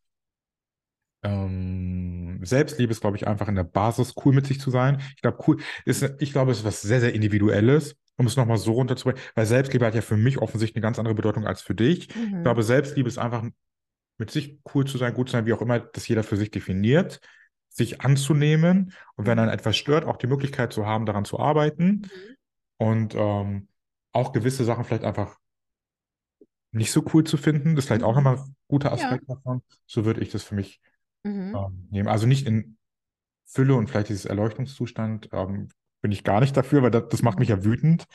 ähm, 1.23 2.39
Selbstliebe 2.43 2.91
ist, 2.91 3.01
glaube 3.01 3.17
ich, 3.17 3.27
einfach 3.27 3.47
in 3.47 3.55
der 3.55 3.63
Basis 3.63 4.13
cool 4.23 4.33
mit 4.33 4.45
sich 4.45 4.59
zu 4.59 4.69
sein. 4.69 5.01
Ich 5.15 5.21
glaube, 5.21 5.39
cool 5.47 5.57
ist, 5.85 6.03
ich 6.19 6.31
glaube, 6.31 6.51
es 6.51 6.59
ist 6.59 6.65
was 6.65 6.81
sehr, 6.81 6.99
sehr 6.99 7.13
Individuelles, 7.13 7.95
um 8.17 8.27
es 8.27 8.35
nochmal 8.37 8.57
so 8.57 8.73
runterzubringen, 8.73 9.21
weil 9.33 9.45
Selbstliebe 9.45 9.85
hat 9.85 9.95
ja 9.95 10.01
für 10.01 10.17
mich 10.17 10.37
offensichtlich 10.37 10.75
eine 10.77 10.83
ganz 10.87 10.99
andere 10.99 11.15
Bedeutung 11.15 11.45
als 11.47 11.61
für 11.61 11.75
dich. 11.75 12.09
Ich 12.09 12.15
Mhm. 12.15 12.43
glaube, 12.43 12.63
Selbstliebe 12.63 13.07
ist 13.09 13.17
einfach 13.17 13.43
mit 14.17 14.31
sich 14.31 14.59
cool 14.73 14.85
zu 14.85 14.97
sein, 14.97 15.13
gut 15.13 15.29
zu 15.29 15.33
sein, 15.33 15.45
wie 15.45 15.53
auch 15.53 15.61
immer 15.61 15.79
das 15.79 16.07
jeder 16.07 16.23
für 16.23 16.37
sich 16.37 16.51
definiert, 16.51 17.19
sich 17.69 18.01
anzunehmen 18.01 18.93
und 19.15 19.27
wenn 19.27 19.37
dann 19.37 19.49
etwas 19.49 19.75
stört, 19.75 20.05
auch 20.05 20.17
die 20.17 20.27
Möglichkeit 20.27 20.71
zu 20.73 20.85
haben, 20.85 21.05
daran 21.05 21.25
zu 21.25 21.39
arbeiten 21.39 22.03
Mhm. 22.03 22.35
und 22.77 23.15
ähm, 23.15 23.67
auch 24.13 24.31
gewisse 24.31 24.63
Sachen 24.63 24.85
vielleicht 24.85 25.03
einfach 25.03 25.37
nicht 26.71 26.91
so 26.91 27.03
cool 27.13 27.23
zu 27.23 27.37
finden. 27.37 27.75
Das 27.75 27.85
ist 27.85 27.87
vielleicht 27.87 28.03
auch 28.03 28.11
Mhm. 28.11 28.23
nochmal 28.23 28.37
ein 28.37 28.55
guter 28.67 28.89
Ja. 28.89 28.93
Aspekt 29.05 29.29
davon. 29.29 29.61
So 29.85 30.05
würde 30.05 30.21
ich 30.21 30.29
das 30.29 30.43
für 30.43 30.55
mich 30.55 30.81
Mhm. 31.23 31.55
ähm, 31.55 31.87
nehmen. 31.91 32.07
Also 32.09 32.27
nicht 32.27 32.47
in 32.47 32.77
Fülle 33.45 33.75
und 33.75 33.89
vielleicht 33.89 34.09
dieses 34.09 34.25
Erleuchtungszustand 34.25 35.29
ähm, 35.33 35.69
bin 36.01 36.11
ich 36.11 36.23
gar 36.23 36.39
nicht 36.41 36.55
dafür, 36.57 36.83
weil 36.83 36.91
das, 36.91 37.05
das 37.09 37.21
macht 37.23 37.39
mich 37.39 37.49
ja 37.49 37.63
wütend. 37.63 38.05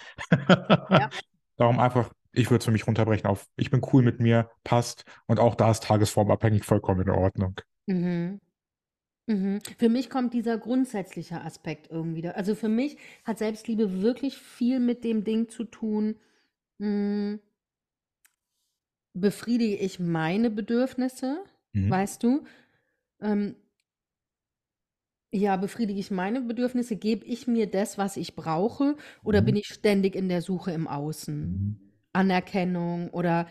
Ja. 0.90 1.10
Darum 1.56 1.78
einfach, 1.80 2.12
ich 2.32 2.50
würde 2.50 2.58
es 2.60 2.64
für 2.64 2.70
mich 2.72 2.86
runterbrechen 2.86 3.26
auf, 3.28 3.46
ich 3.56 3.70
bin 3.70 3.82
cool 3.92 4.02
mit 4.02 4.20
mir, 4.20 4.50
passt 4.64 5.04
und 5.26 5.40
auch 5.40 5.54
da 5.54 5.70
ist 5.70 5.84
tagesformabhängig 5.84 6.64
vollkommen 6.64 7.02
in 7.02 7.10
Ordnung. 7.10 7.56
Mhm. 7.86 8.40
Mhm. 9.28 9.60
Für 9.78 9.88
mich 9.90 10.10
kommt 10.10 10.34
dieser 10.34 10.58
grundsätzliche 10.58 11.42
Aspekt 11.42 11.90
irgendwie 11.90 12.22
da. 12.22 12.32
Also 12.32 12.54
für 12.54 12.68
mich 12.68 12.98
hat 13.24 13.38
Selbstliebe 13.38 14.02
wirklich 14.02 14.38
viel 14.38 14.80
mit 14.80 15.04
dem 15.04 15.24
Ding 15.24 15.48
zu 15.50 15.64
tun, 15.64 16.16
mh, 16.78 17.38
befriedige 19.14 19.76
ich 19.76 19.98
meine 20.00 20.50
Bedürfnisse, 20.50 21.44
Mhm. 21.74 21.90
weißt 21.90 22.22
du? 22.22 22.44
Ähm, 23.20 23.56
ja, 25.32 25.56
befriedige 25.56 25.98
ich 26.00 26.10
meine 26.12 26.40
Bedürfnisse, 26.40 26.94
gebe 26.96 27.24
ich 27.24 27.46
mir 27.48 27.68
das, 27.70 27.98
was 27.98 28.16
ich 28.16 28.34
brauche, 28.36 28.96
oder 29.24 29.42
Mhm. 29.42 29.46
bin 29.46 29.56
ich 29.56 29.66
ständig 29.68 30.14
in 30.16 30.28
der 30.28 30.40
Suche 30.42 30.70
im 30.72 30.86
Außen? 30.88 31.60
Anerkennung 32.12 33.10
oder 33.10 33.46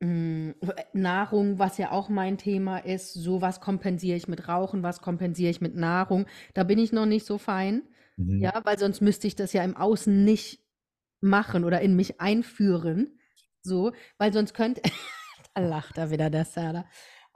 mh, 0.00 0.54
Nahrung, 0.92 1.58
was 1.58 1.78
ja 1.78 1.92
auch 1.92 2.08
mein 2.08 2.38
Thema 2.38 2.78
ist. 2.78 3.14
So 3.14 3.40
was 3.42 3.60
kompensiere 3.60 4.16
ich 4.16 4.28
mit 4.28 4.48
Rauchen, 4.48 4.82
was 4.82 5.00
kompensiere 5.02 5.50
ich 5.50 5.60
mit 5.60 5.74
Nahrung. 5.76 6.26
Da 6.54 6.64
bin 6.64 6.78
ich 6.78 6.92
noch 6.92 7.06
nicht 7.06 7.26
so 7.26 7.38
fein. 7.38 7.82
Mhm. 8.18 8.40
Ja, 8.40 8.60
weil 8.64 8.78
sonst 8.78 9.00
müsste 9.00 9.26
ich 9.26 9.36
das 9.36 9.52
ja 9.52 9.64
im 9.64 9.76
Außen 9.76 10.24
nicht 10.24 10.60
machen 11.22 11.64
oder 11.64 11.80
in 11.82 11.96
mich 11.96 12.20
einführen. 12.20 13.18
So, 13.62 13.92
weil 14.18 14.32
sonst 14.32 14.54
könnte, 14.54 14.82
da 15.54 15.62
lacht 15.62 15.98
er 15.98 16.10
wieder, 16.10 16.30
der 16.30 16.44
Serda. 16.44 16.86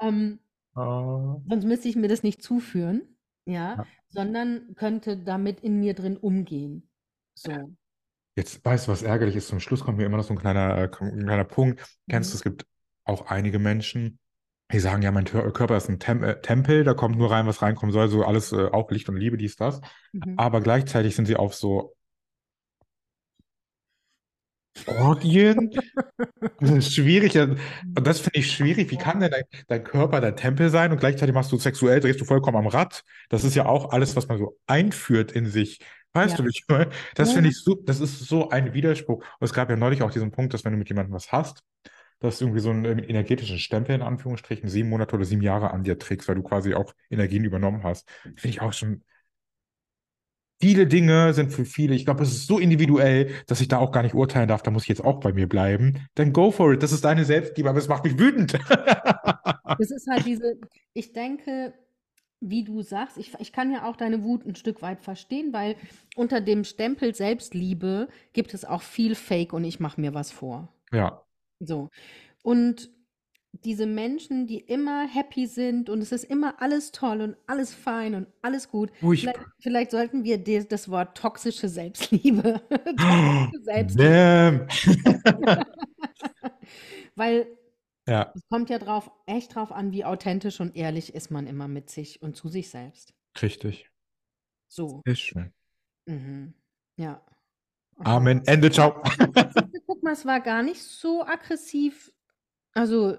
Ähm, 0.00 0.40
Ah. 0.74 1.40
sonst 1.48 1.64
müsste 1.64 1.88
ich 1.88 1.96
mir 1.96 2.08
das 2.08 2.22
nicht 2.22 2.42
zuführen, 2.42 3.16
ja, 3.46 3.78
Ja. 3.78 3.86
sondern 4.08 4.74
könnte 4.74 5.16
damit 5.16 5.60
in 5.60 5.80
mir 5.80 5.94
drin 5.94 6.16
umgehen. 6.16 6.90
So. 7.34 7.76
Jetzt 8.40 8.64
weißt 8.64 8.86
du, 8.88 8.92
was 8.92 9.02
ärgerlich 9.02 9.36
ist. 9.36 9.48
Zum 9.48 9.60
Schluss 9.60 9.80
kommt 9.84 9.98
mir 9.98 10.06
immer 10.06 10.16
noch 10.16 10.24
so 10.24 10.32
ein 10.32 10.38
kleiner, 10.38 10.78
äh, 10.78 10.88
ein 11.02 11.24
kleiner 11.26 11.44
Punkt. 11.44 11.84
Kennst 12.08 12.32
du, 12.32 12.34
Mhm. 12.34 12.36
es 12.38 12.42
gibt 12.42 12.66
auch 13.04 13.26
einige 13.26 13.58
Menschen, 13.58 14.18
die 14.72 14.78
sagen, 14.80 15.02
ja, 15.02 15.10
mein 15.12 15.24
Körper 15.26 15.76
ist 15.76 15.90
ein 15.90 15.98
Tem 15.98 16.22
äh, 16.24 16.40
Tempel, 16.40 16.84
da 16.84 16.94
kommt 16.94 17.18
nur 17.18 17.30
rein, 17.30 17.46
was 17.46 17.60
reinkommen 17.60 17.92
soll, 17.92 18.08
so 18.08 18.24
alles, 18.24 18.52
äh, 18.52 18.66
auch 18.72 18.90
Licht 18.90 19.08
und 19.10 19.16
Liebe, 19.16 19.36
dies, 19.36 19.56
das. 19.56 19.80
Mhm. 20.12 20.34
Aber 20.38 20.62
gleichzeitig 20.62 21.14
sind 21.16 21.26
sie 21.26 21.36
auf 21.36 21.54
so 21.54 21.94
Orgien. 24.86 25.70
Das 26.60 26.70
ist 26.70 26.94
schwierig. 26.94 27.36
Und 27.38 27.58
das 28.06 28.20
finde 28.20 28.38
ich 28.38 28.52
schwierig. 28.52 28.90
Wie 28.90 28.96
kann 28.98 29.20
denn 29.20 29.30
dein, 29.30 29.44
dein 29.68 29.84
Körper 29.84 30.20
dein 30.20 30.36
Tempel 30.36 30.70
sein 30.70 30.92
und 30.92 30.98
gleichzeitig 30.98 31.34
machst 31.34 31.52
du 31.52 31.58
sexuell, 31.58 32.00
drehst 32.00 32.20
du 32.20 32.24
vollkommen 32.24 32.56
am 32.58 32.66
Rad? 32.66 33.02
Das 33.30 33.44
ist 33.44 33.54
ja 33.54 33.66
auch 33.66 33.92
alles, 33.92 34.16
was 34.16 34.28
man 34.28 34.38
so 34.38 34.58
einführt 34.66 35.32
in 35.32 35.46
sich. 35.46 35.80
Weißt 36.12 36.38
Ja. 36.38 36.38
du, 36.38 36.44
wie 36.44 36.48
ich 36.50 36.64
meine? 36.68 36.90
Das 37.14 37.32
Ja, 37.32 37.32
finde 37.32 37.50
ich 37.50 37.58
so, 37.62 37.74
das 37.76 38.00
ist 38.00 38.18
so 38.26 38.48
ein 38.50 38.74
Widerspruch. 38.74 39.18
Und 39.18 39.44
es 39.44 39.52
gab 39.52 39.70
ja 39.70 39.76
neulich 39.76 40.02
auch 40.02 40.10
diesen 40.10 40.32
Punkt, 40.32 40.54
dass 40.54 40.64
wenn 40.64 40.72
du 40.72 40.78
mit 40.78 40.88
jemandem 40.88 41.14
was 41.14 41.30
hast, 41.32 41.62
dass 42.20 42.38
du 42.38 42.46
irgendwie 42.46 42.60
so 42.62 42.70
einen 42.70 42.84
äh, 42.84 43.02
energetischen 43.04 43.58
Stempel 43.58 43.94
in 43.94 44.02
Anführungsstrichen 44.02 44.68
sieben 44.68 44.88
Monate 44.90 45.16
oder 45.16 45.24
sieben 45.24 45.42
Jahre 45.42 45.72
an 45.72 45.84
dir 45.84 45.98
trägst, 45.98 46.28
weil 46.28 46.36
du 46.36 46.42
quasi 46.42 46.74
auch 46.74 46.94
Energien 47.10 47.44
übernommen 47.44 47.84
hast. 47.84 48.08
Finde 48.36 48.54
ich 48.56 48.62
auch 48.62 48.72
schon. 48.72 49.04
Viele 50.62 50.86
Dinge 50.86 51.32
sind 51.32 51.52
für 51.52 51.64
viele, 51.64 51.94
ich 51.94 52.04
glaube, 52.04 52.22
es 52.22 52.32
ist 52.32 52.46
so 52.46 52.58
individuell, 52.58 53.32
dass 53.46 53.62
ich 53.62 53.68
da 53.68 53.78
auch 53.78 53.92
gar 53.92 54.02
nicht 54.02 54.14
urteilen 54.14 54.46
darf. 54.46 54.62
Da 54.62 54.70
muss 54.70 54.82
ich 54.82 54.88
jetzt 54.90 55.02
auch 55.02 55.18
bei 55.20 55.32
mir 55.32 55.48
bleiben. 55.48 56.06
Dann 56.16 56.34
go 56.34 56.50
for 56.50 56.74
it. 56.74 56.82
Das 56.82 56.92
ist 56.92 57.04
deine 57.04 57.24
Selbstliebe, 57.24 57.68
aber 57.70 57.78
es 57.78 57.88
macht 57.88 58.04
mich 58.04 58.18
wütend. 58.18 58.58
Das 59.78 59.90
ist 59.90 60.06
halt 60.08 60.26
diese, 60.26 60.56
ich 60.92 61.12
denke, 61.12 61.74
wie 62.40 62.64
du 62.64 62.82
sagst, 62.82 63.18
ich, 63.18 63.34
ich 63.38 63.52
kann 63.52 63.72
ja 63.72 63.88
auch 63.88 63.96
deine 63.96 64.24
Wut 64.24 64.46
ein 64.46 64.54
Stück 64.54 64.82
weit 64.82 65.02
verstehen, 65.02 65.52
weil 65.52 65.76
unter 66.16 66.40
dem 66.40 66.64
Stempel 66.64 67.14
Selbstliebe 67.14 68.08
gibt 68.32 68.54
es 68.54 68.64
auch 68.64 68.82
viel 68.82 69.14
Fake 69.14 69.52
und 69.52 69.64
ich 69.64 69.80
mache 69.80 70.00
mir 70.00 70.14
was 70.14 70.30
vor. 70.32 70.68
Ja, 70.92 71.22
So. 71.60 71.88
Und 72.42 72.90
diese 73.52 73.84
Menschen, 73.84 74.46
die 74.46 74.58
immer 74.60 75.06
happy 75.08 75.46
sind 75.46 75.90
und 75.90 76.00
es 76.00 76.12
ist 76.12 76.22
immer 76.24 76.62
alles 76.62 76.92
toll 76.92 77.20
und 77.20 77.36
alles 77.48 77.74
fein 77.74 78.14
und 78.14 78.28
alles 78.42 78.70
gut. 78.70 78.90
Vielleicht, 79.22 79.40
vielleicht 79.58 79.90
sollten 79.90 80.22
wir 80.24 80.38
de- 80.38 80.64
das 80.64 80.88
Wort 80.88 81.16
toxische 81.16 81.68
Selbstliebe, 81.68 82.60
toxische 82.96 83.62
Selbstliebe, 83.64 84.66
weil 87.16 87.46
Ja, 88.10 88.32
Es 88.34 88.42
kommt 88.48 88.70
ja 88.70 88.78
drauf, 88.78 89.08
echt 89.26 89.54
drauf 89.54 89.70
an, 89.70 89.92
wie 89.92 90.04
authentisch 90.04 90.60
und 90.60 90.74
ehrlich 90.74 91.14
ist 91.14 91.30
man 91.30 91.46
immer 91.46 91.68
mit 91.68 91.90
sich 91.90 92.20
und 92.20 92.34
zu 92.36 92.48
sich 92.48 92.68
selbst. 92.68 93.14
richtig. 93.40 93.88
So. 94.68 95.02
Sehr 95.06 95.14
schön. 95.14 95.52
Mhm. 96.06 96.54
Ja. 96.96 97.24
Amen. 97.98 98.42
Ende. 98.46 98.70
Ciao. 98.70 99.00
Guck 99.86 100.02
mal, 100.02 100.12
es 100.12 100.26
war 100.26 100.40
gar 100.40 100.64
nicht 100.64 100.82
so 100.82 101.24
aggressiv. 101.24 102.12
Also, 102.72 103.18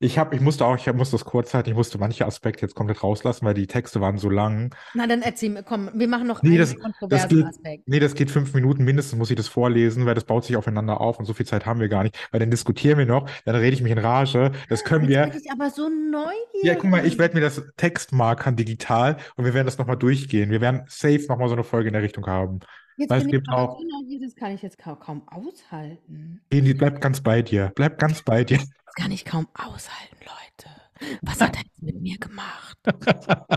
Ich 0.00 0.18
habe, 0.18 0.34
ich 0.34 0.40
musste 0.40 0.64
auch, 0.66 0.76
ich 0.76 0.92
musste 0.92 1.16
das 1.16 1.24
kurz 1.24 1.54
halten, 1.54 1.70
ich 1.70 1.76
musste 1.76 1.98
manche 1.98 2.26
Aspekte 2.26 2.62
jetzt 2.62 2.74
komplett 2.74 3.02
rauslassen, 3.02 3.46
weil 3.46 3.54
die 3.54 3.66
Texte 3.66 4.00
waren 4.00 4.18
so 4.18 4.28
lang. 4.28 4.74
na 4.94 5.06
dann 5.06 5.22
erzähl 5.22 5.50
mir, 5.50 5.62
komm, 5.62 5.90
wir 5.94 6.08
machen 6.08 6.26
noch 6.26 6.42
Nee, 6.42 6.50
einen 6.50 6.58
das- 6.58 6.74
Das 6.74 6.82
kontroversen 6.82 7.28
geht, 7.28 7.44
Aspekt. 7.46 7.88
nee, 7.88 7.98
das 8.00 8.14
geht 8.14 8.30
fünf 8.30 8.52
Minuten 8.54 8.84
mindestens, 8.84 9.18
muss 9.18 9.30
ich 9.30 9.36
das 9.36 9.48
vorlesen, 9.48 10.04
weil 10.06 10.14
das 10.14 10.24
baut 10.24 10.44
sich 10.44 10.56
aufeinander 10.56 11.00
auf 11.00 11.18
und 11.18 11.24
so 11.24 11.34
viel 11.34 11.46
Zeit 11.46 11.64
haben 11.66 11.80
wir 11.80 11.88
gar 11.88 12.02
nicht. 12.02 12.16
Weil 12.30 12.40
dann 12.40 12.50
diskutieren 12.50 12.98
wir 12.98 13.06
noch, 13.06 13.28
dann 13.44 13.54
rede 13.56 13.74
ich 13.74 13.82
mich 13.82 13.92
in 13.92 13.98
Rage. 13.98 14.52
Das 14.68 14.84
können 14.84 15.08
Jetzt 15.08 15.10
wir. 15.10 15.26
bin 15.32 15.40
ich 15.44 15.50
aber 15.50 15.70
so 15.70 15.88
neugierig. 15.88 16.34
Ja, 16.64 16.74
guck 16.74 16.90
mal, 16.90 17.06
ich 17.06 17.18
werde 17.18 17.34
mir 17.34 17.40
das 17.40 17.62
Text 17.76 18.12
markern 18.12 18.56
digital 18.56 19.16
und 19.36 19.44
wir 19.44 19.54
werden 19.54 19.66
das 19.66 19.78
nochmal 19.78 19.96
durchgehen. 19.96 20.50
Wir 20.50 20.60
werden 20.60 20.82
safe 20.88 21.24
nochmal 21.28 21.48
so 21.48 21.54
eine 21.54 21.64
Folge 21.64 21.88
in 21.88 21.94
der 21.94 22.02
Richtung 22.02 22.26
haben. 22.26 22.60
Jetzt 22.96 23.10
weil 23.10 23.20
es 23.22 23.28
gibt 23.28 23.48
auch- 23.48 23.78
neugierig, 23.78 24.26
das 24.26 24.34
kann 24.34 24.52
ich 24.52 24.60
jetzt 24.62 24.76
kaum, 24.76 25.22
aushalten. 25.28 26.40
Bleib 26.50 27.00
ganz 27.00 27.20
bei 27.20 27.42
dir. 27.42 27.70
Bleib 27.74 27.98
ganz 27.98 28.22
bei 28.22 28.44
dir. 28.44 28.58
Kann 28.98 29.12
ich 29.12 29.24
kaum 29.24 29.46
aushalten, 29.54 30.16
Leute. 30.20 30.74
Was 31.22 31.40
hat 31.40 31.56
er 31.56 31.62
jetzt 31.62 31.82
mit 31.82 32.00
mir 32.02 32.18
gemacht? 32.18 32.76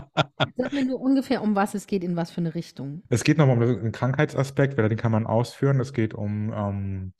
Sag 0.56 0.72
mir 0.72 0.84
nur 0.84 1.00
ungefähr, 1.00 1.42
um 1.42 1.56
was 1.56 1.74
es 1.74 1.88
geht, 1.88 2.04
in 2.04 2.14
was 2.14 2.30
für 2.30 2.40
eine 2.40 2.54
Richtung. 2.54 3.02
Es 3.08 3.24
geht 3.24 3.38
nochmal 3.38 3.56
um 3.56 3.82
den 3.82 3.92
Krankheitsaspekt, 3.92 4.78
weil 4.78 4.88
den 4.88 4.98
kann 4.98 5.10
man 5.10 5.26
ausführen. 5.26 5.80
Es 5.80 5.92
geht 5.92 6.14
um 6.14 6.52
ähm, 6.52 7.12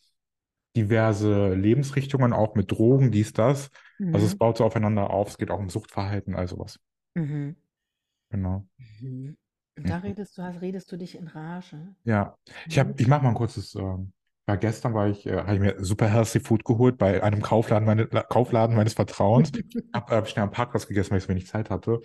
diverse 0.76 1.52
Lebensrichtungen, 1.54 2.32
auch 2.32 2.54
mit 2.54 2.70
Drogen, 2.70 3.10
dies, 3.10 3.32
das. 3.32 3.70
Also 4.12 4.26
es 4.26 4.34
Mhm. 4.34 4.38
baut 4.38 4.58
so 4.58 4.64
aufeinander 4.64 5.10
auf. 5.10 5.28
Es 5.30 5.38
geht 5.38 5.50
auch 5.50 5.58
um 5.58 5.68
Suchtverhalten, 5.68 6.36
also 6.36 6.58
was. 6.58 6.78
Mhm. 7.16 7.56
Genau. 8.30 8.66
Mhm. 9.00 9.36
Und 9.76 9.88
da 9.88 9.96
Mhm. 9.96 10.02
redest 10.02 10.38
du, 10.38 10.42
redest 10.60 10.92
du 10.92 10.96
dich 10.96 11.16
in 11.16 11.28
Rage. 11.28 11.94
Ja, 12.04 12.36
ich 12.68 12.78
habe, 12.78 12.94
ich 12.96 13.06
mache 13.06 13.22
mal 13.22 13.30
ein 13.30 13.34
kurzes. 13.34 13.74
Ähm, 13.74 14.12
ja, 14.53 14.57
gestern 14.57 14.94
war 14.94 15.09
ich, 15.09 15.26
äh, 15.26 15.36
habe 15.38 15.55
ich 15.55 15.61
mir 15.61 15.76
super 15.84 16.09
healthy 16.09 16.40
Food 16.40 16.64
geholt 16.64 16.98
bei 16.98 17.22
einem 17.22 17.42
Kaufladen, 17.42 17.86
meine, 17.86 18.05
La- 18.11 18.22
Kaufladen 18.22 18.76
meines 18.76 18.94
Vertrauens. 18.94 19.50
Hab 19.92 20.11
äh, 20.11 20.24
schnell 20.26 20.44
am 20.44 20.50
Parkplatz 20.50 20.86
gegessen, 20.86 21.11
weil 21.12 21.18
ich 21.18 21.24
so 21.24 21.28
wenig 21.30 21.46
Zeit 21.46 21.70
hatte. 21.70 22.00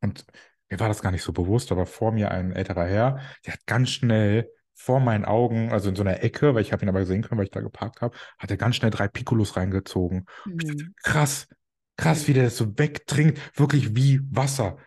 Und 0.00 0.24
mir 0.70 0.80
war 0.80 0.88
das 0.88 1.02
gar 1.02 1.12
nicht 1.12 1.22
so 1.22 1.32
bewusst, 1.32 1.72
aber 1.72 1.86
vor 1.86 2.12
mir 2.12 2.30
ein 2.30 2.52
älterer 2.52 2.86
Herr, 2.86 3.20
der 3.46 3.54
hat 3.54 3.66
ganz 3.66 3.90
schnell 3.90 4.50
vor 4.74 5.00
meinen 5.00 5.24
Augen, 5.24 5.72
also 5.72 5.88
in 5.88 5.96
so 5.96 6.02
einer 6.02 6.22
Ecke, 6.22 6.54
weil 6.54 6.62
ich 6.62 6.72
habe 6.72 6.84
ihn 6.84 6.88
aber 6.88 7.04
sehen 7.04 7.22
können, 7.22 7.38
weil 7.38 7.46
ich 7.46 7.50
da 7.50 7.60
geparkt 7.60 8.00
habe, 8.00 8.16
hat 8.38 8.50
er 8.50 8.56
ganz 8.56 8.76
schnell 8.76 8.90
drei 8.90 9.08
Piccolos 9.08 9.56
reingezogen. 9.56 10.26
Ich 10.58 10.66
dachte, 10.66 10.84
Mhm. 10.84 10.94
krass, 11.02 11.48
krass, 11.96 12.22
Mhm. 12.22 12.28
wie 12.28 12.32
der 12.34 12.44
das 12.44 12.56
so 12.56 12.78
wegtrinkt, 12.78 13.58
wirklich 13.58 13.96
wie 13.96 14.20
Wasser. 14.30 14.78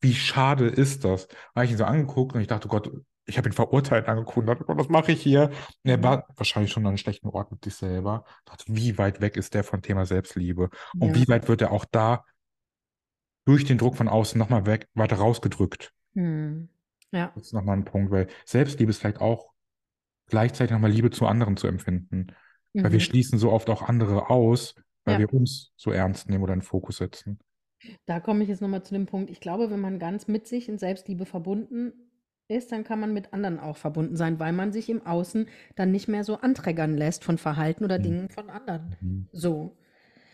Wie 0.00 0.14
schade 0.14 0.66
ist 0.68 1.04
das? 1.04 1.28
Da 1.28 1.36
habe 1.56 1.64
ich 1.66 1.72
ihn 1.72 1.78
so 1.78 1.84
angeguckt 1.84 2.34
und 2.34 2.40
ich 2.40 2.48
dachte, 2.48 2.68
Gott, 2.68 2.90
ich 3.26 3.38
habe 3.38 3.48
ihn 3.48 3.52
verurteilt 3.52 4.06
angeguckt 4.08 4.38
und 4.38 4.46
dachte, 4.46 4.64
was 4.68 4.88
mache 4.88 5.12
ich 5.12 5.22
hier? 5.22 5.50
Und 5.82 5.90
er 5.90 5.98
Mhm. 5.98 6.02
war 6.02 6.26
wahrscheinlich 6.36 6.72
schon 6.72 6.82
an 6.84 6.88
einem 6.88 6.96
schlechten 6.98 7.28
Ort 7.28 7.50
mit 7.50 7.64
sich 7.64 7.74
selber. 7.74 8.24
Dachte, 8.44 8.64
wie 8.68 8.98
weit 8.98 9.20
weg 9.20 9.36
ist 9.36 9.54
der 9.54 9.64
von 9.64 9.82
Thema 9.82 10.06
Selbstliebe? 10.06 10.70
Und 10.98 11.08
Ja. 11.08 11.14
wie 11.14 11.28
weit 11.28 11.48
wird 11.48 11.62
er 11.62 11.72
auch 11.72 11.84
da 11.86 12.24
durch 13.46 13.64
den 13.64 13.78
Druck 13.78 13.96
von 13.96 14.08
außen 14.08 14.38
nochmal 14.38 14.66
weg, 14.66 14.88
weiter 14.94 15.16
rausgedrückt? 15.16 15.92
Mhm. 16.14 16.68
Ja. 17.12 17.32
Das 17.34 17.46
ist 17.46 17.52
nochmal 17.52 17.76
ein 17.76 17.84
Punkt, 17.84 18.10
weil 18.10 18.28
Selbstliebe 18.44 18.90
ist 18.90 18.98
vielleicht 18.98 19.20
auch 19.20 19.52
gleichzeitig 20.26 20.72
nochmal 20.72 20.90
Liebe 20.90 21.10
zu 21.10 21.26
anderen 21.26 21.56
zu 21.56 21.66
empfinden. 21.66 22.28
Weil 22.74 22.92
wir 22.92 22.98
Mhm. 22.98 23.00
schließen 23.00 23.38
so 23.38 23.52
oft 23.52 23.70
auch 23.70 23.82
andere 23.82 24.30
aus, 24.30 24.74
weil 25.04 25.14
Ja. 25.14 25.18
wir 25.20 25.32
uns 25.32 25.72
so 25.76 25.90
ernst 25.92 26.28
nehmen 26.28 26.42
oder 26.42 26.54
in 26.54 26.60
den 26.60 26.66
Fokus 26.66 26.98
setzen. 26.98 27.38
Da 28.06 28.20
komme 28.20 28.42
ich 28.42 28.48
jetzt 28.48 28.62
nochmal 28.62 28.82
zu 28.82 28.94
dem 28.94 29.06
Punkt. 29.06 29.30
Ich 29.30 29.40
glaube, 29.40 29.70
wenn 29.70 29.80
man 29.80 29.98
ganz 29.98 30.26
mit 30.26 30.46
sich 30.46 30.68
in 30.68 30.78
Selbstliebe 30.78 31.26
verbunden 31.26 32.03
ist, 32.48 32.72
dann 32.72 32.84
kann 32.84 33.00
man 33.00 33.12
mit 33.14 33.32
anderen 33.32 33.58
auch 33.60 33.76
verbunden 33.76 34.16
sein, 34.16 34.38
weil 34.38 34.52
man 34.52 34.72
sich 34.72 34.88
im 34.90 35.04
Außen 35.06 35.48
dann 35.76 35.90
nicht 35.92 36.08
mehr 36.08 36.24
so 36.24 36.36
anträgern 36.38 36.96
lässt 36.96 37.24
von 37.24 37.38
Verhalten 37.38 37.84
oder 37.84 37.98
Mhm. 37.98 38.02
Dingen 38.02 38.28
von 38.30 38.50
anderen. 38.50 38.96
Mhm. 39.00 39.28
So. 39.32 39.76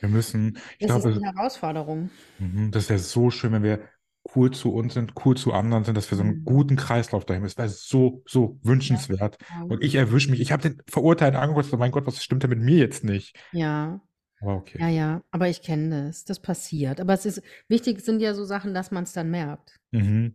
Wir 0.01 0.09
müssen, 0.09 0.59
ich 0.79 0.87
Das 0.87 0.97
ist 0.97 1.03
glaube, 1.03 1.13
die 1.13 1.23
Herausforderung. 1.25 2.11
Mhm, 2.39 2.71
Das 2.71 2.89
wäre 2.89 2.99
so 2.99 3.31
schön, 3.31 3.53
wenn 3.53 3.63
wir 3.63 3.81
cool 4.35 4.51
zu 4.51 4.73
uns 4.75 4.95
sind, 4.95 5.15
cool 5.25 5.37
zu 5.37 5.53
anderen 5.53 5.85
sind, 5.85 5.97
dass 5.97 6.11
wir 6.11 6.17
so 6.17 6.23
einen 6.25 6.41
Mhm. 6.41 6.45
guten 6.45 6.77
Kreislauf 6.77 7.25
dahin. 7.25 7.43
Das 7.43 7.57
wäre 7.59 7.69
so, 7.69 8.23
so 8.27 8.59
wünschenswert. 8.63 9.39
Und 9.69 9.83
ich 9.83 9.95
erwische 9.95 10.31
mich. 10.31 10.41
Ich 10.41 10.53
habe 10.53 10.63
den 10.63 10.83
verurteilt 10.89 11.35
angeguckt, 11.35 11.73
mein 11.79 11.91
Gott, 11.91 12.07
was 12.07 12.23
stimmt 12.23 12.43
denn 12.43 12.51
mit 12.51 12.61
mir 12.61 12.79
jetzt 12.79 13.05
nicht? 13.05 13.37
Ja, 13.53 14.01
Aber 14.41 14.57
okay. 14.57 14.79
ja, 14.79 14.89
ja. 14.89 15.23
Aber 15.31 15.49
ich 15.49 15.63
kenne 15.63 16.07
das. 16.07 16.25
Das 16.25 16.41
passiert. 16.41 17.01
Aber 17.01 17.15
es 17.15 17.27
ist 17.27 17.43
wichtig, 17.69 18.01
sind 18.01 18.21
ja 18.21 18.35
so 18.35 18.45
Sachen, 18.45 18.75
dass 18.75 18.91
man 18.91 19.05
es 19.05 19.13
dann 19.13 19.31
merkt. 19.31 19.77
Mhm. 19.93 20.35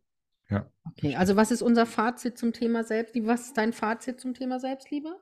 Ja. 0.50 0.70
Okay, 0.86 1.16
also 1.16 1.36
was 1.36 1.52
ist 1.52 1.62
unser 1.62 1.86
Fazit 1.86 2.38
zum 2.38 2.54
Thema 2.54 2.84
Selbstliebe? 2.84 3.28
Was 3.28 3.48
ist 3.48 3.58
dein 3.58 3.74
Fazit 3.74 4.20
zum 4.20 4.34
Thema 4.34 4.60
Selbstliebe? 4.60 5.16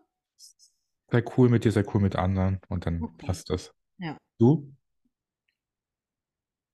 Sei 1.11 1.23
cool 1.37 1.49
mit 1.49 1.63
dir, 1.63 1.71
sei 1.71 1.83
cool 1.93 2.01
mit 2.01 2.15
anderen 2.15 2.59
und 2.69 2.85
dann 2.85 3.01
Okay. 3.03 3.25
passt 3.27 3.49
das. 3.49 3.73
Ja. 3.99 4.17
Du? 4.39 4.73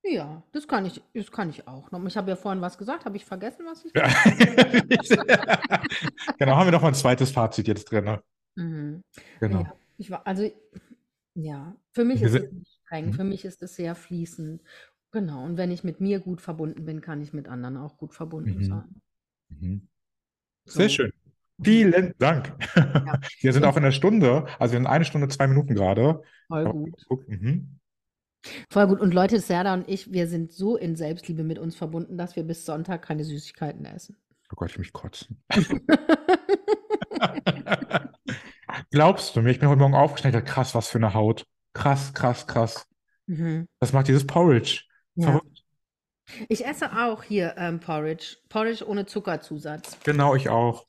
Ja, 0.04 0.42
das 0.54 0.68
kann 0.68 0.86
ich, 0.86 1.02
das 1.14 1.32
kann 1.32 1.50
ich 1.50 1.68
auch. 1.68 1.92
noch. 1.92 2.04
Ich 2.06 2.16
habe 2.18 2.30
ja 2.30 2.36
vorhin 2.36 2.62
was 2.62 2.78
gesagt, 2.78 3.06
habe 3.06 3.18
ich 3.18 3.26
vergessen, 3.26 3.66
was 3.66 3.86
ich 3.86 3.92
Ja. 3.96 4.08
Genau, 6.40 6.56
haben 6.56 6.68
wir 6.68 6.72
noch 6.72 6.82
mal 6.82 6.88
ein 6.90 6.94
zweites 6.96 7.32
Fazit 7.32 7.68
jetzt 7.68 7.86
drin. 7.92 8.06
ne? 8.06 8.24
Mhm. 8.56 9.04
Genau. 9.40 9.62
Ja, 9.62 9.74
ich 9.98 10.10
war, 10.10 10.26
also, 10.26 10.50
ja, 11.36 11.76
für 11.92 12.06
mich 12.06 12.22
Wir 12.22 12.28
ist 12.28 12.34
es 12.36 12.42
sind- 12.42 12.54
nicht 12.60 12.72
streng, 12.86 13.06
Mhm. 13.08 13.14
für 13.14 13.24
mich 13.26 13.46
ist 13.46 13.62
es 13.62 13.76
sehr 13.76 13.94
fließend. 13.94 14.62
Genau, 15.12 15.44
und 15.44 15.58
wenn 15.58 15.72
ich 15.72 15.84
mit 15.84 16.00
mir 16.02 16.20
gut 16.20 16.40
verbunden 16.42 16.86
bin, 16.86 17.02
kann 17.02 17.22
ich 17.22 17.34
mit 17.34 17.48
anderen 17.48 17.78
auch 17.78 17.98
gut 17.98 18.14
verbunden 18.14 18.58
Mhm. 18.60 18.64
sein. 18.64 19.02
Mhm. 19.50 19.88
Sehr 20.66 20.90
So. 20.90 20.96
schön. 20.96 21.14
Vielen 21.62 22.14
Dank. 22.20 22.54
Wir 23.42 23.52
sind 23.54 23.64
Und- 23.64 23.70
auch 23.70 23.76
in 23.78 23.84
der 23.84 23.92
Stunde, 23.92 24.46
also 24.60 24.78
in 24.78 24.86
eine 24.88 25.04
Stunde, 25.06 25.28
zwei 25.28 25.48
Minuten 25.48 25.74
gerade. 25.76 26.22
Voll 26.48 26.62
Aber- 26.68 26.74
gut. 26.74 27.06
Mhm. 27.28 27.80
Voll 28.70 28.88
gut. 28.88 29.02
Und 29.02 29.14
Leute, 29.14 29.40
Serda 29.42 29.74
und 29.74 29.90
ich, 29.90 30.14
wir 30.14 30.28
sind 30.28 30.54
so 30.54 30.78
in 30.78 30.96
Selbstliebe 30.96 31.44
mit 31.44 31.60
uns 31.60 31.76
verbunden, 31.76 32.18
dass 32.18 32.36
wir 32.38 32.44
bis 32.44 32.66
Sonntag 32.66 33.02
keine 33.02 33.26
Süßigkeiten 33.26 33.84
essen. 33.86 34.16
Oh 34.52 34.56
Gott, 34.56 34.70
ich 34.72 34.78
mich 34.78 34.94
kotzen. 34.94 35.42
Glaubst 38.92 39.36
du 39.36 39.42
mir, 39.42 39.52
ich 39.52 39.60
bin 39.60 39.70
heute 39.70 39.80
Morgen 39.80 39.94
dachte, 39.94 40.42
krass, 40.44 40.76
was 40.76 40.88
für 40.88 40.98
eine 41.00 41.14
Haut. 41.14 41.46
Krass, 41.74 42.14
krass, 42.14 42.48
krass. 42.48 42.88
Mhm. 43.28 43.68
Das 43.80 43.94
macht 43.94 44.08
dieses 44.08 44.26
Porridge. 44.26 44.84
Ja. 45.20 45.32
Verrückt. 45.32 45.64
Ich 46.48 46.66
esse 46.66 46.92
auch 46.92 47.24
hier 47.24 47.56
ähm, 47.58 47.80
Porridge. 47.80 48.38
Porridge 48.50 48.88
ohne 48.88 49.06
Zuckerzusatz. 49.06 49.98
Genau, 50.04 50.36
ich 50.36 50.50
auch. 50.50 50.86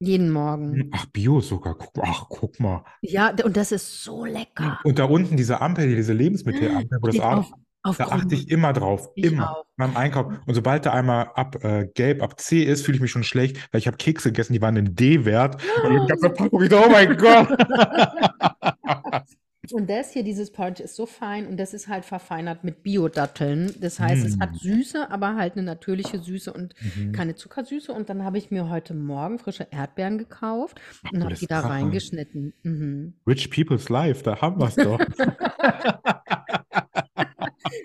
Jeden 0.00 0.30
Morgen. 0.30 0.90
Ach, 0.92 1.06
Bio-Zucker. 1.06 1.74
Guck, 1.74 2.04
ach, 2.04 2.26
guck 2.28 2.60
mal. 2.60 2.84
Ja, 3.00 3.34
und 3.44 3.56
das 3.56 3.72
ist 3.72 4.02
so 4.02 4.24
lecker. 4.24 4.78
Und 4.84 4.98
da 4.98 5.04
unten 5.04 5.36
diese 5.36 5.60
Ampel, 5.60 5.94
diese 5.94 6.12
Lebensmittelampel, 6.12 6.98
wo 7.00 7.06
das 7.06 7.20
auf, 7.20 7.52
auf 7.82 7.96
da 7.96 8.04
achte 8.06 8.28
grün. 8.28 8.38
ich 8.38 8.50
immer 8.50 8.72
drauf. 8.72 9.08
Ich 9.14 9.32
Immer. 9.32 9.50
auch. 9.50 9.64
Beim 9.76 9.96
Einkauf. 9.96 10.32
Und 10.46 10.54
sobald 10.54 10.86
da 10.86 10.92
einmal 10.92 11.30
ab 11.34 11.62
äh, 11.64 11.86
gelb, 11.94 12.22
ab 12.22 12.40
C 12.40 12.62
ist, 12.62 12.84
fühle 12.84 12.96
ich 12.96 13.02
mich 13.02 13.10
schon 13.10 13.24
schlecht, 13.24 13.56
weil 13.72 13.80
ich 13.80 13.86
habe 13.86 13.96
Kekse 13.96 14.30
gegessen, 14.30 14.52
die 14.52 14.62
waren 14.62 14.76
in 14.76 14.94
D-Wert. 14.94 15.62
Und 15.84 16.08
ganze 16.08 16.30
Packung, 16.30 16.62
ich 16.62 16.70
so, 16.70 16.78
oh 16.84 16.90
mein 16.90 17.16
Gott. 17.16 17.48
Und 19.72 19.88
das 19.88 20.10
hier, 20.12 20.22
dieses 20.24 20.50
Porridge, 20.52 20.82
ist 20.82 20.94
so 20.96 21.06
fein 21.06 21.46
und 21.46 21.56
das 21.56 21.72
ist 21.74 21.88
halt 21.88 22.04
verfeinert 22.04 22.64
mit 22.64 22.82
Bio-Datteln. 22.82 23.74
Das 23.80 23.98
heißt, 24.00 24.24
es 24.26 24.38
hat 24.38 24.52
Mm. 24.52 24.56
Süße, 24.56 25.10
aber 25.10 25.36
halt 25.36 25.54
eine 25.54 25.62
natürliche 25.62 26.18
Süße 26.18 26.52
und 26.52 26.74
Mhm. 26.96 27.12
keine 27.12 27.34
Zuckersüße. 27.34 27.92
Und 27.92 28.08
dann 28.08 28.24
habe 28.24 28.36
ich 28.38 28.50
mir 28.50 28.68
heute 28.68 28.94
Morgen 28.94 29.38
frische 29.38 29.66
Erdbeeren 29.70 30.18
gekauft 30.18 30.80
und 31.12 31.20
du 31.20 31.24
habe 31.24 31.34
die 31.34 31.46
da 31.46 31.60
krachen. 31.60 31.70
reingeschnitten. 31.72 32.52
Mhm. 32.62 33.14
Rich 33.26 33.50
People's 33.50 33.88
Life, 33.88 34.22
da 34.22 34.40
haben 34.40 34.60
wir 34.60 34.66
es 34.68 34.74
doch. 34.76 34.98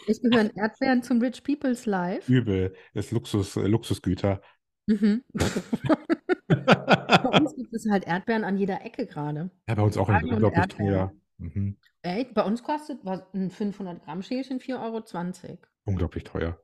Ich 0.08 0.22
gehören 0.22 0.52
Erdbeeren 0.56 1.04
zum 1.04 1.22
Rich 1.22 1.44
People's 1.44 1.86
Life. 1.86 2.32
Übel. 2.32 2.74
Das 2.94 3.06
ist 3.06 3.12
Luxus, 3.12 3.56
äh, 3.56 3.62
Luxusgüter. 3.68 4.42
Mhm. 4.88 5.24
Bei 6.48 7.30
uns 7.40 7.56
gibt 7.56 7.74
es 7.74 7.88
halt 7.90 8.08
Erdbeeren 8.08 8.44
an 8.44 8.58
jeder 8.58 8.84
Ecke 8.86 9.06
gerade. 9.06 9.52
Ja, 9.68 9.76
bei 9.76 9.82
uns 9.84 9.98
auch 9.98 10.10
in 10.10 10.16
unglaublich 10.16 10.60
Erdbeeren. 10.60 10.90
teuer. 10.94 11.14
Mhm. 11.40 11.78
Echt? 12.02 12.34
Bei 12.34 12.44
uns 12.44 12.64
kostet 12.64 13.00
was, 13.04 13.22
ein 13.34 13.50
500 13.50 14.04
Gramm 14.06 14.22
Schälchen 14.22 14.60
4,20 14.60 15.50
Euro. 15.50 15.58
Unglaublich 15.86 16.24
teuer. 16.24 16.60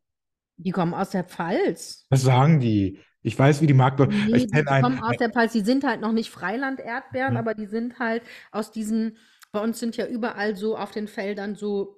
Die 0.58 0.72
kommen 0.72 0.94
aus 0.94 1.10
der 1.10 1.24
Pfalz. 1.24 2.06
Was 2.10 2.22
sagen 2.22 2.60
die? 2.60 3.00
Ich 3.22 3.38
weiß, 3.38 3.62
wie 3.62 3.68
die 3.68 3.74
Marktleute. 3.74 4.14
Nee, 4.14 4.36
ich 4.38 4.48
die 4.48 4.68
einen. 4.68 4.84
kommen 4.84 5.00
aus 5.04 5.18
der 5.18 5.30
Pfalz. 5.32 5.52
Die 5.54 5.62
sind 5.62 5.84
halt 5.84 6.00
noch 6.02 6.12
nicht 6.14 6.30
Freiland-Erdbeeren, 6.30 7.32
Mhm. 7.34 7.38
aber 7.38 7.54
die 7.56 7.66
sind 7.66 8.00
halt 8.00 8.22
aus 8.52 8.72
diesen, 8.72 9.18
bei 9.52 9.60
uns 9.62 9.80
sind 9.80 9.98
ja 9.98 10.06
überall 10.06 10.56
so 10.56 10.78
auf 10.78 10.92
den 10.92 11.08
Feldern 11.08 11.56
so, 11.56 11.98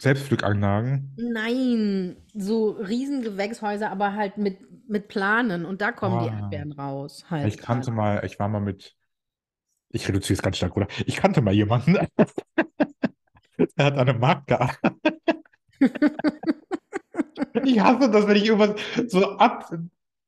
Selbstpflückanlagen. 0.00 1.14
nein, 1.16 2.16
so 2.34 2.70
Riesengewächshäuser, 2.70 3.90
aber 3.90 4.14
halt 4.14 4.36
mit, 4.36 4.58
mit 4.88 5.08
Planen. 5.08 5.64
Und 5.64 5.80
da 5.80 5.92
kommen 5.92 6.24
die 6.24 6.30
Ah. 6.30 6.40
Erdbeeren 6.40 6.72
raus. 6.72 7.24
Halt 7.30 7.46
Ich 7.48 7.58
kannte 7.58 7.86
gerade. 7.92 7.96
mal, 7.96 8.24
ich 8.26 8.38
war 8.38 8.48
mal 8.48 8.60
mit. 8.60 8.96
Ich 9.92 10.08
reduziere 10.08 10.34
es 10.36 10.42
ganz 10.42 10.56
stark, 10.56 10.76
oder? 10.76 10.88
Ich 11.06 11.16
kannte 11.16 11.40
mal 11.42 11.54
jemanden. 11.54 11.96
Er 13.76 13.84
hat 13.86 13.98
eine 13.98 14.14
Markt 14.14 14.46
gearbeitet. 14.48 14.92
Ich 17.64 17.80
hasse 17.80 18.10
das, 18.10 18.26
wenn 18.26 18.36
ich 18.36 18.46
irgendwas 18.46 18.80
so 19.08 19.36
ab, 19.38 19.70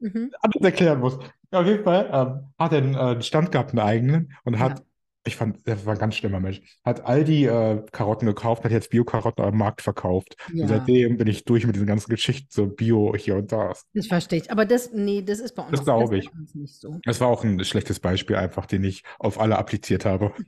Mhm. 0.00 0.32
anders 0.42 0.62
erklären 0.62 1.00
muss. 1.00 1.18
Auf 1.50 1.66
jeden 1.66 1.82
Fall 1.84 2.10
ähm, 2.12 2.52
hat 2.58 2.72
er 2.72 2.78
einen, 2.78 2.94
äh, 2.94 3.22
Stand 3.22 3.52
gehabt, 3.52 3.70
einen 3.70 3.78
eigenen, 3.78 4.32
und 4.44 4.58
hat, 4.58 4.80
Ja. 4.80 4.84
Ich 5.26 5.36
fand, 5.36 5.66
der 5.66 5.84
war 5.86 5.94
ein 5.94 5.98
ganz 5.98 6.16
schlimmer 6.16 6.38
Mensch, 6.40 6.60
hat 6.84 7.04
all 7.06 7.24
die 7.24 7.44
äh, 7.46 7.82
Karotten 7.92 8.26
gekauft, 8.26 8.64
hat 8.64 8.72
jetzt 8.72 8.90
Bio-Karotten 8.90 9.42
am 9.44 9.56
Markt 9.56 9.80
verkauft. 9.82 10.36
Und 10.50 10.58
Ja. 10.58 10.66
seitdem 10.68 11.16
bin 11.16 11.26
ich 11.28 11.44
durch 11.44 11.66
mit 11.66 11.74
diesen 11.76 11.86
ganzen 11.86 12.10
Geschichten, 12.10 12.48
so 12.50 12.66
Bio 12.66 13.14
hier 13.16 13.36
und 13.36 13.50
da. 13.50 13.72
Das 13.94 14.06
verstehe 14.06 14.40
ich. 14.40 14.50
Aber 14.50 14.66
das, 14.66 14.92
nee, 14.92 15.22
das 15.22 15.38
ist 15.40 15.54
bei 15.54 15.62
uns, 15.62 15.70
Das 15.72 15.84
glaube 15.84 16.18
ich. 16.18 16.30
nicht 16.54 16.74
so. 16.80 16.98
Das 17.04 17.20
war 17.20 17.28
auch 17.28 17.42
ein 17.44 17.64
schlechtes 17.64 18.00
Beispiel 18.00 18.36
einfach, 18.36 18.66
den 18.66 18.84
ich 18.84 19.02
auf 19.18 19.40
alle 19.40 19.56
appliziert 19.58 20.04
habe. 20.04 20.32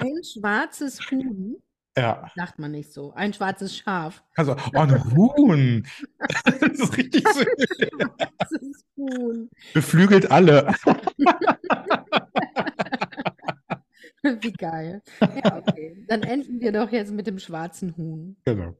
Ein 0.00 0.22
schwarzes 0.24 0.98
Huhn, 1.10 1.56
Ja, 1.96 2.30
sagt 2.36 2.58
man 2.58 2.70
nicht 2.72 2.92
so. 2.92 3.12
Ein 3.14 3.32
schwarzes 3.34 3.76
Schaf. 3.76 4.22
also, 4.36 4.56
oh, 4.74 4.78
ein 4.78 5.04
Huhn. 5.14 5.86
Das 6.60 6.70
ist 6.78 6.96
richtig 6.96 7.26
so. 7.28 7.40
Schwarzes 7.40 8.84
Huhn. 8.96 9.50
Beflügelt 9.74 10.30
alle. 10.30 10.74
Wie 14.42 14.52
geil. 14.52 15.02
Ja, 15.20 15.56
okay. 15.56 16.04
Dann 16.08 16.22
enden 16.22 16.60
wir 16.60 16.72
doch 16.72 16.90
jetzt 16.90 17.12
mit 17.12 17.26
dem 17.26 17.38
schwarzen 17.38 17.96
Huhn. 17.96 18.36
Genau. 18.44 18.76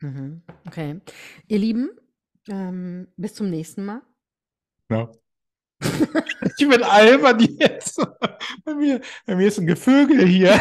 Mhm. 0.00 0.42
Okay. 0.66 1.00
Ihr 1.48 1.58
Lieben, 1.58 1.90
ähm, 2.48 3.08
bis 3.16 3.34
zum 3.34 3.50
nächsten 3.50 3.84
Mal. 3.84 4.02
Ja. 4.90 5.10
Ich 6.60 6.68
bin 6.68 6.82
albern 6.82 7.38
jetzt. 7.38 8.00
Bei 8.64 8.74
mir, 8.74 9.00
bei 9.26 9.36
mir 9.36 9.46
ist 9.46 9.58
ein 9.58 9.66
Gevögel 9.66 10.26
hier. 10.26 10.60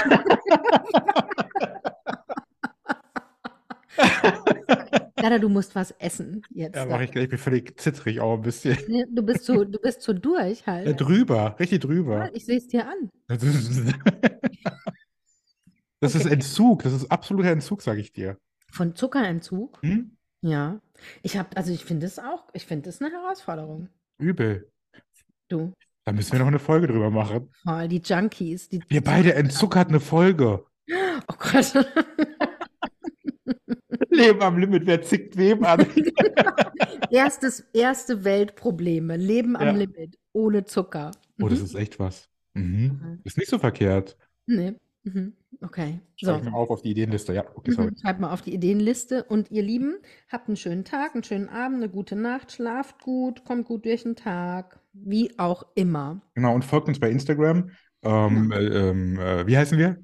Dada, 5.18 5.40
du 5.40 5.50
musst 5.50 5.74
was 5.76 5.92
essen 6.00 6.44
jetzt. 6.52 6.76
Ja, 6.76 6.86
mache 6.86 7.04
ich 7.06 7.12
gleich. 7.12 7.24
Ich 7.26 7.30
bin 7.32 7.40
völlig 7.40 7.78
zittrig 7.80 8.20
auch 8.22 8.36
ein 8.36 8.42
bisschen. 8.44 8.78
Nee, 8.88 9.04
Du 9.12 9.24
bist 9.24 9.44
so, 9.46 9.64
du 9.66 9.80
bist 9.80 10.02
so 10.04 10.14
durch 10.14 10.60
Ja, 10.62 10.68
halt. 10.68 11.02
drüber, 11.02 11.56
richtig 11.60 11.84
Ja, 11.84 11.90
drüber. 11.90 12.30
ich 12.36 12.46
sehe 12.46 12.58
es 12.58 12.68
dir 12.68 12.88
an. 12.88 13.10
Das 13.28 13.42
ist, 13.44 13.68
das 16.00 16.16
ist 16.16 16.26
Okay. 16.26 16.34
Entzug. 16.34 16.84
Das 16.84 16.94
ist 16.94 17.12
absoluter 17.12 17.50
Entzug, 17.52 17.82
sage 17.82 18.00
ich 18.00 18.14
dir. 18.14 18.38
Von 18.72 18.96
Zuckerentzug? 18.96 19.82
Hm? 19.82 20.12
Ja. 20.42 20.80
Ich 21.24 21.36
habe, 21.38 21.50
also 21.58 21.74
ich 21.74 21.84
finde 21.84 22.06
es 22.06 22.20
auch, 22.20 22.48
ich 22.54 22.66
finde 22.66 22.90
es 22.90 23.02
eine 23.02 23.12
Herausforderung. 23.12 23.90
Übel. 24.20 24.72
Du, 25.50 25.74
Da 26.06 26.12
müssen 26.12 26.34
wir 26.34 26.40
noch 26.40 26.48
eine 26.48 26.60
Folge 26.60 26.88
drüber 26.88 27.10
machen. 27.10 27.50
allem 27.66 27.90
die 27.90 28.02
Junkies, 28.04 28.70
die 28.70 28.82
Wir 28.88 29.04
beide 29.04 29.34
Entzug 29.34 29.76
hat 29.76 29.90
eine 29.90 30.00
Folge. 30.00 30.64
Oh 31.28 31.34
Gott. 31.40 31.74
Leben 34.10 34.42
am 34.42 34.58
Limit, 34.58 34.86
wer 34.86 35.02
zickt 35.02 35.38
wem 35.38 35.64
an? 35.64 35.86
Erstes, 37.12 37.62
erste 37.74 38.24
Weltprobleme. 38.24 39.18
Leben 39.18 39.56
am 39.56 39.66
Ja. 39.68 39.72
Limit. 39.74 40.18
Ohne 40.34 40.66
Zucker. 40.66 41.12
Oh, 41.42 41.48
das 41.48 41.60
Mhm. 41.60 41.66
ist 41.66 41.76
echt 41.76 42.00
was. 42.00 42.30
Mhm. 42.54 42.64
Mhm. 43.02 43.20
Ist 43.24 43.38
nicht 43.38 43.50
so 43.50 43.60
verkehrt. 43.60 44.18
Nee. 44.46 44.74
Mhm. 45.04 45.34
Okay. 45.62 46.00
So. 46.20 46.32
Schreib 46.32 46.44
mir 46.44 46.54
auf 46.54 46.70
auf 46.70 46.82
die 46.82 46.92
Ideenliste. 46.92 47.34
Ja, 47.34 47.46
okay, 47.56 47.72
sorry. 47.72 47.92
Mhm. 47.92 47.98
Schreibt 47.98 48.20
mal 48.20 48.32
auf 48.34 48.42
die 48.42 48.54
Ideenliste. 48.54 49.24
Und 49.24 49.50
ihr 49.52 49.64
Lieben, 49.64 49.98
habt 50.30 50.48
einen 50.48 50.58
schönen 50.58 50.84
Tag, 50.84 51.14
einen 51.14 51.24
schönen 51.24 51.50
Abend, 51.50 51.78
eine 51.78 51.90
gute 51.90 52.16
Nacht, 52.16 52.52
schlaft 52.52 53.02
gut, 53.02 53.46
kommt 53.46 53.66
gut 53.66 53.86
durch 53.86 54.04
den 54.04 54.16
Tag. 54.16 54.80
Wie 54.94 55.38
auch 55.40 55.64
immer. 55.76 56.22
Genau, 56.36 56.54
und 56.56 56.66
folgt 56.66 56.88
uns 56.88 57.00
bei 57.00 57.10
Instagram. 57.10 57.70
Ähm, 58.04 58.52
äh, 58.52 58.58
ähm, 58.66 59.20
äh, 59.20 59.48
wie 59.48 59.58
heißen 59.58 59.78
wir? 59.78 59.98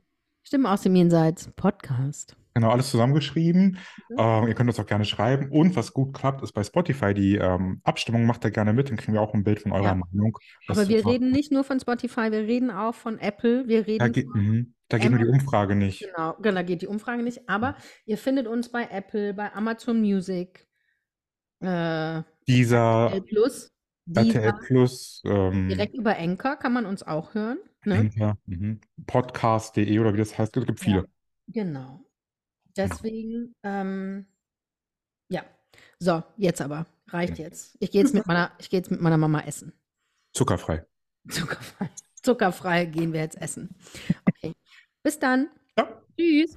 Stimmen 0.44 0.66
aus 0.66 0.82
dem 0.82 0.96
Jenseits 0.96 1.50
Podcast. 1.56 2.36
Genau, 2.54 2.70
alles 2.70 2.92
zusammengeschrieben. 2.92 3.78
Mhm. 4.10 4.16
Ähm, 4.18 4.48
ihr 4.48 4.54
könnt 4.54 4.70
uns 4.70 4.80
auch 4.80 4.86
gerne 4.86 5.06
schreiben. 5.06 5.50
Und 5.50 5.76
was 5.76 5.94
gut 5.94 6.14
klappt, 6.14 6.44
ist 6.44 6.52
bei 6.54 6.64
Spotify 6.64 7.14
die 7.14 7.36
ähm, 7.36 7.82
Abstimmung. 7.84 8.26
Macht 8.26 8.46
da 8.46 8.50
gerne 8.50 8.74
mit, 8.74 8.90
dann 8.90 8.98
kriegen 8.98 9.14
wir 9.14 9.22
auch 9.22 9.34
ein 9.34 9.44
Bild 9.44 9.62
von 9.62 9.72
eurer 9.72 9.84
Ja. 9.84 9.96
Meinung. 9.96 10.38
Das 10.68 10.78
Aber 10.78 10.88
wir 10.88 11.00
super. 11.00 11.12
reden 11.12 11.32
nicht 11.32 11.52
nur 11.52 11.64
von 11.64 11.80
Spotify, 11.80 12.32
wir 12.32 12.40
reden 12.48 12.70
auch 12.70 12.94
von 12.94 13.18
Apple, 13.20 13.68
wir 13.68 13.82
Da, 13.82 13.86
reden 13.86 14.12
geht, 14.12 14.28
von 14.32 14.42
mhm, 14.42 14.74
da 14.88 14.98
geht 15.00 15.10
nur 15.10 15.20
die 15.20 15.26
Umfrage 15.26 15.76
nicht. 15.76 16.02
Genau, 16.02 16.36
genau, 16.42 16.56
da 16.56 16.62
geht 16.62 16.82
die 16.84 16.88
Umfrage 16.88 17.24
nicht. 17.24 17.50
Aber 17.50 17.76
ihr 18.06 18.18
findet 18.18 18.46
uns 18.46 18.70
bei 18.70 18.88
Apple, 18.92 19.34
bei 19.34 19.52
Amazon 19.54 20.00
Music, 20.00 20.68
äh, 21.62 22.22
Dieser 22.48 23.06
RTL 23.06 23.22
Plus, 23.22 23.72
RTL 24.14 24.26
Deezer, 24.26 24.60
Plus, 24.68 25.22
ähm, 25.26 25.70
direkt 25.70 25.96
über 25.96 26.18
Anchor 26.18 26.58
kann 26.58 26.74
man 26.74 26.86
uns 26.86 27.02
auch 27.02 27.34
hören. 27.34 27.58
Ne? 27.86 28.12
Mhm, 28.46 28.80
Podcast.de 29.08 30.00
oder 30.00 30.14
wie 30.14 30.18
das 30.20 30.38
heißt. 30.38 30.56
Es 30.56 30.66
gibt 30.66 30.80
viele. 30.80 31.06
Genau. 31.48 32.06
Deswegen, 32.76 33.56
ähm, 33.64 34.26
ja. 35.30 35.44
So, 36.00 36.24
jetzt 36.38 36.62
aber. 36.62 36.86
Reicht 37.08 37.38
jetzt. 37.38 37.78
Ich 37.80 37.92
gehe 37.92 38.02
jetzt 38.02 38.14
mit 38.14 38.26
meiner, 38.28 38.52
ich 38.60 38.70
gehe 38.70 38.80
jetzt 38.80 38.92
mit 38.92 39.02
meiner 39.02 39.18
Mama 39.18 39.42
essen. 39.42 39.74
Zuckerfrei. 40.34 40.86
Zuckerfrei. 41.30 41.90
Zuckerfrei 42.22 42.86
gehen 42.86 43.14
wir 43.14 43.22
jetzt 43.22 43.40
essen. 43.40 43.76
Okay. 44.26 44.54
Bis 45.04 45.20
dann. 45.20 45.50
Ja. 45.78 46.02
Tschüss. 46.18 46.56